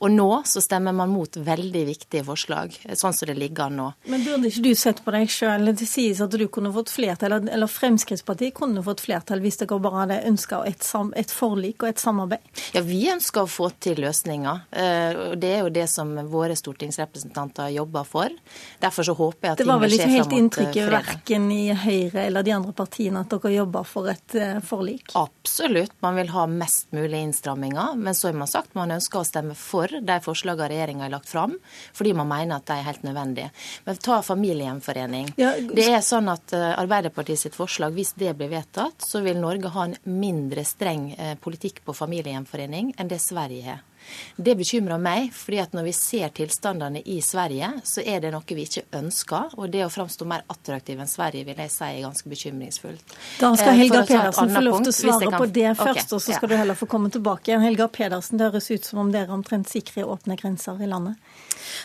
Og 0.01 0.09
nå 0.13 0.29
så 0.49 0.63
stemmer 0.65 0.95
man 0.97 1.11
mot 1.13 1.37
veldig 1.37 1.83
viktige 1.85 2.25
forslag, 2.25 2.73
sånn 2.97 3.13
som 3.13 3.29
det 3.29 3.37
ligger 3.37 3.67
an 3.69 3.77
nå. 3.77 3.89
Men 4.09 4.23
burde 4.25 4.49
ikke 4.49 4.63
du 4.65 4.71
sett 4.79 5.03
på 5.05 5.13
deg 5.13 5.29
sjøl? 5.29 5.69
Det 5.77 5.89
sies 5.89 6.23
at 6.25 6.33
du 6.33 6.47
kunne 6.49 6.73
fått 6.73 6.93
flertall, 6.93 7.37
eller 7.37 7.69
Fremskrittspartiet 7.69 8.55
kunne 8.57 8.81
fått 8.87 9.05
flertall 9.05 9.43
hvis 9.45 9.61
dere 9.61 9.77
bare 9.83 10.05
hadde 10.05 10.19
ønska 10.31 10.63
et, 10.69 10.87
et, 11.21 11.35
forlik 11.37 11.85
og 11.85 11.91
et 11.91 12.01
samarbeid? 12.01 12.63
Ja, 12.73 12.81
vi 12.87 13.03
ønsker 13.13 13.45
å 13.45 13.51
få 13.51 13.69
til 13.77 14.01
løsninger. 14.01 14.63
Eh, 14.73 15.21
og 15.27 15.37
Det 15.43 15.53
er 15.59 15.61
jo 15.67 15.75
det 15.75 15.85
som 15.93 16.15
våre 16.33 16.57
stortingsrepresentanter 16.57 17.69
jobber 17.77 18.09
for. 18.09 18.33
Derfor 18.81 19.11
så 19.11 19.17
håper 19.19 19.51
jeg 19.51 19.59
at 19.59 19.63
ting 19.63 19.69
vil 19.69 19.77
skje 19.77 19.77
fram 19.77 19.77
mot 19.77 19.77
fredag. 19.77 19.77
Det 19.77 19.77
var 19.77 19.85
vel 19.85 19.99
ikke 19.99 20.17
helt 20.17 20.33
eh, 20.33 20.41
inntrykket 20.41 20.91
verken 20.97 21.51
i 21.53 21.61
Høyre 21.85 22.25
eller 22.25 22.49
de 22.49 22.57
andre 22.57 22.75
partiene 22.81 23.21
at 23.21 23.37
dere 23.37 23.55
jobber 23.59 23.93
for 23.93 24.09
et 24.15 24.39
eh, 24.41 24.57
forlik? 24.65 25.13
Absolutt. 25.21 25.93
Man 26.01 26.17
vil 26.17 26.33
ha 26.33 26.49
mest 26.49 26.89
mulig 26.97 27.21
innstramminger. 27.21 28.01
Men 28.01 28.17
så 28.17 28.31
har 28.31 28.41
man 28.41 28.49
sagt 28.49 28.73
man 28.79 28.97
ønsker 28.97 29.21
å 29.21 29.29
stemme 29.29 29.59
for 29.59 29.90
de 29.99 30.19
forslagene 30.25 30.71
regjeringa 30.71 31.07
har 31.07 31.13
lagt 31.17 31.29
fram, 31.29 31.57
fordi 31.97 32.15
man 32.17 32.31
mener 32.31 32.61
at 32.61 32.69
de 32.71 32.79
er 32.79 32.87
helt 32.87 33.05
nødvendige. 33.07 33.51
Men 33.85 34.01
ta 34.01 34.21
familiegjenforening. 34.25 35.35
Ja. 35.41 35.53
Det 35.59 35.89
er 35.91 36.01
sånn 36.05 36.31
at 36.33 36.55
eh, 36.57 36.71
Arbeiderpartiet 36.79 37.43
sitt 37.43 37.59
forslag, 37.59 37.95
hvis 37.97 38.15
det 38.21 38.37
blir 38.39 38.53
vedtatt, 38.53 39.03
så 39.05 39.25
vil 39.27 39.41
Norge 39.43 39.73
ha 39.75 39.89
en 39.89 39.99
mindre 40.05 40.65
streng 40.69 41.11
eh, 41.17 41.37
politikk 41.41 41.83
på 41.87 41.97
familiegjenforening 41.97 42.95
enn 42.99 43.11
det 43.11 43.21
Sverige 43.23 43.67
har. 43.73 43.87
Det 44.37 44.55
bekymrer 44.59 45.01
meg, 45.03 45.31
fordi 45.37 45.61
at 45.63 45.75
når 45.77 45.87
vi 45.89 45.93
ser 45.97 46.33
tilstandene 46.35 47.03
i 47.05 47.21
Sverige, 47.25 47.71
så 47.85 48.03
er 48.05 48.23
det 48.25 48.33
noe 48.35 48.57
vi 48.57 48.65
ikke 48.67 48.87
ønsker. 48.97 49.57
Og 49.59 49.71
det 49.73 49.85
å 49.85 49.91
framstå 49.93 50.27
mer 50.29 50.45
attraktiv 50.51 51.01
enn 51.01 51.11
Sverige 51.11 51.47
vil 51.49 51.61
jeg 51.61 51.73
si 51.73 51.89
er 51.89 52.01
ganske 52.07 52.33
bekymringsfullt. 52.33 53.15
Da 53.41 53.53
skal 53.59 53.75
eh, 53.75 53.83
Helga 53.85 54.03
Pedersen 54.09 54.55
få 54.55 54.65
lov 54.65 54.81
til 54.81 54.93
å 54.93 54.97
svare 54.97 55.31
kan... 55.31 55.39
på 55.43 55.51
det 55.61 55.69
først, 55.79 56.07
okay, 56.07 56.17
og 56.17 56.25
så 56.25 56.37
skal 56.37 56.49
ja. 56.49 56.53
du 56.53 56.57
heller 56.63 56.79
få 56.79 56.91
komme 56.91 57.13
tilbake. 57.13 57.61
Helga 57.63 57.89
Pedersen, 57.93 58.41
det 58.41 58.51
høres 58.51 58.71
ut 58.71 58.91
som 58.91 59.05
om 59.05 59.13
dere 59.15 59.29
er 59.31 59.37
omtrent 59.37 59.71
sikre 59.71 60.07
åpne 60.09 60.39
grenser 60.41 60.81
i 60.81 60.91
landet. 60.91 61.21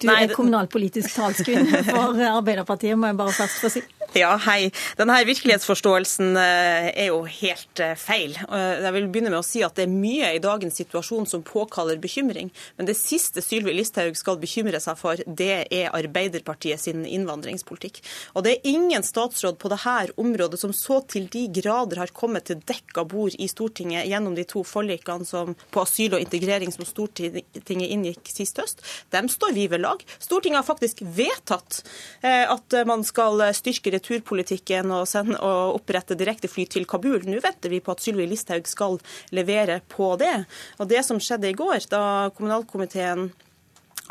Du 0.02 0.08
Nei, 0.10 0.22
er 0.26 0.34
kommunalpolitisk 0.36 1.12
talskvinne 1.18 1.84
for 1.88 2.20
Arbeiderpartiet, 2.30 2.98
må 3.00 3.12
jeg 3.12 3.20
bare 3.20 3.36
først 3.36 3.62
få 3.64 3.72
si. 3.74 3.84
Ja, 4.16 4.30
hei. 4.40 4.70
Denne 4.96 5.18
virkelighetsforståelsen 5.28 6.38
eh, 6.40 6.86
er 7.04 7.10
jo 7.10 7.26
helt 7.28 7.80
eh, 7.84 7.98
feil. 8.00 8.38
Jeg 8.40 8.92
vil 8.96 9.08
begynne 9.12 9.32
med 9.34 9.42
å 9.42 9.44
si 9.44 9.60
at 9.66 9.76
det 9.76 9.84
er 9.84 9.92
mye 9.92 10.30
i 10.38 10.40
dagens 10.40 10.78
situasjon 10.80 11.26
som 11.28 11.42
påkaller 11.44 12.00
bekymring. 12.00 12.48
Men 12.78 12.88
det 12.88 12.96
siste 12.96 13.44
Sylvi 13.44 13.74
Listhaug 13.76 14.16
skal 14.16 14.40
bekymre 14.40 14.80
seg 14.80 14.96
for, 15.02 15.20
det 15.28 15.66
er 15.68 15.92
Arbeiderpartiet 15.92 16.80
sin 16.80 17.04
innvandringspolitikk. 17.04 18.00
Og 18.40 18.46
det 18.46 18.54
er 18.54 18.70
ingen 18.72 19.04
statsråd 19.04 19.58
på 19.60 19.74
dette 19.74 20.16
området 20.24 20.62
som 20.62 20.72
så 20.72 21.02
til 21.12 21.28
de 21.34 21.50
grader 21.60 22.00
har 22.06 22.16
kommet 22.16 22.48
til 22.48 22.64
dekka 22.64 23.04
bord 23.12 23.36
i 23.36 23.50
Stortinget 23.52 24.08
gjennom 24.08 24.40
de 24.40 24.48
to 24.48 24.64
forlikene 24.64 25.28
som, 25.28 25.58
på 25.76 25.84
asyl 25.84 26.16
og 26.16 26.24
integrering 26.24 26.72
som 26.72 26.88
Stortinget 26.88 27.60
inngikk 27.68 28.32
sist 28.32 28.64
høst. 28.64 28.80
Dem 29.12 29.28
står 29.28 29.60
vi 29.60 29.68
ved 29.76 29.84
lag. 29.84 30.08
Stortinget 30.24 30.62
har 30.64 30.70
faktisk 30.72 31.04
vedtatt 31.04 31.84
eh, 32.24 32.48
at 32.48 32.80
man 32.88 33.04
skal 33.04 33.44
styrke 33.60 33.92
returpolitikken 34.06 34.92
og, 34.94 35.08
sende, 35.10 35.38
og 35.42 35.80
opprette 35.80 36.18
direktefly 36.18 36.66
til 36.70 36.86
Kabul. 36.86 37.24
Nå 37.26 37.42
venter 37.44 37.74
vi 37.74 37.82
på 37.84 37.96
at 37.96 38.04
Sylvi 38.04 38.28
Listhaug 38.30 38.68
skal 38.70 39.00
levere 39.36 39.82
på 39.90 40.16
det. 40.22 40.46
Og 40.80 40.88
Det 40.90 41.04
som 41.06 41.20
skjedde 41.20 41.50
i 41.50 41.58
går, 41.58 41.90
da 41.90 42.30
kommunalkomiteen 42.36 43.32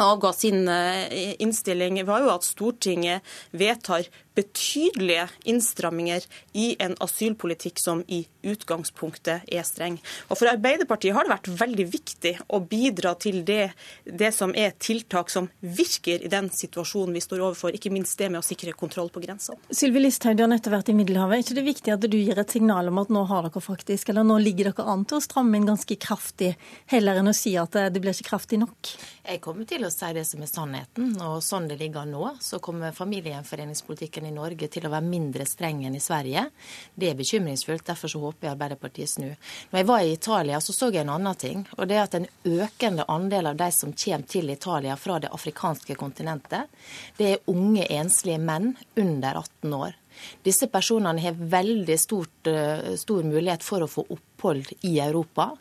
avga 0.02 0.32
sin 0.34 0.68
eh, 0.68 1.34
innstilling, 1.38 2.00
var 2.04 2.24
jo 2.24 2.32
at 2.34 2.46
Stortinget 2.46 3.22
vedtar 3.54 4.08
betydelige 4.34 5.28
innstramminger 5.44 6.24
i 6.52 6.74
en 6.82 6.96
asylpolitikk 7.00 7.78
som 7.78 8.02
i 8.08 8.24
utgangspunktet 8.42 9.46
er 9.46 9.62
streng. 9.66 9.98
Og 10.28 10.38
For 10.38 10.50
Arbeiderpartiet 10.50 11.14
har 11.16 11.26
det 11.26 11.34
vært 11.34 11.50
veldig 11.60 11.86
viktig 11.92 12.32
å 12.48 12.60
bidra 12.60 13.14
til 13.20 13.42
det, 13.46 13.70
det 14.04 14.32
som 14.34 14.54
er 14.58 14.74
tiltak 14.82 15.30
som 15.32 15.48
virker 15.60 16.24
i 16.24 16.30
den 16.32 16.50
situasjonen 16.52 17.14
vi 17.14 17.22
står 17.24 17.44
overfor, 17.46 17.74
ikke 17.74 17.92
minst 17.94 18.18
det 18.18 18.30
med 18.32 18.42
å 18.42 18.46
sikre 18.46 18.74
kontroll 18.76 19.10
på 19.14 19.22
grensa. 19.24 19.56
Sylvi 19.70 20.02
Listhaug, 20.02 20.36
du 20.36 20.44
har 20.44 20.52
nettopp 20.52 20.76
vært 20.78 20.92
i 20.92 20.96
Middelhavet. 20.98 21.38
Er 21.38 21.46
ikke 21.46 21.58
det 21.60 21.66
viktig 21.68 21.94
at 21.94 22.08
du 22.10 22.18
gir 22.18 22.40
et 22.40 22.56
signal 22.56 22.90
om 22.90 23.02
at 23.02 23.12
nå 23.14 23.24
har 23.30 23.46
dere 23.46 23.64
faktisk, 23.64 24.10
eller 24.10 24.26
nå 24.26 24.40
ligger 24.42 24.72
dere 24.72 24.88
an 24.90 25.06
til 25.08 25.20
å 25.20 25.24
stramme 25.24 25.58
inn 25.58 25.68
ganske 25.68 25.98
kraftig, 26.00 26.54
heller 26.90 27.20
enn 27.20 27.30
å 27.30 27.36
si 27.36 27.54
at 27.60 27.78
det 27.94 28.02
blir 28.02 28.14
ikke 28.14 28.32
kraftig 28.32 28.60
nok? 28.62 28.94
Jeg 29.24 29.40
kommer 29.44 29.68
til 29.68 29.86
å 29.86 29.92
si 29.92 30.10
det 30.16 30.26
som 30.28 30.42
er 30.44 30.50
sannheten, 30.50 31.14
og 31.22 31.38
sånn 31.44 31.70
det 31.70 31.78
ligger 31.80 32.08
nå, 32.08 32.26
så 32.44 32.60
kommer 32.62 32.92
familiegjenforeningspolitikken 32.96 34.23
i 34.26 34.34
Norge 34.34 34.68
til 34.72 34.86
å 34.86 34.92
være 34.92 35.06
mindre 35.06 35.46
streng 35.48 35.84
enn 35.86 35.96
i 35.96 36.02
Sverige. 36.02 36.46
Det 36.94 37.10
er 37.10 37.18
bekymringsfullt. 37.18 37.86
Derfor 37.86 38.12
så 38.12 38.20
håper 38.22 38.48
jeg 38.48 38.54
Arbeiderpartiet 38.54 39.12
snur. 39.14 39.34
Når 39.70 39.80
jeg 39.80 39.88
var 39.90 40.04
i 40.04 40.12
Italia, 40.12 40.60
så 40.60 40.76
så 40.76 40.90
jeg 40.92 41.04
en 41.04 41.14
annen 41.16 41.40
ting. 41.40 41.66
Og 41.78 41.88
det 41.88 41.98
er 41.98 42.06
at 42.06 42.16
en 42.18 42.28
økende 42.44 43.08
andel 43.08 43.50
av 43.52 43.58
de 43.60 43.70
som 43.74 43.92
kommer 43.92 44.30
til 44.30 44.50
Italia 44.50 44.96
fra 45.00 45.18
det 45.22 45.32
afrikanske 45.34 45.96
kontinentet, 45.98 46.70
det 47.18 47.30
er 47.32 47.50
unge 47.50 47.86
enslige 47.90 48.40
menn 48.42 48.74
under 49.00 49.42
18 49.42 49.76
år. 49.80 50.00
Disse 50.46 50.68
personene 50.70 51.22
har 51.22 51.34
veldig 51.34 51.98
stort, 51.98 52.46
eh, 52.46 52.94
stor 52.96 53.22
mulighet 53.22 53.62
for 53.62 53.82
å 53.82 53.90
få 53.90 54.06
opphold 54.08 54.72
i 54.82 54.98
Europa. 55.00 55.56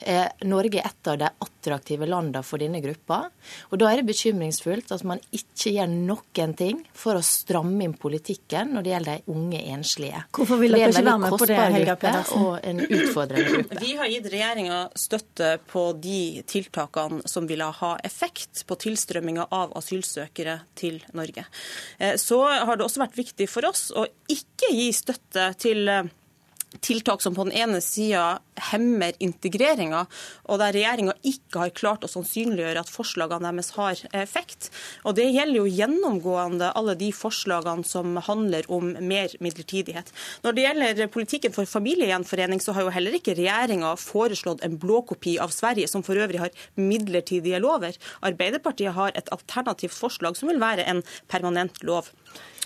Eh, 0.00 0.26
Norge 0.46 0.78
er 0.78 0.86
et 0.86 1.10
av 1.10 1.18
de 1.18 1.28
attraktive 1.44 2.06
landene 2.06 2.42
for 2.46 2.60
denne 2.62 2.80
gruppa. 2.82 3.24
Og 3.72 3.78
Da 3.78 3.90
er 3.90 4.00
det 4.00 4.08
bekymringsfullt 4.08 4.92
at 4.94 5.04
man 5.04 5.20
ikke 5.34 5.72
gjør 5.74 5.90
noen 5.90 6.54
ting 6.58 6.82
for 6.94 7.18
å 7.18 7.22
stramme 7.24 7.84
inn 7.84 7.94
politikken 7.98 8.74
når 8.74 8.86
det 8.86 8.92
gjelder 8.92 9.18
de 9.18 9.34
unge 9.34 9.62
enslige. 9.74 10.22
Hvorfor 10.36 10.60
vil 10.62 10.76
dere 10.76 10.90
ikke 10.92 11.04
være 11.04 11.22
med 11.24 11.36
på 11.38 11.48
det, 11.50 11.58
Helga 11.76 11.96
Pedersen? 11.96 12.46
Og 12.46 12.68
en 12.70 12.82
utfordrende 12.86 13.54
gruppe. 13.54 13.80
Vi 13.82 13.94
har 13.98 14.12
gitt 14.12 14.30
regjeringa 14.32 14.80
støtte 14.98 15.50
på 15.70 15.84
de 15.98 16.20
tiltakene 16.48 17.22
som 17.28 17.48
ville 17.50 17.70
ha 17.80 17.92
effekt 18.06 18.64
på 18.68 18.78
tilstrømminga 18.86 19.48
av 19.54 19.74
asylsøkere 19.78 20.60
til 20.78 21.02
Norge. 21.12 21.46
Eh, 21.98 22.16
så 22.20 22.42
har 22.46 22.76
det 22.78 22.86
også 22.86 23.02
vært 23.02 23.18
viktig 23.18 23.48
for 23.50 23.66
oss 23.68 23.88
å 23.90 24.06
ikke 24.30 24.72
gi 24.74 24.88
støtte 24.94 25.50
til 25.60 25.88
eh, 25.90 26.08
tiltak 26.80 27.22
som 27.22 27.34
på 27.34 27.46
den 27.48 27.54
ene 27.56 27.80
sida 27.82 28.38
hemmer 28.70 29.16
integreringa, 29.22 30.04
og 30.48 30.60
der 30.60 30.74
regjeringa 30.76 31.14
ikke 31.26 31.62
har 31.62 31.74
klart 31.76 32.04
å 32.04 32.10
sannsynliggjøre 32.10 32.82
at 32.82 32.92
forslagene 32.92 33.52
deres 33.52 33.72
har 33.76 34.02
effekt. 34.16 34.70
Og 35.04 35.16
Det 35.18 35.28
gjelder 35.28 35.58
jo 35.58 35.76
gjennomgående 35.78 36.72
alle 36.78 36.94
de 36.98 37.10
forslagene 37.14 37.86
som 37.88 38.16
handler 38.28 38.68
om 38.72 38.92
mer 39.00 39.32
midlertidighet. 39.44 40.12
Når 40.44 40.56
det 40.56 40.66
gjelder 40.66 41.12
politikken 41.12 41.54
for 41.54 41.68
familiegjenforening, 41.68 42.60
så 42.62 42.74
har 42.76 42.86
jo 42.86 42.94
heller 42.94 43.16
ikke 43.18 43.36
regjeringa 43.38 43.94
foreslått 43.98 44.62
en 44.64 44.78
blåkopi 44.78 45.38
av 45.42 45.54
Sverige, 45.54 45.88
som 45.88 46.04
for 46.06 46.20
øvrig 46.20 46.42
har 46.42 46.54
midlertidige 46.76 47.60
lover. 47.62 47.96
Arbeiderpartiet 48.22 48.94
har 48.94 49.16
et 49.16 49.32
alternativt 49.34 49.96
forslag 49.96 50.36
som 50.38 50.52
vil 50.52 50.62
være 50.62 50.86
en 50.86 51.02
permanent 51.28 51.82
lov. 51.82 52.12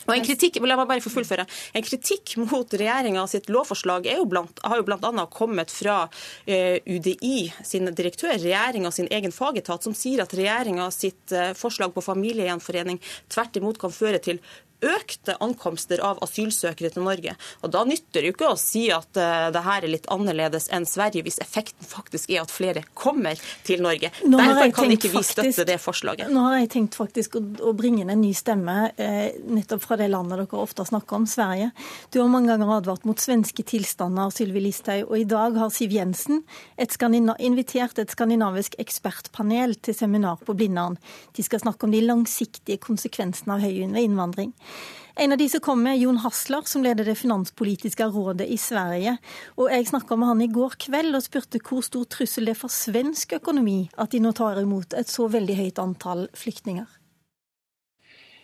Og 0.07 0.15
en 0.15 0.25
kritikk, 0.27 0.59
la 0.67 0.77
meg 0.79 0.89
bare 0.91 1.05
få 1.05 1.13
fullføre. 1.13 1.47
En 1.77 1.87
kritikk 1.87 2.35
mot 2.43 2.75
regjeringa 2.79 3.25
sitt 3.31 3.51
lovforslag 3.53 4.09
jo 4.11 4.27
blant, 4.31 4.63
har 4.67 4.81
jo 4.81 4.87
bl.a. 4.89 5.27
kommet 5.33 5.73
fra 5.73 6.03
eh, 6.47 6.81
UDI 6.87 7.53
sin 7.67 7.91
direktør, 7.93 8.35
regjeringa 8.41 8.93
sin 8.95 9.11
egen 9.13 9.35
fagetat, 9.35 9.85
som 9.85 9.95
sier 9.97 10.25
at 10.25 10.35
regjeringa 10.37 10.91
sitt 10.95 11.35
eh, 11.35 11.53
forslag 11.59 11.95
på 11.95 12.05
familiegjenforening 12.05 13.01
tvert 13.33 13.59
imot 13.61 13.81
kan 13.83 13.95
føre 13.95 14.23
til 14.23 14.43
økte 14.83 15.37
ankomster 15.43 16.03
av 16.05 16.21
asylsøkere 16.25 16.93
til 16.93 17.07
Norge. 17.07 17.37
Og 17.63 17.73
Da 17.73 17.85
nytter 17.89 18.21
det 18.21 18.31
jo 18.31 18.37
ikke 18.37 18.53
å 18.53 18.59
si 18.61 18.89
at 18.95 19.11
uh, 19.19 19.49
det 19.55 19.63
her 19.65 19.87
er 19.87 19.93
litt 19.93 20.09
annerledes 20.13 20.69
enn 20.75 20.87
Sverige, 20.89 21.25
hvis 21.27 21.41
effekten 21.43 21.89
faktisk 21.89 22.31
er 22.35 22.43
at 22.43 22.53
flere 22.53 22.85
kommer 22.99 23.41
til 23.67 23.83
Norge. 23.85 24.13
Nå 24.27 24.41
Derfor 24.41 24.75
kan 24.77 24.95
ikke 24.95 25.13
vi 25.15 25.25
støtte 25.27 25.67
det 25.69 25.79
forslaget. 25.83 26.33
Nå 26.33 26.47
har 26.49 26.59
jeg 26.61 26.73
tenkt 26.77 26.99
faktisk 26.99 27.39
å, 27.39 27.45
å 27.71 27.75
bringe 27.79 28.05
inn 28.05 28.13
en 28.13 28.23
ny 28.23 28.33
stemme 28.37 28.93
eh, 29.01 29.35
nettopp 29.47 29.87
fra 29.87 29.99
det 30.01 30.11
landet 30.13 30.43
dere 30.43 30.63
ofte 30.63 30.87
snakker 30.89 31.21
om, 31.21 31.29
Sverige. 31.31 31.71
Du 32.13 32.21
har 32.21 32.31
mange 32.31 32.51
ganger 32.53 32.77
advart 32.77 33.07
mot 33.09 33.21
svenske 33.21 33.65
tilstander, 33.67 34.33
Sylvi 34.35 34.65
Listhaug, 34.65 35.07
og 35.09 35.17
i 35.19 35.27
dag 35.29 35.57
har 35.61 35.73
Siv 35.73 35.95
Jensen 35.95 36.43
et 36.81 36.97
invitert 37.43 37.99
et 37.99 38.11
skandinavisk 38.11 38.77
ekspertpanel 38.81 39.75
til 39.83 39.97
seminar 39.97 40.41
på 40.45 40.55
Blindern. 40.57 40.99
De 41.37 41.45
skal 41.45 41.63
snakke 41.63 41.87
om 41.87 41.95
de 41.95 42.03
langsiktige 42.05 42.81
konsekvensene 42.83 43.57
av 43.57 43.65
høy 43.65 43.83
innvandring. 43.83 44.53
En 45.15 45.33
av 45.33 45.39
de 45.39 45.49
som 45.49 45.61
kom 45.61 45.83
med, 45.83 45.99
Jon 45.99 46.17
Hasler, 46.17 46.63
som 46.65 46.83
leder 46.83 47.05
det 47.05 47.19
finanspolitiske 47.21 48.07
rådet 48.15 48.47
i 48.49 48.57
Sverige. 48.57 49.19
Og 49.61 49.69
jeg 49.69 49.91
snakka 49.91 50.17
med 50.17 50.31
han 50.31 50.41
i 50.41 50.49
går 50.49 50.79
kveld 50.81 51.19
og 51.19 51.25
spurte 51.27 51.61
hvor 51.61 51.85
stor 51.85 52.07
trussel 52.09 52.49
det 52.49 52.55
er 52.55 52.63
for 52.63 52.73
svensk 52.73 53.37
økonomi 53.37 53.91
at 54.01 54.15
de 54.15 54.23
nå 54.25 54.33
tar 54.33 54.63
imot 54.63 54.97
et 54.97 55.13
så 55.13 55.29
veldig 55.29 55.59
høyt 55.59 55.83
antall 55.83 56.27
flyktninger. 56.33 56.89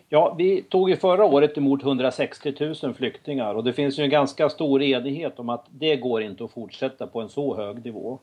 Ja, 0.08 0.34
Vi 0.38 0.62
tok 0.62 0.90
i 0.90 0.96
förra 0.96 1.24
året 1.24 1.56
imot 1.56 1.82
160 1.82 2.54
000 2.82 2.94
flyktingar 2.94 3.54
og 3.54 3.64
det 3.64 3.74
finnes 3.76 3.98
jo 3.98 4.04
en 4.04 4.12
ganske 4.12 4.50
stor 4.50 4.82
enighet 4.82 5.40
om 5.40 5.50
at 5.52 5.66
det 5.68 5.98
går 6.00 6.22
ikke 6.24 6.46
å 6.46 6.52
fortsette 6.52 7.08
på 7.12 7.20
en 7.20 7.28
så 7.32 7.44
høy 7.56 7.80
nivå. 7.84 8.18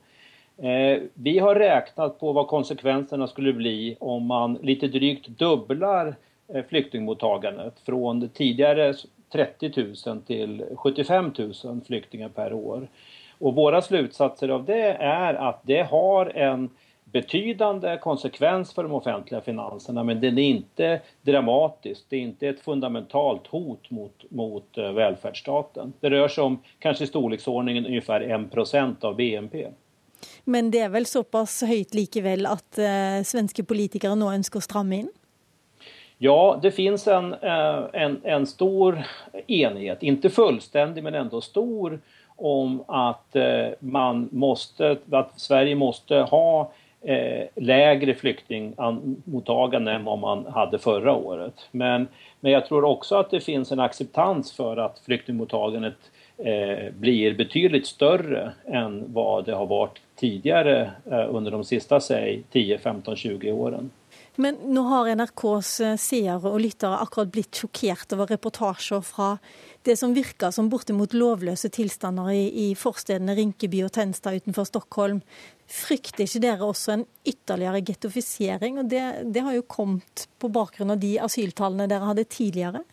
Eh, 0.58 1.02
vi 1.14 1.38
har 1.38 1.54
räknat 1.54 2.18
på 2.18 2.32
hva 2.32 2.46
konsekvensene 2.50 3.28
skulle 3.28 3.52
bli 3.54 3.96
om 4.00 4.26
man 4.26 4.58
litt 4.62 4.82
drygt 4.82 5.28
dubblar 5.38 6.16
flyktingmottagandet 6.68 7.80
från 7.86 8.28
tidigare 8.28 8.94
30 9.32 9.94
000 10.06 10.22
till 10.22 10.64
75 10.76 11.32
000 11.64 11.80
flyktingar 11.86 12.28
per 12.28 12.52
år. 12.52 12.88
Och 13.38 13.54
våra 13.54 13.82
slutsatser 13.82 14.48
av 14.48 14.64
det 14.64 14.96
är 15.00 15.34
att 15.34 15.60
det 15.62 15.82
har 15.82 16.26
en 16.26 16.70
betydande 17.04 17.98
konsekvens 17.98 18.72
för 18.72 18.82
de 18.82 18.92
offentliga 18.92 19.40
finanserna 19.40 20.02
men 20.02 20.20
den 20.20 20.38
är 20.38 20.42
inte 20.42 21.00
dramatisk. 21.22 22.04
Det 22.08 22.16
är 22.16 22.20
inte 22.20 22.48
ett 22.48 22.60
fundamentalt 22.60 23.46
hot 23.46 23.90
mot, 23.90 24.24
mot 24.30 24.78
eh, 24.78 24.92
välfärdsstaten. 24.92 25.92
Det 26.00 26.10
rör 26.10 26.28
sig 26.28 26.44
om 26.44 26.62
kanske 26.78 27.04
i 27.04 27.06
storleksordningen 27.06 27.86
ungefär 27.86 28.20
1% 28.20 29.04
av 29.04 29.16
BNP. 29.16 29.66
Men 30.44 30.70
det 30.70 30.80
er 30.80 30.90
vel 30.90 31.06
såpass 31.06 31.60
høyt 31.66 31.94
likevel 31.94 32.46
at 32.48 32.78
eh, 32.78 33.22
svenske 33.26 33.64
politikere 33.66 34.16
nå 34.18 34.32
ønsker 34.32 34.62
å 34.62 34.64
stramme 34.64 35.04
inn? 35.04 35.12
Ja, 36.18 36.58
det 36.62 36.70
finns 36.70 37.08
en, 37.08 37.34
eh, 37.34 37.82
en, 37.92 38.20
en 38.24 38.46
stor 38.46 39.02
enighet, 39.46 40.02
inte 40.02 40.30
fullständig 40.30 41.04
men 41.04 41.14
ändå 41.14 41.40
stor, 41.40 42.00
om 42.36 42.84
att 42.88 43.36
eh, 43.36 43.68
man 43.78 44.28
måste, 44.32 44.96
att 45.10 45.40
Sverige 45.40 45.74
måste 45.74 46.14
ha 46.14 46.72
eh, 47.02 47.46
lägre 47.54 48.14
flyktingmottagande 48.14 49.92
än 49.92 50.04
vad 50.04 50.18
man 50.18 50.46
hade 50.46 50.78
förra 50.78 51.14
året. 51.14 51.68
Men, 51.70 52.08
men 52.40 52.52
jag 52.52 52.66
tror 52.66 52.84
också 52.84 53.14
att 53.16 53.30
det 53.30 53.40
finns 53.40 53.72
en 53.72 53.80
acceptans 53.80 54.52
för 54.52 54.76
att 54.76 54.98
flyktingmottagandet 54.98 55.96
blir 56.92 57.34
betydligt 57.34 57.86
större 57.86 58.52
än 58.66 59.04
vad 59.12 59.44
det 59.44 59.52
har 59.52 59.66
varit 59.66 60.00
tidigare 60.16 60.90
eh, 61.10 61.34
under 61.34 61.50
de 61.50 61.64
sista, 61.64 62.00
säg 62.00 62.42
10, 62.52 62.78
15, 62.78 63.16
20 63.16 63.52
åren. 63.52 63.90
Men 64.42 64.58
nå 64.68 64.82
har 64.90 65.08
NRKs 65.16 65.70
eh, 65.84 65.98
seere 66.00 66.50
og 66.50 66.60
lyttere 66.60 66.98
akkurat 67.00 67.30
blitt 67.32 67.56
sjokkert 67.56 68.12
over 68.16 68.28
reportasjer 68.34 69.04
fra 69.04 69.30
det 69.86 69.94
som 69.96 70.12
virker 70.16 70.52
som 70.52 70.68
bortimot 70.72 71.14
lovløse 71.16 71.70
tilstander 71.72 72.32
i, 72.34 72.42
i 72.66 72.66
forstedene 72.76 73.36
Rinkeby 73.38 73.84
og 73.86 73.94
Tenstad 73.96 74.36
utenfor 74.42 74.68
Stockholm. 74.68 75.22
Frykter 75.66 76.26
ikke 76.26 76.42
dere 76.44 76.68
også 76.68 76.96
en 76.96 77.06
ytterligere 77.26 77.80
gettofisering? 77.86 78.82
Og 78.82 78.90
det, 78.92 79.04
det 79.32 79.46
har 79.46 79.56
jo 79.56 79.64
kommet 79.70 80.26
på 80.42 80.52
bakgrunn 80.52 80.92
av 80.94 81.00
de 81.02 81.16
asyltallene 81.22 81.88
dere 81.90 82.10
hadde 82.10 82.28
tidligere? 82.28 82.84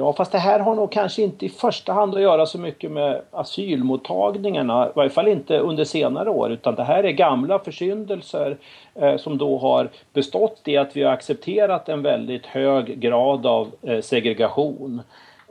Ja, 0.00 0.12
fast 0.12 0.32
det 0.32 0.38
här 0.38 0.58
har 0.58 0.74
nog 0.74 0.92
kanske 0.92 1.22
inte 1.22 1.46
i 1.46 1.48
första 1.48 1.92
hand 1.92 2.14
att 2.14 2.20
göra 2.20 2.46
så 2.46 2.58
mycket 2.58 2.90
med 2.90 3.22
asylmottagningarna, 3.30 4.86
i 4.86 4.92
varje 4.94 5.10
fall 5.10 5.28
inte 5.28 5.58
under 5.58 5.84
senare 5.84 6.30
år, 6.30 6.52
utan 6.52 6.74
det 6.74 6.84
här 6.84 7.04
är 7.04 7.10
gamla 7.10 7.58
försyndelser 7.58 8.56
eh, 8.94 9.16
som 9.16 9.38
då 9.38 9.58
har 9.58 9.88
bestått 10.12 10.60
i 10.64 10.76
att 10.76 10.96
vi 10.96 11.02
har 11.02 11.12
accepterat 11.12 11.88
en 11.88 12.02
väldigt 12.02 12.46
hög 12.46 13.00
grad 13.00 13.46
av 13.46 13.68
eh, 13.82 14.00
segregation. 14.00 15.02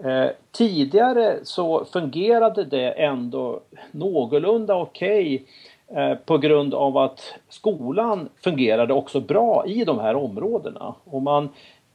Eh, 0.04 0.30
tidigare 0.52 1.38
så 1.44 1.86
fungerade 1.86 2.64
det 2.64 2.92
ändå 2.92 3.60
någorlunda 3.92 4.76
okej 4.76 5.46
okay, 5.90 6.04
eh, 6.04 6.18
på 6.18 6.38
grund 6.38 6.74
av 6.74 6.98
att 6.98 7.34
skolan 7.50 8.30
fungerade 8.44 8.94
också 8.94 9.20
bra 9.20 9.64
i 9.68 9.84
de 9.84 10.00
här 10.00 10.16
områdena. 10.16 10.96
Och 11.04 11.22
man 11.22 11.50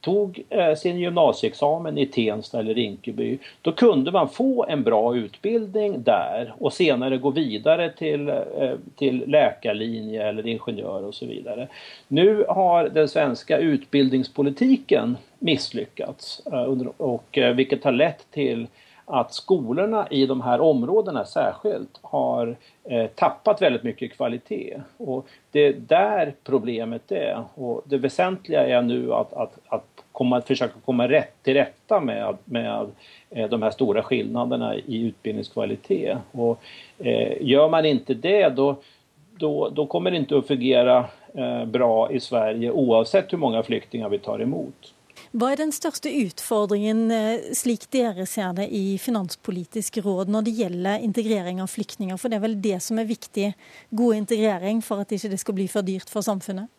tog 0.05 0.43
eh, 0.49 0.75
sin 0.75 0.99
gymnasieexamen 0.99 1.97
i 1.97 2.05
Tensta 2.05 2.59
eller 2.59 2.73
Rinkeby, 2.73 3.37
då 3.61 3.71
kunde 3.71 4.11
man 4.11 4.29
få 4.29 4.65
en 4.65 4.83
bra 4.83 5.15
utbildning 5.15 6.03
där 6.03 6.53
och 6.59 6.73
senare 6.73 7.17
gå 7.17 7.29
vidare 7.29 7.91
till, 7.91 8.29
eh, 8.29 8.71
till 8.95 9.23
läkarlinje 9.27 10.27
eller 10.27 10.47
ingenjör 10.47 11.03
och 11.03 11.15
så 11.15 11.25
vidare. 11.25 11.67
Nu 12.07 12.45
har 12.47 12.89
den 12.89 13.07
svenska 13.07 13.57
utbildningspolitiken 13.57 15.17
misslyckats 15.39 16.41
eh, 16.51 16.63
och, 16.97 17.37
vilket 17.55 17.83
har 17.83 17.91
lett 17.91 18.31
till 18.31 18.67
att 19.05 19.33
skolorna 19.33 20.07
i 20.09 20.25
de 20.25 20.41
här 20.41 20.61
områdena 20.61 21.25
särskilt 21.25 21.99
har 22.01 22.55
eh, 22.83 23.07
tappat 23.07 23.61
väldigt 23.61 23.83
mycket 23.83 24.13
kvalitet. 24.13 24.81
Och 24.97 25.27
det 25.51 25.59
är 25.59 25.73
där 25.73 26.33
problemet 26.43 27.11
är. 27.11 27.43
Och 27.53 27.81
det 27.85 27.97
väsentliga 27.97 28.67
är 28.67 28.81
nu 28.81 29.13
att, 29.13 29.33
att, 29.33 29.57
att 29.67 29.94
komma, 30.15 30.41
försöka 30.41 30.79
komma 30.85 31.07
rätt, 31.07 31.43
till 31.43 31.53
rätta 31.53 31.99
med, 31.99 32.37
med 32.45 32.87
eh, 33.29 33.49
de 33.49 33.61
här 33.61 33.71
stora 33.71 34.03
skillnaderna 34.03 34.75
i 34.75 35.01
utbildningskvalitet. 35.01 36.17
Och, 36.31 36.59
eh, 36.97 37.37
gör 37.41 37.69
man 37.69 37.85
inte 37.85 38.13
det 38.13 38.49
då, 38.49 38.75
då, 39.37 39.69
då 39.69 39.85
kommer 39.85 40.11
det 40.11 40.17
inte 40.17 40.37
att 40.37 40.47
fungera 40.47 41.05
eh, 41.33 41.65
bra 41.65 42.11
i 42.11 42.19
Sverige 42.19 42.71
oavsett 42.71 43.33
hur 43.33 43.37
många 43.37 43.63
flyktingar 43.63 44.09
vi 44.09 44.19
tar 44.19 44.39
emot. 44.39 44.91
Hva 45.35 45.49
er 45.51 45.59
den 45.59 45.73
største 45.75 46.07
utfordringen, 46.07 47.09
eh, 47.11 47.51
slik 47.51 47.89
dere 47.91 48.23
ser 48.25 48.53
det 48.55 48.69
i 48.71 48.97
Finanspolitisk 48.97 49.97
råd, 50.05 50.31
når 50.31 50.45
det 50.47 50.53
gjelder 50.61 51.03
integrering 51.03 51.59
av 51.61 51.67
flyktninger? 51.67 52.15
For 52.17 52.31
det 52.31 52.39
er 52.39 52.45
vel 52.45 52.55
det 52.63 52.79
som 52.83 52.99
er 52.99 53.09
viktig, 53.09 53.49
god 53.91 54.15
integrering, 54.15 54.79
for 54.81 55.03
at 55.03 55.11
ikke 55.11 55.33
det 55.33 55.41
skal 55.43 55.57
bli 55.57 55.67
for 55.67 55.83
dyrt 55.83 56.11
for 56.11 56.23
samfunnet? 56.23 56.71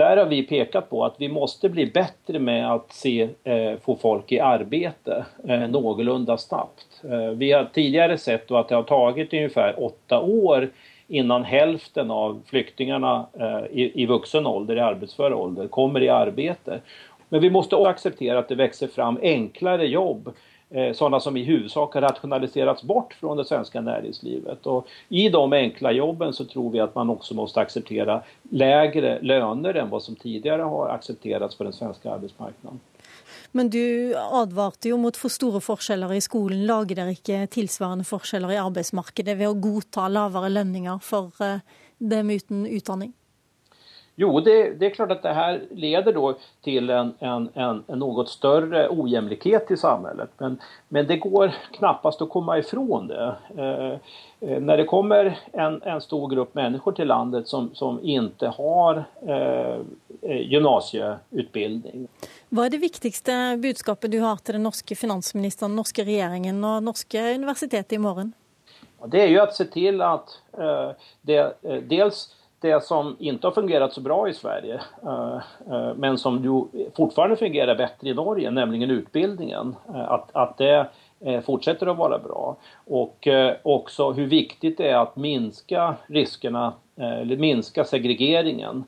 Där 0.00 0.16
har 0.16 0.26
vi 0.26 0.42
pekat 0.42 0.90
på 0.90 1.04
att 1.04 1.14
vi 1.18 1.28
måste 1.28 1.68
bli 1.68 1.86
bättre 1.86 2.38
med 2.38 2.70
se, 2.92 3.28
eh, 3.44 3.78
få 3.84 3.96
folk 3.96 4.32
i 4.32 4.40
arbete 4.40 5.24
eh, 5.48 5.68
någorlunda 5.68 6.38
snabbt. 6.38 6.86
Eh, 7.04 7.28
vi 7.28 7.52
har 7.52 7.64
tidigare 7.64 8.18
sett 8.18 8.50
att 8.50 8.68
det 8.68 8.74
har 8.74 8.82
tagit 8.82 9.32
ungefär 9.32 9.84
åtta 9.84 10.20
år 10.20 10.68
innan 11.08 11.44
hälften 11.44 12.10
av 12.10 12.42
flyktingarna 12.46 13.26
eh, 13.40 13.78
i, 13.78 14.02
i 14.02 14.06
vuxen 14.06 14.46
ålder, 14.46 14.76
i 14.76 14.80
arbetsför 14.80 15.34
ålder, 15.34 15.68
kommer 15.68 16.02
i 16.02 16.08
arbete. 16.08 16.80
Men 17.28 17.40
vi 17.40 17.50
måste 17.50 17.76
också 17.76 17.88
acceptera 17.88 18.38
att 18.38 18.48
det 18.48 18.54
växer 18.54 18.86
fram 18.86 19.18
enklare 19.22 19.86
jobb 19.86 20.32
sådana 20.94 21.20
som 21.20 21.36
i 21.36 21.42
huvudsak 21.42 21.94
har 21.94 22.00
rationaliserats 22.00 22.82
bort 22.82 23.14
från 23.20 23.36
det 23.36 23.44
svenska 23.44 23.80
näringslivet. 23.80 24.66
Och 24.66 24.86
I 25.08 25.28
de 25.28 25.52
enkla 25.52 25.92
jobben 25.92 26.32
så 26.32 26.44
tror 26.44 26.70
vi 26.70 26.80
att 26.80 26.94
man 26.94 27.10
också 27.10 27.34
måste 27.34 27.60
acceptera 27.60 28.22
lägre 28.50 29.18
löner 29.22 29.74
än 29.74 29.90
vad 29.90 30.02
som 30.02 30.16
tidigare 30.16 30.62
har 30.62 30.88
accepterats 30.88 31.56
på 31.56 31.64
den 31.64 31.72
svenska 31.72 32.10
arbetsmarknaden. 32.10 32.80
Men 33.52 33.70
du 33.70 34.14
advarte 34.16 34.88
jo 34.88 34.96
mot 34.96 35.16
for 35.16 35.32
store 35.32 35.60
forskjeller 35.60 36.12
i 36.14 36.22
skolen. 36.22 36.66
Lager 36.66 37.00
dere 37.00 37.14
ikke 37.16 37.46
tilsvarende 37.50 38.06
forskjeller 38.06 38.54
i 38.54 38.60
arbeidsmarkedet 38.62 39.38
ved 39.38 39.50
å 39.50 39.58
godta 39.58 40.06
lavere 40.08 40.52
lønninger 40.52 41.00
for 41.02 41.34
eh, 41.42 41.62
dem 41.98 42.30
uten 42.30 42.66
utdanning? 42.66 43.12
Jo, 44.22 44.40
det, 44.40 44.70
det, 44.70 44.86
är 44.86 44.90
klart 44.90 45.10
att 45.10 45.22
det 45.22 45.32
här 45.32 45.62
leder 45.70 46.12
då 46.12 46.34
till 46.62 46.90
en, 46.90 47.14
en, 47.18 47.48
en, 47.54 47.84
en 47.86 47.98
något 47.98 48.28
större 48.28 48.88
ojämlikhet 48.88 49.70
i 49.70 49.76
samhället. 49.76 50.30
Men, 50.38 50.60
men 50.88 51.06
det 51.06 51.16
går 51.16 51.52
knappast 51.72 52.22
att 52.22 52.30
komma 52.30 52.58
ifrån 52.58 53.06
det. 53.06 53.36
Eh, 53.56 53.90
eh, 54.50 54.60
när 54.60 54.76
det 54.76 54.84
kommer 54.84 55.38
en, 55.52 55.82
en 55.82 56.00
stor 56.00 56.28
grupp 56.28 56.54
människor 56.54 56.92
till 56.92 57.08
landet 57.08 57.48
som, 57.48 57.74
som 57.74 58.00
inte 58.02 58.46
har 58.46 59.04
eh, 59.26 59.80
gymnasieutbildning. 60.22 62.08
Vad 62.48 62.66
är 62.66 62.70
det 62.70 62.78
viktigaste 62.78 63.56
budskapet 63.62 64.10
du 64.10 64.20
har 64.20 64.36
till 64.36 64.52
den 64.52 64.62
norska 64.62 64.94
finansministern, 64.94 65.76
norska 65.76 66.04
regeringen 66.04 66.64
och 66.64 66.82
norska 66.82 67.34
universitetet 67.34 67.92
imorgon? 67.92 68.32
Det 69.06 69.22
är 69.22 69.28
ju 69.28 69.40
att 69.40 69.54
se 69.54 69.64
till 69.64 70.02
att 70.02 70.28
eh, 70.58 70.90
det, 71.22 71.56
eh, 71.62 71.82
dels 71.82 72.34
det 72.60 72.84
som 72.84 73.16
inte 73.18 73.46
har 73.46 73.52
fungerat 73.52 73.92
så 73.92 74.00
bra 74.00 74.28
i 74.28 74.34
Sverige 74.34 74.80
eh, 75.02 75.38
eh, 75.70 75.94
men 75.96 76.18
som 76.18 76.40
jo 76.44 76.68
fortfarande 76.96 77.36
fungerar 77.36 77.74
bättre 77.74 78.08
i 78.08 78.14
Norge, 78.14 78.50
nämligen 78.50 78.90
utbildningen, 78.90 79.76
at 79.94 80.30
att, 80.32 80.58
det 80.58 80.86
fortsätter 81.44 81.86
att 81.86 81.96
vara 81.96 82.18
bra. 82.18 82.56
Och 82.86 83.28
också 83.62 84.10
hur 84.10 84.26
viktigt 84.26 84.78
det 84.78 84.88
är 84.88 84.96
att 84.96 85.16
minska 85.16 85.94
riskerna, 86.06 86.72
eller 86.96 87.36
minska 87.36 87.84
segregeringen. 87.84 88.84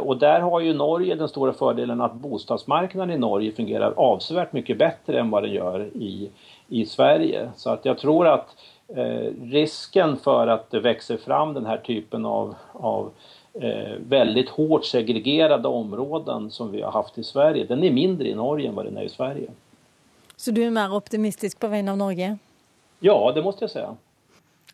Och 0.00 0.18
där 0.18 0.40
har 0.40 0.60
ju 0.60 0.74
Norge 0.74 1.14
den 1.14 1.28
stora 1.28 1.52
fördelen 1.52 2.00
att 2.00 2.14
bostadsmarknaden 2.14 3.14
i 3.14 3.18
Norge 3.18 3.52
fungerar 3.52 3.94
avsevärt 3.96 4.52
mycket 4.52 4.78
bättre 4.78 5.20
än 5.20 5.30
vad 5.30 5.42
den 5.42 5.52
gör 5.52 5.90
i, 5.94 6.30
i 6.68 6.86
Sverige. 6.86 7.50
Så 7.56 7.70
att 7.70 7.84
jag 7.84 7.98
tror 7.98 8.26
att 8.26 8.56
eh, 8.96 9.32
risken 9.42 10.16
för 10.16 10.46
att 10.46 10.70
det 10.70 10.80
växer 10.80 11.16
fram 11.16 11.54
den 11.54 11.66
här 11.66 11.78
typen 11.78 12.24
av, 12.24 12.54
av 12.72 13.10
eh, 13.54 13.94
väldigt 14.08 14.48
hårt 14.48 14.84
segregerade 14.84 15.68
områden 15.68 16.50
som 16.50 16.72
vi 16.72 16.82
har 16.82 16.92
haft 16.92 17.18
i 17.18 17.24
Sverige, 17.24 17.64
den 17.64 17.84
är 17.84 17.92
mindre 17.92 18.28
i 18.28 18.34
Norge 18.34 18.68
än 18.68 18.74
vad 18.74 18.84
den 18.84 18.96
är 18.96 19.02
i 19.02 19.08
Sverige. 19.08 19.50
Så 20.36 20.50
du 20.50 20.64
är 20.64 20.70
mer 20.70 20.94
optimistisk 20.94 21.58
på 21.58 21.68
vegne 21.68 21.90
av 21.90 21.98
Norge? 21.98 22.38
Ja, 23.00 23.32
det 23.34 23.42
måste 23.42 23.64
jag 23.64 23.70
säga. 23.70 23.96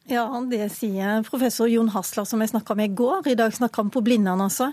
Ja, 0.05 0.47
det 0.51 0.69
sier 0.69 1.23
professor 1.23 1.69
Jon 1.69 1.89
Hasler, 1.89 2.25
som 2.25 2.41
jeg 2.41 2.51
snakka 2.51 2.75
med 2.75 2.85
i 2.91 2.95
går. 2.95 3.29
I 3.29 3.35
dag 3.35 3.55
snakka 3.55 3.81
han 3.81 3.91
på 3.91 4.01
Blindern, 4.01 4.41
altså. 4.41 4.73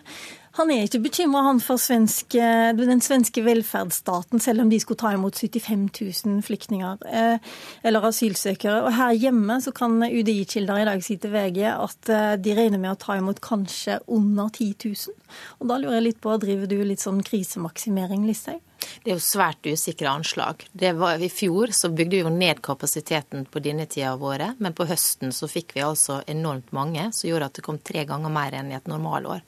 Han 0.58 0.72
er 0.74 0.84
ikke 0.84 1.00
bekymra 1.06 1.54
for 1.64 1.80
svenske, 1.80 2.48
den 2.76 3.04
svenske 3.04 3.44
velferdsstaten, 3.46 4.42
selv 4.44 4.66
om 4.66 4.72
de 4.72 4.80
skulle 4.84 5.00
ta 5.00 5.14
imot 5.16 5.38
75 5.40 5.86
000 6.26 6.42
flyktninger 6.44 7.06
eh, 7.08 7.54
eller 7.88 8.08
asylsøkere. 8.10 8.82
Og 8.84 8.96
her 8.98 9.14
hjemme 9.16 9.62
så 9.64 9.72
kan 9.76 9.96
UDI-kilder 10.04 10.82
i 10.82 10.90
dag 10.90 11.06
si 11.06 11.16
til 11.22 11.32
VG 11.32 11.62
at 11.72 12.12
eh, 12.12 12.34
de 12.42 12.58
regner 12.58 12.82
med 12.82 12.96
å 12.96 13.00
ta 13.00 13.16
imot 13.20 13.40
kanskje 13.44 14.02
under 14.12 14.52
10 14.52 14.76
000. 14.92 15.16
Og 15.62 15.72
da 15.72 15.80
lurer 15.80 16.02
jeg 16.02 16.10
litt 16.10 16.22
på, 16.24 16.36
driver 16.42 16.68
du 16.68 16.82
litt 16.84 17.04
sånn 17.04 17.24
krisemaksimering, 17.24 18.28
Listhaug? 18.28 18.60
Det 19.04 19.12
er 19.12 19.18
jo 19.18 19.24
svært 19.24 19.68
usikre 19.70 20.10
anslag. 20.12 20.66
Var, 20.74 21.22
I 21.22 21.30
fjor 21.32 21.74
så 21.76 21.92
bygde 21.94 22.18
vi 22.18 22.22
jo 22.24 22.32
ned 22.34 22.62
kapasiteten 22.66 23.46
på 23.52 23.62
denne 23.64 23.88
tida 23.90 24.14
av 24.16 24.24
året, 24.26 24.60
men 24.62 24.76
på 24.78 24.88
høsten 24.90 25.34
så 25.36 25.50
fikk 25.52 25.76
vi 25.78 25.84
altså 25.86 26.22
enormt 26.30 26.72
mange, 26.76 27.08
som 27.16 27.30
gjorde 27.30 27.50
at 27.50 27.60
det 27.60 27.66
kom 27.66 27.80
tre 27.82 28.06
ganger 28.10 28.34
mer 28.34 28.58
enn 28.58 28.72
i 28.72 28.78
et 28.78 28.90
normalår. 28.90 29.44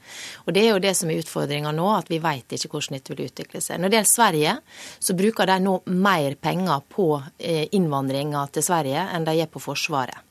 Og 0.45 0.53
Det 0.53 0.63
er 0.63 0.71
jo 0.71 0.84
det 0.84 0.93
som 0.98 1.11
er 1.11 1.22
utfordringa 1.24 1.72
nå, 1.76 1.88
at 1.95 2.11
vi 2.11 2.20
vet 2.24 2.56
ikke 2.56 2.72
hvordan 2.74 2.98
dette 2.98 3.14
vil 3.14 3.28
utvikle 3.28 3.61
seg. 3.64 3.80
Når 3.82 3.91
det 3.91 3.99
gjelder 3.99 4.14
Sverige, 4.14 4.57
så 4.99 5.18
bruker 5.18 5.49
de 5.49 5.57
nå 5.64 5.78
mer 5.94 6.38
penger 6.41 6.86
på 6.94 7.07
eh, 7.38 7.65
innvandringa 7.78 8.45
til 8.53 8.65
Sverige 8.65 9.07
enn 9.14 9.28
de 9.28 9.38
gjør 9.40 9.52
på 9.56 9.65
Forsvaret. 9.72 10.30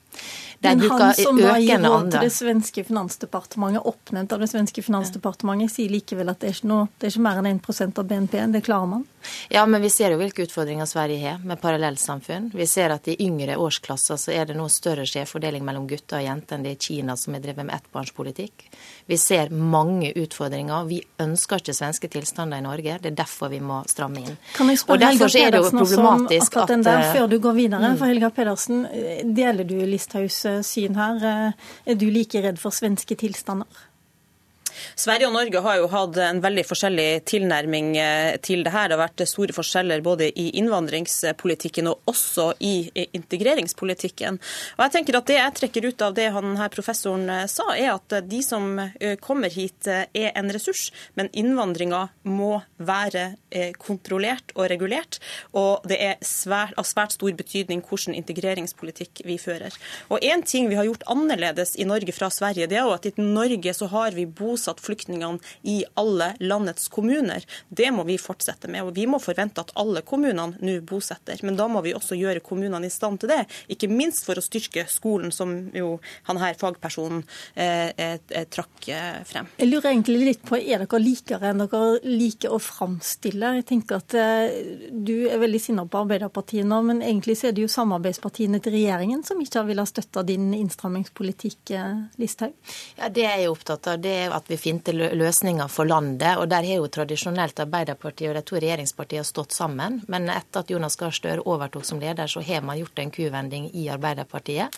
Men 0.63 0.81
han 0.91 1.15
som 1.15 1.41
da 1.41 1.57
gir 1.59 1.83
råd 1.83 2.11
til 2.13 2.27
det 2.27 2.33
svenske 2.35 2.85
finansdepartementet, 2.87 3.83
oppnevnt 3.93 4.33
av 4.33 4.43
det 4.43 4.49
svenske 4.53 4.85
finansdepartementet, 4.85 5.75
sier 5.75 5.91
likevel 5.93 6.31
at 6.33 6.43
det 6.43 6.51
er 6.51 6.59
ikke, 6.59 6.71
noe, 6.71 6.91
det 6.99 7.09
er 7.09 7.15
ikke 7.15 7.25
mer 7.27 7.41
enn 7.43 7.51
1% 7.59 7.99
av 8.03 8.11
BNP. 8.13 8.39
Det 8.53 8.63
klarer 8.67 8.91
man? 8.95 9.07
Ja, 9.49 9.67
men 9.67 9.83
vi 9.83 9.91
ser 9.91 10.15
jo 10.15 10.19
hvilke 10.21 10.47
utfordringer 10.47 10.87
Sverige 10.87 11.21
har 11.23 11.43
med 11.47 11.61
parallellsamfunn. 11.63 12.51
Vi 12.55 12.67
ser 12.67 12.95
at 12.95 13.09
i 13.11 13.17
yngre 13.23 13.57
årsklasser 13.61 14.19
så 14.19 14.35
er 14.35 14.49
det 14.51 14.57
nå 14.59 14.69
større 14.73 15.07
skjevfordeling 15.09 15.65
mellom 15.67 15.87
gutter 15.91 16.21
og 16.21 16.27
jenter 16.27 16.59
enn 16.59 16.67
det 16.67 16.75
er 16.75 16.79
i 16.79 16.87
Kina, 16.89 17.17
som 17.19 17.37
har 17.37 17.45
drevet 17.45 17.67
med 17.67 17.77
ettbarnspolitikk. 17.77 18.67
Vi 19.11 19.19
ser 19.19 19.51
mange 19.51 20.13
utfordringer. 20.19 20.87
Vi 20.91 21.01
ønsker 21.23 21.63
ikke 21.63 21.75
svenske 21.77 22.11
tilstander 22.13 22.63
i 22.63 22.67
Norge. 22.67 22.99
Det 23.03 23.13
er 23.13 23.19
derfor 23.23 23.53
vi 23.53 23.61
må 23.63 23.83
stramme 23.91 24.23
inn. 24.23 24.39
Kan 24.57 24.71
jeg 24.71 24.83
spørre 24.83 25.11
Helga 25.13 25.31
Pedersen 25.33 25.83
også 25.83 26.01
om 26.03 26.27
akkurat 26.27 26.75
den 26.75 26.87
der, 26.87 27.07
før 27.15 27.31
du 27.31 27.39
går 27.43 27.59
videre? 27.59 27.93
Mm. 27.93 27.99
For 28.01 28.11
Helga 28.11 28.31
Pedersen, 28.35 28.87
deler 29.37 29.67
du 29.69 29.77
Listhaugs 29.87 30.43
syn 30.67 30.99
her. 30.99 31.55
Er 31.87 31.99
du 31.99 32.09
like 32.13 32.43
redd 32.45 32.61
for 32.61 32.75
svenske 32.75 33.17
tilstander? 33.17 33.71
Sverige 34.97 35.29
og 35.29 35.35
Norge 35.35 35.61
har 35.65 35.79
jo 35.81 35.89
hatt 35.93 36.19
en 36.23 36.41
veldig 36.43 36.65
forskjellig 36.67 37.07
tilnærming 37.29 37.95
eh, 38.01 38.37
til 38.45 38.65
det 38.65 38.73
her. 38.75 38.89
Det 38.89 38.97
har 38.97 39.03
vært 39.05 39.25
store 39.29 39.55
forskjeller 39.57 40.03
både 40.05 40.29
i 40.29 40.49
innvandringspolitikken 40.61 41.91
og 41.91 42.11
også 42.11 42.53
i 42.65 42.75
integreringspolitikken. 43.05 44.41
Og 44.77 44.85
jeg 44.87 44.95
tenker 44.97 45.19
at 45.19 45.31
Det 45.33 45.39
jeg 45.39 45.55
trekker 45.57 45.87
ut 45.89 46.03
av 46.05 46.17
det 46.17 46.29
han 46.35 46.57
her 46.59 46.73
professoren 46.73 47.29
eh, 47.31 47.47
sa, 47.51 47.71
er 47.77 47.95
at 47.95 48.17
de 48.29 48.43
som 48.45 48.79
eh, 48.83 49.17
kommer 49.23 49.53
hit 49.53 49.89
er 49.89 50.33
en 50.37 50.51
ressurs, 50.53 50.91
men 51.19 51.31
innvandringa 51.33 52.05
må 52.29 52.61
være 52.83 53.33
kontrollert 53.81 54.53
og 54.57 54.69
regulert. 54.71 55.19
Og 55.59 55.85
det 55.89 55.99
er 56.01 56.21
svært, 56.25 56.75
av 56.81 56.87
svært 56.89 57.15
stor 57.17 57.33
betydning 57.37 57.83
hvilken 57.85 58.17
integreringspolitikk 58.17 59.23
vi 59.29 59.39
fører. 59.41 59.75
Og 60.11 60.23
En 60.23 60.43
ting 60.47 60.69
vi 60.71 60.79
har 60.79 60.87
gjort 60.89 61.05
annerledes 61.13 61.75
i 61.77 61.87
Norge 61.89 62.15
fra 62.17 62.31
Sverige, 62.33 62.69
det 62.71 62.79
er 62.79 62.87
jo 62.87 62.95
at 62.95 63.07
i 63.09 63.13
Norge 63.21 63.75
så 63.77 63.89
har 63.93 64.17
vi 64.17 64.25
bosatt 64.27 64.62
flyktningene 64.63 65.41
i 65.63 65.83
alle 65.99 66.33
landets 66.41 66.89
kommuner. 66.93 67.45
Det 67.69 67.91
må 67.95 68.05
vi 68.09 68.19
fortsette 68.21 68.71
med. 68.71 68.83
og 68.83 68.95
Vi 68.97 69.07
må 69.07 69.21
forvente 69.23 69.63
at 69.63 69.73
alle 69.79 70.03
kommunene 70.07 70.59
nå 70.61 70.79
bosetter. 70.87 71.41
Men 71.43 71.59
da 71.59 71.69
må 71.69 71.83
vi 71.83 71.95
også 71.97 72.19
gjøre 72.19 72.45
kommunene 72.45 72.87
i 72.87 72.93
stand 72.93 73.23
til 73.23 73.33
det. 73.33 73.43
Ikke 73.73 73.91
minst 73.91 74.27
for 74.27 74.39
å 74.39 74.45
styrke 74.45 74.87
skolen, 74.91 75.33
som 75.33 75.55
jo 75.75 75.97
han 76.29 76.41
her 76.43 76.57
fagpersonen 76.59 77.23
eh, 77.55 77.91
eh, 77.97 78.19
eh 78.31 78.47
trakk 78.53 78.89
eh, 78.89 79.23
frem. 79.29 79.49
Jeg 79.59 79.71
lurer 79.71 79.93
egentlig 79.93 80.19
litt 80.27 80.45
på, 80.47 80.59
Er 80.63 80.85
dere 80.85 81.01
likere 81.03 81.51
enn 81.51 81.63
dere 81.65 81.99
liker 82.05 82.55
å 82.55 82.61
framstille? 82.63 83.55
Jeg 83.59 83.67
tenker 83.69 84.01
at 84.01 84.17
eh, 84.19 84.91
Du 84.93 85.15
er 85.29 85.41
veldig 85.43 85.61
sinna 85.63 85.87
på 85.87 86.03
Arbeiderpartiet 86.05 86.67
nå, 86.69 86.81
men 86.87 87.03
egentlig 87.03 87.39
så 87.41 87.51
er 87.51 87.57
det 87.57 87.65
jo 87.67 87.73
samarbeidspartiene 87.73 88.61
til 88.63 88.77
regjeringen 88.77 89.25
som 89.27 89.41
ikke 89.43 89.61
har 89.61 89.69
villet 89.69 89.91
støtte 89.91 90.25
din 90.29 90.51
innstrammingspolitikk, 90.57 91.75
eh, 91.77 92.05
Listhaug? 92.21 92.55
Ja, 92.99 93.09
Det 93.09 93.27
jeg 93.27 93.45
er 93.45 93.53
opptatt 93.53 93.89
av, 93.91 94.01
det 94.03 94.15
er 94.27 94.37
at 94.37 94.49
vi 94.53 94.61
finne 94.61 95.11
løsninger 95.17 95.69
for 95.73 95.89
landet. 95.89 96.37
og 96.39 96.49
Der 96.49 96.67
har 96.67 96.81
jo 96.81 96.89
tradisjonelt 96.93 97.61
Arbeiderpartiet 97.61 98.31
og 98.31 98.37
de 98.37 98.43
to 98.47 98.57
regjeringspartiene 98.57 99.25
stått 99.25 99.53
sammen. 99.57 100.01
Men 100.13 100.29
etter 100.33 100.63
at 100.63 100.71
Jonas 100.71 100.97
Gahr 101.01 101.15
Støre 101.15 101.45
overtok 101.49 101.85
som 101.89 102.01
leder, 102.01 102.27
så 102.27 102.43
har 102.45 102.63
man 102.63 102.79
gjort 102.79 102.99
en 102.99 103.11
kuvending 103.11 103.71
i 103.75 103.89
Arbeiderpartiet. 103.93 104.77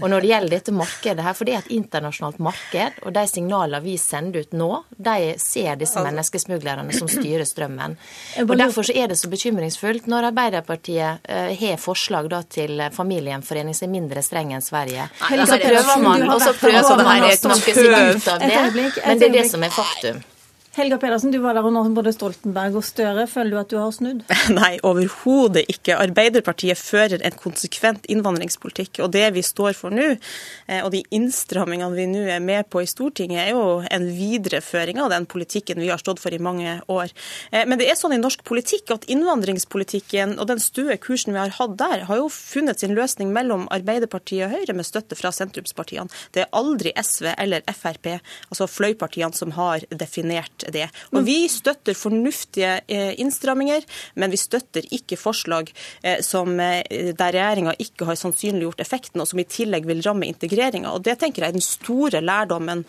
Og 0.00 0.10
når 0.10 0.20
det 0.20 0.30
gjelder 0.32 0.56
dette 0.56 0.74
markedet 0.74 1.24
her, 1.24 1.36
for 1.36 1.48
det 1.48 1.54
er 1.54 1.64
et 1.64 1.72
internasjonalt 1.78 2.40
marked, 2.42 3.00
og 3.04 3.14
de 3.16 3.24
signalene 3.30 3.82
vi 3.84 3.96
sender 4.00 4.44
ut 4.44 4.56
nå, 4.56 4.70
de 4.96 5.34
ser 5.40 5.80
disse 5.80 6.04
menneskesmuglerne 6.04 6.92
som 6.96 7.10
styrer 7.10 7.46
strømmen. 7.48 7.96
Og 8.44 8.54
Derfor 8.64 8.86
så 8.86 8.94
er 8.96 9.10
det 9.10 9.18
så 9.18 9.28
bekymringsfullt 9.32 10.06
når 10.10 10.30
Arbeiderpartiet 10.30 11.24
uh, 11.28 11.50
har 11.58 11.80
forslag 11.80 12.28
da, 12.32 12.42
til 12.48 12.80
familiegjenforening 12.94 13.76
som 13.76 13.88
er 13.88 13.94
mindre 13.94 14.22
streng 14.24 14.54
enn 14.54 14.64
Sverige. 14.64 15.08
Og 15.30 15.46
så 15.48 15.58
prøver 15.60 16.02
man, 16.04 16.26
og 16.28 16.40
så 16.42 16.54
prøver 16.58 17.02
man 17.04 17.26
å 17.26 17.32
snakke 17.38 17.74
seg 17.76 18.16
ut 18.16 18.30
av 18.32 18.44
det. 18.44 19.13
Men 19.14 19.20
det 19.22 19.28
er 19.28 19.42
det 19.42 19.50
som 19.50 19.62
er 19.62 19.70
faktum. 19.70 20.22
Helga 20.74 20.96
Pedersen, 20.98 21.30
du 21.30 21.38
var 21.38 21.54
der 21.54 21.62
under 21.68 21.86
både 21.94 22.10
Stoltenberg 22.10 22.74
og 22.80 22.82
Støre. 22.82 23.28
Føler 23.30 23.52
du 23.52 23.58
at 23.60 23.70
du 23.70 23.76
har 23.78 23.92
snudd? 23.94 24.24
Nei, 24.56 24.72
overhodet 24.82 25.62
ikke. 25.70 25.94
Arbeiderpartiet 26.02 26.80
fører 26.80 27.22
en 27.22 27.36
konsekvent 27.38 28.08
innvandringspolitikk. 28.10 28.98
Og 29.04 29.12
det 29.14 29.28
vi 29.36 29.44
står 29.46 29.76
for 29.78 29.94
nå, 29.94 30.08
eh, 30.66 30.80
og 30.80 30.90
de 30.90 31.04
innstrammingene 31.14 31.94
vi 31.94 32.08
nå 32.10 32.24
er 32.26 32.42
med 32.42 32.66
på 32.74 32.82
i 32.82 32.88
Stortinget, 32.90 33.44
er 33.44 33.52
jo 33.54 33.84
en 33.86 34.08
videreføring 34.16 34.98
av 35.04 35.12
den 35.14 35.28
politikken 35.30 35.78
vi 35.78 35.92
har 35.92 36.02
stått 36.02 36.18
for 36.24 36.34
i 36.34 36.42
mange 36.42 36.80
år. 36.90 37.14
Eh, 37.52 37.62
men 37.70 37.78
det 37.78 37.86
er 37.86 38.00
sånn 38.00 38.16
i 38.18 38.18
norsk 38.18 38.42
politikk 38.42 38.90
at 38.96 39.06
innvandringspolitikken 39.14 40.34
og 40.42 40.50
den 40.50 40.64
støe 40.64 40.98
kursen 40.98 41.38
vi 41.38 41.42
har 41.44 41.54
hatt 41.54 41.78
der, 41.78 42.04
har 42.10 42.18
jo 42.18 42.26
funnet 42.34 42.82
sin 42.82 42.98
løsning 42.98 43.30
mellom 43.36 43.68
Arbeiderpartiet 43.78 44.48
og 44.48 44.58
Høyre 44.58 44.74
med 44.74 44.90
støtte 44.90 45.14
fra 45.22 45.30
sentrumspartiene. 45.38 46.10
Det 46.34 46.48
er 46.48 46.52
aldri 46.64 46.90
SV 46.98 47.30
eller 47.38 47.62
Frp, 47.70 48.16
altså 48.50 48.66
fløypartiene, 48.66 49.38
som 49.38 49.54
har 49.54 49.86
definert 49.94 50.63
det. 50.72 50.88
Og 51.12 51.24
Vi 51.24 51.48
støtter 51.48 51.96
fornuftige 51.96 52.80
eh, 52.88 53.12
innstramminger, 53.20 53.84
men 54.20 54.32
vi 54.32 54.40
støtter 54.40 54.86
ikke 54.94 55.18
forslag 55.18 55.70
eh, 56.02 56.20
som, 56.24 56.58
eh, 56.60 57.12
der 57.16 57.34
regjeringa 57.34 57.74
ikke 57.80 58.08
har 58.08 58.18
sannsynliggjort 58.18 58.82
effekten, 58.84 59.22
og 59.22 59.28
som 59.30 59.40
i 59.40 59.46
tillegg 59.48 59.86
vil 59.88 60.02
ramme 60.04 60.28
integreringa. 60.28 60.92
Og 60.94 61.04
Det 61.04 61.16
tenker 61.20 61.44
jeg 61.44 61.54
er 61.54 61.58
den 61.58 61.64
store 61.64 62.20
lærdommen 62.24 62.84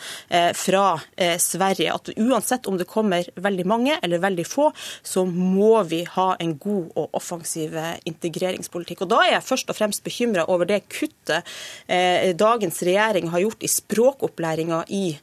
fra 0.55 0.99
Sverige. 1.41 1.93
At 1.93 2.09
uansett 2.17 2.67
om 2.67 2.77
det 2.77 2.87
kommer 2.89 3.25
veldig 3.35 3.65
mange 3.67 3.97
eller 4.03 4.21
veldig 4.23 4.45
få, 4.47 4.69
så 5.03 5.25
må 5.25 5.83
vi 5.87 6.03
ha 6.15 6.27
en 6.39 6.55
god 6.61 6.91
og 6.95 7.17
offensiv 7.17 7.75
integreringspolitikk. 8.07 9.03
Og 9.03 9.11
Da 9.11 9.21
er 9.25 9.31
jeg 9.35 9.47
først 9.47 9.69
og 9.69 9.77
fremst 9.77 10.03
bekymra 10.05 10.45
over 10.51 10.65
det 10.69 10.83
kuttet 10.89 11.45
dagens 12.37 12.81
regjering 12.83 13.29
har 13.33 13.43
gjort 13.43 13.63
i 13.63 13.71
språkopplæringa 13.71 14.83
i 14.87 15.17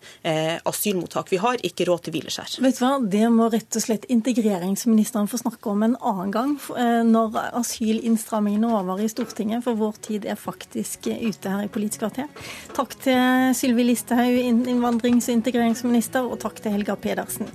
asylmottak. 0.64 1.32
Vi 1.32 1.40
har 1.42 1.62
ikke 1.62 1.86
råd 1.88 2.06
til 2.06 2.16
hvileskjær 2.16 2.41
her. 2.42 2.56
Vet 2.64 2.78
du 2.78 2.84
hva, 2.84 2.92
Det 3.12 3.28
må 3.32 3.48
rett 3.52 3.78
og 3.78 3.84
slett 3.84 4.08
integreringsministeren 4.12 5.30
få 5.30 5.40
snakke 5.40 5.70
om 5.70 5.86
en 5.86 5.96
annen 6.00 6.32
gang, 6.34 6.56
eh, 6.76 7.02
når 7.06 7.38
asylinnstrammingen 7.62 8.66
er 8.68 8.76
over 8.80 9.00
i 9.02 9.08
Stortinget. 9.10 9.64
For 9.64 9.78
vår 9.78 10.00
tid 10.02 10.26
er 10.26 10.40
faktisk 10.40 11.08
ute 11.08 11.54
her 11.54 11.64
i 11.64 11.72
Politisk 11.72 12.04
kvarter. 12.04 12.28
Takk 12.76 12.98
til 13.06 13.54
Sylvi 13.56 13.86
Listhaug, 13.86 14.36
innvandrings- 14.42 15.30
og 15.30 15.38
integreringsminister, 15.38 16.26
og 16.26 16.40
takk 16.42 16.60
til 16.62 16.72
Helga 16.72 16.96
Pedersen. 16.96 17.48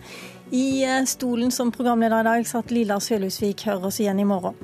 I 0.52 0.84
eh, 0.84 1.06
stolen 1.06 1.52
som 1.52 1.72
programleder 1.76 2.22
i 2.24 2.30
dag 2.32 2.48
satt 2.48 2.72
Lilla 2.72 3.02
Sølhusvik. 3.04 3.68
Hør 3.68 3.90
oss 3.92 4.00
igjen 4.00 4.20
i 4.24 4.28
morgen. 4.28 4.56